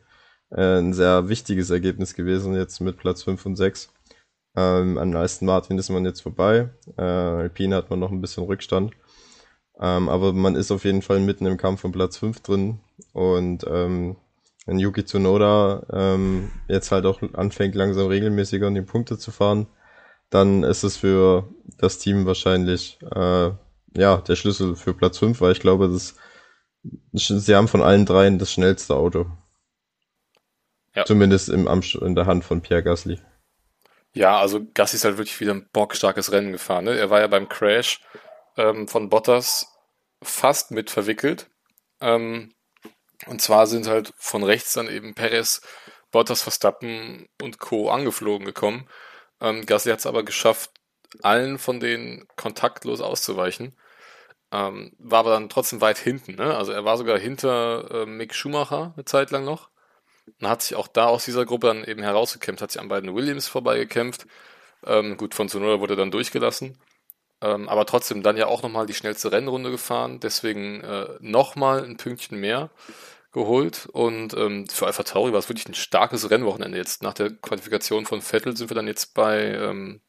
äh, 0.51 0.79
ein 0.79 0.93
sehr 0.93 1.29
wichtiges 1.29 1.71
Ergebnis 1.71 2.15
gewesen, 2.15 2.55
jetzt 2.55 2.81
mit 2.81 2.99
Platz 2.99 3.23
5 3.23 3.45
und 3.47 3.57
6. 3.57 3.93
Ähm, 4.55 4.99
an 4.99 5.17
Aston 5.17 5.47
Martin 5.47 5.79
ist 5.79 5.91
man 5.91 6.05
jetzt 6.05 6.21
vorbei. 6.21 6.71
Äh, 6.99 7.03
Alpine 7.03 7.77
hat 7.77 7.91
man 7.91 7.99
noch 8.01 8.11
ein 8.11 8.21
bisschen 8.21 8.45
Rückstand. 8.45 8.93
Ähm, 9.81 10.09
aber 10.09 10.33
man 10.33 10.55
ist 10.55 10.71
auf 10.71 10.85
jeden 10.85 11.03
Fall 11.03 11.21
mitten 11.21 11.47
im 11.47 11.57
Kampf 11.57 11.85
um 11.85 11.93
Platz 11.93 12.19
5 12.19 12.41
drin. 12.41 12.81
Und 13.13 13.65
ähm, 13.69 14.17
wenn 14.67 14.79
Yuki 14.79 15.05
Tsunoda 15.05 15.87
ähm, 15.93 16.51
jetzt 16.69 16.93
halt 16.93 17.05
auch 17.07 17.21
anfängt, 17.35 17.75
langsam 17.75 18.07
regelmäßiger 18.07 18.69
in 18.69 18.75
die 18.75 18.83
Punkte 18.83 19.19
zu 19.19 19.31
fahren, 19.31 19.67
dann 20.31 20.63
ist 20.63 20.83
es 20.83 20.97
für 20.97 21.49
das 21.79 21.99
Team 21.99 22.27
wahrscheinlich 22.27 22.99
äh, 23.15 23.51
ja 23.97 24.17
der 24.17 24.37
Schlüssel 24.37 24.77
für 24.77 24.95
Platz 24.95 25.19
5, 25.19 25.41
weil 25.41 25.53
ich 25.53 25.61
glaube, 25.61 25.89
das, 25.89 26.15
sie 27.13 27.55
haben 27.55 27.69
von 27.69 27.83
allen 27.83 28.07
dreien 28.07 28.39
das 28.39 28.53
schnellste 28.53 28.95
Auto. 28.95 29.27
Ja. 30.95 31.05
Zumindest 31.05 31.49
im, 31.49 31.67
in 32.01 32.15
der 32.15 32.27
Hand 32.27 32.45
von 32.45 32.61
Pierre 32.61 32.83
Gasly. 32.83 33.19
Ja, 34.15 34.39
also 34.39 34.61
Gasly 34.75 34.97
ist 34.97 35.05
halt 35.05 35.17
wirklich 35.17 35.41
wieder 35.41 35.55
ein 35.55 35.69
bockstarkes 35.73 36.33
Rennen 36.33 36.53
gefahren. 36.53 36.85
Ne? 36.85 36.99
Er 36.99 37.09
war 37.09 37.21
ja 37.21 37.27
beim 37.29 37.49
Crash 37.49 38.01
ähm, 38.57 38.87
von 38.89 39.09
Bottas 39.09 39.67
fast 40.23 40.71
mit 40.71 40.91
verwickelt. 40.91 41.49
Ähm, 42.01 42.53
und 43.27 43.41
zwar 43.41 43.67
sind 43.67 43.87
halt 43.87 44.13
von 44.17 44.43
rechts 44.43 44.73
dann 44.73 44.89
eben 44.89 45.15
Perez, 45.15 45.61
Bottas, 46.11 46.43
Verstappen 46.43 47.29
und 47.41 47.59
Co. 47.59 47.91
angeflogen 47.91 48.47
gekommen. 48.47 48.89
Ähm, 49.41 49.67
Gasly 49.67 49.93
hat 49.93 50.01
es 50.01 50.07
aber 50.07 50.25
geschafft, 50.25 50.71
allen 51.23 51.59
von 51.59 51.81
denen 51.81 52.27
kontaktlos 52.37 53.01
auszuweichen. 53.01 53.77
Ähm, 54.53 54.93
war 54.99 55.21
aber 55.21 55.31
dann 55.31 55.49
trotzdem 55.49 55.81
weit 55.81 55.99
hinten. 55.99 56.35
Ne? 56.35 56.57
Also 56.57 56.73
er 56.73 56.85
war 56.85 56.99
sogar 56.99 57.19
hinter 57.19 58.03
äh, 58.03 58.07
Mick 58.07 58.35
Schumacher 58.35 58.93
eine 58.95 59.05
Zeit 59.05 59.31
lang 59.31 59.45
noch. 59.45 59.71
Und 60.41 60.49
hat 60.49 60.63
sich 60.63 60.77
auch 60.77 60.87
da 60.89 61.07
aus 61.07 61.25
dieser 61.25 61.45
Gruppe 61.45 61.69
dann 61.69 61.85
eben 61.85 62.03
herausgekämpft, 62.03 62.63
hat 62.63 62.71
sich 62.71 62.81
an 62.81 62.89
beiden 62.89 63.15
Williams 63.15 63.49
vorbeigekämpft. 63.49 64.27
Ähm, 64.87 65.17
gut, 65.17 65.35
von 65.35 65.49
Sonoda 65.49 65.81
wurde 65.81 65.97
dann 65.97 66.11
durchgelassen. 66.11 66.79
Ähm, 67.41 67.69
aber 67.69 67.87
trotzdem 67.87 68.23
dann 68.23 68.37
ja 68.37 68.47
auch 68.47 68.63
nochmal 68.63 68.87
die 68.87 68.95
schnellste 68.95 69.33
Rennrunde 69.33 69.71
gefahren, 69.71 70.21
deswegen 70.21 70.81
äh, 70.83 71.09
nochmal 71.21 71.85
ein 71.85 71.97
Pünktchen 71.97 72.39
mehr 72.39 72.71
geholt. 73.33 73.87
Und 73.93 74.35
ähm, 74.35 74.67
für 74.69 74.87
Alpha 74.87 75.03
Tauri 75.03 75.33
war 75.33 75.39
es 75.39 75.49
wirklich 75.49 75.69
ein 75.69 75.75
starkes 75.75 76.31
Rennwochenende. 76.31 76.79
Jetzt 76.79 77.03
nach 77.03 77.15
der 77.15 77.31
Qualifikation 77.31 78.07
von 78.07 78.21
Vettel 78.21 78.57
sind 78.57 78.71
wir 78.71 78.75
dann 78.75 78.87
jetzt 78.87 79.15
bei, 79.15 79.53
ähm, 79.55 80.01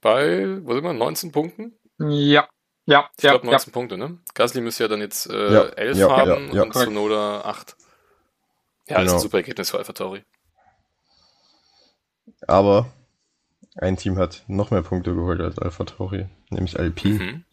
bei, 0.00 0.58
wo 0.62 0.74
sind 0.74 0.84
wir, 0.84 0.92
19 0.92 1.32
Punkten? 1.32 1.78
Ja. 1.98 2.48
Ja, 2.86 3.08
ich 3.16 3.22
glaube 3.22 3.46
19 3.46 3.70
ja. 3.70 3.72
Punkte, 3.72 3.96
ne? 3.96 4.18
Gasly 4.34 4.60
müsste 4.60 4.84
ja 4.84 4.88
dann 4.88 5.00
jetzt 5.00 5.26
äh, 5.30 5.54
ja, 5.54 5.62
11 5.62 5.96
ja, 5.96 6.16
haben 6.16 6.52
ja, 6.52 6.62
und 6.64 6.72
Tsunoda 6.74 7.40
8. 7.40 7.76
Ja, 8.86 8.96
genau. 8.98 9.06
ist 9.06 9.12
ein 9.14 9.20
super 9.20 9.38
Ergebnis 9.38 9.70
für 9.70 9.78
Alpha 9.78 9.94
Tauri. 9.94 10.22
Aber 12.46 12.92
ein 13.76 13.96
Team 13.96 14.18
hat 14.18 14.44
noch 14.48 14.70
mehr 14.70 14.82
Punkte 14.82 15.14
geholt 15.14 15.40
als 15.40 15.58
Alpha 15.58 15.84
Tauri, 15.84 16.28
nämlich 16.50 16.78
Alpine, 16.78 17.18
mhm. 17.18 17.44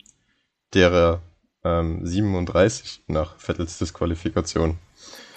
derer 0.74 1.22
ähm, 1.64 2.06
37 2.06 3.04
nach 3.08 3.38
Vettels 3.38 3.78
Disqualifikation. 3.78 4.78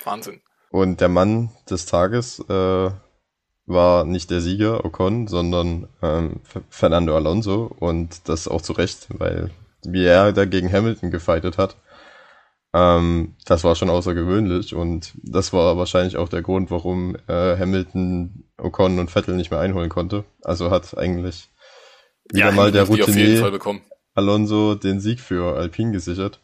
Wahnsinn. 0.05 0.41
Und 0.71 1.01
der 1.01 1.09
Mann 1.09 1.51
des 1.71 1.87
Tages 1.87 2.41
äh, 2.49 2.91
war 3.67 4.05
nicht 4.05 4.31
der 4.31 4.41
Sieger 4.41 4.85
Ocon, 4.85 5.29
sondern 5.29 5.89
ähm, 6.03 6.41
Fernando 6.69 7.17
Alonso 7.17 7.65
und 7.79 8.29
das 8.29 8.49
auch 8.49 8.61
zu 8.61 8.73
Recht, 8.73 9.07
weil 9.11 9.51
wie 9.85 10.05
er 10.05 10.33
dagegen 10.33 10.73
Hamilton 10.73 11.11
gefightet 11.11 11.59
hat, 11.59 11.77
ähm, 12.75 13.37
das 13.47 13.63
war 13.63 13.77
schon 13.77 13.89
außergewöhnlich 13.89 14.75
und 14.75 15.13
das 15.23 15.53
war 15.53 15.77
wahrscheinlich 15.79 16.17
auch 16.17 16.29
der 16.29 16.43
Grund, 16.43 16.71
warum 16.71 17.17
äh, 17.29 17.57
Hamilton 17.57 18.45
Ocon 18.59 18.99
und 18.99 19.13
Vettel 19.13 19.37
nicht 19.37 19.53
mehr 19.53 19.61
einholen 19.61 19.91
konnte. 19.91 20.25
Also 20.43 20.71
hat 20.71 20.99
eigentlich 20.99 21.51
wieder 22.33 22.47
ja, 22.47 22.53
mal 22.53 22.73
der 22.73 22.85
Routinier 22.85 23.61
Alonso 24.15 24.75
den 24.75 25.01
Sieg 25.01 25.21
für 25.21 25.57
Alpine 25.57 25.93
gesichert. 25.93 26.41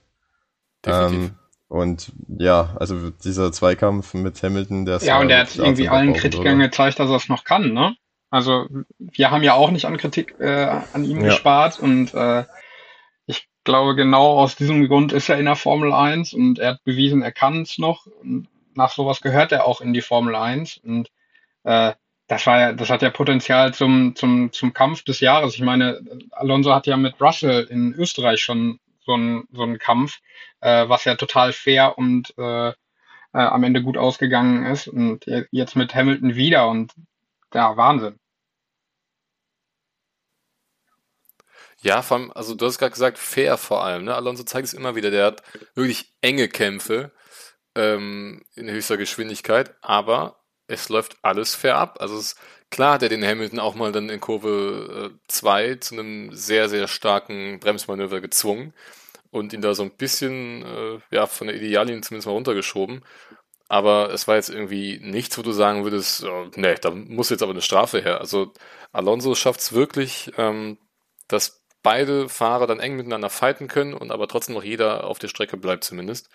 Ähm, 0.87 1.33
und 1.68 2.12
ja, 2.39 2.75
also 2.79 3.11
dieser 3.11 3.53
Zweikampf 3.53 4.14
mit 4.14 4.43
Hamilton, 4.43 4.87
der 4.87 4.99
Ja, 4.99 5.21
und 5.21 5.29
der 5.29 5.41
hat 5.41 5.57
irgendwie 5.57 5.89
allen 5.89 6.14
Kritikern 6.14 6.57
oder? 6.57 6.64
gezeigt, 6.68 6.99
dass 6.99 7.11
er 7.11 7.16
es 7.16 7.29
noch 7.29 7.45
kann, 7.45 7.73
ne? 7.73 7.95
Also 8.31 8.66
wir 8.99 9.31
haben 9.31 9.43
ja 9.43 9.55
auch 9.55 9.71
nicht 9.71 9.87
an 9.87 9.97
Kritik 9.97 10.39
äh, 10.39 10.68
an 10.93 11.05
ihm 11.05 11.18
Ja. 11.18 11.27
gespart 11.27 11.81
und 11.81 12.14
äh, 12.14 12.45
ich 13.27 13.49
glaube 13.64 13.95
genau 13.97 14.39
aus 14.39 14.57
diesem 14.57 14.87
Grund 14.89 15.12
ist 15.12 15.29
er 15.29 15.39
in 15.39 15.47
der 15.47 15.57
Formel 15.57 15.93
1 15.93 16.33
und 16.33 16.59
er 16.59 16.75
hat 16.75 16.85
bewiesen, 16.85 17.23
er 17.23 17.33
kann 17.33 17.62
es 17.62 17.79
noch. 17.79 18.07
Und 18.07 18.49
nach 18.75 18.93
sowas 18.93 19.21
gehört 19.21 19.53
er 19.53 19.66
auch 19.66 19.81
in 19.81 19.93
die 19.93 20.01
Formel 20.03 20.35
1 20.37 20.79
und 20.79 21.11
äh, 21.64 21.93
das 22.31 22.47
war 22.47 22.61
ja, 22.61 22.72
das 22.72 22.91
hat 22.91 23.03
ja 23.03 23.11
Potenzial 23.11 23.74
zum, 23.74 24.14
zum, 24.14 24.53
zum 24.53 24.72
Kampf 24.72 25.03
des 25.03 25.20
Jahres. 25.20 25.55
Ich 25.57 25.62
meine, 25.62 26.01
Alonso 26.31 26.72
hat 26.74 26.87
ja 26.87 26.97
mit 26.97 27.20
Russell 27.20 27.64
in 27.70 27.93
Österreich 27.95 28.41
schon 28.43 28.78
so 29.05 29.14
einen 29.14 29.49
so 29.53 29.62
einen 29.64 29.78
Kampf, 29.81 30.20
äh, 30.61 30.89
was 30.89 31.05
ja 31.05 31.16
total 31.16 31.53
fair 31.53 31.99
und 31.99 32.33
äh, 32.39 32.68
äh, 32.70 32.74
am 33.33 33.64
Ende 33.64 33.83
gut 33.83 33.99
ausgegangen 33.99 34.66
ist. 34.66 34.89
Und 34.89 35.26
je- 35.26 35.47
jetzt 35.53 35.76
mit 35.76 35.95
Hamilton 35.95 36.37
wieder 36.37 36.68
und 36.68 36.93
ja, 37.55 37.76
Wahnsinn. 37.76 38.18
Ja, 41.83 42.03
vor 42.03 42.18
allem, 42.18 42.33
also 42.33 42.55
du 42.55 42.66
hast 42.66 42.78
gerade 42.78 42.93
gesagt, 42.93 43.18
fair 43.18 43.57
vor 43.59 43.85
allem, 43.85 44.05
ne? 44.05 44.14
Alonso 44.14 44.45
zeigt 44.45 44.68
es 44.68 44.74
immer 44.74 44.97
wieder, 44.97 45.11
der 45.11 45.26
hat 45.26 45.43
wirklich 45.74 46.12
enge 46.22 46.49
Kämpfe 46.49 47.12
ähm, 47.76 48.45
in 48.55 48.70
höchster 48.70 48.99
Geschwindigkeit, 48.99 49.74
aber 49.83 50.39
es 50.71 50.89
läuft 50.89 51.16
alles 51.23 51.55
fair 51.55 51.77
ab. 51.77 51.99
Also 52.01 52.16
es 52.16 52.33
ist 52.33 52.39
klar, 52.71 52.95
hat 52.95 53.03
er 53.03 53.09
den 53.09 53.25
Hamilton 53.25 53.59
auch 53.59 53.75
mal 53.75 53.93
dann 53.93 54.09
in 54.09 54.21
Kurve 54.21 55.12
2 55.29 55.77
zu 55.77 55.95
einem 55.95 56.33
sehr, 56.33 56.68
sehr 56.68 56.89
starken 56.89 57.59
Bremsmanöver 57.61 58.21
gezwungen 58.21 58.73
und 59.31 59.53
ihn 59.53 59.62
da 59.62 59.75
so 59.75 59.83
ein 59.83 59.91
bisschen 59.91 60.64
äh, 60.64 61.01
ja, 61.11 61.27
von 61.27 61.49
der 61.49 61.57
Ideallinie 61.57 62.01
zumindest 62.03 62.27
mal 62.27 62.33
runtergeschoben. 62.33 63.03
Aber 63.68 64.12
es 64.12 64.27
war 64.27 64.35
jetzt 64.35 64.51
irgendwie 64.51 64.99
nichts, 65.01 65.39
wo 65.39 65.43
du 65.43 65.53
sagen 65.53 65.85
würdest, 65.85 66.25
oh, 66.25 66.51
nee, 66.57 66.75
da 66.81 66.91
muss 66.91 67.31
jetzt 67.31 67.43
aber 67.43 67.53
eine 67.53 67.62
Strafe 67.62 68.01
her. 68.03 68.21
Also 68.21 68.53
Alonso 68.93 69.35
schafft 69.37 69.61
es 69.61 69.73
wirklich, 69.73 70.33
ähm, 70.39 70.77
dass 71.29 71.64
beide 71.83 72.29
Fahrer 72.29 72.66
dann 72.66 72.81
eng 72.81 72.97
miteinander 72.97 73.31
fighten 73.31 73.68
können 73.68 73.95
und 73.95 74.11
aber 74.11 74.29
trotzdem 74.29 74.55
noch 74.55 74.64
jeder 74.64 75.05
auf 75.05 75.18
der 75.21 75.29
Strecke 75.29 75.57
bleibt 75.57 75.85
zumindest. 75.85 76.29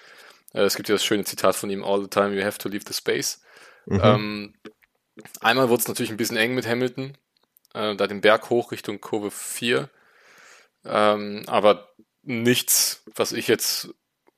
Äh, 0.53 0.61
es 0.61 0.75
gibt 0.75 0.89
ja 0.89 0.95
das 0.95 1.03
schöne 1.03 1.25
Zitat 1.25 1.55
von 1.55 1.69
ihm, 1.69 1.83
all 1.83 2.01
the 2.01 2.07
time 2.07 2.33
you 2.33 2.43
have 2.43 2.57
to 2.57 2.69
leave 2.69 2.85
the 2.87 2.93
space. 2.93 3.41
Mhm. 3.85 4.01
Ähm, 4.03 4.53
einmal 5.41 5.69
wurde 5.69 5.81
es 5.81 5.87
natürlich 5.87 6.11
ein 6.11 6.17
bisschen 6.17 6.37
eng 6.37 6.55
mit 6.55 6.67
Hamilton, 6.67 7.17
äh, 7.73 7.95
da 7.95 8.07
den 8.07 8.21
Berg 8.21 8.49
hoch 8.49 8.71
Richtung 8.71 9.01
Kurve 9.01 9.31
4. 9.31 9.89
Ähm, 10.85 11.43
aber 11.47 11.89
nichts, 12.23 13.03
was 13.15 13.31
ich 13.31 13.47
jetzt 13.47 13.89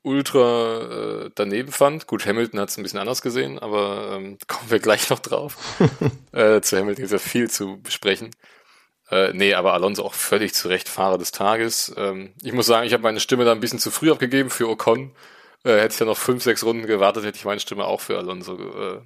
ultra 0.04 1.26
äh, 1.26 1.32
daneben 1.36 1.72
fand. 1.72 2.08
Gut, 2.08 2.26
Hamilton 2.26 2.60
hat 2.60 2.70
es 2.70 2.78
ein 2.78 2.84
bisschen 2.84 3.00
anders 3.00 3.22
gesehen, 3.22 3.60
aber 3.60 4.14
ähm, 4.14 4.38
kommen 4.48 4.70
wir 4.70 4.80
gleich 4.80 5.10
noch 5.10 5.20
drauf. 5.20 5.58
äh, 6.32 6.62
zu 6.62 6.78
Hamilton 6.78 7.06
ist 7.06 7.12
ja 7.12 7.20
viel 7.20 7.50
zu 7.50 7.82
besprechen. 7.82 8.32
Äh, 9.10 9.32
nee, 9.34 9.54
aber 9.54 9.74
Alonso 9.74 10.04
auch 10.04 10.14
völlig 10.14 10.54
zu 10.54 10.68
Recht 10.68 10.90
Fahrer 10.90 11.18
des 11.18 11.32
Tages. 11.32 11.94
Ähm, 11.98 12.34
ich 12.42 12.54
muss 12.54 12.66
sagen, 12.66 12.86
ich 12.86 12.94
habe 12.94 13.04
meine 13.04 13.20
Stimme 13.20 13.46
da 13.46 13.52
ein 13.52 13.60
bisschen 13.60 13.80
zu 13.80 13.92
früh 13.92 14.12
abgegeben 14.12 14.50
für 14.50 14.68
Ocon. 14.70 15.14
Äh, 15.64 15.78
hätte 15.78 15.94
ich 15.94 15.98
da 15.98 16.06
noch 16.06 16.18
fünf, 16.18 16.44
sechs 16.44 16.64
Runden 16.64 16.88
gewartet, 16.88 17.26
hätte 17.26 17.38
ich 17.38 17.46
meine 17.46 17.60
Stimme 17.60 17.86
auch 17.86 18.02
für 18.02 18.18
Alonso 18.18 18.56
äh, 18.56 19.02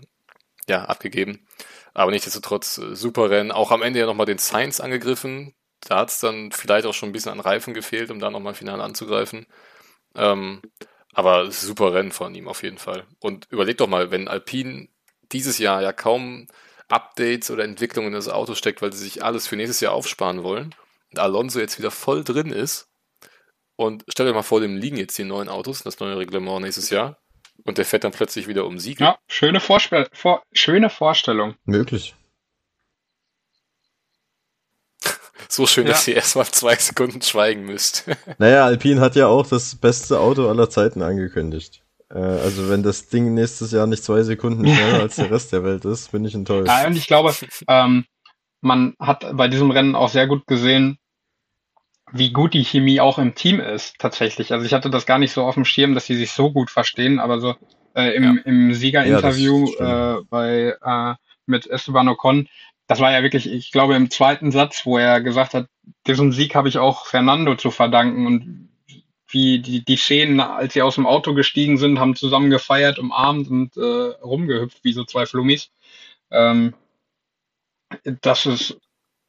ja, 0.67 0.85
abgegeben. 0.85 1.47
Aber 1.93 2.11
nichtsdestotrotz 2.11 2.77
äh, 2.77 2.95
super 2.95 3.29
Rennen. 3.29 3.51
Auch 3.51 3.71
am 3.71 3.81
Ende 3.81 3.99
ja 3.99 4.05
nochmal 4.05 4.25
den 4.25 4.37
Sainz 4.37 4.79
angegriffen. 4.79 5.53
Da 5.81 5.97
hat 5.99 6.09
es 6.09 6.19
dann 6.19 6.51
vielleicht 6.51 6.85
auch 6.85 6.93
schon 6.93 7.09
ein 7.09 7.11
bisschen 7.11 7.31
an 7.31 7.39
Reifen 7.39 7.73
gefehlt, 7.73 8.11
um 8.11 8.19
da 8.19 8.29
nochmal 8.29 8.53
final 8.53 8.81
anzugreifen. 8.81 9.47
Ähm, 10.15 10.61
aber 11.13 11.51
super 11.51 11.93
Rennen 11.93 12.11
von 12.11 12.33
ihm 12.35 12.47
auf 12.47 12.63
jeden 12.63 12.77
Fall. 12.77 13.05
Und 13.19 13.47
überleg 13.49 13.77
doch 13.77 13.87
mal, 13.87 14.11
wenn 14.11 14.27
Alpine 14.27 14.87
dieses 15.31 15.57
Jahr 15.57 15.81
ja 15.81 15.91
kaum 15.93 16.47
Updates 16.87 17.49
oder 17.51 17.63
Entwicklungen 17.63 18.09
in 18.09 18.13
das 18.13 18.29
Auto 18.29 18.55
steckt, 18.55 18.81
weil 18.81 18.93
sie 18.93 19.03
sich 19.03 19.23
alles 19.23 19.47
für 19.47 19.55
nächstes 19.55 19.79
Jahr 19.79 19.93
aufsparen 19.93 20.43
wollen 20.43 20.75
und 21.11 21.19
Alonso 21.19 21.59
jetzt 21.59 21.77
wieder 21.79 21.91
voll 21.91 22.23
drin 22.23 22.51
ist 22.51 22.89
und 23.75 24.03
stell 24.09 24.25
dir 24.25 24.33
mal 24.33 24.43
vor, 24.43 24.59
dem 24.59 24.77
liegen 24.77 24.97
jetzt 24.97 25.17
die 25.17 25.23
neuen 25.23 25.49
Autos, 25.49 25.83
das 25.83 25.99
neue 25.99 26.17
Reglement 26.17 26.61
nächstes 26.61 26.89
Jahr 26.89 27.20
und 27.65 27.77
der 27.77 27.85
fährt 27.85 28.03
dann 28.03 28.11
plötzlich 28.11 28.47
wieder 28.47 28.65
um 28.65 28.79
Siege. 28.79 29.03
Ja, 29.03 29.17
schöne, 29.27 29.59
Vorspel 29.59 30.07
vor 30.13 30.43
schöne 30.53 30.89
Vorstellung. 30.89 31.55
Möglich. 31.65 32.15
So 35.49 35.67
schön, 35.67 35.85
Ja. 35.85 35.93
dass 35.93 36.07
ihr 36.07 36.15
erstmal 36.15 36.45
zwei 36.45 36.75
Sekunden 36.75 37.21
schweigen 37.21 37.65
müsst. 37.65 38.05
Naja, 38.37 38.65
Alpine 38.65 39.01
hat 39.01 39.15
ja 39.15 39.27
auch 39.27 39.47
das 39.47 39.75
beste 39.75 40.19
Auto 40.19 40.47
aller 40.47 40.69
Zeiten 40.69 41.01
angekündigt. 41.01 41.83
Äh, 42.09 42.19
also 42.19 42.69
wenn 42.69 42.83
das 42.83 43.07
Ding 43.09 43.33
nächstes 43.33 43.71
Jahr 43.71 43.87
nicht 43.87 44.03
zwei 44.03 44.23
Sekunden 44.23 44.65
schneller 44.65 44.99
als 45.01 45.15
der 45.15 45.31
Rest 45.31 45.51
der 45.51 45.63
Welt 45.63 45.83
ist, 45.85 46.11
bin 46.11 46.23
ich 46.25 46.35
enttäuscht. 46.35 46.67
Ja, 46.67 46.85
und 46.87 46.95
ich 46.95 47.07
glaube, 47.07 47.33
ähm, 47.67 48.05
man 48.61 48.95
hat 48.99 49.25
bei 49.35 49.47
diesem 49.47 49.71
Rennen 49.71 49.95
auch 49.95 50.09
sehr 50.09 50.27
gut 50.27 50.45
gesehen, 50.47 50.97
wie 52.11 52.31
gut 52.31 52.53
die 52.53 52.63
Chemie 52.63 52.99
auch 52.99 53.17
im 53.17 53.35
Team 53.35 53.59
ist, 53.59 53.97
tatsächlich. 53.99 54.51
Also 54.53 54.65
ich 54.65 54.73
hatte 54.73 54.89
das 54.89 55.05
gar 55.05 55.17
nicht 55.17 55.31
so 55.31 55.43
auf 55.43 55.55
dem 55.55 55.65
Schirm, 55.65 55.93
dass 55.93 56.05
sie 56.05 56.15
sich 56.15 56.31
so 56.31 56.51
gut 56.51 56.69
verstehen, 56.69 57.19
aber 57.19 57.39
so 57.39 57.55
äh, 57.95 58.15
im, 58.15 58.41
im 58.45 58.73
Siegerinterview 58.73 59.69
Ja, 59.79 60.17
äh, 60.17 60.21
bei 60.29 60.75
äh, 60.81 61.15
mit 61.45 61.67
Esteban 61.67 62.09
Ocon, 62.09 62.47
das 62.87 62.99
war 62.99 63.11
ja 63.11 63.23
wirklich, 63.23 63.49
ich 63.49 63.71
glaube, 63.71 63.95
im 63.95 64.09
zweiten 64.09 64.51
Satz, 64.51 64.85
wo 64.85 64.97
er 64.97 65.21
gesagt 65.21 65.53
hat, 65.53 65.67
diesen 66.07 66.31
Sieg 66.31 66.55
habe 66.55 66.67
ich 66.67 66.77
auch 66.77 67.05
Fernando 67.05 67.55
zu 67.55 67.71
verdanken 67.71 68.27
und 68.27 68.69
wie 69.27 69.59
die, 69.59 69.83
die 69.83 69.95
Szenen, 69.95 70.39
als 70.41 70.73
sie 70.73 70.81
aus 70.81 70.95
dem 70.95 71.07
Auto 71.07 71.33
gestiegen 71.33 71.77
sind, 71.77 71.99
haben 71.99 72.15
zusammen 72.15 72.49
gefeiert, 72.49 72.99
umarmt 72.99 73.49
und 73.49 73.77
äh, 73.77 73.81
rumgehüpft 74.21 74.83
wie 74.83 74.93
so 74.93 75.05
zwei 75.05 75.25
Flummis. 75.25 75.71
Ähm, 76.31 76.73
das 78.21 78.45
ist, 78.45 78.77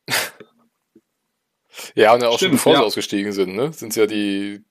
Ja, 1.95 2.15
und 2.15 2.23
ja 2.23 2.29
auch 2.29 2.33
schon 2.33 2.39
Stimmt, 2.39 2.53
bevor 2.55 2.75
sie 2.75 2.81
ja. 2.81 2.87
ausgestiegen 2.87 3.33
sind, 3.33 3.55
ne? 3.55 3.73
Sind 3.73 3.97
ja 3.97 4.07
die, 4.07 4.65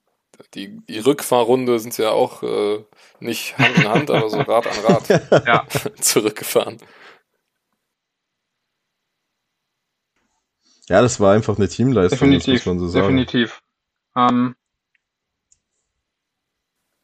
die, 0.54 0.78
die 0.88 0.98
Rückfahrrunde 0.98 1.78
sind 1.78 1.96
ja 1.98 2.10
auch 2.10 2.42
äh, 2.42 2.84
nicht 3.20 3.58
Hand 3.58 3.76
in 3.76 3.88
Hand, 3.88 4.10
aber 4.10 4.28
so 4.28 4.40
Rad 4.42 4.66
an 4.66 4.78
Rad 4.78 5.46
ja, 5.46 5.66
zurückgefahren. 6.00 6.78
Ja, 10.88 11.00
das 11.00 11.20
war 11.20 11.34
einfach 11.34 11.56
eine 11.56 11.68
Teamleistung, 11.68 12.32
das 12.32 12.46
definitiv, 12.46 12.66
muss 12.66 12.66
man 12.66 12.78
so 12.78 12.88
sagen. 12.88 13.06
definitiv. 13.06 13.60
Ähm, 14.16 14.54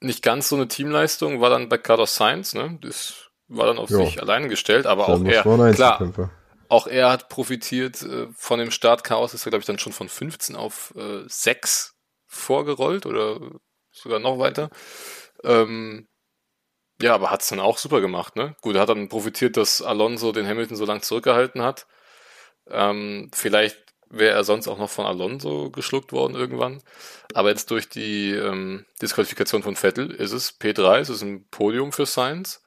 Nicht 0.01 0.22
ganz 0.22 0.49
so 0.49 0.57
eine 0.57 0.68
Teamleistung 0.68 1.40
war 1.40 1.51
dann 1.51 1.68
bei 1.68 1.76
Carlos 1.78 2.14
Sainz, 2.14 2.55
ne? 2.55 2.78
Das 2.82 3.30
war 3.49 3.66
dann 3.66 3.78
auf 3.78 3.90
Ja. 3.90 3.96
sich 4.05 4.20
alleine 4.20 4.49
gestellt, 4.49 4.86
aber 4.86 5.09
Da 5.09 5.14
auch 5.14 5.24
er, 5.24 5.42
klar. 5.74 6.30
Auch 6.69 6.87
er 6.87 7.11
hat 7.11 7.29
profitiert 7.29 8.03
äh, 8.03 8.29
von 8.35 8.59
dem 8.59 8.71
Startchaos, 8.71 9.35
ist 9.35 9.47
er, 9.47 9.51
glaube 9.51 9.61
ich, 9.61 9.66
dann 9.66 9.79
schon 9.79 9.93
von 9.93 10.09
15 10.09 10.57
auf 10.57 10.95
äh, 10.97 11.23
6 11.27 11.95
vorgerollt 12.27 13.07
oder 13.07 13.40
sogar 13.90 14.19
noch 14.19 14.39
weiter. 14.39 14.70
Ähm, 15.45 16.09
ja, 17.01 17.15
aber 17.15 17.31
hat 17.31 17.43
es 17.43 17.49
dann 17.49 17.61
auch 17.61 17.78
super 17.78 18.01
gemacht, 18.01 18.36
ne? 18.36 18.57
Gut, 18.61 18.74
er 18.74 18.82
hat 18.82 18.89
dann 18.89 19.09
profitiert, 19.09 19.57
dass 19.57 19.82
Alonso 19.82 20.32
den 20.32 20.47
Hamilton 20.49 20.77
so 20.77 20.85
lang 20.85 21.03
zurückgehalten 21.03 21.62
hat. 21.62 21.86
Ähm, 22.69 23.31
vielleicht 23.35 23.78
wäre 24.11 24.35
er 24.35 24.45
sonst 24.45 24.69
auch 24.69 24.78
noch 24.78 24.90
von 24.90 25.07
Alonso 25.07 25.70
geschluckt 25.70 26.12
worden 26.12 26.35
irgendwann. 26.35 26.82
Aber 27.35 27.51
jetzt 27.51 27.70
durch 27.70 27.89
die 27.89 28.32
ähm, 28.32 28.86
Disqualifikation 29.01 29.62
von 29.62 29.77
Vettel 29.77 30.11
ist 30.11 30.32
es 30.32 30.59
P3, 30.61 30.99
es 30.99 31.09
ist 31.11 31.23
ein 31.23 31.47
Podium 31.51 31.93
für 31.93 32.07
Sainz. 32.07 32.62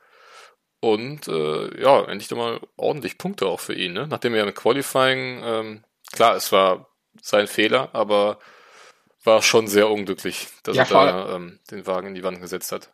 Und 0.82 1.28
äh, 1.30 1.82
ja, 1.82 2.04
endlich 2.06 2.30
doch 2.30 2.38
mal 2.38 2.62
ordentlich 2.78 3.18
Punkte 3.20 3.48
auch 3.48 3.62
für 3.62 3.76
ihn. 3.76 3.94
Ne? 3.94 4.08
Nachdem 4.10 4.36
er 4.36 4.48
im 4.48 4.54
Qualifying, 4.56 5.42
ähm, 5.46 5.86
klar, 6.14 6.36
es 6.36 6.52
war 6.52 6.88
sein 7.22 7.48
Fehler, 7.48 7.90
aber 7.94 8.40
war 9.24 9.42
schon 9.44 9.68
sehr 9.68 9.90
unglücklich, 9.90 10.48
dass 10.64 10.76
Ja, 10.78 10.84
er 10.84 10.90
da 10.90 11.36
ähm, 11.36 11.60
den 11.72 11.88
Wagen 11.88 12.10
in 12.10 12.16
die 12.16 12.24
Wand 12.24 12.42
gesetzt 12.42 12.72
hat. 12.74 12.92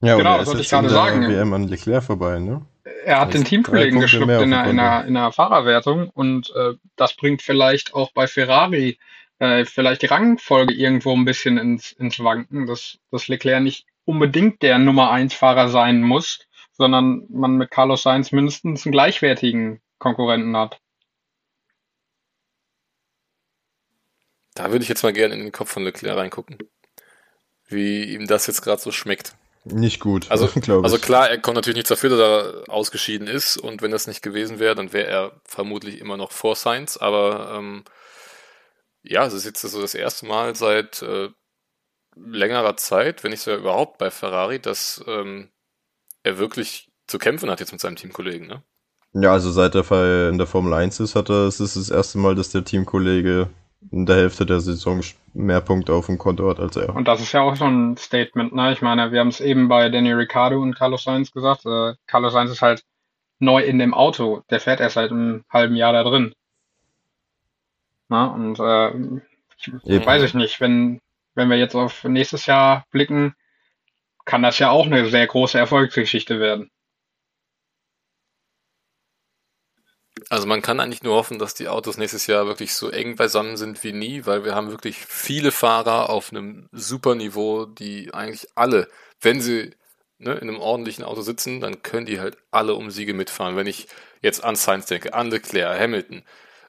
Ja, 0.00 0.16
Genau, 0.16 0.30
und 0.30 0.36
er 0.36 0.38
das 0.38 0.46
wollte 0.46 0.60
jetzt 0.60 0.66
ich 0.66 0.70
gerade 0.70 0.88
sagen. 0.90 1.28
WM 1.28 1.52
an 1.52 1.68
Leclerc 1.68 2.04
vorbei, 2.04 2.38
ne? 2.38 2.66
er 3.04 3.20
hat 3.20 3.28
Das 3.28 3.34
den 3.34 3.44
Teamkollegen 3.44 4.00
geschluckt 4.00 4.40
in 4.40 4.50
der, 4.50 4.64
in, 4.66 4.76
der, 4.76 5.04
in 5.06 5.14
der 5.14 5.32
Fahrerwertung 5.32 6.08
und 6.10 6.50
äh, 6.54 6.74
das 6.96 7.14
bringt 7.14 7.42
vielleicht 7.42 7.94
auch 7.94 8.12
bei 8.12 8.26
Ferrari 8.26 8.98
äh, 9.38 9.64
vielleicht 9.64 10.02
die 10.02 10.06
Rangfolge 10.06 10.72
irgendwo 10.74 11.12
ein 11.14 11.24
bisschen 11.24 11.58
ins, 11.58 11.92
ins 11.92 12.18
Wanken, 12.20 12.66
dass, 12.66 12.98
dass 13.10 13.28
Leclerc 13.28 13.62
nicht 13.62 13.86
unbedingt 14.04 14.62
der 14.62 14.78
Nummer 14.78 15.10
1 15.10 15.34
Fahrer 15.34 15.68
sein 15.68 16.02
muss, 16.02 16.45
sondern 16.76 17.24
man 17.28 17.56
mit 17.56 17.70
Carlos 17.70 18.02
Sainz 18.02 18.32
mindestens 18.32 18.84
einen 18.84 18.92
gleichwertigen 18.92 19.80
Konkurrenten 19.98 20.56
hat. 20.56 20.80
Da 24.54 24.70
würde 24.70 24.82
ich 24.82 24.88
jetzt 24.88 25.02
mal 25.02 25.12
gerne 25.12 25.34
in 25.34 25.40
den 25.40 25.52
Kopf 25.52 25.70
von 25.70 25.84
Leclerc 25.84 26.16
reingucken. 26.16 26.58
Wie 27.68 28.14
ihm 28.14 28.26
das 28.26 28.46
jetzt 28.46 28.62
gerade 28.62 28.80
so 28.80 28.90
schmeckt. 28.90 29.34
Nicht 29.64 30.00
gut, 30.00 30.30
Also, 30.30 30.46
glaube 30.60 30.80
ich. 30.80 30.84
also 30.84 30.98
klar, 30.98 31.28
er 31.28 31.38
kommt 31.38 31.56
natürlich 31.56 31.76
nicht 31.76 31.90
dafür, 31.90 32.10
dass 32.10 32.20
er 32.20 32.72
ausgeschieden 32.72 33.26
ist 33.26 33.56
und 33.56 33.82
wenn 33.82 33.90
das 33.90 34.06
nicht 34.06 34.22
gewesen 34.22 34.60
wäre, 34.60 34.74
dann 34.76 34.92
wäre 34.92 35.08
er 35.08 35.40
vermutlich 35.44 36.00
immer 36.00 36.16
noch 36.16 36.30
vor 36.30 36.54
Sainz, 36.54 36.96
aber 36.96 37.56
ähm, 37.56 37.84
ja, 39.02 39.26
es 39.26 39.34
ist 39.34 39.44
jetzt 39.44 39.60
so 39.62 39.80
das 39.80 39.94
erste 39.94 40.26
Mal 40.26 40.54
seit 40.54 41.02
äh, 41.02 41.30
längerer 42.14 42.76
Zeit, 42.76 43.24
wenn 43.24 43.32
nicht 43.32 43.42
sogar 43.42 43.58
überhaupt 43.58 43.98
bei 43.98 44.10
Ferrari, 44.10 44.60
dass 44.60 45.04
ähm, 45.08 45.50
er 46.26 46.38
wirklich 46.38 46.88
zu 47.06 47.18
kämpfen 47.18 47.50
hat 47.50 47.60
jetzt 47.60 47.72
mit 47.72 47.80
seinem 47.80 47.96
Teamkollegen, 47.96 48.48
ne? 48.48 48.62
Ja, 49.12 49.32
also 49.32 49.50
seit 49.50 49.74
der 49.74 49.84
Fall 49.84 50.28
in 50.30 50.38
der 50.38 50.46
Formel 50.46 50.74
1 50.74 51.00
ist, 51.00 51.14
hat 51.14 51.30
er, 51.30 51.46
es 51.46 51.60
ist 51.60 51.76
das 51.76 51.88
erste 51.88 52.18
Mal, 52.18 52.34
dass 52.34 52.50
der 52.50 52.64
Teamkollege 52.64 53.48
in 53.90 54.04
der 54.04 54.16
Hälfte 54.16 54.44
der 54.44 54.60
Saison 54.60 55.00
mehr 55.32 55.60
Punkte 55.60 55.94
auf 55.94 56.06
dem 56.06 56.18
Konto 56.18 56.50
hat 56.50 56.58
als 56.58 56.76
er. 56.76 56.94
Und 56.94 57.06
das 57.06 57.20
ist 57.20 57.32
ja 57.32 57.40
auch 57.40 57.54
so 57.54 57.64
ein 57.64 57.96
Statement, 57.96 58.54
ne? 58.54 58.72
Ich 58.72 58.82
meine, 58.82 59.12
wir 59.12 59.20
haben 59.20 59.28
es 59.28 59.40
eben 59.40 59.68
bei 59.68 59.88
Danny 59.88 60.12
Ricciardo 60.12 60.60
und 60.60 60.74
Carlos 60.74 61.04
Sainz 61.04 61.30
gesagt. 61.30 61.64
Äh, 61.64 61.94
Carlos 62.06 62.32
Sainz 62.32 62.50
ist 62.50 62.62
halt 62.62 62.84
neu 63.38 63.62
in 63.62 63.78
dem 63.78 63.94
Auto. 63.94 64.42
Der 64.50 64.60
fährt 64.60 64.80
erst 64.80 64.94
seit 64.94 65.12
einem 65.12 65.44
halben 65.48 65.76
Jahr 65.76 65.92
da 65.92 66.02
drin. 66.02 66.34
Na, 68.08 68.26
und 68.26 68.58
äh, 68.58 69.20
ich, 69.58 69.68
Eben. 69.84 70.04
weiß 70.04 70.22
ich 70.24 70.34
nicht, 70.34 70.60
wenn, 70.60 71.00
wenn 71.34 71.48
wir 71.48 71.56
jetzt 71.56 71.74
auf 71.74 72.04
nächstes 72.04 72.46
Jahr 72.46 72.84
blicken, 72.90 73.34
kann 74.26 74.42
das 74.42 74.58
ja 74.58 74.70
auch 74.70 74.84
eine 74.84 75.08
sehr 75.08 75.26
große 75.26 75.56
Erfolgsgeschichte 75.56 76.38
werden. 76.38 76.70
Also 80.28 80.46
man 80.46 80.62
kann 80.62 80.80
eigentlich 80.80 81.02
nur 81.02 81.14
hoffen, 81.14 81.38
dass 81.38 81.54
die 81.54 81.68
Autos 81.68 81.98
nächstes 81.98 82.26
Jahr 82.26 82.46
wirklich 82.46 82.74
so 82.74 82.90
eng 82.90 83.16
beisammen 83.16 83.56
sind 83.56 83.84
wie 83.84 83.92
nie, 83.92 84.26
weil 84.26 84.44
wir 84.44 84.54
haben 84.54 84.70
wirklich 84.70 84.98
viele 84.98 85.52
Fahrer 85.52 86.10
auf 86.10 86.32
einem 86.32 86.68
super 86.72 87.14
Niveau, 87.14 87.66
die 87.66 88.12
eigentlich 88.12 88.48
alle, 88.56 88.88
wenn 89.20 89.40
sie 89.40 89.70
ne, 90.18 90.32
in 90.32 90.48
einem 90.48 90.58
ordentlichen 90.58 91.04
Auto 91.04 91.20
sitzen, 91.20 91.60
dann 91.60 91.82
können 91.82 92.06
die 92.06 92.18
halt 92.18 92.38
alle 92.50 92.74
um 92.74 92.90
Siege 92.90 93.14
mitfahren. 93.14 93.56
Wenn 93.56 93.68
ich 93.68 93.86
jetzt 94.20 94.42
an 94.42 94.56
Sainz 94.56 94.86
denke, 94.86 95.14
an 95.14 95.30
Leclerc, 95.30 95.78
Hamilton, 95.78 96.24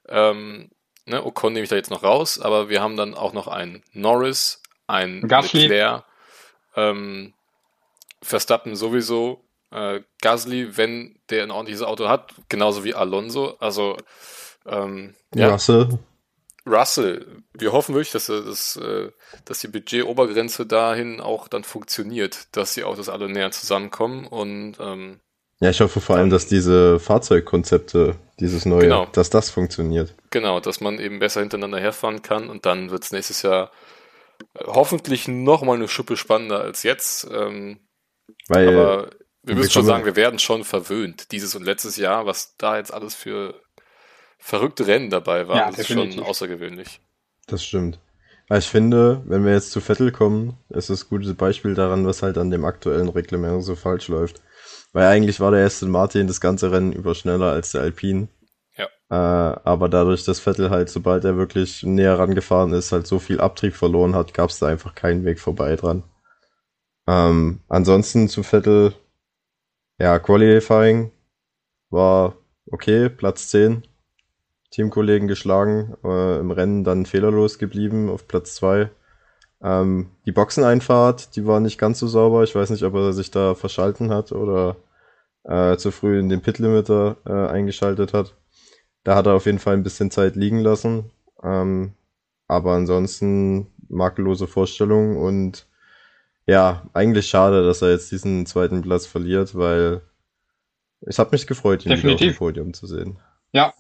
ähm, 0.08 0.70
ne, 1.06 1.26
Ocon 1.26 1.54
nehme 1.54 1.64
ich 1.64 1.70
da 1.70 1.78
jetzt 1.78 1.90
noch 1.90 2.04
raus, 2.04 2.40
aber 2.40 2.70
wir 2.70 2.82
haben 2.82 2.98
dann 2.98 3.16
auch 3.16 3.34
noch 3.34 3.48
einen 3.48 3.84
Norris, 3.94 4.62
einen 4.86 5.28
Gasly. 5.28 5.62
Leclerc, 5.62 6.04
ähm, 6.76 7.34
Verstappen 8.22 8.76
sowieso, 8.76 9.48
äh, 9.72 10.02
Gasly, 10.22 10.78
wenn 10.78 11.20
der 11.30 11.44
ein 11.44 11.52
ordentliches 11.52 11.84
Auto 11.84 12.08
hat, 12.08 12.34
genauso 12.50 12.84
wie 12.84 12.94
Alonso. 12.94 13.58
Also 13.60 13.98
ähm, 14.66 15.16
ja. 15.34 15.50
Russell. 15.50 16.00
Russell, 16.66 17.44
wir 17.54 17.72
hoffen 17.72 17.96
wirklich, 17.96 18.12
dass, 18.12 18.26
dass, 18.26 18.76
äh, 18.76 19.12
dass 19.46 19.60
die 19.60 19.70
Budget-Obergrenze 19.70 20.66
dahin 20.66 21.22
auch 21.22 21.48
dann 21.48 21.64
funktioniert, 21.64 22.56
dass 22.56 22.74
die 22.74 22.84
Autos 22.84 23.08
alle 23.08 23.30
näher 23.30 23.52
zusammenkommen 23.52 24.28
und 24.28 24.76
ähm, 24.80 25.22
ja, 25.60 25.72
ich 25.72 25.82
hoffe 25.82 26.02
vor 26.02 26.18
allem, 26.18 26.30
dass 26.30 26.46
diese 26.46 27.00
Fahrzeugkonzepte, 27.00 28.16
dieses 28.40 28.66
neue, 28.66 28.82
genau. 28.82 29.06
dass 29.08 29.32
das 29.32 29.50
funktioniert. 29.50 30.14
Genau, 30.30 30.60
dass 30.60 30.82
man 30.82 31.00
eben 31.00 31.18
besser 31.18 31.40
hintereinander 31.40 31.80
herfahren 31.80 32.22
kann 32.22 32.50
und 32.50 32.68
dann 32.68 32.92
wird 32.92 33.04
es 33.04 33.12
nächstes 33.12 33.42
Jahr 33.42 33.72
äh, 34.54 34.66
hoffentlich 34.68 35.28
nochmal 35.28 35.78
eine 35.78 35.88
Schuppe 35.88 36.16
spannender 36.16 36.60
als 36.60 36.84
jetzt. 36.84 37.28
Ähm, 37.32 37.80
Weil 38.48 38.70
aber 38.70 39.10
wir 39.44 39.56
müssen 39.56 39.72
schon 39.72 39.86
sagen, 39.86 40.06
wir 40.06 40.16
werden 40.16 40.40
schon 40.40 40.64
verwöhnt. 40.64 41.32
Dieses 41.32 41.56
und 41.56 41.64
letztes 41.64 41.98
Jahr, 41.98 42.26
was 42.26 42.56
da 42.58 42.78
jetzt 42.78 42.94
alles 42.94 43.16
für 43.16 43.62
verrückte 44.40 44.88
Rennen 44.88 45.10
dabei 45.10 45.48
war, 45.48 45.58
ja, 45.58 45.70
ist 45.70 45.88
schon 45.88 46.20
außergewöhnlich. 46.20 47.00
Das 47.48 47.64
stimmt. 47.64 48.00
Aber 48.50 48.60
ich 48.60 48.68
finde, 48.68 49.22
wenn 49.26 49.46
wir 49.46 49.54
jetzt 49.54 49.72
zu 49.72 49.82
Vettel 49.82 50.12
kommen, 50.12 50.58
ist 50.70 50.90
das 50.90 51.04
ein 51.04 51.10
gutes 51.10 51.34
Beispiel 51.34 51.76
daran, 51.76 52.06
was 52.06 52.24
halt 52.24 52.38
an 52.38 52.50
dem 52.50 52.66
aktuellen 52.66 53.10
Reglement 53.10 53.64
so 53.64 53.76
falsch 53.76 54.08
läuft. 54.08 54.42
Weil 54.94 55.08
eigentlich 55.08 55.40
war 55.40 55.52
der 55.52 55.66
Aston 55.66 55.90
Martin 55.90 56.28
das 56.28 56.40
ganze 56.40 56.72
Rennen 56.72 56.94
über 56.94 57.14
schneller 57.14 57.52
als 57.52 57.72
der 57.72 57.82
Alpine. 57.82 58.30
Ja. 58.78 58.86
Äh, 59.10 59.60
aber 59.64 59.90
dadurch, 59.90 60.24
dass 60.24 60.40
Vettel 60.40 60.70
halt, 60.70 60.90
sobald 60.90 61.26
er 61.26 61.36
wirklich 61.36 61.84
näher 61.84 62.18
rangefahren 62.18 62.72
ist, 62.74 62.92
halt 62.92 63.06
so 63.06 63.20
viel 63.20 63.42
Abtrieb 63.42 63.76
verloren 63.76 64.16
hat, 64.16 64.34
gab 64.34 64.50
es 64.50 64.60
da 64.60 64.68
einfach 64.68 64.96
keinen 64.96 65.26
Weg 65.26 65.40
vorbei 65.40 65.76
dran. 65.76 66.04
Ähm, 67.08 67.62
ansonsten 67.70 68.28
zu 68.28 68.44
Vettel, 68.44 68.94
ja, 70.00 70.20
Qualifying 70.20 71.12
war 71.90 72.36
okay, 72.72 73.10
Platz 73.10 73.50
10. 73.50 73.84
Teamkollegen 74.72 75.28
geschlagen, 75.28 75.96
äh, 76.04 76.40
im 76.40 76.52
Rennen 76.52 76.84
dann 76.84 77.06
fehlerlos 77.06 77.58
geblieben 77.58 78.10
auf 78.10 78.28
Platz 78.28 78.56
2. 78.56 78.90
Ähm, 79.62 80.12
die 80.26 80.32
Boxeneinfahrt, 80.32 81.36
die 81.36 81.46
war 81.48 81.60
nicht 81.60 81.80
ganz 81.80 82.00
so 82.00 82.08
sauber. 82.08 82.44
Ich 82.44 82.54
weiß 82.54 82.70
nicht, 82.70 82.84
ob 82.84 82.94
er 82.96 83.14
sich 83.14 83.32
da 83.32 83.56
verschalten 83.56 84.12
hat 84.12 84.32
oder 84.32 84.76
äh, 85.44 85.78
zu 85.78 85.92
früh 85.92 86.20
in 86.20 86.30
den 86.30 86.42
Pitlimiter 86.42 87.18
äh, 87.26 87.32
eingeschaltet 87.32 88.14
hat. 88.14 88.36
Da 89.04 89.16
hat 89.16 89.26
er 89.28 89.36
auf 89.36 89.46
jeden 89.46 89.60
Fall 89.60 89.74
ein 89.76 89.84
bisschen 89.84 90.12
Zeit 90.12 90.36
liegen 90.36 90.60
lassen. 90.60 91.12
Ähm, 91.44 91.94
aber 92.48 92.74
ansonsten 92.74 93.68
makellose 93.90 94.48
Vorstellung 94.48 95.18
und 95.18 95.67
ja, 96.48 96.84
eigentlich 96.94 97.28
schade, 97.28 97.66
dass 97.66 97.82
er 97.82 97.92
jetzt 97.92 98.12
diesen 98.12 98.46
zweiten 98.46 98.82
Platz 98.82 99.06
verliert, 99.06 99.56
weil 99.56 100.02
es 101.02 101.20
hat 101.20 101.32
mich 101.32 101.46
gefreut, 101.46 101.86
ihn 101.86 101.90
Definitiv. 101.90 102.22
wieder 102.22 102.30
auf 102.30 102.36
dem 102.36 102.38
Podium 102.38 102.74
zu 102.74 102.88
sehen. 102.88 103.20
Ja, 103.52 103.74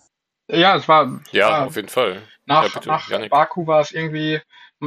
ja, 0.49 0.75
es 0.75 0.87
war. 0.87 1.21
Ja, 1.31 1.49
ja 1.49 1.65
auf 1.65 1.75
jeden 1.75 1.89
Fall. 1.89 2.21
Nach, 2.45 2.63
ja, 2.63 2.69
bitte, 2.73 2.87
nach 2.87 3.29
Baku 3.29 3.67
war 3.67 3.81
es 3.81 3.91
irgendwie. 3.91 4.41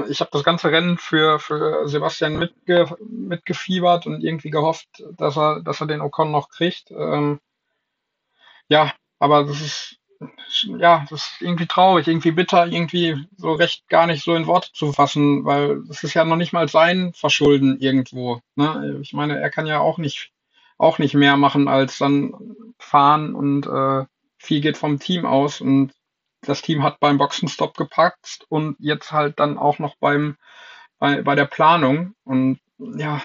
Ich 0.08 0.20
habe 0.20 0.30
das 0.32 0.44
ganze 0.44 0.70
Rennen 0.70 0.98
für, 0.98 1.40
für 1.40 1.88
Sebastian 1.88 2.38
mitge, 2.38 2.96
mitgefiebert 3.08 4.06
und 4.06 4.22
irgendwie 4.22 4.50
gehofft, 4.50 4.88
dass 5.16 5.36
er, 5.36 5.62
dass 5.62 5.80
er 5.80 5.88
den 5.88 6.00
Ocon 6.00 6.30
noch 6.30 6.48
kriegt. 6.48 6.92
Ähm, 6.92 7.40
ja, 8.68 8.92
aber 9.18 9.44
das 9.44 9.60
ist 9.60 9.99
ja, 10.78 11.06
das 11.08 11.22
ist 11.22 11.40
irgendwie 11.40 11.66
traurig, 11.66 12.06
irgendwie 12.06 12.32
bitter, 12.32 12.66
irgendwie 12.66 13.26
so 13.36 13.52
recht 13.52 13.88
gar 13.88 14.06
nicht 14.06 14.22
so 14.22 14.34
in 14.34 14.46
Worte 14.46 14.70
zu 14.72 14.92
fassen, 14.92 15.44
weil 15.44 15.82
es 15.88 16.02
ist 16.02 16.14
ja 16.14 16.24
noch 16.24 16.36
nicht 16.36 16.52
mal 16.52 16.68
sein 16.68 17.12
Verschulden 17.14 17.78
irgendwo. 17.80 18.40
Ne? 18.56 18.98
Ich 19.00 19.12
meine, 19.12 19.40
er 19.40 19.50
kann 19.50 19.66
ja 19.66 19.80
auch 19.80 19.98
nicht, 19.98 20.32
auch 20.78 20.98
nicht 20.98 21.14
mehr 21.14 21.36
machen 21.36 21.68
als 21.68 21.98
dann 21.98 22.34
fahren 22.78 23.34
und 23.34 23.66
äh, 23.66 24.06
viel 24.38 24.60
geht 24.60 24.76
vom 24.76 24.98
Team 24.98 25.26
aus 25.26 25.60
und 25.60 25.92
das 26.42 26.62
Team 26.62 26.82
hat 26.82 27.00
beim 27.00 27.18
Boxenstopp 27.18 27.76
gepackt 27.76 28.46
und 28.48 28.76
jetzt 28.78 29.12
halt 29.12 29.38
dann 29.40 29.58
auch 29.58 29.78
noch 29.78 29.96
beim 29.96 30.36
bei, 30.98 31.22
bei 31.22 31.34
der 31.34 31.46
Planung 31.46 32.14
und 32.24 32.60
ja, 32.78 33.22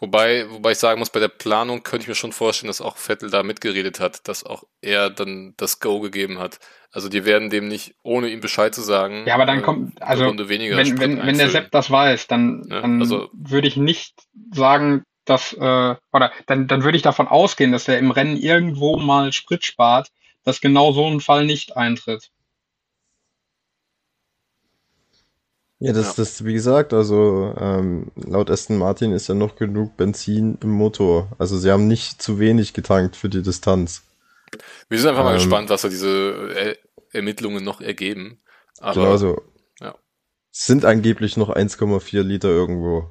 Wobei, 0.00 0.48
wobei 0.50 0.72
ich 0.72 0.78
sagen 0.78 0.98
muss, 0.98 1.10
bei 1.10 1.20
der 1.20 1.28
Planung 1.28 1.82
könnte 1.82 2.04
ich 2.04 2.08
mir 2.08 2.14
schon 2.14 2.32
vorstellen, 2.32 2.68
dass 2.68 2.80
auch 2.80 2.96
Vettel 2.96 3.30
da 3.30 3.42
mitgeredet 3.42 4.00
hat, 4.00 4.26
dass 4.26 4.44
auch 4.44 4.64
er 4.80 5.10
dann 5.10 5.52
das 5.58 5.78
Go 5.78 6.00
gegeben 6.00 6.38
hat. 6.38 6.58
Also 6.90 7.08
die 7.08 7.26
werden 7.26 7.50
dem 7.50 7.68
nicht, 7.68 7.94
ohne 8.02 8.28
ihm 8.28 8.40
Bescheid 8.40 8.74
zu 8.74 8.80
sagen, 8.80 9.24
ja, 9.26 9.34
aber 9.34 9.46
dann 9.46 9.62
kommt, 9.62 10.00
also 10.02 10.26
Runde 10.26 10.48
weniger 10.48 10.76
wenn, 10.76 10.98
wenn, 10.98 11.24
wenn 11.24 11.38
der 11.38 11.50
Sepp 11.50 11.70
das 11.70 11.90
weiß, 11.90 12.26
dann, 12.26 12.64
ja, 12.68 12.80
dann 12.80 13.00
also, 13.00 13.28
würde 13.32 13.68
ich 13.68 13.76
nicht 13.76 14.14
sagen, 14.52 15.04
dass, 15.26 15.52
äh, 15.52 15.94
oder 16.12 16.32
dann, 16.46 16.66
dann 16.66 16.82
würde 16.82 16.96
ich 16.96 17.02
davon 17.02 17.28
ausgehen, 17.28 17.70
dass 17.70 17.86
er 17.86 17.98
im 17.98 18.10
Rennen 18.10 18.36
irgendwo 18.36 18.96
mal 18.96 19.32
Sprit 19.32 19.64
spart, 19.64 20.08
dass 20.44 20.60
genau 20.60 20.92
so 20.92 21.06
ein 21.06 21.20
Fall 21.20 21.44
nicht 21.44 21.76
eintritt. 21.76 22.30
Ja, 25.82 25.94
das, 25.94 26.08
ja. 26.08 26.12
das, 26.18 26.44
wie 26.44 26.52
gesagt, 26.52 26.92
also 26.92 27.54
ähm, 27.58 28.12
laut 28.14 28.50
Aston 28.50 28.76
Martin 28.76 29.12
ist 29.12 29.28
ja 29.28 29.34
noch 29.34 29.56
genug 29.56 29.96
Benzin 29.96 30.58
im 30.62 30.70
Motor. 30.70 31.32
Also 31.38 31.56
sie 31.56 31.70
haben 31.70 31.88
nicht 31.88 32.20
zu 32.20 32.38
wenig 32.38 32.74
getankt 32.74 33.16
für 33.16 33.30
die 33.30 33.42
Distanz. 33.42 34.02
Wir 34.90 34.98
sind 34.98 35.08
einfach 35.08 35.22
ähm, 35.22 35.26
mal 35.26 35.34
gespannt, 35.34 35.70
was 35.70 35.80
da 35.80 35.88
diese 35.88 36.50
er 36.54 36.76
Ermittlungen 37.12 37.64
noch 37.64 37.80
ergeben. 37.80 38.42
Aber, 38.78 38.94
genau 38.94 39.16
so. 39.16 39.42
Ja. 39.80 39.94
Es 40.52 40.66
sind 40.66 40.84
angeblich 40.84 41.38
noch 41.38 41.48
1,4 41.48 42.22
Liter 42.22 42.50
irgendwo. 42.50 43.10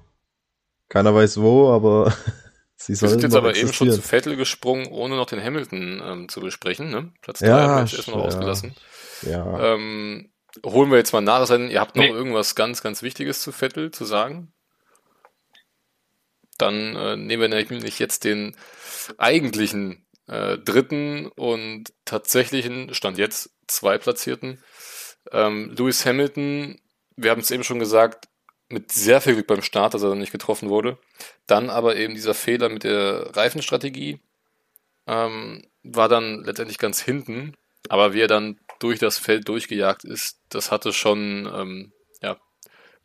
Keiner 0.90 1.16
weiß 1.16 1.42
wo, 1.42 1.72
aber 1.72 2.14
sie 2.76 2.94
sollen 2.94 3.10
Wir 3.10 3.14
sind 3.14 3.24
jetzt 3.24 3.36
aber 3.36 3.56
eben 3.56 3.74
schon 3.74 3.92
zu 3.92 4.02
Vettel 4.04 4.36
gesprungen, 4.36 4.88
ohne 4.92 5.16
noch 5.16 5.26
den 5.26 5.44
Hamilton 5.44 6.04
ähm, 6.06 6.30
zu 6.30 6.40
besprechen. 6.40 6.92
Ne? 6.92 7.14
Platz 7.24 7.40
3 7.40 7.48
ja, 7.48 7.58
haben 7.58 7.90
wir 7.90 7.98
erstmal 7.98 8.20
ja. 8.20 8.26
ausgelassen. 8.26 8.76
Ja. 9.24 9.74
Ähm, 9.74 10.30
holen 10.66 10.92
wir 10.92 10.98
jetzt 10.98 11.14
mal 11.14 11.22
nach. 11.22 11.50
Ihr 11.50 11.80
habt 11.80 11.96
noch 11.96 12.04
nee. 12.04 12.10
irgendwas 12.10 12.56
ganz, 12.56 12.82
ganz 12.82 13.02
Wichtiges 13.02 13.42
zu 13.42 13.52
Vettel 13.52 13.92
zu 13.92 14.06
sagen? 14.06 14.54
Dann 16.58 16.96
äh, 16.96 17.16
nehmen 17.16 17.42
wir 17.42 17.50
nämlich 17.50 18.00
jetzt 18.00 18.26
den 18.26 18.56
eigentlichen 19.18 20.06
äh, 20.28 20.58
dritten 20.58 21.28
und 21.28 21.94
tatsächlichen, 22.06 22.94
Stand 22.94 23.18
jetzt, 23.18 23.52
zwei 23.68 23.98
Platzierten. 23.98 24.62
Ähm, 25.32 25.74
Lewis 25.78 26.06
Hamilton, 26.06 26.80
wir 27.16 27.32
haben 27.32 27.42
es 27.42 27.52
eben 27.52 27.64
schon 27.64 27.80
gesagt, 27.80 28.28
mit 28.70 28.92
sehr 28.92 29.22
viel 29.22 29.34
Glück 29.34 29.48
beim 29.48 29.62
Start, 29.62 29.94
dass 29.94 30.04
er 30.04 30.10
dann 30.10 30.20
nicht 30.20 30.32
getroffen 30.32 30.70
wurde. 30.70 30.98
Dann 31.48 31.70
aber 31.70 31.96
eben 31.96 32.14
dieser 32.14 32.36
Fehler 32.36 32.70
mit 32.70 32.84
der 32.84 33.36
Reifenstrategie 33.36 34.20
ähm, 35.08 35.66
war 35.84 36.08
dann 36.08 36.44
letztendlich 36.44 36.78
ganz 36.78 37.02
hinten. 37.02 37.56
Aber 37.88 38.14
wie 38.14 38.22
er 38.22 38.28
dann 38.28 38.60
durch 38.80 39.00
das 39.00 39.18
Feld 39.18 39.48
durchgejagt 39.48 40.04
ist, 40.04 40.40
das 40.50 40.72
hatte 40.72 40.94
schon 40.94 41.50
ähm, 41.54 41.94
ja, 42.22 42.38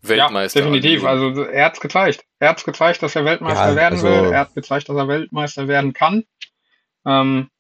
Weltmeister. 0.01 0.61
Ja, 0.61 0.67
definitiv. 0.67 1.05
Also 1.05 1.43
er 1.43 1.67
hat 1.67 1.75
es 1.75 1.81
gezeigt. 1.81 2.25
Er 2.39 2.51
hat 2.51 2.59
es 2.59 2.65
gezeigt, 2.65 3.03
dass 3.03 3.17
er 3.17 3.25
Weltmeister 3.25 3.71
ja, 3.71 3.77
werden 3.77 3.95
also... 3.95 4.09
will. 4.09 4.33
Er 4.33 4.41
hat 4.41 4.55
gezeigt, 4.55 4.89
dass 4.89 4.97
er 4.97 5.09
Weltmeister 5.09 5.69
werden 5.69 5.93
kann. 5.93 6.25
Ähm, 7.07 7.51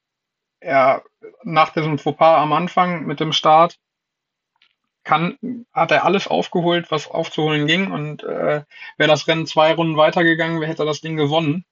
er 0.60 1.02
nach 1.42 1.70
diesem 1.70 1.98
Fauxpas 1.98 2.38
am 2.40 2.52
Anfang 2.52 3.04
mit 3.06 3.20
dem 3.20 3.32
Start 3.32 3.76
kann, 5.02 5.36
hat 5.72 5.90
er 5.90 6.04
alles 6.04 6.26
aufgeholt, 6.28 6.90
was 6.90 7.08
aufzuholen 7.08 7.66
ging. 7.66 7.92
Und 7.92 8.22
äh, 8.24 8.62
wäre 8.96 9.10
das 9.10 9.28
Rennen 9.28 9.46
zwei 9.46 9.74
Runden 9.74 9.96
weitergegangen, 9.96 10.62
hätte 10.62 10.82
er 10.82 10.86
das 10.86 11.02
Ding 11.02 11.16
gewonnen. 11.16 11.66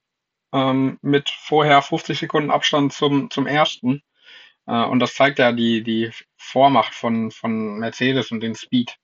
ähm, 0.53 0.99
mit 1.01 1.29
vorher 1.29 1.81
50 1.81 2.19
Sekunden 2.19 2.51
Abstand 2.51 2.93
zum, 2.93 3.29
zum 3.31 3.47
ersten. 3.47 4.03
Äh, 4.67 4.85
und 4.85 4.99
das 4.99 5.13
zeigt 5.15 5.39
ja 5.39 5.51
die, 5.51 5.83
die 5.83 6.11
Vormacht 6.37 6.93
von, 6.93 7.31
von 7.31 7.79
Mercedes 7.79 8.31
und 8.31 8.41
den 8.41 8.55
Speed. 8.55 8.97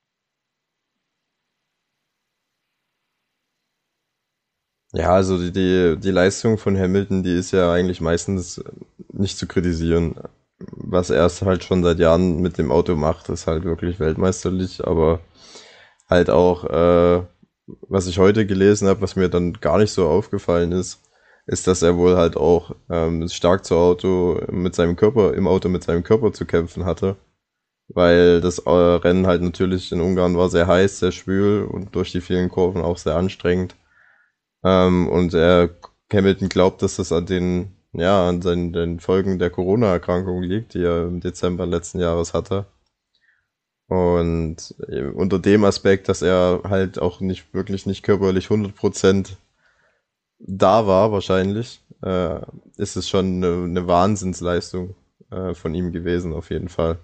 Ja, 4.92 5.12
also 5.14 5.38
die, 5.38 5.52
die, 5.52 5.98
die 6.00 6.12
Leistung 6.12 6.58
von 6.58 6.78
Hamilton, 6.78 7.22
die 7.24 7.38
ist 7.38 7.52
ja 7.52 7.72
eigentlich 7.72 8.02
meistens 8.02 8.64
nicht 9.14 9.38
zu 9.38 9.48
kritisieren. 9.48 10.16
Was 10.60 11.10
er 11.12 11.30
halt 11.30 11.64
schon 11.64 11.84
seit 11.84 12.00
Jahren 12.00 12.42
mit 12.42 12.58
dem 12.58 12.72
Auto 12.72 12.96
macht, 12.96 13.30
ist 13.30 13.48
halt 13.48 13.64
wirklich 13.64 14.00
weltmeisterlich, 14.00 14.86
aber 14.86 15.22
halt 16.10 16.30
auch, 16.30 16.66
äh, 16.66 17.24
was 17.88 18.08
ich 18.08 18.20
heute 18.20 18.46
gelesen 18.48 18.88
habe, 18.88 19.02
was 19.02 19.16
mir 19.16 19.30
dann 19.30 19.54
gar 19.54 19.78
nicht 19.78 19.92
so 19.92 20.08
aufgefallen 20.10 20.72
ist, 20.72 21.02
ist, 21.50 21.66
dass 21.66 21.82
er 21.82 21.98
wohl 21.98 22.16
halt 22.16 22.38
auch 22.38 22.76
ähm, 22.90 23.28
stark 23.28 23.66
zu 23.66 23.76
Auto 23.76 24.40
mit 24.52 24.76
seinem 24.76 24.96
Körper, 24.96 25.34
im 25.34 25.48
Auto 25.48 25.68
mit 25.68 25.84
seinem 25.84 26.04
Körper 26.04 26.32
zu 26.32 26.46
kämpfen 26.46 26.86
hatte. 26.86 27.16
Weil 27.88 28.40
das 28.40 28.60
äh, 28.60 28.70
Rennen 28.70 29.26
halt 29.26 29.42
natürlich 29.42 29.92
in 29.92 30.00
Ungarn 30.00 30.38
war 30.38 30.50
sehr 30.50 30.68
heiß, 30.68 31.00
sehr 31.00 31.12
schwül 31.12 31.64
und 31.64 31.96
durch 31.96 32.12
die 32.12 32.22
vielen 32.22 32.50
Kurven 32.50 32.84
auch 32.84 32.98
sehr 33.00 33.16
anstrengend. 33.16 33.76
Ähm, 34.64 35.08
und 35.10 35.34
er, 35.34 35.72
Hamilton 36.14 36.50
glaubt, 36.50 36.84
dass 36.84 36.98
das 36.98 37.12
an 37.12 37.26
den, 37.26 37.72
ja, 37.94 38.30
an 38.30 38.44
seinen, 38.44 38.72
den 38.72 39.00
Folgen 39.00 39.40
der 39.40 39.50
Corona-Erkrankung 39.50 40.44
liegt, 40.44 40.76
die 40.76 40.84
er 40.84 41.08
im 41.08 41.20
Dezember 41.20 41.66
letzten 41.66 42.00
Jahres 42.00 42.36
hatte. 42.36 42.68
Und 43.88 44.76
äh, 44.88 45.06
unter 45.06 45.40
dem 45.40 45.64
Aspekt, 45.64 46.10
dass 46.10 46.22
er 46.22 46.62
halt 46.66 47.02
auch 47.02 47.22
nicht 47.22 47.56
wirklich 47.56 47.88
nicht 47.88 48.04
körperlich 48.04 48.48
100% 48.50 49.32
da 50.40 50.88
war, 50.88 51.12
wahrscheinlich, 51.12 51.82
äh, 52.04 52.40
ist 52.78 52.96
es 52.96 53.10
schon 53.10 53.44
eine, 53.44 53.66
eine 53.66 53.88
Wahnsinnsleistung 53.88 54.96
äh, 55.32 55.54
von 55.54 55.76
ihm 55.76 55.92
gewesen, 55.92 56.34
auf 56.34 56.50
jeden 56.50 56.70
Fall. 56.70 57.00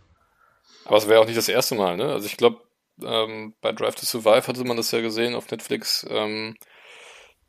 Aber 0.85 0.97
es 0.97 1.07
wäre 1.07 1.19
auch 1.19 1.25
nicht 1.25 1.37
das 1.37 1.49
erste 1.49 1.75
Mal, 1.75 1.97
ne? 1.97 2.05
Also 2.05 2.27
ich 2.27 2.37
glaube, 2.37 2.61
ähm, 3.03 3.53
bei 3.61 3.71
Drive 3.71 3.95
to 3.95 4.05
Survive 4.05 4.47
hatte 4.47 4.63
man 4.63 4.77
das 4.77 4.91
ja 4.91 5.01
gesehen 5.01 5.35
auf 5.35 5.49
Netflix. 5.51 6.05
Ähm, 6.09 6.55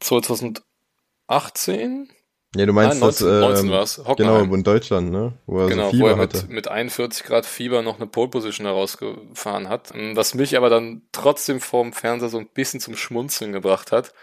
2018? 0.01 2.11
Ja, 2.55 2.65
du 2.65 2.73
meinst 2.73 3.01
Nein, 3.01 3.01
19, 3.01 3.27
das, 3.27 3.41
19 3.41 3.67
ähm, 3.67 3.73
war's. 3.73 4.01
genau, 4.17 4.39
in 4.41 4.63
Deutschland, 4.63 5.11
ne? 5.11 5.37
Wo 5.47 5.59
er 5.61 5.69
genau, 5.69 5.91
so 5.91 5.99
wo 5.99 6.07
er 6.07 6.17
mit, 6.17 6.49
mit 6.49 6.69
41 6.69 7.25
Grad 7.25 7.45
Fieber 7.45 7.83
noch 7.83 7.97
eine 7.97 8.07
Pole 8.07 8.29
Position 8.29 8.67
herausgefahren 8.67 9.69
hat. 9.69 9.93
Was 10.15 10.33
mich 10.35 10.57
aber 10.57 10.71
dann 10.71 11.03
trotzdem 11.13 11.61
vorm 11.61 11.93
Fernseher 11.93 12.31
so 12.31 12.39
ein 12.39 12.49
bisschen 12.49 12.81
zum 12.81 12.97
Schmunzeln 12.97 13.53
gebracht 13.53 13.93
hat, 13.93 14.15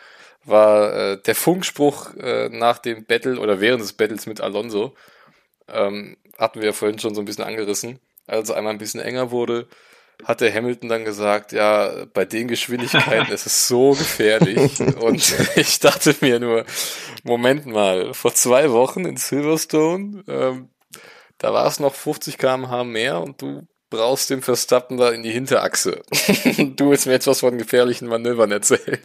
war 0.45 0.93
äh, 0.93 1.21
der 1.21 1.35
Funkspruch 1.35 2.15
äh, 2.15 2.49
nach 2.49 2.77
dem 2.79 3.05
Battle 3.05 3.39
oder 3.39 3.61
während 3.61 3.81
des 3.81 3.93
Battles 3.93 4.25
mit 4.25 4.41
Alonso. 4.41 4.93
Ähm, 5.67 6.17
hatten 6.37 6.59
wir 6.59 6.67
ja 6.67 6.73
vorhin 6.73 6.99
schon 6.99 7.15
so 7.15 7.21
ein 7.21 7.25
bisschen 7.25 7.43
angerissen. 7.43 7.99
Als 8.27 8.49
es 8.49 8.55
einmal 8.55 8.73
ein 8.73 8.79
bisschen 8.79 9.01
enger 9.01 9.31
wurde, 9.31 9.67
hat 10.23 10.41
der 10.41 10.53
Hamilton 10.53 10.89
dann 10.89 11.05
gesagt, 11.05 11.51
ja, 11.51 12.05
bei 12.13 12.25
den 12.25 12.47
Geschwindigkeiten 12.47 13.31
ist 13.33 13.45
es 13.45 13.67
so 13.67 13.91
gefährlich. 13.91 14.79
Und 14.79 15.35
ich 15.55 15.79
dachte 15.79 16.15
mir 16.21 16.39
nur, 16.39 16.65
Moment 17.23 17.65
mal, 17.65 18.13
vor 18.13 18.33
zwei 18.33 18.71
Wochen 18.71 19.05
in 19.05 19.17
Silverstone, 19.17 20.23
ähm, 20.27 20.69
da 21.37 21.53
war 21.53 21.67
es 21.67 21.79
noch 21.79 21.93
50 21.93 22.37
km/h 22.37 22.83
mehr 22.83 23.19
und 23.19 23.41
du 23.41 23.67
brauchst 23.89 24.29
dem 24.29 24.41
Verstappen 24.41 24.97
da 24.97 25.11
in 25.11 25.23
die 25.23 25.31
Hinterachse. 25.31 26.01
du 26.75 26.89
willst 26.89 27.05
mir 27.05 27.13
jetzt 27.13 27.27
was 27.27 27.41
von 27.41 27.57
gefährlichen 27.57 28.07
Manövern 28.07 28.51
erzählen. 28.51 28.99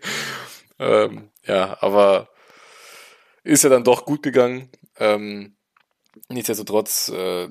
Ähm, 0.79 1.31
ja, 1.45 1.77
aber 1.81 2.29
ist 3.45 3.65
ja 3.65 3.71
dann 3.71 3.85
doch 3.85 4.05
gut 4.05 4.23
gegangen. 4.23 4.71
Ähm, 4.99 5.57
nichtsdestotrotz, 6.29 7.09
äh, 7.09 7.49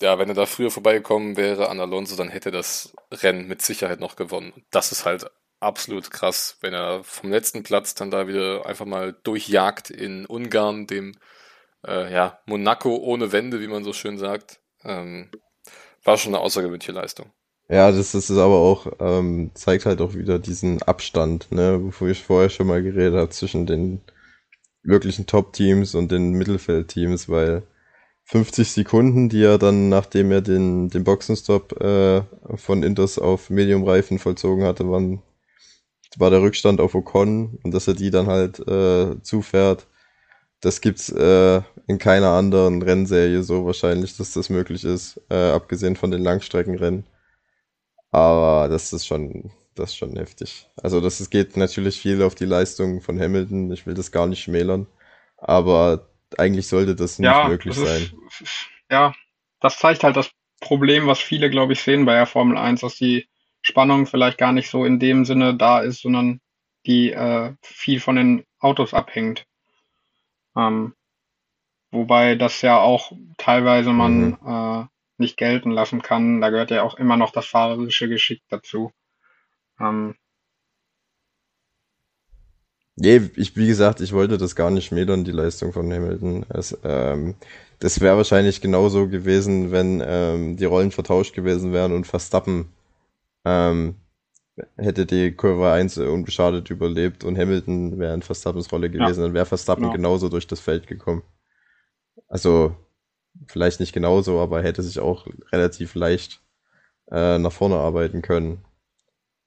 ja, 0.00 0.18
wenn 0.18 0.28
er 0.28 0.34
da 0.34 0.46
früher 0.46 0.70
vorbeigekommen 0.70 1.36
wäre 1.36 1.68
an 1.68 1.80
Alonso, 1.80 2.16
dann 2.16 2.28
hätte 2.28 2.50
das 2.50 2.94
Rennen 3.12 3.46
mit 3.48 3.62
Sicherheit 3.62 4.00
noch 4.00 4.16
gewonnen. 4.16 4.52
Das 4.70 4.92
ist 4.92 5.04
halt 5.04 5.30
absolut 5.60 6.10
krass, 6.10 6.58
wenn 6.60 6.74
er 6.74 7.04
vom 7.04 7.30
letzten 7.30 7.62
Platz 7.62 7.94
dann 7.94 8.10
da 8.10 8.26
wieder 8.26 8.66
einfach 8.66 8.86
mal 8.86 9.12
durchjagt 9.12 9.90
in 9.90 10.26
Ungarn, 10.26 10.86
dem 10.86 11.14
äh, 11.86 12.12
ja, 12.12 12.40
Monaco 12.46 12.96
ohne 12.96 13.32
Wände, 13.32 13.60
wie 13.60 13.68
man 13.68 13.84
so 13.84 13.92
schön 13.92 14.18
sagt. 14.18 14.60
Ähm, 14.84 15.30
war 16.04 16.18
schon 16.18 16.34
eine 16.34 16.42
außergewöhnliche 16.42 16.92
Leistung. 16.92 17.32
Ja, 17.72 17.90
das, 17.90 18.12
das 18.12 18.28
ist 18.28 18.36
aber 18.36 18.56
auch, 18.56 18.86
ähm, 19.00 19.50
zeigt 19.54 19.86
halt 19.86 20.00
auch 20.02 20.14
wieder 20.14 20.38
diesen 20.38 20.82
Abstand, 20.82 21.50
ne, 21.50 21.80
wofür 21.82 22.10
ich 22.10 22.22
vorher 22.22 22.50
schon 22.50 22.66
mal 22.66 22.82
geredet 22.82 23.14
habe, 23.18 23.30
zwischen 23.30 23.64
den 23.66 24.02
wirklichen 24.84 25.26
Top-Teams 25.26 25.94
und 25.96 26.12
den 26.12 26.32
Mittelfeld-Teams, 26.34 27.28
weil 27.30 27.64
50 28.24 28.72
Sekunden, 28.72 29.28
die 29.30 29.42
er 29.44 29.58
dann, 29.58 29.88
nachdem 29.90 30.32
er 30.32 30.42
den, 30.42 30.90
den 30.90 31.04
Boxenstopp 31.04 31.80
äh, 31.82 32.22
von 32.56 32.82
Inters 32.84 33.18
auf 33.18 33.50
Medium-Reifen 33.50 34.18
vollzogen 34.20 34.64
hatte, 34.64 34.90
waren, 34.90 35.22
war 36.18 36.30
der 36.30 36.42
Rückstand 36.42 36.80
auf 36.80 36.94
Ocon 36.94 37.58
und 37.64 37.72
dass 37.72 37.88
er 37.88 37.94
die 37.94 38.10
dann 38.10 38.26
halt 38.26 38.60
äh, 38.68 39.20
zufährt. 39.22 39.86
Das 40.60 40.80
gibt's 40.82 41.10
äh, 41.10 41.62
in 41.88 41.98
keiner 41.98 42.30
anderen 42.30 42.82
Rennserie 42.82 43.42
so 43.44 43.66
wahrscheinlich, 43.66 44.16
dass 44.16 44.32
das 44.34 44.50
möglich 44.50 44.84
ist, 44.84 45.20
äh, 45.30 45.50
abgesehen 45.52 45.96
von 45.96 46.10
den 46.12 46.22
Langstreckenrennen. 46.22 47.04
Aber 48.12 48.68
das 48.68 48.92
ist 48.92 49.06
schon, 49.06 49.50
das 49.74 49.90
ist 49.90 49.96
schon 49.96 50.16
heftig. 50.16 50.68
Also 50.76 51.00
das 51.00 51.18
es 51.18 51.30
geht 51.30 51.56
natürlich 51.56 52.00
viel 52.00 52.22
auf 52.22 52.34
die 52.34 52.44
Leistung 52.44 53.00
von 53.00 53.18
Hamilton. 53.18 53.72
Ich 53.72 53.86
will 53.86 53.94
das 53.94 54.12
gar 54.12 54.26
nicht 54.26 54.42
schmälern. 54.42 54.86
Aber 55.38 56.08
eigentlich 56.38 56.68
sollte 56.68 56.94
das 56.94 57.18
nicht 57.18 57.30
ja, 57.30 57.48
möglich 57.48 57.74
das 57.74 57.88
sein. 57.88 58.12
Ist, 58.40 58.66
ja, 58.90 59.14
das 59.60 59.78
zeigt 59.78 60.04
halt 60.04 60.16
das 60.16 60.30
Problem, 60.60 61.06
was 61.06 61.18
viele, 61.18 61.50
glaube 61.50 61.72
ich, 61.72 61.82
sehen 61.82 62.04
bei 62.04 62.14
der 62.14 62.26
Formel 62.26 62.56
1, 62.56 62.82
dass 62.82 62.96
die 62.96 63.26
Spannung 63.62 64.06
vielleicht 64.06 64.38
gar 64.38 64.52
nicht 64.52 64.70
so 64.70 64.84
in 64.84 64.98
dem 64.98 65.24
Sinne 65.24 65.56
da 65.56 65.80
ist, 65.80 66.02
sondern 66.02 66.40
die 66.86 67.12
äh, 67.12 67.54
viel 67.62 68.00
von 68.00 68.16
den 68.16 68.44
Autos 68.58 68.92
abhängt. 68.92 69.46
Ähm, 70.56 70.94
wobei 71.90 72.34
das 72.34 72.60
ja 72.60 72.78
auch 72.78 73.12
teilweise 73.38 73.92
man 73.92 74.20
mhm. 74.20 74.38
äh, 74.46 74.91
nicht 75.22 75.38
gelten 75.38 75.70
lassen 75.70 76.02
kann. 76.02 76.42
Da 76.42 76.50
gehört 76.50 76.70
ja 76.70 76.82
auch 76.82 76.98
immer 76.98 77.16
noch 77.16 77.32
das 77.32 77.46
fahrerische 77.46 78.08
Geschick 78.08 78.42
dazu. 78.50 78.92
Ähm, 79.80 80.14
Nee, 82.96 83.30
ich, 83.36 83.56
wie 83.56 83.66
gesagt, 83.66 84.00
ich 84.00 84.12
wollte 84.12 84.36
das 84.36 84.54
gar 84.54 84.70
nicht 84.70 84.86
schmälern, 84.86 85.24
die 85.24 85.32
Leistung 85.32 85.72
von 85.72 85.90
Hamilton. 85.90 86.44
Es, 86.50 86.78
ähm, 86.84 87.34
das 87.78 88.00
wäre 88.00 88.18
wahrscheinlich 88.18 88.60
genauso 88.60 89.08
gewesen, 89.08 89.72
wenn 89.72 90.02
ähm, 90.06 90.56
die 90.56 90.66
Rollen 90.66 90.90
vertauscht 90.90 91.34
gewesen 91.34 91.72
wären 91.72 91.92
und 91.92 92.06
Verstappen 92.06 92.68
ähm, 93.44 93.96
hätte 94.76 95.06
die 95.06 95.32
Kurve 95.32 95.72
1 95.72 95.98
unbeschadet 95.98 96.70
überlebt 96.70 97.24
und 97.24 97.38
Hamilton 97.38 97.98
wäre 97.98 98.14
in 98.14 98.22
Verstappens 98.22 98.70
Rolle 98.70 98.90
gewesen, 98.90 99.20
ja. 99.20 99.26
dann 99.26 99.34
wäre 99.34 99.46
Verstappen 99.46 99.84
genau. 99.84 99.94
genauso 99.94 100.28
durch 100.28 100.46
das 100.46 100.60
Feld 100.60 100.86
gekommen. 100.86 101.22
Also, 102.28 102.76
vielleicht 103.46 103.80
nicht 103.80 103.92
genauso, 103.92 104.40
aber 104.40 104.62
hätte 104.62 104.82
sich 104.82 105.00
auch 105.00 105.26
relativ 105.52 105.94
leicht 105.94 106.40
äh, 107.10 107.38
nach 107.38 107.52
vorne 107.52 107.76
arbeiten 107.76 108.22
können. 108.22 108.64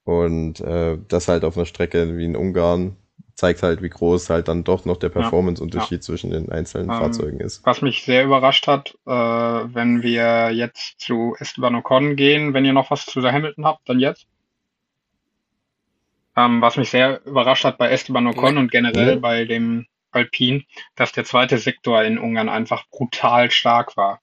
Und 0.03 0.59
äh, 0.59 0.97
das 1.07 1.27
halt 1.27 1.43
auf 1.43 1.57
einer 1.57 1.65
Strecke 1.65 2.17
wie 2.17 2.25
in 2.25 2.35
Ungarn, 2.35 2.95
zeigt 3.35 3.63
halt, 3.63 3.81
wie 3.81 3.89
groß 3.89 4.29
halt 4.29 4.47
dann 4.47 4.63
doch 4.63 4.85
noch 4.85 4.97
der 4.97 5.09
Performance-Unterschied 5.09 5.99
ja. 5.99 6.01
zwischen 6.01 6.31
den 6.31 6.49
einzelnen 6.51 6.89
ähm, 6.89 6.97
Fahrzeugen 6.97 7.39
ist. 7.39 7.65
Was 7.65 7.81
mich 7.81 8.03
sehr 8.03 8.23
überrascht 8.23 8.67
hat, 8.67 8.97
äh, 9.05 9.11
wenn 9.11 10.03
wir 10.03 10.51
jetzt 10.51 10.99
zu 10.99 11.35
Esteban 11.39 11.75
Ocon 11.75 12.15
gehen, 12.15 12.53
wenn 12.53 12.65
ihr 12.65 12.73
noch 12.73 12.91
was 12.91 13.05
zu 13.05 13.21
der 13.21 13.33
Hamilton 13.33 13.65
habt, 13.65 13.87
dann 13.89 13.99
jetzt. 13.99 14.27
Ähm, 16.37 16.61
was 16.61 16.77
mich 16.77 16.89
sehr 16.89 17.25
überrascht 17.25 17.65
hat 17.65 17.77
bei 17.77 17.89
Esteban 17.89 18.27
Ocon 18.27 18.55
ja. 18.55 18.59
und 18.61 18.71
generell 18.71 19.15
ja. 19.15 19.19
bei 19.19 19.45
dem 19.45 19.85
Alpine, 20.15 20.63
dass 20.95 21.11
der 21.11 21.25
zweite 21.25 21.57
Sektor 21.57 22.03
in 22.03 22.17
Ungarn 22.17 22.49
einfach 22.49 22.87
brutal 22.89 23.51
stark 23.51 23.97
war. 23.97 24.21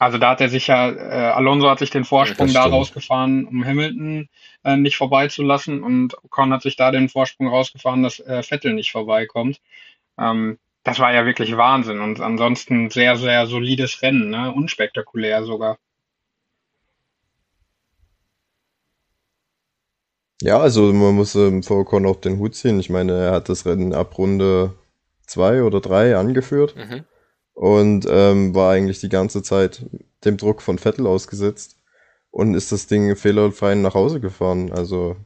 Also 0.00 0.16
da 0.16 0.30
hat 0.30 0.40
er 0.40 0.48
sich 0.48 0.68
ja, 0.68 0.90
äh, 0.90 1.32
Alonso 1.32 1.68
hat 1.68 1.78
sich 1.78 1.90
den 1.90 2.06
Vorsprung 2.06 2.48
ja, 2.48 2.64
da 2.64 2.70
rausgefahren, 2.70 3.46
um 3.46 3.66
Hamilton 3.66 4.30
äh, 4.64 4.78
nicht 4.78 4.96
vorbeizulassen 4.96 5.82
und 5.82 6.16
Ocon 6.24 6.54
hat 6.54 6.62
sich 6.62 6.76
da 6.76 6.90
den 6.90 7.10
Vorsprung 7.10 7.48
rausgefahren, 7.48 8.02
dass 8.02 8.18
äh, 8.18 8.42
Vettel 8.42 8.72
nicht 8.72 8.92
vorbeikommt. 8.92 9.60
Ähm, 10.18 10.58
das 10.84 10.98
war 11.00 11.12
ja 11.12 11.26
wirklich 11.26 11.54
Wahnsinn 11.54 12.00
und 12.00 12.20
ansonsten 12.22 12.88
sehr, 12.88 13.16
sehr 13.16 13.46
solides 13.46 14.00
Rennen, 14.00 14.30
ne? 14.30 14.50
unspektakulär 14.50 15.44
sogar. 15.44 15.76
Ja, 20.40 20.58
also 20.58 20.92
man 20.92 21.14
muss 21.14 21.34
ähm, 21.34 21.62
vor 21.62 21.78
Ocon 21.78 22.06
auch 22.06 22.16
den 22.16 22.38
Hut 22.38 22.54
ziehen. 22.54 22.80
Ich 22.80 22.90
meine, 22.90 23.12
er 23.12 23.32
hat 23.32 23.48
das 23.48 23.66
Rennen 23.66 23.92
ab 23.92 24.16
Runde 24.16 24.74
zwei 25.26 25.62
oder 25.62 25.80
drei 25.80 26.16
angeführt. 26.16 26.74
Mhm 26.76 27.04
und 27.60 28.06
ähm, 28.08 28.54
war 28.54 28.72
eigentlich 28.72 29.00
die 29.00 29.10
ganze 29.10 29.42
Zeit 29.42 29.84
dem 30.24 30.38
Druck 30.38 30.62
von 30.62 30.78
Vettel 30.78 31.06
ausgesetzt 31.06 31.76
und 32.30 32.54
ist 32.54 32.72
das 32.72 32.86
Ding 32.86 33.14
fehlerfrei 33.16 33.74
nach 33.74 33.92
Hause 33.92 34.18
gefahren. 34.18 34.72
Also 34.72 35.16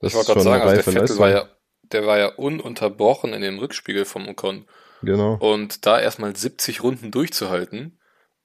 das 0.00 0.10
ich 0.10 0.16
wollte 0.16 0.32
gerade 0.32 0.40
sagen, 0.40 0.62
also 0.62 0.90
der 0.90 1.02
Vettel 1.02 1.18
war 1.18 1.30
ja 1.30 1.48
der 1.84 2.04
war 2.04 2.18
ja 2.18 2.34
ununterbrochen 2.34 3.32
in 3.32 3.42
dem 3.42 3.60
Rückspiegel 3.60 4.06
vom 4.06 4.26
Ocon. 4.26 4.66
Genau. 5.02 5.34
Und 5.34 5.86
da 5.86 6.00
erstmal 6.00 6.34
70 6.34 6.82
Runden 6.82 7.12
durchzuhalten 7.12 7.96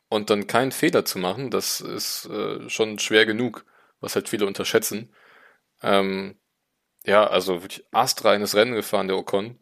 und 0.10 0.30
dann 0.30 0.46
keinen 0.46 0.72
Fehler 0.72 1.04
zu 1.04 1.18
machen, 1.18 1.50
das 1.50 1.82
ist 1.82 2.28
äh, 2.28 2.70
schon 2.70 3.00
schwer 3.00 3.26
genug, 3.26 3.66
was 4.00 4.14
halt 4.14 4.30
viele 4.30 4.46
unterschätzen. 4.46 5.10
Ähm, 5.82 6.40
ja, 7.06 7.26
also 7.26 7.62
wirklich 7.62 7.86
astreines 7.92 8.56
Rennen 8.56 8.76
gefahren, 8.76 9.08
der 9.08 9.18
Ocon. 9.18 9.60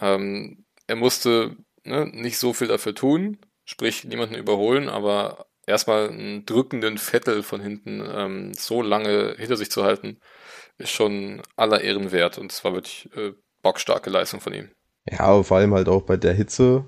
Ähm, 0.00 0.64
er 0.86 0.96
musste 0.96 1.56
ne, 1.84 2.06
nicht 2.06 2.38
so 2.38 2.52
viel 2.52 2.68
dafür 2.68 2.94
tun, 2.94 3.38
sprich 3.64 4.04
niemanden 4.04 4.34
überholen, 4.34 4.88
aber 4.88 5.46
erstmal 5.66 6.08
einen 6.08 6.46
drückenden 6.46 6.98
Vettel 6.98 7.42
von 7.42 7.60
hinten 7.60 8.02
ähm, 8.06 8.54
so 8.54 8.82
lange 8.82 9.34
hinter 9.38 9.56
sich 9.56 9.70
zu 9.70 9.84
halten, 9.84 10.20
ist 10.78 10.90
schon 10.90 11.42
aller 11.56 11.80
Ehren 11.80 12.12
wert 12.12 12.38
und 12.38 12.52
es 12.52 12.64
war 12.64 12.74
wirklich 12.74 13.08
äh, 13.16 13.32
bockstarke 13.62 14.10
Leistung 14.10 14.40
von 14.40 14.54
ihm. 14.54 14.70
Ja, 15.10 15.42
vor 15.42 15.56
allem 15.58 15.74
halt 15.74 15.88
auch 15.88 16.02
bei 16.02 16.16
der 16.16 16.34
Hitze. 16.34 16.84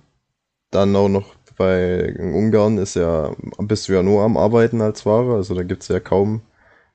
Dann 0.70 0.94
auch 0.96 1.08
noch 1.08 1.34
bei 1.56 2.14
Ungarn 2.18 2.78
ist 2.78 2.94
ja, 2.94 3.34
bist 3.58 3.88
du 3.88 3.94
ja 3.94 4.02
nur 4.02 4.22
am 4.22 4.36
Arbeiten 4.36 4.80
als 4.80 5.02
Fahrer, 5.02 5.36
also 5.36 5.54
da 5.54 5.62
gibt 5.62 5.82
es 5.82 5.88
ja 5.88 5.98
kaum 5.98 6.42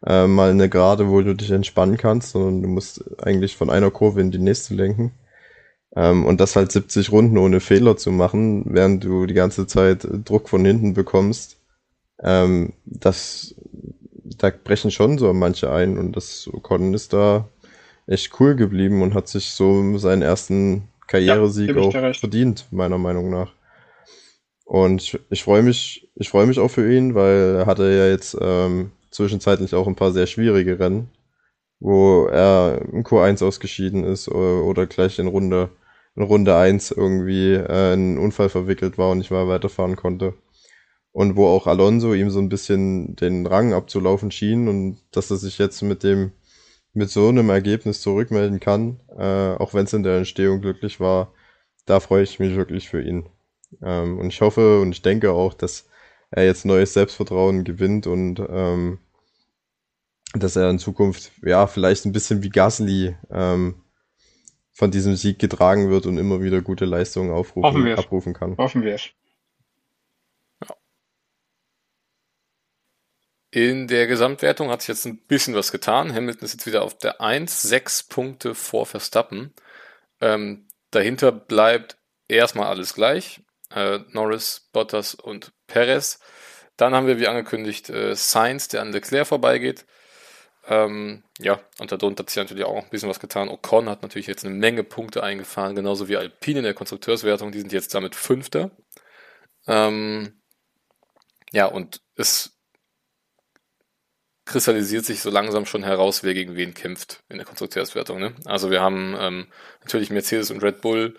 äh, 0.05 0.27
mal 0.27 0.49
eine 0.49 0.69
Gerade, 0.69 1.09
wo 1.09 1.21
du 1.21 1.35
dich 1.35 1.51
entspannen 1.51 1.97
kannst, 1.97 2.31
sondern 2.31 2.61
du 2.61 2.67
musst 2.67 3.03
eigentlich 3.21 3.55
von 3.55 3.69
einer 3.69 3.91
Kurve 3.91 4.21
in 4.21 4.31
die 4.31 4.39
nächste 4.39 4.73
lenken. 4.73 5.11
Ähm, 5.95 6.25
und 6.25 6.39
das 6.39 6.55
halt 6.55 6.71
70 6.71 7.11
Runden 7.11 7.37
ohne 7.37 7.59
Fehler 7.59 7.97
zu 7.97 8.11
machen, 8.11 8.65
während 8.65 9.03
du 9.03 9.25
die 9.25 9.35
ganze 9.35 9.67
Zeit 9.67 10.07
Druck 10.25 10.49
von 10.49 10.65
hinten 10.65 10.93
bekommst, 10.93 11.57
ähm, 12.21 12.73
das, 12.85 13.55
da 14.23 14.49
brechen 14.49 14.91
schon 14.91 15.17
so 15.17 15.31
manche 15.33 15.71
ein 15.71 15.97
und 15.97 16.15
das 16.15 16.49
Ocon 16.51 16.93
ist 16.93 17.13
da 17.13 17.47
echt 18.07 18.39
cool 18.39 18.55
geblieben 18.55 19.01
und 19.01 19.13
hat 19.13 19.27
sich 19.27 19.51
so 19.51 19.97
seinen 19.97 20.21
ersten 20.21 20.89
Karrieresieg 21.07 21.75
ja, 21.75 21.81
auch 21.81 22.15
verdient, 22.15 22.65
meiner 22.71 22.97
Meinung 22.97 23.29
nach. 23.29 23.53
Und 24.65 25.19
ich, 25.29 25.43
freue 25.43 25.61
mich, 25.61 26.09
ich 26.15 26.29
freue 26.29 26.47
mich 26.47 26.59
auch 26.59 26.69
für 26.69 26.91
ihn, 26.91 27.15
weil 27.15 27.57
er 27.57 27.65
hatte 27.65 27.83
ja 27.83 28.07
jetzt 28.07 28.35
ähm, 28.41 28.91
zwischenzeitlich 29.13 29.75
auch 29.75 29.87
ein 29.87 29.95
paar 29.95 30.11
sehr 30.11 30.27
schwierige 30.27 30.79
Rennen, 30.79 31.09
wo 31.79 32.25
er 32.27 32.81
im 32.91 33.03
Q1 33.03 33.45
ausgeschieden 33.45 34.03
ist 34.03 34.27
oder, 34.29 34.87
gleich 34.87 35.19
in 35.19 35.27
Runde, 35.27 35.69
in 36.15 36.23
Runde 36.23 36.55
1 36.55 36.91
irgendwie 36.91 37.53
äh, 37.53 37.93
in 37.93 37.99
einen 37.99 38.17
Unfall 38.17 38.49
verwickelt 38.49 38.97
war 38.97 39.11
und 39.11 39.19
nicht 39.19 39.31
mehr 39.31 39.47
weiterfahren 39.47 39.95
konnte. 39.95 40.33
Und 41.11 41.35
wo 41.35 41.47
auch 41.47 41.67
Alonso 41.67 42.13
ihm 42.13 42.31
so 42.31 42.39
ein 42.39 42.49
bisschen 42.49 43.15
den 43.15 43.45
Rang 43.45 43.73
abzulaufen 43.73 44.31
schien 44.31 44.67
und 44.67 44.97
dass 45.11 45.29
er 45.29 45.37
sich 45.37 45.59
jetzt 45.59 45.81
mit 45.83 46.03
dem 46.03 46.31
mit 46.93 47.09
so 47.09 47.27
einem 47.27 47.49
Ergebnis 47.49 48.01
zurückmelden 48.01 48.59
kann, 48.59 48.99
äh, 49.17 49.55
auch 49.55 49.73
wenn 49.73 49.85
es 49.85 49.93
in 49.93 50.03
der 50.03 50.17
Entstehung 50.17 50.61
glücklich 50.61 50.99
war, 50.99 51.33
da 51.85 51.99
freue 51.99 52.23
ich 52.23 52.39
mich 52.39 52.55
wirklich 52.55 52.89
für 52.89 53.01
ihn. 53.01 53.29
Ähm, 53.81 54.19
und 54.19 54.27
ich 54.27 54.41
hoffe 54.41 54.79
und 54.79 54.91
ich 54.91 55.01
denke 55.01 55.31
auch, 55.31 55.53
dass 55.53 55.87
er 56.31 56.45
jetzt 56.45 56.65
neues 56.65 56.93
Selbstvertrauen 56.93 57.63
gewinnt 57.63 58.07
und 58.07 58.41
ähm, 58.47 58.99
dass 60.33 60.55
er 60.55 60.69
in 60.69 60.79
Zukunft, 60.79 61.31
ja, 61.41 61.67
vielleicht 61.67 62.05
ein 62.05 62.11
bisschen 62.11 62.43
wie 62.43 62.49
Gasly 62.49 63.15
ähm, 63.31 63.83
von 64.71 64.91
diesem 64.91 65.15
Sieg 65.15 65.39
getragen 65.39 65.89
wird 65.89 66.05
und 66.05 66.17
immer 66.17 66.41
wieder 66.41 66.61
gute 66.61 66.85
Leistungen 66.85 67.31
aufrufen, 67.31 67.93
abrufen 67.93 68.33
kann. 68.33 68.57
Hoffen 68.57 68.83
wir 68.83 68.95
es. 68.95 69.09
In 73.51 73.87
der 73.87 74.07
Gesamtwertung 74.07 74.71
hat 74.71 74.81
sich 74.81 74.87
jetzt 74.87 75.05
ein 75.05 75.19
bisschen 75.27 75.53
was 75.53 75.71
getan. 75.71 76.11
Hamilton 76.11 76.43
ist 76.43 76.53
jetzt 76.53 76.65
wieder 76.65 76.81
auf 76.81 76.97
der 76.97 77.21
1, 77.21 77.61
6 77.61 78.03
Punkte 78.03 78.55
vor 78.55 78.87
Verstappen. 78.87 79.53
Ähm, 80.19 80.67
dahinter 80.89 81.31
bleibt 81.31 81.97
erstmal 82.27 82.65
alles 82.65 82.95
gleich. 82.95 83.41
Äh, 83.69 83.99
Norris, 84.09 84.69
Bottas 84.73 85.13
und 85.13 85.53
Perez. 85.67 86.19
Dann 86.77 86.95
haben 86.95 87.05
wir, 87.05 87.19
wie 87.19 87.27
angekündigt, 87.27 87.91
äh, 87.91 88.15
Sainz, 88.15 88.69
der 88.69 88.81
an 88.81 88.91
Leclerc 88.91 89.27
vorbeigeht. 89.27 89.85
Ähm, 90.65 91.23
ja, 91.39 91.59
und 91.79 91.91
darunter 91.91 92.23
hat 92.23 92.29
sich 92.29 92.37
natürlich 92.37 92.63
auch 92.63 92.83
ein 92.83 92.89
bisschen 92.89 93.09
was 93.09 93.19
getan. 93.19 93.49
Ocon 93.49 93.89
hat 93.89 94.01
natürlich 94.01 94.27
jetzt 94.27 94.45
eine 94.45 94.53
Menge 94.53 94.83
Punkte 94.83 95.23
eingefahren, 95.23 95.75
genauso 95.75 96.07
wie 96.07 96.17
Alpine 96.17 96.59
in 96.59 96.63
der 96.65 96.73
Konstrukteurswertung. 96.73 97.51
Die 97.51 97.59
sind 97.59 97.73
jetzt 97.73 97.93
damit 97.93 98.15
Fünfter. 98.15 98.71
Ähm, 99.67 100.41
ja, 101.51 101.65
und 101.65 102.01
es 102.15 102.57
kristallisiert 104.45 105.05
sich 105.05 105.21
so 105.21 105.29
langsam 105.29 105.65
schon 105.65 105.83
heraus, 105.83 106.23
wer 106.23 106.33
gegen 106.33 106.55
wen 106.55 106.73
kämpft 106.73 107.23
in 107.29 107.37
der 107.37 107.45
Konstrukteurswertung. 107.45 108.19
Ne? 108.19 108.35
Also 108.45 108.71
wir 108.71 108.81
haben 108.81 109.15
ähm, 109.17 109.47
natürlich 109.81 110.09
Mercedes 110.09 110.51
und 110.51 110.63
Red 110.63 110.81
Bull, 110.81 111.17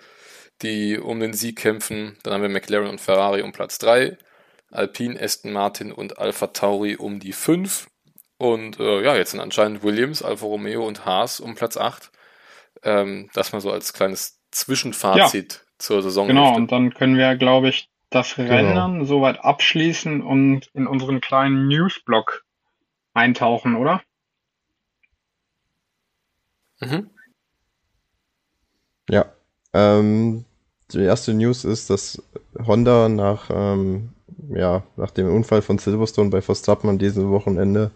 die 0.62 0.98
um 0.98 1.20
den 1.20 1.32
Sieg 1.32 1.58
kämpfen. 1.58 2.18
Dann 2.22 2.34
haben 2.34 2.42
wir 2.42 2.48
McLaren 2.48 2.88
und 2.88 3.00
Ferrari 3.00 3.42
um 3.42 3.52
Platz 3.52 3.78
3. 3.78 4.18
Alpine, 4.70 5.20
Aston 5.20 5.52
Martin 5.52 5.92
und 5.92 6.18
Alpha 6.18 6.48
Tauri 6.48 6.96
um 6.96 7.20
die 7.20 7.32
5. 7.32 7.86
Und 8.39 8.81
äh, 8.81 9.02
ja, 9.02 9.16
jetzt 9.16 9.31
sind 9.31 9.40
anscheinend 9.40 9.82
Williams, 9.82 10.23
Alfa 10.23 10.47
Romeo 10.47 10.86
und 10.86 11.05
Haas 11.06 11.40
um 11.40 11.55
Platz 11.55 11.77
8. 11.77 12.11
Ähm, 12.82 13.31
das 13.32 13.52
mal 13.52 13.61
so 13.61 13.70
als 13.70 13.93
kleines 13.93 14.40
Zwischenfazit 14.51 15.52
ja, 15.55 15.73
zur 15.78 16.02
Saison. 16.02 16.27
Genau, 16.27 16.55
und 16.55 16.73
dann 16.73 16.93
können 16.93 17.16
wir, 17.16 17.36
glaube 17.36 17.69
ich, 17.69 17.89
das 18.11 18.35
genau. 18.35 18.51
Rennen 18.51 18.93
genau. 18.94 19.05
soweit 19.05 19.40
abschließen 19.40 20.23
und 20.23 20.70
in 20.74 20.86
unseren 20.86 21.20
kleinen 21.20 21.69
Newsblock 21.69 22.44
eintauchen, 23.12 23.77
oder? 23.77 24.02
Mhm. 26.81 27.11
Ja. 29.09 29.27
Ähm, 29.73 30.44
die 30.93 31.02
erste 31.02 31.35
News 31.35 31.65
ist, 31.65 31.90
dass 31.90 32.23
Honda 32.66 33.09
nach, 33.09 33.51
ähm, 33.51 34.11
ja, 34.48 34.82
nach 34.97 35.11
dem 35.11 35.32
Unfall 35.35 35.62
von 35.62 35.78
Silverstone 35.78 36.31
bei 36.31 36.43
Verstappen 36.43 36.90
an 36.90 36.98
diesem 36.98 37.31
Wochenende 37.31 37.90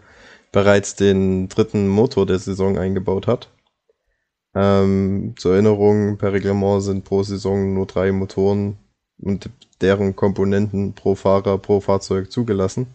bereits 0.51 0.95
den 0.95 1.49
dritten 1.49 1.87
Motor 1.87 2.25
der 2.25 2.39
Saison 2.39 2.77
eingebaut 2.77 3.27
hat. 3.27 3.49
Ähm, 4.55 5.35
zur 5.37 5.53
Erinnerung, 5.53 6.17
per 6.17 6.33
Reglement 6.33 6.81
sind 6.81 7.05
pro 7.05 7.23
Saison 7.23 7.73
nur 7.73 7.85
drei 7.85 8.11
Motoren 8.11 8.77
und 9.19 9.49
deren 9.81 10.15
Komponenten 10.15 10.93
pro 10.93 11.15
Fahrer, 11.15 11.57
pro 11.57 11.81
Fahrzeug 11.81 12.31
zugelassen. 12.31 12.87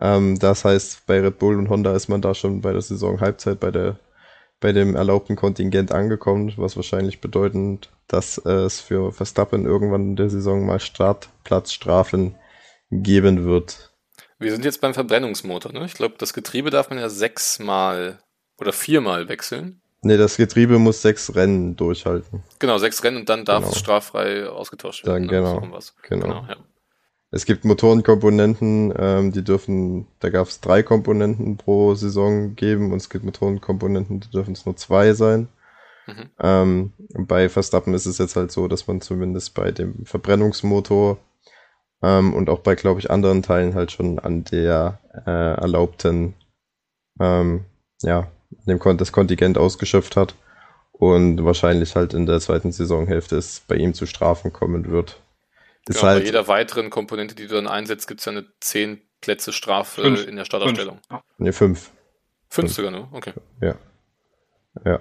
Ähm, 0.00 0.38
das 0.38 0.64
heißt, 0.64 1.06
bei 1.06 1.20
Red 1.20 1.38
Bull 1.38 1.56
und 1.58 1.70
Honda 1.70 1.94
ist 1.94 2.08
man 2.08 2.20
da 2.20 2.34
schon 2.34 2.60
bei 2.60 2.72
der 2.72 2.82
Saison 2.82 3.20
Halbzeit 3.20 3.60
bei 3.60 3.70
der 3.70 3.98
bei 4.60 4.72
dem 4.72 4.96
erlaubten 4.96 5.36
Kontingent 5.36 5.92
angekommen, 5.92 6.50
was 6.56 6.76
wahrscheinlich 6.76 7.20
bedeutend, 7.20 7.90
dass 8.08 8.38
es 8.38 8.80
für 8.80 9.12
Verstappen 9.12 9.66
irgendwann 9.66 10.10
in 10.10 10.16
der 10.16 10.30
Saison 10.30 10.64
mal 10.64 10.80
Startplatzstrafen 10.80 12.36
geben 12.90 13.44
wird. 13.44 13.93
Wir 14.44 14.52
sind 14.52 14.64
jetzt 14.64 14.80
beim 14.80 14.94
Verbrennungsmotor, 14.94 15.72
ne? 15.72 15.86
Ich 15.86 15.94
glaube, 15.94 16.16
das 16.18 16.34
Getriebe 16.34 16.70
darf 16.70 16.90
man 16.90 16.98
ja 16.98 17.08
sechsmal 17.08 18.18
oder 18.58 18.72
viermal 18.72 19.28
wechseln. 19.28 19.80
Ne, 20.02 20.18
das 20.18 20.36
Getriebe 20.36 20.78
muss 20.78 21.00
sechs 21.00 21.34
Rennen 21.34 21.76
durchhalten. 21.76 22.42
Genau, 22.58 22.76
sechs 22.76 23.02
Rennen 23.02 23.16
und 23.16 23.28
dann 23.30 23.46
darf 23.46 23.60
genau. 23.60 23.72
es 23.72 23.78
straffrei 23.78 24.46
ausgetauscht 24.46 25.06
werden. 25.06 25.28
Dann, 25.28 25.42
ne? 25.42 25.60
genau. 25.60 25.80
Genau. 26.08 26.26
genau 26.26 26.46
ja. 26.46 26.56
Es 27.30 27.46
gibt 27.46 27.64
Motorenkomponenten, 27.64 28.92
ähm, 28.96 29.32
die 29.32 29.42
dürfen, 29.42 30.06
da 30.20 30.28
gab 30.28 30.46
es 30.46 30.60
drei 30.60 30.82
Komponenten 30.82 31.56
pro 31.56 31.94
Saison 31.94 32.54
geben 32.54 32.92
und 32.92 32.98
es 32.98 33.08
gibt 33.08 33.24
Motorenkomponenten, 33.24 34.20
die 34.20 34.30
dürfen 34.30 34.52
es 34.52 34.66
nur 34.66 34.76
zwei 34.76 35.14
sein. 35.14 35.48
Mhm. 36.06 36.30
Ähm, 36.38 36.92
bei 37.26 37.48
Verstappen 37.48 37.94
ist 37.94 38.06
es 38.06 38.18
jetzt 38.18 38.36
halt 38.36 38.52
so, 38.52 38.68
dass 38.68 38.86
man 38.86 39.00
zumindest 39.00 39.54
bei 39.54 39.72
dem 39.72 40.04
Verbrennungsmotor 40.04 41.18
ähm, 42.04 42.34
und 42.34 42.50
auch 42.50 42.58
bei, 42.58 42.74
glaube 42.74 43.00
ich, 43.00 43.10
anderen 43.10 43.42
Teilen 43.42 43.74
halt 43.74 43.90
schon 43.90 44.18
an 44.18 44.44
der 44.44 44.98
äh, 45.26 45.30
erlaubten, 45.30 46.34
ähm, 47.18 47.64
ja, 48.02 48.30
dem 48.66 48.78
Kon 48.78 48.98
das 48.98 49.10
Kontingent 49.10 49.56
ausgeschöpft 49.56 50.14
hat 50.14 50.34
und 50.92 51.44
wahrscheinlich 51.44 51.96
halt 51.96 52.12
in 52.12 52.26
der 52.26 52.40
zweiten 52.40 52.72
Saisonhälfte 52.72 53.36
es 53.36 53.60
bei 53.66 53.76
ihm 53.76 53.94
zu 53.94 54.04
Strafen 54.04 54.52
kommen 54.52 54.90
wird. 54.90 55.20
Ist 55.88 56.00
genau, 56.00 56.08
halt, 56.08 56.20
bei 56.20 56.26
jeder 56.26 56.46
weiteren 56.46 56.90
Komponente, 56.90 57.34
die 57.34 57.46
du 57.46 57.54
dann 57.54 57.66
einsetzt, 57.66 58.06
gibt 58.06 58.20
es 58.20 58.26
ja 58.26 58.32
eine 58.32 58.46
10 58.60 59.00
Plätze 59.20 59.52
Strafe 59.52 60.02
fünf. 60.02 60.26
in 60.26 60.36
der 60.36 60.44
Startaufstellung. 60.44 61.00
Ne, 61.38 61.52
5. 61.54 61.90
5 62.50 62.72
sogar 62.72 62.90
nur, 62.90 63.08
okay. 63.12 63.32
Ja. 63.62 63.76
Ja. 64.84 65.00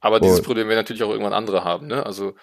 Aber 0.00 0.20
dieses 0.20 0.38
Und, 0.38 0.46
Problem 0.46 0.68
werden 0.68 0.78
natürlich 0.78 1.02
auch 1.02 1.10
irgendwann 1.10 1.32
andere 1.32 1.64
haben, 1.64 1.88
ne? 1.88 2.06
Also 2.06 2.34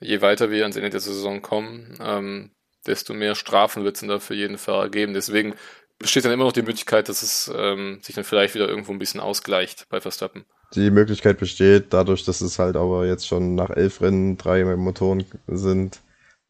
je 0.00 0.20
weiter 0.20 0.50
wir 0.50 0.62
ans 0.62 0.76
Ende 0.76 0.90
der 0.90 1.00
Saison 1.00 1.40
kommen, 1.40 1.98
ähm, 2.02 2.50
desto 2.86 3.14
mehr 3.14 3.34
Strafen 3.34 3.84
wird 3.84 3.96
es 3.96 4.00
dann 4.00 4.08
da 4.08 4.18
für 4.18 4.34
jeden 4.34 4.58
Fahrer 4.58 4.88
geben. 4.88 5.14
Deswegen 5.14 5.54
besteht 5.98 6.24
dann 6.24 6.32
immer 6.32 6.44
noch 6.44 6.52
die 6.52 6.62
Möglichkeit, 6.62 7.08
dass 7.08 7.22
es 7.22 7.52
ähm, 7.56 8.00
sich 8.02 8.14
dann 8.14 8.24
vielleicht 8.24 8.54
wieder 8.54 8.68
irgendwo 8.68 8.92
ein 8.92 8.98
bisschen 8.98 9.20
ausgleicht 9.20 9.86
bei 9.88 10.00
Verstappen. 10.00 10.44
Die 10.74 10.90
Möglichkeit 10.90 11.38
besteht, 11.38 11.86
dadurch, 11.90 12.24
dass 12.24 12.40
es 12.40 12.58
halt 12.58 12.76
aber 12.76 13.06
jetzt 13.06 13.26
schon 13.26 13.54
nach 13.54 13.70
elf 13.70 14.00
Rennen 14.00 14.38
drei 14.38 14.64
Motoren 14.64 15.24
sind, 15.46 16.00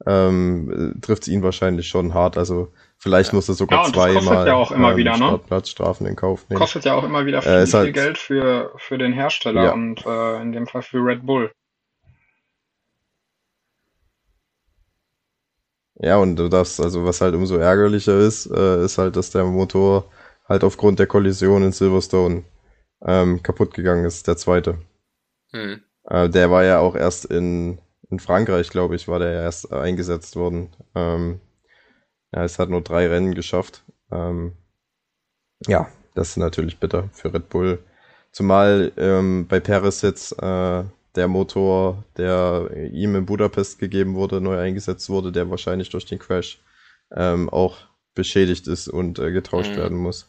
ähm, 0.06 0.94
trifft 1.00 1.22
es 1.22 1.28
ihn 1.28 1.42
wahrscheinlich 1.42 1.88
schon 1.88 2.14
hart. 2.14 2.38
Also 2.38 2.72
vielleicht 2.98 3.30
ja. 3.30 3.36
muss 3.36 3.48
er 3.48 3.54
sogar 3.54 3.86
ja, 3.86 3.92
zweimal 3.92 4.46
ja 4.46 4.54
auch 4.54 4.70
immer 4.70 4.92
ähm, 4.92 4.96
wieder, 4.96 5.16
ne? 5.16 5.40
Platzstrafen 5.46 6.06
in 6.06 6.16
Kauf 6.16 6.48
nehmen. 6.48 6.60
Kostet 6.60 6.84
ja 6.84 6.94
auch 6.94 7.04
immer 7.04 7.26
wieder 7.26 7.42
viel, 7.42 7.52
äh, 7.52 7.66
viel 7.66 7.78
halt, 7.78 7.94
Geld 7.94 8.18
für, 8.18 8.72
für 8.78 8.98
den 8.98 9.12
Hersteller 9.12 9.64
ja. 9.64 9.72
und 9.72 10.04
äh, 10.06 10.40
in 10.40 10.52
dem 10.52 10.66
Fall 10.66 10.82
für 10.82 10.98
Red 10.98 11.26
Bull. 11.26 11.52
Ja, 16.02 16.16
und 16.16 16.36
das, 16.52 16.80
also 16.80 17.04
was 17.04 17.20
halt 17.20 17.36
umso 17.36 17.56
ärgerlicher 17.56 18.18
ist, 18.18 18.46
äh, 18.46 18.84
ist 18.84 18.98
halt, 18.98 19.14
dass 19.14 19.30
der 19.30 19.44
Motor 19.44 20.10
halt 20.48 20.64
aufgrund 20.64 20.98
der 20.98 21.06
Kollision 21.06 21.62
in 21.62 21.70
Silverstone 21.70 22.42
ähm, 23.06 23.40
kaputt 23.42 23.72
gegangen 23.72 24.04
ist, 24.04 24.26
der 24.26 24.36
zweite. 24.36 24.78
Hm. 25.52 25.80
Äh, 26.04 26.28
der 26.28 26.50
war 26.50 26.64
ja 26.64 26.80
auch 26.80 26.96
erst 26.96 27.26
in, 27.26 27.78
in 28.10 28.18
Frankreich, 28.18 28.68
glaube 28.70 28.96
ich, 28.96 29.06
war 29.06 29.20
der 29.20 29.32
erst 29.32 29.72
eingesetzt 29.72 30.34
worden. 30.34 30.70
Ähm, 30.96 31.40
ja, 32.34 32.42
es 32.42 32.58
hat 32.58 32.68
nur 32.68 32.80
drei 32.80 33.06
Rennen 33.06 33.34
geschafft. 33.34 33.84
Ähm, 34.10 34.56
ja, 35.68 35.88
das 36.16 36.30
ist 36.30 36.36
natürlich 36.38 36.80
bitter 36.80 37.10
für 37.12 37.32
Red 37.32 37.48
Bull. 37.48 37.78
Zumal 38.32 38.90
ähm, 38.96 39.46
bei 39.46 39.60
Paris 39.60 40.02
jetzt 40.02 40.32
äh, 40.42 40.84
der 41.14 41.28
Motor, 41.28 42.04
der 42.16 42.70
ihm 42.92 43.14
in 43.14 43.26
Budapest 43.26 43.78
gegeben 43.78 44.14
wurde, 44.14 44.40
neu 44.40 44.58
eingesetzt 44.58 45.08
wurde, 45.10 45.32
der 45.32 45.50
wahrscheinlich 45.50 45.90
durch 45.90 46.06
den 46.06 46.18
Crash 46.18 46.60
ähm, 47.14 47.48
auch 47.50 47.78
beschädigt 48.14 48.66
ist 48.66 48.88
und 48.88 49.18
äh, 49.18 49.32
getauscht 49.32 49.72
mhm. 49.72 49.76
werden 49.76 49.98
muss. 49.98 50.28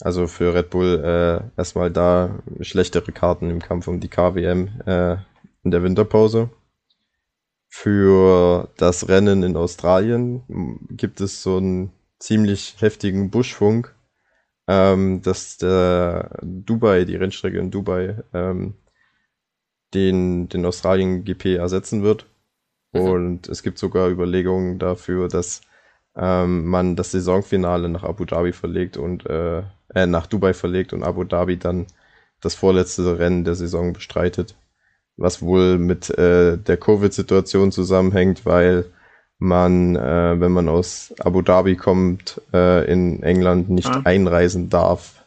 Also 0.00 0.26
für 0.26 0.54
Red 0.54 0.70
Bull 0.70 1.02
äh, 1.02 1.58
erstmal 1.58 1.90
da 1.90 2.42
schlechtere 2.60 3.12
Karten 3.12 3.50
im 3.50 3.60
Kampf 3.60 3.88
um 3.88 4.00
die 4.00 4.08
KWM 4.08 4.80
äh, 4.84 5.16
in 5.62 5.70
der 5.70 5.82
Winterpause. 5.82 6.50
Für 7.68 8.68
das 8.76 9.08
Rennen 9.08 9.42
in 9.42 9.56
Australien 9.56 10.86
gibt 10.90 11.20
es 11.20 11.42
so 11.42 11.56
einen 11.56 11.92
ziemlich 12.18 12.76
heftigen 12.78 13.30
Buschfunk, 13.30 13.94
ähm, 14.66 15.22
dass 15.22 15.58
der 15.58 16.38
Dubai, 16.42 17.04
die 17.04 17.16
Rennstrecke 17.16 17.58
in 17.58 17.70
Dubai, 17.70 18.22
ähm, 18.32 18.74
den, 19.94 20.48
den 20.48 20.64
Australien 20.66 21.24
GP 21.24 21.56
ersetzen 21.56 22.02
wird. 22.02 22.26
Mhm. 22.92 23.00
Und 23.00 23.48
es 23.48 23.62
gibt 23.62 23.78
sogar 23.78 24.08
Überlegungen 24.08 24.78
dafür, 24.78 25.28
dass 25.28 25.60
ähm, 26.16 26.66
man 26.66 26.96
das 26.96 27.12
Saisonfinale 27.12 27.88
nach 27.88 28.02
Abu 28.02 28.24
Dhabi 28.24 28.52
verlegt 28.52 28.96
und 28.96 29.26
äh, 29.26 29.62
äh, 29.94 30.06
nach 30.06 30.26
Dubai 30.26 30.54
verlegt 30.54 30.92
und 30.92 31.02
Abu 31.02 31.24
Dhabi 31.24 31.58
dann 31.58 31.86
das 32.40 32.54
vorletzte 32.54 33.18
Rennen 33.18 33.44
der 33.44 33.54
Saison 33.54 33.92
bestreitet. 33.92 34.54
Was 35.16 35.40
wohl 35.40 35.78
mit 35.78 36.10
äh, 36.10 36.58
der 36.58 36.76
Covid-Situation 36.76 37.72
zusammenhängt, 37.72 38.44
weil 38.44 38.84
man, 39.38 39.96
äh, 39.96 40.40
wenn 40.40 40.52
man 40.52 40.68
aus 40.68 41.14
Abu 41.18 41.42
Dhabi 41.42 41.76
kommt, 41.76 42.40
äh, 42.52 42.90
in 42.90 43.22
England 43.22 43.70
nicht 43.70 43.88
ah. 43.88 44.02
einreisen 44.04 44.68
darf. 44.68 45.24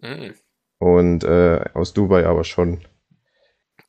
Mhm. 0.00 0.34
Und 0.78 1.24
äh, 1.24 1.64
aus 1.74 1.92
Dubai 1.92 2.26
aber 2.26 2.44
schon. 2.44 2.80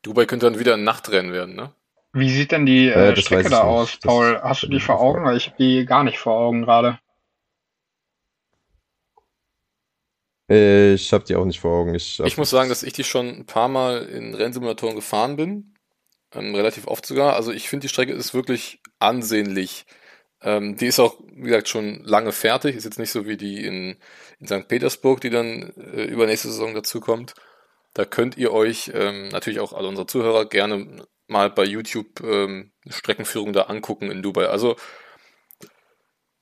Dubai 0.01 0.25
könnte 0.25 0.45
dann 0.49 0.59
wieder 0.59 0.75
ein 0.75 0.83
Nachtrennen 0.83 1.33
werden, 1.33 1.55
ne? 1.55 1.73
Wie 2.13 2.29
sieht 2.29 2.51
denn 2.51 2.65
die 2.65 2.87
äh, 2.87 3.11
äh 3.11 3.15
Strecke 3.15 3.49
da 3.49 3.61
aus, 3.61 3.89
nicht. 3.89 4.03
Paul? 4.03 4.33
Das 4.33 4.43
Hast 4.43 4.63
du 4.63 4.67
die 4.67 4.79
vor 4.79 4.99
Augen? 4.99 5.23
Weil 5.25 5.37
ich 5.37 5.47
habe 5.47 5.57
die 5.57 5.85
gar 5.85 6.03
nicht 6.03 6.17
vor 6.17 6.33
Augen 6.33 6.63
gerade. 6.63 6.99
Ich 10.47 11.13
habe 11.13 11.23
die 11.25 11.35
auch 11.35 11.45
nicht 11.45 11.59
vor 11.59 11.79
Augen. 11.79 11.93
Ich, 11.93 12.19
ich 12.19 12.37
muss 12.37 12.49
sagen, 12.49 12.69
dass 12.69 12.81
ich 12.81 12.93
die 12.93 13.03
schon 13.03 13.27
ein 13.27 13.45
paar 13.45 13.67
Mal 13.67 14.05
in 14.05 14.33
Rennsimulatoren 14.33 14.95
gefahren 14.95 15.35
bin. 15.35 15.75
Ähm, 16.33 16.55
relativ 16.55 16.87
oft 16.87 17.05
sogar. 17.05 17.35
Also 17.35 17.51
ich 17.51 17.69
finde, 17.69 17.83
die 17.83 17.89
Strecke 17.89 18.13
ist 18.13 18.33
wirklich 18.33 18.81
ansehnlich. 18.97 19.85
Ähm, 20.41 20.75
die 20.75 20.87
ist 20.87 20.99
auch, 20.99 21.19
wie 21.33 21.49
gesagt, 21.49 21.69
schon 21.69 22.03
lange 22.03 22.31
fertig. 22.31 22.75
Ist 22.75 22.85
jetzt 22.85 22.97
nicht 22.97 23.11
so 23.11 23.27
wie 23.27 23.37
die 23.37 23.63
in, 23.63 23.97
in 24.39 24.47
St. 24.47 24.67
Petersburg, 24.67 25.21
die 25.21 25.29
dann 25.29 25.71
äh, 25.77 26.05
übernächste 26.05 26.47
Saison 26.47 26.73
dazu 26.73 26.99
kommt. 26.99 27.35
Da 27.93 28.05
könnt 28.05 28.37
ihr 28.37 28.51
euch 28.53 28.91
ähm, 28.93 29.29
natürlich 29.29 29.59
auch 29.59 29.73
alle 29.73 29.87
unsere 29.87 30.07
Zuhörer 30.07 30.45
gerne 30.45 31.05
mal 31.27 31.49
bei 31.49 31.63
YouTube 31.63 32.21
ähm, 32.21 32.71
Streckenführung 32.87 33.53
da 33.53 33.63
angucken 33.63 34.11
in 34.11 34.21
Dubai. 34.21 34.47
Also 34.47 34.75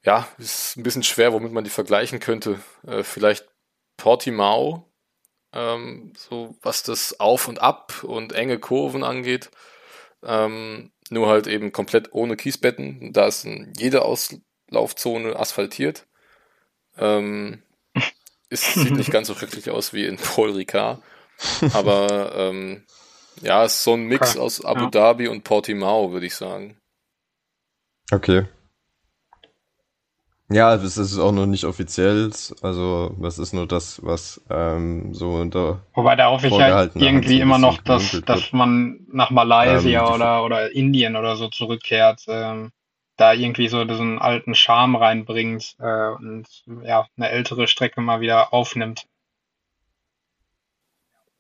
ja, 0.04 0.28
ist 0.38 0.78
ein 0.78 0.84
bisschen 0.84 1.04
schwer, 1.04 1.34
womit 1.34 1.52
man 1.52 1.64
die 1.64 1.70
vergleichen 1.70 2.20
könnte. 2.20 2.60
Äh, 2.86 3.04
vielleicht 3.04 3.46
Portimao, 3.98 4.90
ähm, 5.54 6.14
so 6.18 6.58
was 6.62 6.84
das 6.84 7.20
Auf 7.20 7.48
und 7.48 7.60
Ab 7.62 8.04
und 8.04 8.34
enge 8.34 8.60
Kurven 8.60 9.04
angeht. 9.04 9.52
Ähm, 10.24 10.92
nur 11.10 11.28
halt 11.28 11.48
eben 11.48 11.72
komplett 11.72 12.14
ohne 12.14 12.38
Kiesbetten. 12.38 13.12
Da 13.14 13.28
ist 13.28 13.48
jede 13.78 14.04
Auslaufzone 14.04 15.36
asphaltiert. 15.36 16.08
Ähm, 16.98 17.64
es 18.50 18.74
sieht 18.74 18.96
nicht 18.96 19.12
ganz 19.12 19.28
so 19.28 19.36
schrecklich 19.36 19.70
aus 19.70 19.94
wie 19.94 20.06
in 20.06 20.18
Paul 20.18 20.52
Ricard. 20.52 21.02
Aber 21.74 22.34
ähm, 22.36 22.86
ja, 23.42 23.64
es 23.64 23.78
ist 23.78 23.84
so 23.84 23.94
ein 23.94 24.06
Mix 24.06 24.32
okay. 24.32 24.40
aus 24.40 24.64
Abu 24.64 24.86
ja. 24.86 24.90
Dhabi 24.90 25.28
und 25.28 25.44
Portimao, 25.44 26.12
würde 26.12 26.26
ich 26.26 26.36
sagen. 26.36 26.78
Okay. 28.12 28.46
Ja, 30.50 30.74
es 30.76 30.96
ist 30.96 31.20
auch 31.20 31.34
noch 31.34 31.46
nicht 31.46 31.66
offiziell, 31.66 32.32
also 32.62 33.14
das 33.20 33.38
ist 33.38 33.52
nur 33.52 33.68
das, 33.68 34.02
was 34.06 34.42
ähm, 34.50 35.14
so 35.14 35.32
unter. 35.32 35.82
Wobei 35.94 36.16
da 36.16 36.30
hoffe 36.30 36.48
ich 36.48 36.54
ja 36.54 36.84
irgendwie 36.84 37.42
immer 37.42 37.58
noch, 37.58 37.80
dass, 37.80 38.22
dass 38.26 38.54
man 38.54 39.06
nach 39.12 39.30
Malaysia 39.30 40.08
ähm, 40.08 40.14
oder, 40.14 40.46
oder 40.46 40.72
Indien 40.72 41.18
oder 41.18 41.36
so 41.36 41.50
zurückkehrt, 41.50 42.24
ähm, 42.30 42.72
da 43.18 43.34
irgendwie 43.34 43.68
so 43.68 43.84
diesen 43.84 44.20
alten 44.20 44.56
Charme 44.56 44.96
reinbringt 44.96 45.76
äh, 45.80 46.12
und 46.16 46.48
ja, 46.82 47.08
eine 47.18 47.30
ältere 47.30 47.68
Strecke 47.68 48.00
mal 48.00 48.22
wieder 48.22 48.54
aufnimmt. 48.54 49.06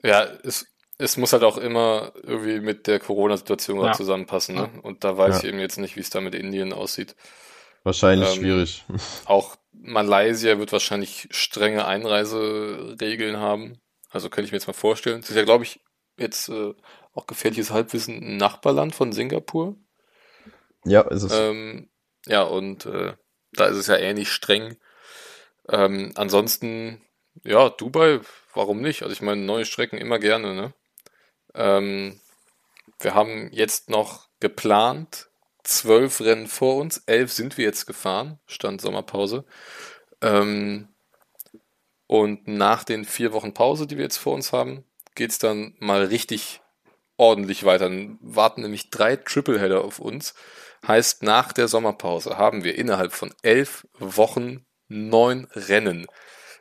Ja, 0.03 0.23
es, 0.43 0.67
es 0.97 1.17
muss 1.17 1.33
halt 1.33 1.43
auch 1.43 1.57
immer 1.57 2.11
irgendwie 2.23 2.59
mit 2.59 2.87
der 2.87 2.99
Corona-Situation 2.99 3.83
ja. 3.83 3.93
zusammenpassen, 3.93 4.55
ne? 4.55 4.69
Und 4.83 5.03
da 5.03 5.17
weiß 5.17 5.35
ja. 5.35 5.39
ich 5.39 5.49
eben 5.49 5.59
jetzt 5.59 5.77
nicht, 5.77 5.95
wie 5.95 6.01
es 6.01 6.09
da 6.09 6.21
mit 6.21 6.35
Indien 6.35 6.73
aussieht. 6.73 7.15
Wahrscheinlich 7.83 8.29
ähm, 8.29 8.35
schwierig. 8.35 8.85
Auch 9.25 9.55
Malaysia 9.71 10.57
wird 10.59 10.71
wahrscheinlich 10.71 11.27
strenge 11.31 11.85
Einreiseregeln 11.85 13.37
haben. 13.37 13.79
Also 14.09 14.29
könnte 14.29 14.47
ich 14.47 14.51
mir 14.51 14.57
jetzt 14.57 14.67
mal 14.67 14.73
vorstellen. 14.73 15.21
Das 15.21 15.29
ist 15.29 15.35
ja, 15.35 15.43
glaube 15.43 15.63
ich, 15.63 15.79
jetzt 16.17 16.49
äh, 16.49 16.73
auch 17.13 17.27
gefährliches 17.27 17.71
Halbwissen 17.71 18.15
ein 18.15 18.37
Nachbarland 18.37 18.95
von 18.95 19.11
Singapur. 19.11 19.75
Ja, 20.85 21.01
ist 21.01 21.23
es. 21.23 21.31
Ähm, 21.33 21.89
ja, 22.25 22.43
und 22.43 22.85
äh, 22.85 23.13
da 23.53 23.65
ist 23.65 23.77
es 23.77 23.87
ja 23.87 23.97
ähnlich 23.97 24.31
streng. 24.31 24.77
Ähm, 25.69 26.11
ansonsten, 26.15 27.01
ja, 27.43 27.69
Dubai, 27.69 28.19
warum 28.53 28.81
nicht? 28.81 29.03
Also 29.03 29.13
ich 29.13 29.21
meine, 29.21 29.41
neue 29.41 29.65
Strecken 29.65 29.97
immer 29.97 30.19
gerne, 30.19 30.53
ne? 30.53 30.73
Ähm, 31.53 32.19
wir 32.99 33.13
haben 33.13 33.49
jetzt 33.51 33.89
noch 33.89 34.27
geplant, 34.39 35.29
zwölf 35.63 36.21
Rennen 36.21 36.47
vor 36.47 36.77
uns, 36.77 37.03
elf 37.05 37.31
sind 37.31 37.57
wir 37.57 37.65
jetzt 37.65 37.85
gefahren, 37.85 38.39
stand 38.45 38.81
Sommerpause. 38.81 39.45
Ähm, 40.21 40.87
und 42.07 42.47
nach 42.47 42.83
den 42.83 43.05
vier 43.05 43.33
Wochen 43.33 43.53
Pause, 43.53 43.85
die 43.85 43.97
wir 43.97 44.03
jetzt 44.03 44.17
vor 44.17 44.33
uns 44.33 44.53
haben, 44.53 44.85
geht 45.15 45.31
es 45.31 45.39
dann 45.39 45.75
mal 45.79 46.05
richtig 46.05 46.61
ordentlich 47.17 47.65
weiter. 47.65 47.89
Dann 47.89 48.17
warten 48.21 48.61
nämlich 48.61 48.89
drei 48.89 49.17
Tripleheader 49.17 49.83
auf 49.83 49.99
uns. 49.99 50.33
Heißt, 50.87 51.23
nach 51.23 51.51
der 51.51 51.67
Sommerpause 51.67 52.37
haben 52.37 52.63
wir 52.63 52.75
innerhalb 52.77 53.11
von 53.11 53.33
elf 53.41 53.87
Wochen 53.99 54.65
neun 54.87 55.47
Rennen. 55.53 56.07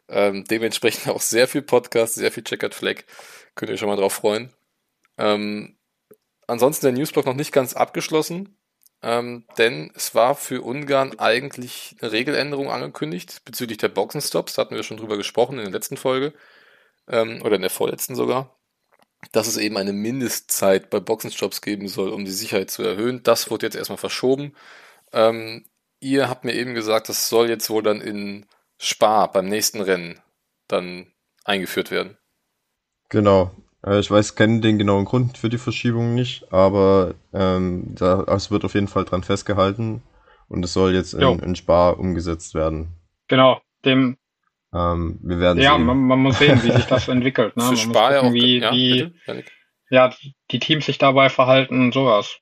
Ähm, 0.09 0.45
dementsprechend 0.45 1.09
auch 1.15 1.21
sehr 1.21 1.49
viel 1.49 1.63
Podcast, 1.63 2.15
sehr 2.15 2.33
viel 2.33 2.45
Checkered 2.45 2.75
Flag. 2.75 3.05
Könnt 3.55 3.71
ihr 3.71 3.75
euch 3.75 3.81
schon 3.81 3.89
mal 3.89 3.97
drauf 3.97 4.15
freuen. 4.15 4.53
Ähm, 5.19 5.79
ansonsten 6.47 6.87
der 6.87 6.93
Newsblock 6.93 7.27
noch 7.27 7.35
nicht 7.35 7.53
ganz 7.53 7.75
abgeschlossen 7.75 8.57
ähm, 9.03 9.45
denn 9.59 9.93
es 9.95 10.15
war 10.15 10.35
für 10.35 10.63
Ungarn 10.63 11.19
eigentlich 11.19 11.97
eine 12.01 12.13
Regeländerung 12.13 12.71
angekündigt 12.71 13.43
bezüglich 13.45 13.79
der 13.79 13.89
Boxenstops. 13.89 14.55
Da 14.55 14.63
hatten 14.63 14.75
wir 14.75 14.83
schon 14.83 14.97
drüber 14.97 15.17
gesprochen 15.17 15.59
in 15.59 15.65
der 15.65 15.73
letzten 15.73 15.97
Folge 15.97 16.33
ähm, 17.09 17.43
oder 17.43 17.57
in 17.57 17.63
der 17.63 17.71
vorletzten 17.71 18.15
sogar, 18.17 18.59
dass 19.33 19.49
es 19.49 19.59
eben 19.59 19.77
eine 19.77 19.93
Mindestzeit 19.93 20.91
bei 20.91 21.01
Boxenstops 21.01 21.61
geben 21.63 21.89
soll, 21.89 22.11
um 22.11 22.25
die 22.25 22.33
Sicherheit 22.33 22.71
zu 22.71 22.83
erhöhen. 22.83 23.23
Das 23.23 23.51
wurde 23.51 23.67
jetzt 23.67 23.77
erstmal 23.77 23.99
verschoben. 23.99 24.55
Ähm, 25.13 25.67
ihr 26.01 26.29
habt 26.29 26.45
mir 26.45 26.55
eben 26.55 26.75
gesagt, 26.75 27.09
das 27.09 27.29
soll 27.29 27.49
jetzt 27.51 27.71
wohl 27.71 27.83
dann 27.83 28.01
in 28.01 28.47
Spa 28.79 29.27
beim 29.27 29.47
nächsten 29.47 29.81
Rennen 29.81 30.21
dann 30.69 31.07
eingeführt 31.45 31.91
werden. 31.91 32.17
Genau, 33.09 33.53
äh, 33.85 34.01
ich 34.01 34.11
weiß, 34.11 34.35
kenne 34.35 34.61
den 34.61 34.79
genauen 34.79 35.05
Grund 35.05 35.39
für 35.39 35.49
die 35.49 35.59
Verschiebung 35.59 36.15
nicht, 36.15 36.53
aber 36.53 37.15
ähm, 37.33 37.95
da, 37.95 38.23
es 38.29 38.51
wird 38.51 38.65
auf 38.65 38.75
jeden 38.75 38.89
Fall 38.89 39.05
dran 39.05 39.23
festgehalten 39.23 40.03
und 40.49 40.65
es 40.65 40.73
soll 40.73 40.95
jetzt 40.95 41.15
in, 41.15 41.39
in 41.39 41.57
Spar 41.57 41.99
umgesetzt 41.99 42.55
werden. 42.55 42.89
Genau, 43.29 43.61
dem. 43.85 44.17
Ähm, 44.75 45.19
wir 45.23 45.39
werden 45.39 45.63
ja, 45.63 45.79
man, 45.79 45.99
man, 45.99 46.19
muss 46.19 46.39
sehen, 46.39 46.63
wie 46.63 46.73
sich 46.73 46.87
das 46.87 47.09
entwickelt. 47.09 47.57
Ne? 47.57 47.63
Für 47.63 47.69
man 47.69 47.77
Spar 47.77 48.11
muss 48.11 48.21
gucken, 48.21 48.35
wie, 48.35 48.59
ja, 48.59 48.73
wie 48.73 49.13
ja, 49.89 50.11
die 50.51 50.59
Teams 50.59 50.87
sich 50.87 50.99
dabei 50.99 51.29
verhalten 51.29 51.81
und 51.81 51.95
sowas. 51.95 52.41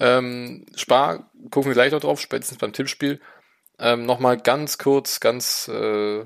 Ähm, 0.00 0.66
Spar, 0.74 1.30
gucken 1.50 1.70
wir 1.70 1.74
gleich 1.74 1.92
noch 1.92 2.00
drauf, 2.00 2.20
spätestens 2.20 2.58
beim 2.58 2.72
Tippspiel. 2.72 3.20
Ähm, 3.78 4.06
Nochmal 4.06 4.38
ganz 4.38 4.78
kurz, 4.78 5.20
ganz 5.20 5.68
äh, 5.68 6.24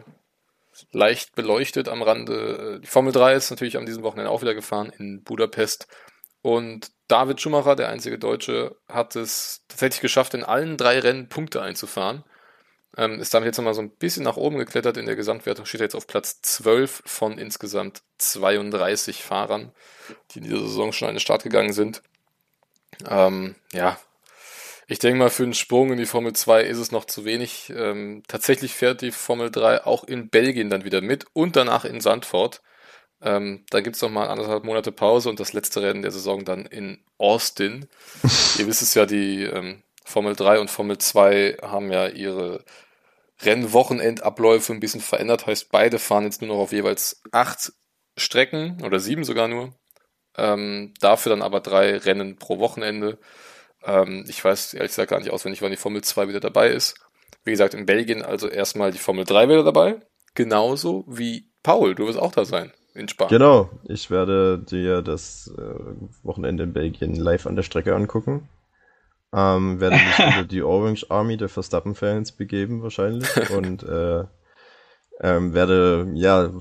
leicht 0.92 1.34
beleuchtet 1.34 1.88
am 1.88 2.02
Rande. 2.02 2.80
Die 2.82 2.86
Formel 2.86 3.12
3 3.12 3.34
ist 3.34 3.50
natürlich 3.50 3.76
an 3.76 3.86
diesem 3.86 4.02
Wochenende 4.02 4.30
auch 4.30 4.42
wieder 4.42 4.54
gefahren 4.54 4.92
in 4.98 5.22
Budapest. 5.22 5.88
Und 6.42 6.90
David 7.08 7.40
Schumacher, 7.40 7.74
der 7.74 7.88
einzige 7.88 8.18
Deutsche, 8.18 8.76
hat 8.88 9.16
es 9.16 9.64
tatsächlich 9.68 10.00
geschafft, 10.00 10.34
in 10.34 10.44
allen 10.44 10.76
drei 10.76 10.98
Rennen 11.00 11.28
Punkte 11.28 11.62
einzufahren. 11.62 12.24
Ähm, 12.96 13.20
ist 13.20 13.34
damit 13.34 13.46
jetzt 13.46 13.58
nochmal 13.58 13.74
so 13.74 13.82
ein 13.82 13.90
bisschen 13.90 14.24
nach 14.24 14.36
oben 14.36 14.58
geklettert 14.58 14.96
in 14.96 15.06
der 15.06 15.16
Gesamtwertung, 15.16 15.66
steht 15.66 15.80
jetzt 15.80 15.94
auf 15.94 16.06
Platz 16.06 16.40
12 16.42 17.02
von 17.04 17.38
insgesamt 17.38 18.02
32 18.18 19.22
Fahrern, 19.22 19.72
die 20.30 20.38
in 20.38 20.44
dieser 20.44 20.60
Saison 20.60 20.92
schon 20.92 21.08
an 21.08 21.14
den 21.14 21.20
Start 21.20 21.42
gegangen 21.42 21.72
sind. 21.72 22.02
Ähm, 23.06 23.54
ja, 23.72 23.98
ich 24.90 24.98
denke 24.98 25.18
mal, 25.18 25.28
für 25.28 25.42
einen 25.42 25.52
Sprung 25.52 25.92
in 25.92 25.98
die 25.98 26.06
Formel 26.06 26.32
2 26.32 26.62
ist 26.62 26.78
es 26.78 26.92
noch 26.92 27.04
zu 27.04 27.26
wenig. 27.26 27.70
Ähm, 27.76 28.22
tatsächlich 28.26 28.72
fährt 28.72 29.02
die 29.02 29.12
Formel 29.12 29.50
3 29.50 29.84
auch 29.84 30.04
in 30.04 30.30
Belgien 30.30 30.70
dann 30.70 30.84
wieder 30.84 31.02
mit 31.02 31.26
und 31.34 31.56
danach 31.56 31.84
in 31.84 32.00
Sandford. 32.00 32.62
Ähm, 33.20 33.66
dann 33.68 33.84
gibt 33.84 33.96
es 33.96 34.02
noch 34.02 34.08
mal 34.08 34.28
anderthalb 34.28 34.64
Monate 34.64 34.90
Pause 34.90 35.28
und 35.28 35.40
das 35.40 35.52
letzte 35.52 35.82
Rennen 35.82 36.00
der 36.00 36.10
Saison 36.10 36.44
dann 36.46 36.64
in 36.64 37.04
Austin. 37.18 37.88
Ihr 38.58 38.66
wisst 38.66 38.80
es 38.80 38.94
ja, 38.94 39.04
die 39.04 39.42
ähm, 39.42 39.82
Formel 40.06 40.34
3 40.34 40.58
und 40.58 40.70
Formel 40.70 40.96
2 40.96 41.58
haben 41.60 41.92
ja 41.92 42.06
ihre 42.08 42.64
Rennwochenendabläufe 43.42 44.72
ein 44.72 44.80
bisschen 44.80 45.02
verändert. 45.02 45.46
Heißt, 45.46 45.70
beide 45.70 45.98
fahren 45.98 46.24
jetzt 46.24 46.40
nur 46.40 46.48
noch 46.48 46.62
auf 46.62 46.72
jeweils 46.72 47.20
acht 47.30 47.72
Strecken 48.16 48.82
oder 48.82 49.00
sieben 49.00 49.24
sogar 49.24 49.48
nur. 49.48 49.74
Ähm, 50.38 50.94
dafür 51.00 51.30
dann 51.30 51.42
aber 51.42 51.60
drei 51.60 51.96
Rennen 51.96 52.36
pro 52.36 52.58
Wochenende. 52.58 53.18
Ähm, 53.84 54.24
ich 54.28 54.42
weiß 54.44 54.74
ehrlich 54.74 54.92
gesagt 54.92 55.10
gar 55.10 55.18
nicht 55.18 55.30
auswendig, 55.30 55.62
wann 55.62 55.70
die 55.70 55.76
Formel 55.76 56.02
2 56.02 56.28
wieder 56.28 56.40
dabei 56.40 56.68
ist. 56.68 56.94
Wie 57.44 57.50
gesagt, 57.50 57.74
in 57.74 57.86
Belgien 57.86 58.22
also 58.22 58.48
erstmal 58.48 58.92
die 58.92 58.98
Formel 58.98 59.24
3 59.24 59.48
wieder 59.48 59.64
dabei. 59.64 60.00
Genauso 60.34 61.04
wie 61.08 61.50
Paul, 61.62 61.94
du 61.94 62.06
wirst 62.06 62.18
auch 62.18 62.32
da 62.32 62.44
sein 62.44 62.72
in 62.94 63.08
Spanien. 63.08 63.38
Genau, 63.38 63.70
ich 63.84 64.10
werde 64.10 64.58
dir 64.58 65.02
das 65.02 65.52
äh, 65.56 65.62
Wochenende 66.22 66.64
in 66.64 66.72
Belgien 66.72 67.14
live 67.14 67.46
an 67.46 67.56
der 67.56 67.62
Strecke 67.62 67.94
angucken. 67.94 68.48
Ähm, 69.32 69.80
werde 69.80 69.96
mich 69.96 70.18
unter 70.26 70.44
die 70.44 70.62
Orange 70.62 71.06
Army 71.10 71.36
der 71.36 71.48
Verstappen-Fans 71.48 72.32
begeben 72.32 72.82
wahrscheinlich 72.82 73.50
und 73.50 73.82
äh, 73.82 74.24
ähm, 75.20 75.52
werde 75.52 76.10
ja 76.14 76.52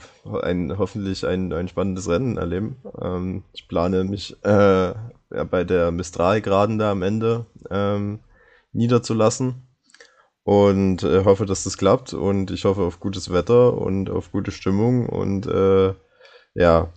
ein, 0.41 0.77
hoffentlich 0.77 1.25
ein, 1.25 1.53
ein 1.53 1.67
spannendes 1.67 2.09
Rennen 2.09 2.37
erleben. 2.37 2.77
Ähm, 3.01 3.43
ich 3.53 3.67
plane 3.67 4.03
mich 4.03 4.35
äh, 4.43 4.93
ja, 5.29 5.43
bei 5.49 5.63
der 5.63 5.91
Mistral-Graden 5.91 6.79
da 6.79 6.91
am 6.91 7.03
Ende 7.03 7.45
ähm, 7.69 8.19
niederzulassen 8.71 9.67
und 10.43 11.03
äh, 11.03 11.23
hoffe, 11.25 11.45
dass 11.45 11.63
das 11.65 11.77
klappt 11.77 12.13
und 12.13 12.51
ich 12.51 12.65
hoffe 12.65 12.81
auf 12.81 12.99
gutes 12.99 13.31
Wetter 13.31 13.73
und 13.73 14.09
auf 14.09 14.31
gute 14.31 14.51
Stimmung 14.51 15.07
und 15.07 15.45
äh, 15.45 15.93
ja, 16.55 16.93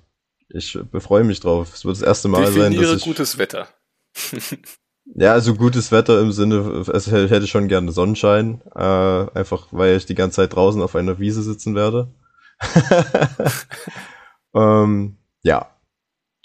ich 0.48 0.78
freue 0.98 1.24
mich 1.24 1.40
drauf. 1.40 1.74
Es 1.74 1.84
wird 1.84 1.96
das 1.96 2.02
erste 2.02 2.28
Mal 2.28 2.44
Definiere 2.44 2.72
sein, 2.72 2.82
dass 2.82 2.96
ich 2.96 3.04
gutes 3.04 3.38
Wetter. 3.38 3.68
ja, 5.14 5.32
also 5.32 5.54
gutes 5.54 5.92
Wetter 5.92 6.20
im 6.20 6.32
Sinne, 6.32 6.84
es 6.92 7.10
hätte 7.10 7.46
schon 7.46 7.68
gerne 7.68 7.92
Sonnenschein, 7.92 8.62
äh, 8.74 8.80
einfach 8.80 9.68
weil 9.70 9.96
ich 9.96 10.06
die 10.06 10.14
ganze 10.14 10.36
Zeit 10.36 10.54
draußen 10.54 10.80
auf 10.82 10.94
einer 10.94 11.18
Wiese 11.18 11.42
sitzen 11.42 11.74
werde. 11.74 12.12
ähm, 14.54 15.16
ja, 15.42 15.70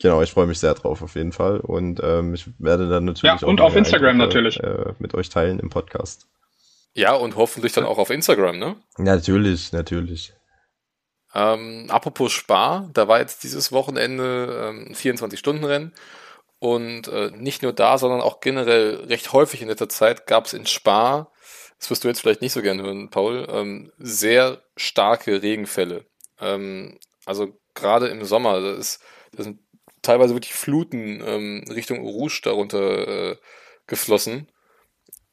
genau, 0.01 0.21
ich 0.21 0.31
freue 0.31 0.47
mich 0.47 0.59
sehr 0.59 0.73
drauf 0.73 1.01
auf 1.01 1.15
jeden 1.15 1.31
Fall 1.31 1.59
und 1.59 1.99
ähm, 2.03 2.33
ich 2.33 2.47
werde 2.57 2.89
dann 2.89 3.05
natürlich 3.05 3.41
ja, 3.41 3.47
und 3.47 3.61
auf 3.61 3.75
Instagram 3.75 4.21
Eindrücke, 4.21 4.41
natürlich 4.41 4.59
äh, 4.63 4.93
mit 4.99 5.13
euch 5.13 5.29
teilen 5.29 5.59
im 5.59 5.69
Podcast. 5.69 6.27
Ja, 6.93 7.13
und 7.13 7.35
hoffentlich 7.35 7.73
dann 7.73 7.83
auch 7.83 7.97
auf 7.97 8.09
Instagram, 8.09 8.57
ne? 8.57 8.77
Natürlich, 8.97 9.73
natürlich. 9.73 10.33
Ähm, 11.33 11.87
apropos 11.89 12.31
Spar, 12.31 12.89
da 12.93 13.09
war 13.09 13.19
jetzt 13.19 13.43
dieses 13.43 13.73
Wochenende 13.73 14.69
ähm, 14.69 14.93
24-Stunden-Rennen 14.93 15.91
und 16.65 17.07
äh, 17.09 17.29
nicht 17.35 17.61
nur 17.61 17.73
da, 17.73 17.99
sondern 17.99 18.21
auch 18.21 18.39
generell 18.39 19.05
recht 19.07 19.33
häufig 19.33 19.61
in 19.61 19.67
letzter 19.67 19.87
Zeit 19.87 20.25
gab 20.25 20.47
es 20.47 20.53
in 20.53 20.65
Spar, 20.65 21.31
das 21.77 21.91
wirst 21.91 22.03
du 22.03 22.07
jetzt 22.07 22.21
vielleicht 22.21 22.41
nicht 22.41 22.53
so 22.53 22.63
gerne 22.63 22.81
hören, 22.81 23.11
Paul, 23.11 23.45
ähm, 23.51 23.91
sehr 23.99 24.63
starke 24.75 25.43
Regenfälle. 25.43 26.07
Ähm, 26.39 26.97
also 27.23 27.55
gerade 27.75 28.07
im 28.07 28.25
Sommer, 28.25 28.61
da, 28.61 28.73
ist, 28.73 28.99
da 29.33 29.43
sind 29.43 29.59
teilweise 30.01 30.33
wirklich 30.33 30.55
Fluten 30.55 31.21
ähm, 31.23 31.65
Richtung 31.69 31.99
Rouge 31.99 32.41
darunter 32.41 33.07
äh, 33.29 33.37
geflossen. 33.85 34.51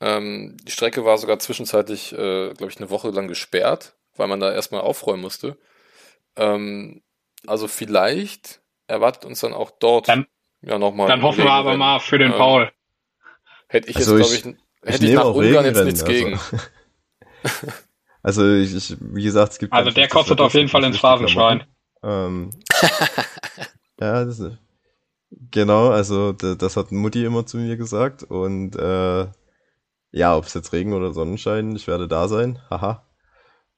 Ähm, 0.03 0.59
die 0.63 0.73
Strecke 0.73 1.07
war 1.07 1.17
sogar 1.17 1.39
zwischenzeitlich, 1.39 2.13
äh, 2.13 2.53
glaube 2.53 2.69
ich, 2.71 2.77
eine 2.77 2.91
Woche 2.91 3.09
lang 3.09 3.27
gesperrt, 3.27 3.97
weil 4.17 4.29
man 4.29 4.41
da 4.41 4.53
erstmal 4.53 4.83
aufräumen 4.83 5.23
musste. 5.23 5.57
Ähm, 6.37 7.03
also 7.47 7.69
vielleicht 7.69 8.61
erwartet 8.87 9.25
uns 9.25 9.41
dann 9.41 9.55
auch 9.55 9.71
dort 9.71 10.09
dann, 10.09 10.27
ja 10.63 10.79
nochmal. 10.79 11.09
Dann 11.09 11.23
hoffen 11.23 11.45
wir 11.45 11.53
aber 11.53 11.77
mal 11.77 12.01
für 12.01 12.19
den 12.19 12.33
ähm, 12.33 12.39
Paul. 12.39 12.73
Hätte 13.69 13.89
ich 13.89 13.97
also 13.97 14.19
jetzt, 14.19 14.43
glaube 14.43 14.57
ich, 14.57 14.91
hätte 14.93 15.05
ich, 15.05 15.11
ich 15.11 15.17
nach 15.17 15.25
Ungarn 15.27 15.65
jetzt 15.65 15.85
nichts 15.85 16.03
also. 16.03 16.13
gegen. 16.13 16.41
also 18.23 18.55
ich, 18.55 18.75
ich, 18.75 18.97
wie 19.01 19.23
gesagt, 19.23 19.53
es 19.53 19.59
gibt. 19.59 19.73
Also 19.73 19.91
der 19.91 20.09
kostet 20.09 20.41
auf 20.41 20.55
jeden 20.55 20.69
Fall 20.69 20.85
ins 20.85 20.99
Phrasenschwein. 20.99 21.65
Ähm, 22.03 22.51
ja, 24.01 24.25
das 24.25 24.41
ist, 24.41 24.59
genau, 25.51 25.91
also 25.91 26.33
das 26.33 26.77
hat 26.77 26.93
Mutti 26.93 27.25
immer 27.25 27.47
zu 27.47 27.59
mir 27.59 27.77
gesagt 27.77 28.25
und 28.25 28.77
äh, 28.77 29.27
ja, 30.11 30.37
ob 30.37 30.45
es 30.45 30.55
jetzt 30.55 30.73
Regen 30.73 30.93
oder 30.93 31.13
Sonnenschein, 31.13 31.75
ich 31.75 31.87
werde 31.87 32.09
da 32.09 32.29
sein, 32.29 32.59
haha. 32.69 33.07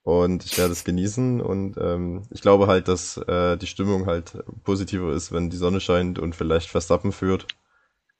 Und 0.04 0.44
ich 0.44 0.58
werde 0.58 0.72
es 0.72 0.84
genießen 0.84 1.40
und 1.40 1.78
ähm, 1.78 2.26
ich 2.30 2.42
glaube 2.42 2.66
halt, 2.66 2.88
dass 2.88 3.16
äh, 3.16 3.56
die 3.56 3.66
Stimmung 3.66 4.04
halt 4.04 4.36
positiver 4.62 5.10
ist, 5.14 5.32
wenn 5.32 5.48
die 5.48 5.56
Sonne 5.56 5.80
scheint 5.80 6.18
und 6.18 6.36
vielleicht 6.36 6.68
Verstappen 6.68 7.10
führt. 7.10 7.46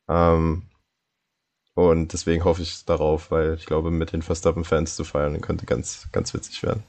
Ähm, 0.09 0.70
und 1.74 2.15
deswegen 2.15 2.44
hoffe 2.44 2.62
ich 2.62 2.86
darauf, 2.86 3.31
weil 3.31 3.55
ich 3.55 3.66
glaube, 3.66 3.90
mit 3.90 4.12
den 4.15 4.23
Verstappen-Fans 4.23 4.97
zu 4.97 5.05
feiern 5.05 5.39
könnte 5.43 5.66
ganz, 5.66 6.09
ganz 6.11 6.32
witzig 6.32 6.62
werden. 6.62 6.85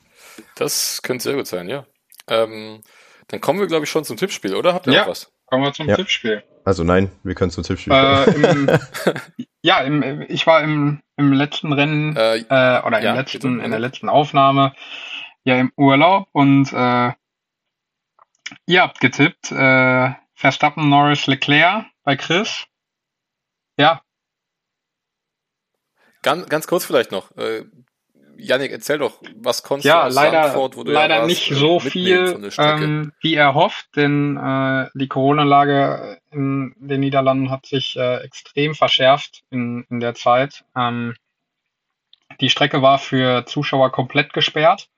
Das 0.55 1.01
könnte 1.01 1.23
sehr 1.23 1.35
gut 1.35 1.47
sein, 1.47 1.67
ja. 1.67 1.85
Ähm, 2.27 2.81
dann 3.27 3.41
kommen 3.41 3.59
wir, 3.59 3.67
glaube 3.67 3.83
ich, 3.83 3.91
schon 3.91 4.05
zum 4.05 4.15
Tippspiel, 4.15 4.55
oder? 4.55 4.73
Habt 4.73 4.87
ihr 4.87 4.93
ja, 4.93 5.01
noch 5.01 5.09
was? 5.09 5.29
Kommen 5.45 5.63
wir 5.63 5.73
zum 5.73 5.89
ja. 5.89 5.97
Tippspiel. 5.97 6.41
Also 6.65 6.83
nein, 6.83 7.11
wir 7.23 7.35
können 7.35 7.51
zum 7.51 7.63
Tippspiel 7.63 7.93
äh, 7.93 8.23
im, 8.31 8.67
Ja, 9.61 9.79
im, 9.81 10.21
ich 10.27 10.45
war 10.45 10.61
im, 10.61 11.01
im 11.15 11.31
letzten 11.31 11.73
Rennen 11.73 12.15
äh, 12.15 12.37
äh, 12.37 12.83
oder 12.83 12.99
im 12.99 13.05
ja, 13.05 13.13
letzten, 13.15 13.59
in 13.59 13.71
der 13.71 13.79
letzten 13.79 14.09
Aufnahme 14.09 14.73
ja 15.43 15.57
im 15.57 15.71
Urlaub 15.75 16.27
und 16.33 16.73
äh, 16.73 17.13
ihr 18.65 18.81
habt 18.81 18.99
getippt, 18.99 19.51
äh, 19.51 20.11
Verstappen, 20.33 20.89
Norris, 20.89 21.27
Leclerc 21.27 21.85
bei 22.03 22.15
Chris. 22.15 22.65
Ja. 23.77 24.01
Ganz, 26.21 26.49
ganz 26.49 26.67
kurz 26.67 26.85
vielleicht 26.85 27.11
noch. 27.11 27.35
Äh, 27.37 27.65
Janik, 28.37 28.71
erzähl 28.71 28.97
doch, 28.97 29.21
was 29.35 29.63
konntest 29.63 29.85
ja, 29.85 30.01
du 30.01 30.07
aus 30.07 30.15
leider, 30.15 30.43
Sandford, 30.43 30.77
wo 30.77 30.83
du 30.83 30.91
leider 30.91 31.15
ja 31.15 31.21
warst, 31.21 31.29
nicht 31.29 31.53
so 31.53 31.79
viel, 31.79 32.51
ähm, 32.57 33.11
wie 33.21 33.35
er 33.35 33.53
hofft, 33.53 33.95
denn 33.95 34.37
äh, 34.37 34.89
die 34.93 35.07
Corona-Lage 35.07 36.19
in 36.31 36.75
den 36.77 37.01
Niederlanden 37.01 37.49
hat 37.49 37.65
sich 37.65 37.95
äh, 37.97 38.17
extrem 38.17 38.75
verschärft 38.75 39.43
in, 39.49 39.85
in 39.89 39.99
der 39.99 40.15
Zeit. 40.15 40.65
Ähm, 40.75 41.15
die 42.41 42.49
Strecke 42.49 42.81
war 42.81 42.99
für 42.99 43.45
Zuschauer 43.45 43.91
komplett 43.91 44.33
gesperrt. 44.33 44.89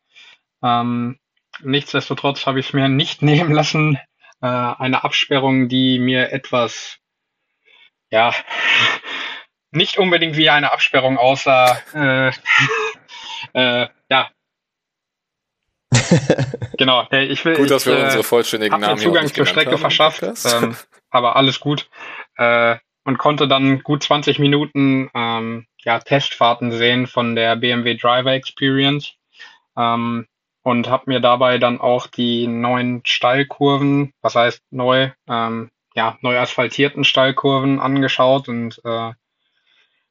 Ähm, 0.63 1.19
nichtsdestotrotz 1.61 2.45
habe 2.45 2.59
ich 2.59 2.67
es 2.67 2.73
mir 2.73 2.87
nicht 2.87 3.21
nehmen 3.21 3.53
lassen, 3.53 3.97
äh, 4.41 4.47
eine 4.47 5.03
Absperrung, 5.03 5.69
die 5.69 5.99
mir 5.99 6.31
etwas, 6.31 6.97
ja, 8.09 8.33
nicht 9.71 9.97
unbedingt 9.97 10.37
wie 10.37 10.49
eine 10.49 10.71
Absperrung 10.71 11.17
aussah, 11.17 11.77
äh, 11.93 12.31
äh, 13.53 13.87
ja. 14.09 14.29
genau. 16.77 17.07
Ich 17.11 17.43
will. 17.45 17.55
Gut, 17.55 17.71
dass 17.71 17.85
ich, 17.85 17.91
wir 17.91 17.99
äh, 17.99 18.03
unsere 18.05 18.23
vollständigen 18.23 18.79
Namen 18.79 18.97
Zugang 18.97 19.27
zur 19.27 19.45
Strecke 19.45 19.71
haben, 19.71 19.79
verschafft, 19.79 20.23
ähm, 20.23 20.75
aber 21.09 21.35
alles 21.35 21.59
gut. 21.59 21.89
Äh, 22.37 22.77
und 23.03 23.17
konnte 23.17 23.47
dann 23.47 23.83
gut 23.83 24.03
20 24.03 24.37
Minuten 24.37 25.09
ähm, 25.13 25.65
ja, 25.79 25.99
Testfahrten 25.99 26.71
sehen 26.73 27.07
von 27.07 27.35
der 27.35 27.55
BMW 27.55 27.95
Driver 27.95 28.33
Experience. 28.33 29.13
Ähm, 29.77 30.27
und 30.67 30.89
habe 30.89 31.03
mir 31.05 31.21
dabei 31.21 31.59
dann 31.59 31.79
auch 31.79 32.07
die 32.07 32.45
neuen 32.45 33.01
Steilkurven, 33.05 34.11
was 34.21 34.35
heißt 34.35 34.61
neu, 34.69 35.11
ähm, 35.29 35.71
ja, 35.95 36.17
neu 36.19 36.37
asphaltierten 36.37 37.05
Steilkurven 37.05 37.79
angeschaut 37.79 38.49
und 38.49 38.81
äh, 38.83 39.13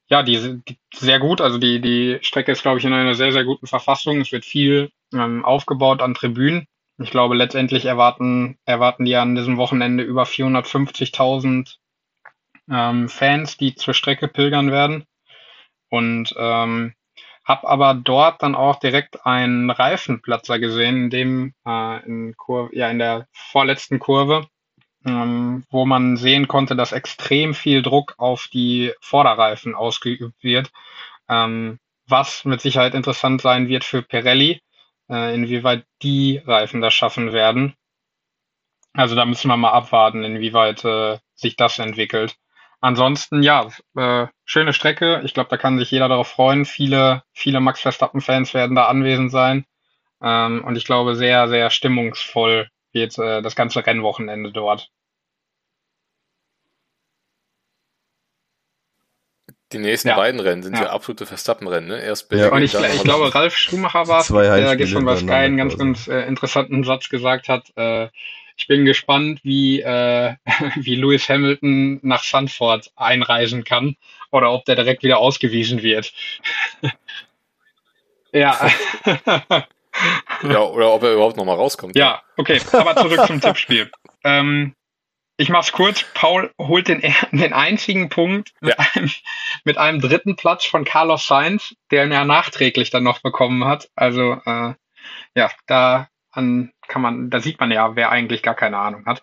ja, 0.08 0.22
die, 0.22 0.62
die 0.68 0.78
sehr 0.94 1.18
gut. 1.18 1.40
Also 1.40 1.58
die, 1.58 1.80
die 1.80 2.18
Strecke 2.22 2.52
ist, 2.52 2.62
glaube 2.62 2.78
ich, 2.78 2.84
in 2.84 2.92
einer 2.92 3.14
sehr, 3.14 3.32
sehr 3.32 3.44
guten 3.44 3.66
Verfassung. 3.66 4.20
Es 4.20 4.32
wird 4.32 4.44
viel 4.44 4.90
ähm, 5.12 5.44
aufgebaut 5.44 6.02
an 6.02 6.14
Tribünen. 6.14 6.66
Ich 6.98 7.10
glaube, 7.10 7.34
letztendlich 7.34 7.84
erwarten, 7.84 8.58
erwarten 8.64 9.04
die 9.04 9.16
an 9.16 9.34
diesem 9.34 9.56
Wochenende 9.58 10.02
über 10.02 10.24
450.000 10.24 11.76
ähm, 12.70 13.08
Fans, 13.08 13.56
die 13.56 13.74
zur 13.74 13.94
Strecke 13.94 14.28
pilgern 14.28 14.70
werden. 14.70 15.04
Und 15.90 16.34
ähm, 16.38 16.94
habe 17.44 17.68
aber 17.68 17.94
dort 17.94 18.42
dann 18.42 18.54
auch 18.54 18.76
direkt 18.76 19.24
einen 19.24 19.70
Reifenplatzer 19.70 20.58
gesehen, 20.58 20.96
in 20.96 21.10
dem 21.10 21.54
äh, 21.64 22.04
in, 22.04 22.36
Kurve, 22.36 22.74
ja, 22.74 22.90
in 22.90 22.98
der 22.98 23.28
vorletzten 23.32 24.00
Kurve, 24.00 24.48
wo 25.06 25.86
man 25.86 26.16
sehen 26.16 26.48
konnte, 26.48 26.74
dass 26.74 26.92
extrem 26.92 27.54
viel 27.54 27.82
Druck 27.82 28.14
auf 28.18 28.48
die 28.52 28.92
Vorderreifen 29.00 29.74
ausgeübt 29.74 30.42
wird, 30.42 30.72
ähm, 31.28 31.78
was 32.08 32.44
mit 32.44 32.60
Sicherheit 32.60 32.94
interessant 32.94 33.40
sein 33.40 33.68
wird 33.68 33.84
für 33.84 34.02
Pirelli, 34.02 34.60
äh, 35.08 35.34
inwieweit 35.34 35.84
die 36.02 36.38
Reifen 36.44 36.80
das 36.80 36.94
schaffen 36.94 37.32
werden. 37.32 37.74
Also 38.94 39.14
da 39.14 39.24
müssen 39.24 39.48
wir 39.48 39.56
mal 39.56 39.70
abwarten, 39.70 40.24
inwieweit 40.24 40.84
äh, 40.84 41.18
sich 41.34 41.56
das 41.56 41.78
entwickelt. 41.78 42.36
Ansonsten, 42.80 43.42
ja, 43.42 43.68
äh, 43.96 44.26
schöne 44.44 44.72
Strecke. 44.72 45.22
Ich 45.24 45.34
glaube, 45.34 45.50
da 45.50 45.56
kann 45.56 45.78
sich 45.78 45.90
jeder 45.90 46.08
darauf 46.08 46.28
freuen. 46.28 46.64
Viele, 46.64 47.22
viele 47.32 47.60
Max 47.60 47.80
Verstappen-Fans 47.80 48.54
werden 48.54 48.74
da 48.76 48.86
anwesend 48.86 49.30
sein. 49.30 49.66
Ähm, 50.22 50.64
und 50.64 50.76
ich 50.76 50.84
glaube, 50.84 51.14
sehr, 51.14 51.48
sehr 51.48 51.70
stimmungsvoll 51.70 52.68
wird 52.92 53.18
das 53.18 53.54
ganze 53.54 53.84
Rennwochenende 53.86 54.52
dort. 54.52 54.90
Die 59.72 59.78
nächsten 59.78 60.08
ja. 60.08 60.16
beiden 60.16 60.38
Rennen 60.38 60.62
sind 60.62 60.74
ja, 60.74 60.84
ja 60.84 60.90
absolute 60.90 61.26
Verstappen-Rennen, 61.26 61.88
ne? 61.88 62.00
Erst 62.00 62.28
Belgien, 62.28 62.48
ja. 62.48 62.54
Und 62.54 62.62
ich, 62.62 62.74
ich 62.74 63.02
glaube, 63.02 63.34
Ralf 63.34 63.56
Schumacher 63.56 64.06
war 64.06 64.22
der 64.22 64.76
gestern 64.76 65.04
bei 65.04 65.16
Sky 65.16 65.32
einen 65.32 65.56
ganz, 65.56 65.76
ganz 65.76 66.06
äh, 66.06 66.20
interessanten 66.20 66.84
Satz 66.84 67.08
gesagt 67.08 67.48
hat. 67.48 67.72
Äh, 67.76 68.08
ich 68.56 68.68
bin 68.68 68.84
gespannt, 68.84 69.40
wie, 69.42 69.80
äh, 69.80 70.34
wie 70.76 70.94
Lewis 70.94 71.28
Hamilton 71.28 71.98
nach 72.02 72.22
Sanford 72.22 72.92
einreisen 72.94 73.64
kann 73.64 73.96
oder 74.30 74.52
ob 74.52 74.64
der 74.66 74.76
direkt 74.76 75.02
wieder 75.02 75.18
ausgewiesen 75.18 75.82
wird. 75.82 76.12
ja. 78.32 78.70
ja, 80.42 80.60
oder 80.60 80.92
ob 80.92 81.02
er 81.02 81.14
überhaupt 81.14 81.36
nochmal 81.36 81.56
rauskommt. 81.56 81.96
Ja, 81.96 82.22
okay, 82.36 82.60
aber 82.72 82.94
zurück 82.96 83.26
zum 83.26 83.40
Tippspiel. 83.40 83.90
Ähm, 84.24 84.74
ich 85.36 85.48
mach's 85.48 85.72
kurz. 85.72 86.04
Paul 86.14 86.50
holt 86.58 86.88
den, 86.88 87.02
den 87.32 87.52
einzigen 87.52 88.08
Punkt 88.08 88.52
mit, 88.60 88.76
ja. 88.78 88.86
einem, 88.94 89.10
mit 89.64 89.78
einem 89.78 90.00
dritten 90.00 90.36
Platz 90.36 90.64
von 90.64 90.84
Carlos 90.84 91.26
Sainz, 91.26 91.74
der 91.90 92.06
ja 92.06 92.24
nachträglich 92.24 92.90
dann 92.90 93.04
noch 93.04 93.20
bekommen 93.20 93.64
hat. 93.64 93.90
Also 93.94 94.40
äh, 94.44 94.74
ja, 95.34 95.50
da 95.66 96.08
an 96.30 96.72
kann 96.88 97.02
man, 97.02 97.30
da 97.30 97.40
sieht 97.40 97.60
man 97.60 97.70
ja, 97.70 97.96
wer 97.96 98.10
eigentlich 98.10 98.42
gar 98.42 98.54
keine 98.54 98.78
Ahnung 98.78 99.06
hat. 99.06 99.22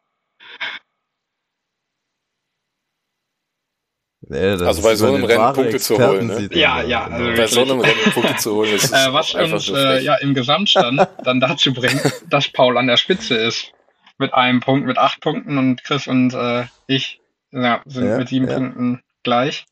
Nee, 4.25 4.51
also 4.51 4.81
bei 4.81 4.95
so 4.95 5.07
einem 5.07 5.25
Rennen 5.25 5.53
Punkte 5.53 5.79
zu 5.79 5.97
holen. 5.97 6.27
Ne? 6.27 6.49
Ja, 6.53 6.81
ja. 6.81 7.07
Also 7.07 7.35
bei 7.35 7.47
so 7.47 7.61
einem 7.61 7.79
Rennen 7.81 8.11
Punkte 8.13 8.35
zu 8.37 8.55
holen 8.55 8.73
ist 8.73 8.93
äh, 8.93 9.11
Was 9.13 9.33
uns 9.33 9.69
äh, 9.69 10.01
ja 10.01 10.15
im 10.15 10.33
Gesamtstand 10.33 11.07
dann 11.23 11.39
dazu 11.41 11.73
bringt, 11.73 12.23
dass 12.29 12.47
Paul 12.47 12.77
an 12.77 12.87
der 12.87 12.97
Spitze 12.97 13.35
ist. 13.35 13.73
Mit 14.17 14.33
einem 14.33 14.59
Punkt, 14.59 14.85
mit 14.85 14.97
acht 14.97 15.21
Punkten 15.21 15.57
und 15.57 15.83
Chris 15.83 16.07
und 16.07 16.33
äh, 16.33 16.65
ich 16.87 17.21
ja, 17.51 17.81
sind 17.85 18.07
ja, 18.07 18.17
mit 18.17 18.29
sieben 18.29 18.47
ja. 18.47 18.55
Punkten 18.55 19.01
gleich. 19.23 19.65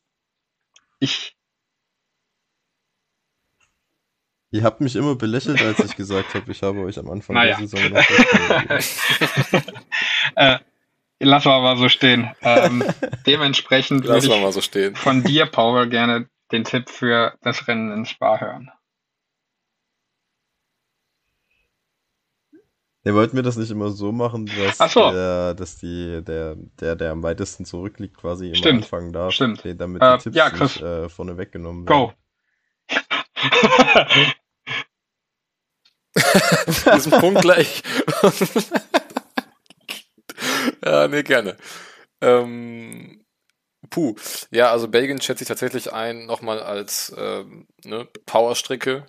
Ich 1.00 1.36
Ihr 4.54 4.64
habt 4.64 4.82
mich 4.82 4.98
immer 4.98 5.16
belächelt, 5.16 5.62
als 5.62 5.80
ich 5.80 5.96
gesagt 5.96 6.34
habe, 6.34 6.52
ich 6.52 6.62
habe 6.62 6.80
euch 6.80 7.00
am 7.00 7.10
Anfang 7.10 7.36
naja. 7.36 7.58
der 7.58 7.68
Saison 7.68 7.90
noch 7.94 8.00
äh, 10.36 10.60
Lass 11.24 11.46
mal 11.46 11.62
mal 11.62 11.78
so 11.78 11.88
stehen. 11.88 12.32
Ähm, 12.42 12.84
dementsprechend 13.26 14.06
würde 14.06 14.18
ich 14.18 14.52
so 14.54 14.94
von 14.96 15.24
dir, 15.24 15.46
Paul, 15.46 15.88
gerne 15.88 16.28
den 16.52 16.64
Tipp 16.64 16.90
für 16.90 17.38
das 17.42 17.68
Rennen 17.68 17.92
in 17.92 18.06
Spa 18.06 18.40
hören. 18.40 18.72
Ihr 23.04 23.16
wollt 23.16 23.34
mir 23.34 23.42
das 23.42 23.58
nicht 23.58 23.72
immer 23.72 23.90
so 23.90 24.12
machen, 24.12 24.46
dass, 24.46 24.78
so. 24.94 25.12
der, 25.12 25.56
dass 25.56 25.78
die, 25.78 26.22
der, 26.24 26.56
der, 26.80 26.96
der 26.96 27.12
am 27.12 27.24
weitesten 27.24 27.66
zurückliegt, 27.66 28.16
quasi 28.16 28.48
immer 28.48 28.56
Stimmt. 28.56 28.84
anfangen 28.84 29.12
darf, 29.12 29.34
Stimmt. 29.34 29.64
damit 29.66 30.04
die 30.04 30.06
äh, 30.06 30.18
Tipps 30.20 30.36
ja, 30.36 30.50
nicht 30.52 30.82
äh, 30.82 31.10
vorne 31.10 31.38
weggenommen 31.38 31.88
werden. 31.88 32.12
Go. 32.12 32.14
Diesen 36.94 37.12
Punkt 37.14 37.42
gleich. 37.42 37.82
ja, 40.86 41.08
nee, 41.08 41.24
gerne. 41.24 41.58
Ähm, 42.22 43.26
puh. 43.90 44.16
Ja, 44.52 44.72
also 44.72 44.88
Belgien 44.88 45.22
schätze 45.22 45.44
ich 45.44 45.48
tatsächlich 45.48 45.92
ein, 45.92 46.28
nochmal 46.28 46.60
als 46.60 47.14
ähm, 47.18 47.68
ne, 47.84 48.08
Powerstrecke. 48.28 49.08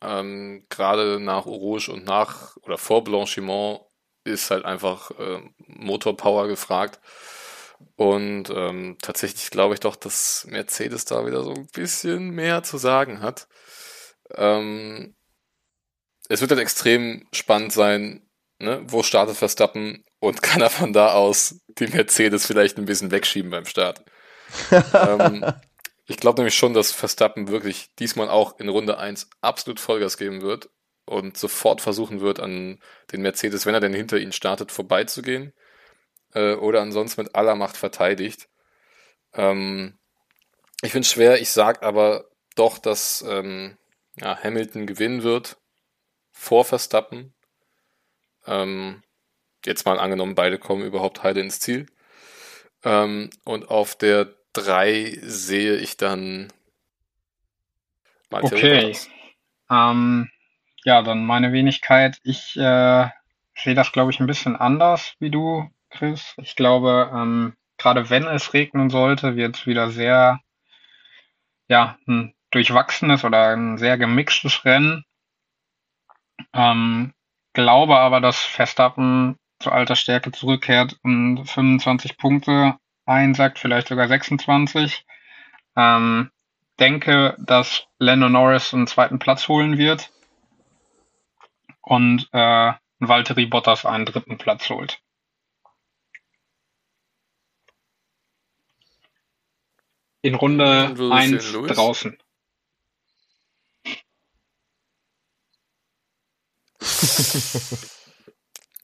Ähm, 0.00 0.64
Gerade 0.68 1.20
nach 1.20 1.46
Rouge 1.46 1.90
und 1.90 2.04
nach 2.04 2.56
oder 2.58 2.78
vor 2.78 3.04
Blanchiment 3.04 3.80
ist 4.24 4.50
halt 4.50 4.64
einfach 4.64 5.10
äh, 5.18 5.40
Motorpower 5.66 6.48
gefragt. 6.48 7.00
Und 7.96 8.50
ähm, 8.50 8.96
tatsächlich 9.00 9.50
glaube 9.50 9.74
ich 9.74 9.80
doch, 9.80 9.96
dass 9.96 10.46
Mercedes 10.48 11.04
da 11.04 11.26
wieder 11.26 11.42
so 11.42 11.52
ein 11.52 11.66
bisschen 11.68 12.30
mehr 12.30 12.62
zu 12.62 12.78
sagen 12.78 13.22
hat. 13.22 13.48
Ähm, 14.34 15.14
es 16.28 16.40
wird 16.40 16.50
dann 16.50 16.58
extrem 16.58 17.26
spannend 17.32 17.72
sein, 17.72 18.28
ne? 18.58 18.82
wo 18.84 19.02
startet 19.02 19.36
Verstappen 19.36 20.04
und 20.20 20.42
kann 20.42 20.60
er 20.60 20.70
von 20.70 20.92
da 20.92 21.12
aus 21.12 21.60
die 21.78 21.86
Mercedes 21.86 22.46
vielleicht 22.46 22.78
ein 22.78 22.84
bisschen 22.84 23.10
wegschieben 23.10 23.50
beim 23.50 23.64
Start. 23.64 24.04
ähm, 24.94 25.44
ich 26.08 26.16
glaube 26.16 26.40
nämlich 26.40 26.56
schon, 26.56 26.72
dass 26.72 26.90
Verstappen 26.90 27.48
wirklich 27.48 27.94
diesmal 27.98 28.30
auch 28.30 28.58
in 28.58 28.70
Runde 28.70 28.96
1 28.96 29.28
absolut 29.42 29.78
Vollgas 29.78 30.16
geben 30.16 30.40
wird 30.40 30.70
und 31.04 31.36
sofort 31.36 31.82
versuchen 31.82 32.20
wird, 32.20 32.40
an 32.40 32.80
den 33.12 33.20
Mercedes, 33.20 33.66
wenn 33.66 33.74
er 33.74 33.80
denn 33.80 33.92
hinter 33.92 34.18
ihnen 34.18 34.32
startet, 34.32 34.72
vorbeizugehen 34.72 35.52
äh, 36.32 36.54
oder 36.54 36.80
ansonsten 36.80 37.22
mit 37.22 37.34
aller 37.34 37.54
Macht 37.56 37.76
verteidigt. 37.76 38.48
Ähm, 39.34 39.98
ich 40.80 40.92
finde 40.92 41.04
es 41.04 41.12
schwer, 41.12 41.42
ich 41.42 41.50
sage 41.50 41.82
aber 41.82 42.30
doch, 42.56 42.78
dass 42.78 43.22
ähm, 43.28 43.76
ja, 44.16 44.42
Hamilton 44.42 44.86
gewinnen 44.86 45.22
wird 45.22 45.58
vor 46.32 46.64
Verstappen. 46.64 47.34
Ähm, 48.46 49.02
jetzt 49.66 49.84
mal 49.84 49.98
angenommen, 49.98 50.34
beide 50.34 50.58
kommen 50.58 50.86
überhaupt 50.86 51.22
heile 51.22 51.42
ins 51.42 51.60
Ziel. 51.60 51.86
Ähm, 52.82 53.28
und 53.44 53.68
auf 53.68 53.94
der 53.94 54.37
3 54.58 55.18
sehe 55.22 55.76
ich 55.76 55.96
dann 55.96 56.52
Okay. 58.30 58.96
Ähm, 59.70 60.28
ja, 60.84 61.02
dann 61.02 61.24
meine 61.24 61.52
Wenigkeit. 61.52 62.18
Ich 62.22 62.56
äh, 62.56 63.08
sehe 63.54 63.74
das, 63.74 63.92
glaube 63.92 64.10
ich, 64.10 64.20
ein 64.20 64.26
bisschen 64.26 64.56
anders 64.56 65.14
wie 65.18 65.30
du, 65.30 65.70
Chris. 65.90 66.34
Ich 66.38 66.56
glaube, 66.56 67.10
ähm, 67.12 67.54
gerade 67.78 68.10
wenn 68.10 68.26
es 68.26 68.52
regnen 68.54 68.90
sollte, 68.90 69.36
wird 69.36 69.56
es 69.56 69.66
wieder 69.66 69.90
sehr, 69.90 70.40
ja, 71.68 71.98
ein 72.06 72.34
durchwachsenes 72.50 73.24
oder 73.24 73.56
ein 73.56 73.78
sehr 73.78 73.98
gemixtes 73.98 74.64
Rennen. 74.64 75.04
Ähm, 76.52 77.12
glaube 77.52 77.96
aber, 77.96 78.20
dass 78.20 78.38
Verstappen 78.38 79.36
zu 79.60 79.72
alter 79.72 79.96
Stärke 79.96 80.30
zurückkehrt 80.32 80.96
und 81.02 81.44
25 81.44 82.16
Punkte 82.16 82.76
einsackt, 83.08 83.58
vielleicht 83.58 83.88
sogar 83.88 84.08
26. 84.08 85.04
Ähm, 85.76 86.30
denke, 86.78 87.36
dass 87.38 87.86
Lando 87.98 88.28
Norris 88.28 88.72
einen 88.72 88.86
zweiten 88.86 89.18
Platz 89.18 89.48
holen 89.48 89.78
wird 89.78 90.12
und 91.82 92.28
äh, 92.32 92.72
Valtteri 93.00 93.46
Bottas 93.46 93.86
einen 93.86 94.04
dritten 94.04 94.38
Platz 94.38 94.68
holt. 94.70 95.00
In 100.20 100.34
Runde 100.34 100.96
1 101.12 101.52
draußen. 101.52 102.18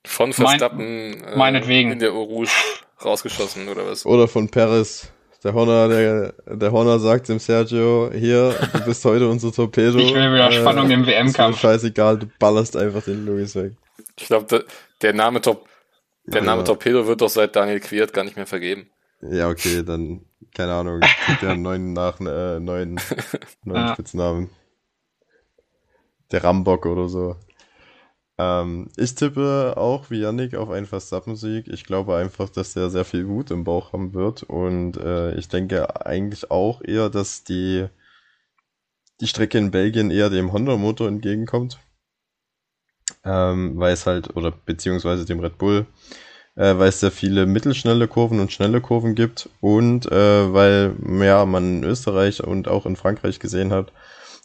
Von 0.07 0.33
Verstappen 0.33 1.21
mein, 1.21 1.39
meinetwegen. 1.39 1.91
Äh, 1.91 1.93
in 1.95 1.99
der 1.99 2.13
Eau 2.13 2.45
rausgeschossen, 3.03 3.69
oder 3.69 3.87
was? 3.87 4.05
Oder 4.05 4.29
von 4.29 4.49
Perez. 4.49 5.09
Der 5.45 5.53
Horner, 5.53 5.89
der, 5.89 6.33
der 6.47 6.73
Horner 6.73 6.99
sagt 6.99 7.29
dem 7.29 7.39
Sergio, 7.39 8.11
hier, 8.15 8.55
du 8.73 8.85
bist 8.87 9.05
heute 9.05 9.29
unser 9.29 9.53
Torpedo. 9.53 9.99
Ich 9.99 10.15
will 10.15 10.33
wieder 10.33 10.49
äh, 10.49 10.53
Spannung 10.53 10.91
im 10.91 11.07
WM-Kampf. 11.07 11.61
Scheißegal, 11.61 12.19
du 12.19 12.27
ballerst 12.39 12.77
einfach 12.79 13.03
den 13.03 13.27
Louis 13.27 13.55
weg. 13.55 13.75
Ich 14.19 14.27
glaube, 14.27 14.47
der, 14.47 14.65
der, 15.03 15.13
Name, 15.13 15.43
Top, 15.43 15.69
der 16.25 16.41
ja, 16.41 16.47
Name 16.47 16.63
ja. 16.63 16.65
Torpedo 16.65 17.07
wird 17.07 17.21
doch 17.21 17.29
seit 17.29 17.55
Daniel 17.55 17.81
Quiert 17.81 18.15
gar 18.15 18.25
nicht 18.25 18.37
mehr 18.37 18.47
vergeben. 18.47 18.89
Ja, 19.21 19.51
okay, 19.51 19.83
dann, 19.83 20.25
keine 20.55 20.73
Ahnung, 20.73 21.01
gibt 21.01 21.43
ja 21.43 21.51
einen 21.51 21.63
neuen, 21.63 21.93
nach, 21.93 22.19
äh, 22.21 22.59
neuen, 22.59 22.99
neuen 23.65 23.77
ja. 23.87 23.93
Spitznamen. 23.93 24.49
Der 26.33 26.43
Rambock 26.43 26.87
oder 26.87 27.09
so. 27.11 27.37
Ähm, 28.39 28.89
ich 28.97 29.15
tippe 29.15 29.75
auch 29.77 30.11
wie 30.11 30.21
Yannick 30.21 30.55
auf 30.55 30.71
einen 30.71 30.87
Verstappen-Sieg. 30.87 31.69
Ich 31.69 31.85
glaube 31.85 32.17
einfach, 32.17 32.49
dass 32.49 32.75
er 32.75 32.91
sehr 32.91 33.05
viel 33.05 33.29
Wut 33.29 33.51
im 33.51 33.65
Bauch 33.65 33.93
haben 33.93 34.13
wird 34.15 34.43
und 34.43 34.97
äh, 34.97 35.35
ich 35.37 35.49
denke 35.49 36.05
eigentlich 36.05 36.51
auch 36.51 36.83
eher, 36.83 37.11
dass 37.11 37.45
die, 37.45 37.87
die 39.21 39.29
Strecke 39.29 39.59
in 39.59 39.71
Belgien 39.71 40.11
eher 40.11 40.31
dem 40.31 40.53
Honda-Motor 40.53 41.09
entgegenkommt. 41.09 41.79
Ähm, 43.25 43.75
weil 43.77 43.93
es 43.93 44.07
halt, 44.07 44.35
oder 44.37 44.51
beziehungsweise 44.51 45.25
dem 45.25 45.41
Red 45.41 45.59
Bull, 45.59 45.87
äh, 46.57 46.77
weil 46.79 46.89
es 46.89 47.01
sehr 47.01 47.11
viele 47.11 47.47
mittelschnelle 47.47 48.09
Kurven 48.09 48.41
und 48.41 48.53
schnelle 48.53 48.81
Kurven 48.81 49.15
gibt 49.15 49.49
und 49.61 50.11
äh, 50.11 50.53
weil 50.53 50.95
ja, 51.21 51.45
man 51.47 51.79
in 51.79 51.85
Österreich 51.85 52.43
und 52.43 52.69
auch 52.69 52.87
in 52.87 52.97
Frankreich 52.97 53.39
gesehen 53.39 53.73
hat, 53.73 53.93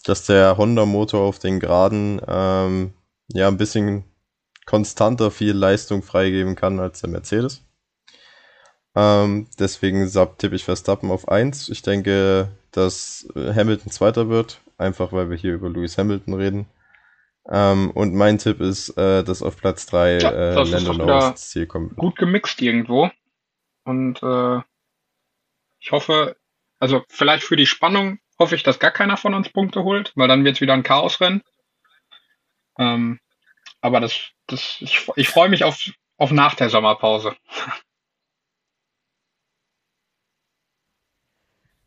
dass 0.05 0.25
der 0.25 0.57
Honda-Motor 0.57 1.21
auf 1.21 1.39
den 1.39 1.59
Geraden 1.59 2.21
ähm, 2.27 2.93
ja 3.29 3.47
ein 3.47 3.57
bisschen 3.57 4.03
konstanter 4.65 5.31
viel 5.31 5.53
Leistung 5.53 6.03
freigeben 6.03 6.55
kann 6.55 6.79
als 6.79 7.01
der 7.01 7.09
Mercedes. 7.09 7.65
Ähm, 8.95 9.47
deswegen 9.57 10.09
tippe 10.37 10.55
ich 10.55 10.63
Verstappen 10.63 11.11
auf 11.11 11.27
1. 11.27 11.69
Ich 11.69 11.81
denke, 11.81 12.49
dass 12.71 13.27
Hamilton 13.35 13.91
Zweiter 13.91 14.29
wird, 14.29 14.61
einfach 14.77 15.11
weil 15.11 15.29
wir 15.29 15.37
hier 15.37 15.53
über 15.53 15.69
Lewis 15.69 15.97
Hamilton 15.97 16.33
reden. 16.33 16.67
Ähm, 17.51 17.91
und 17.91 18.13
mein 18.13 18.37
Tipp 18.37 18.61
ist, 18.61 18.89
äh, 18.97 19.23
dass 19.23 19.41
auf 19.41 19.57
Platz 19.57 19.85
3 19.87 20.19
ja, 20.19 20.29
äh, 20.31 20.63
Lando 20.63 20.93
Norris 20.93 21.29
ins 21.29 21.49
Ziel 21.49 21.67
kommt. 21.67 21.95
Gut 21.95 22.15
gemixt 22.17 22.61
irgendwo. 22.61 23.09
Und 23.85 24.21
äh, 24.21 24.59
ich 25.79 25.91
hoffe, 25.91 26.35
also 26.79 27.03
vielleicht 27.09 27.43
für 27.43 27.55
die 27.55 27.65
Spannung 27.65 28.19
hoffe 28.37 28.55
ich, 28.55 28.63
dass 28.63 28.79
gar 28.79 28.91
keiner 28.91 29.17
von 29.17 29.33
uns 29.33 29.49
Punkte 29.49 29.83
holt, 29.83 30.13
weil 30.15 30.27
dann 30.27 30.43
wird 30.43 30.55
es 30.55 30.61
wieder 30.61 30.73
ein 30.73 30.83
Chaosrennen. 30.83 31.41
Ähm, 32.79 33.19
aber 33.81 33.99
das, 33.99 34.15
das, 34.47 34.77
ich, 34.79 35.07
ich 35.15 35.29
freue 35.29 35.49
mich 35.49 35.63
auf, 35.63 35.77
auf 36.17 36.31
nach 36.31 36.55
der 36.55 36.69
Sommerpause. 36.69 37.35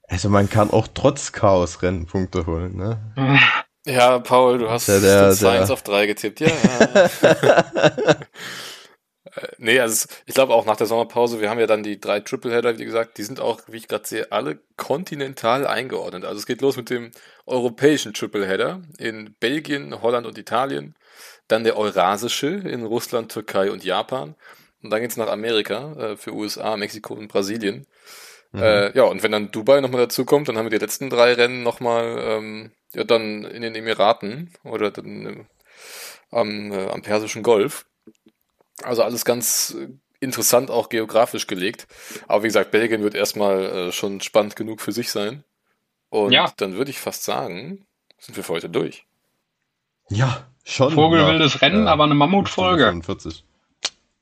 Also 0.08 0.28
man 0.28 0.48
kann 0.48 0.70
auch 0.70 0.88
trotz 0.92 1.32
Chaosrennen 1.32 2.06
Punkte 2.06 2.46
holen, 2.46 2.76
ne? 2.76 3.00
Ja, 3.86 4.18
Paul, 4.18 4.58
du 4.58 4.70
hast 4.70 4.86
der, 4.86 5.00
der, 5.00 5.32
2 5.32 5.62
auf 5.62 5.82
3 5.82 6.06
getippt, 6.06 6.40
ja. 6.40 6.48
Äh, 9.34 9.48
nee, 9.58 9.80
also 9.80 10.08
ich 10.26 10.34
glaube 10.34 10.54
auch 10.54 10.66
nach 10.66 10.76
der 10.76 10.86
Sommerpause, 10.86 11.40
wir 11.40 11.50
haben 11.50 11.60
ja 11.60 11.66
dann 11.66 11.82
die 11.82 12.00
drei 12.00 12.20
Tripleheader, 12.20 12.78
wie 12.78 12.84
gesagt, 12.84 13.18
die 13.18 13.22
sind 13.22 13.40
auch, 13.40 13.60
wie 13.68 13.76
ich 13.76 13.88
gerade 13.88 14.06
sehe, 14.06 14.32
alle 14.32 14.58
kontinental 14.76 15.66
eingeordnet. 15.66 16.24
Also 16.24 16.38
es 16.38 16.46
geht 16.46 16.60
los 16.60 16.76
mit 16.76 16.90
dem 16.90 17.10
europäischen 17.46 18.14
Tripleheader 18.14 18.82
in 18.98 19.34
Belgien, 19.40 20.02
Holland 20.02 20.26
und 20.26 20.38
Italien, 20.38 20.94
dann 21.48 21.64
der 21.64 21.76
eurasische 21.76 22.48
in 22.48 22.84
Russland, 22.84 23.32
Türkei 23.32 23.70
und 23.70 23.84
Japan 23.84 24.36
und 24.82 24.90
dann 24.90 25.00
geht's 25.00 25.16
nach 25.16 25.28
Amerika 25.28 25.92
äh, 25.94 26.16
für 26.16 26.34
USA, 26.34 26.76
Mexiko 26.76 27.14
und 27.14 27.28
Brasilien. 27.28 27.86
Mhm. 28.52 28.62
Äh, 28.62 28.96
ja, 28.96 29.04
und 29.04 29.22
wenn 29.22 29.32
dann 29.32 29.50
Dubai 29.50 29.80
nochmal 29.80 30.02
dazu 30.02 30.24
kommt, 30.24 30.48
dann 30.48 30.58
haben 30.58 30.66
wir 30.66 30.78
die 30.78 30.84
letzten 30.84 31.08
drei 31.08 31.32
Rennen 31.34 31.62
nochmal 31.62 32.18
ähm, 32.18 32.72
ja, 32.92 33.04
dann 33.04 33.44
in 33.44 33.62
den 33.62 33.74
Emiraten 33.74 34.52
oder 34.64 34.90
dann 34.90 35.26
äh, 35.26 35.44
am, 36.30 36.72
äh, 36.72 36.88
am 36.88 37.02
Persischen 37.02 37.42
Golf. 37.42 37.86
Also 38.84 39.02
alles 39.02 39.24
ganz 39.24 39.76
interessant 40.20 40.70
auch 40.70 40.88
geografisch 40.88 41.46
gelegt. 41.46 41.86
Aber 42.28 42.42
wie 42.42 42.48
gesagt, 42.48 42.70
Belgien 42.70 43.02
wird 43.02 43.14
erstmal 43.14 43.64
äh, 43.64 43.92
schon 43.92 44.20
spannend 44.20 44.56
genug 44.56 44.80
für 44.80 44.92
sich 44.92 45.10
sein. 45.10 45.44
Und 46.10 46.32
ja. 46.32 46.52
dann 46.56 46.74
würde 46.74 46.90
ich 46.90 46.98
fast 46.98 47.24
sagen, 47.24 47.86
sind 48.18 48.36
wir 48.36 48.44
für 48.44 48.52
heute 48.52 48.68
durch. 48.68 49.06
Ja, 50.10 50.46
schon. 50.64 50.92
Vogelwildes 50.92 51.62
Rennen, 51.62 51.86
äh, 51.86 51.90
aber 51.90 52.04
eine 52.04 52.14
Mammutfolge. 52.14 52.84
45. 52.84 53.44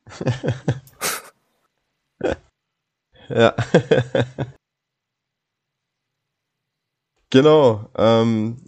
ja. 3.28 3.54
genau. 7.30 7.90
Ähm, 7.96 8.64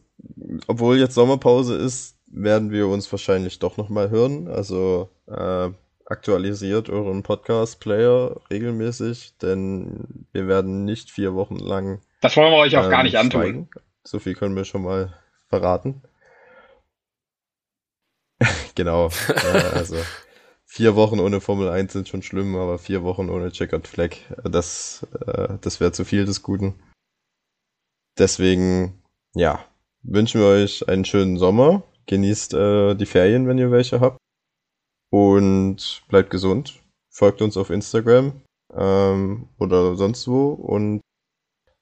obwohl 0.66 0.98
jetzt 0.98 1.14
Sommerpause 1.14 1.76
ist, 1.76 2.16
werden 2.32 2.70
wir 2.70 2.88
uns 2.88 3.10
wahrscheinlich 3.12 3.58
doch 3.58 3.76
nochmal 3.76 4.10
hören. 4.10 4.48
Also 4.48 5.10
äh, 5.28 5.70
aktualisiert 6.06 6.88
euren 6.88 7.22
Podcast-Player 7.22 8.40
regelmäßig, 8.50 9.38
denn 9.38 10.26
wir 10.32 10.48
werden 10.48 10.84
nicht 10.84 11.10
vier 11.10 11.34
Wochen 11.34 11.56
lang. 11.56 12.00
Das 12.20 12.36
wollen 12.36 12.52
wir 12.52 12.58
euch 12.58 12.76
auch 12.76 12.84
ähm, 12.84 12.90
gar 12.90 13.02
nicht 13.02 13.16
antun. 13.16 13.42
Schweigen. 13.42 13.70
So 14.04 14.18
viel 14.18 14.34
können 14.34 14.56
wir 14.56 14.64
schon 14.64 14.82
mal 14.82 15.14
verraten. 15.48 16.02
genau. 18.74 19.10
äh, 19.28 19.58
also 19.74 19.96
vier 20.64 20.96
Wochen 20.96 21.20
ohne 21.20 21.40
Formel 21.40 21.68
1 21.68 21.92
sind 21.92 22.08
schon 22.08 22.22
schlimm, 22.22 22.56
aber 22.56 22.78
vier 22.78 23.02
Wochen 23.02 23.28
ohne 23.28 23.52
Checkered 23.52 23.86
Flag, 23.86 24.16
das, 24.44 25.06
äh, 25.26 25.58
das 25.60 25.80
wäre 25.80 25.92
zu 25.92 26.04
viel 26.04 26.24
des 26.24 26.42
Guten. 26.42 26.74
Deswegen, 28.18 29.02
ja, 29.34 29.64
wünschen 30.02 30.40
wir 30.40 30.48
euch 30.48 30.88
einen 30.88 31.04
schönen 31.04 31.38
Sommer. 31.38 31.82
Genießt 32.06 32.54
äh, 32.54 32.94
die 32.94 33.06
Ferien, 33.06 33.46
wenn 33.48 33.58
ihr 33.58 33.70
welche 33.70 34.00
habt. 34.00 34.18
Und 35.10 36.02
bleibt 36.08 36.30
gesund. 36.30 36.80
Folgt 37.10 37.42
uns 37.42 37.56
auf 37.56 37.70
Instagram 37.70 38.40
ähm, 38.74 39.48
oder 39.58 39.96
sonst 39.96 40.26
wo. 40.28 40.52
Und 40.52 41.02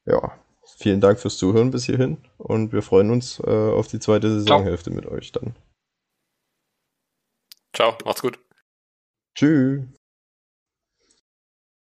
ja, 0.07 0.39
vielen 0.77 1.01
Dank 1.01 1.21
fürs 1.21 1.39
Zuhören 1.39 1.71
bis 1.71 1.85
hierhin. 1.85 2.19
Und 2.39 2.73
wir 2.73 2.83
freuen 2.83 3.11
uns 3.11 3.41
äh, 3.41 3.71
auf 3.71 3.87
die 3.87 4.01
zweite 4.01 4.41
Saisonhälfte 4.41 4.91
mit 4.91 5.07
euch 5.07 5.33
dann. 5.33 5.55
Ciao, 7.75 7.97
macht's 8.05 8.23
gut. 8.23 8.39
Tschüss. 9.37 9.85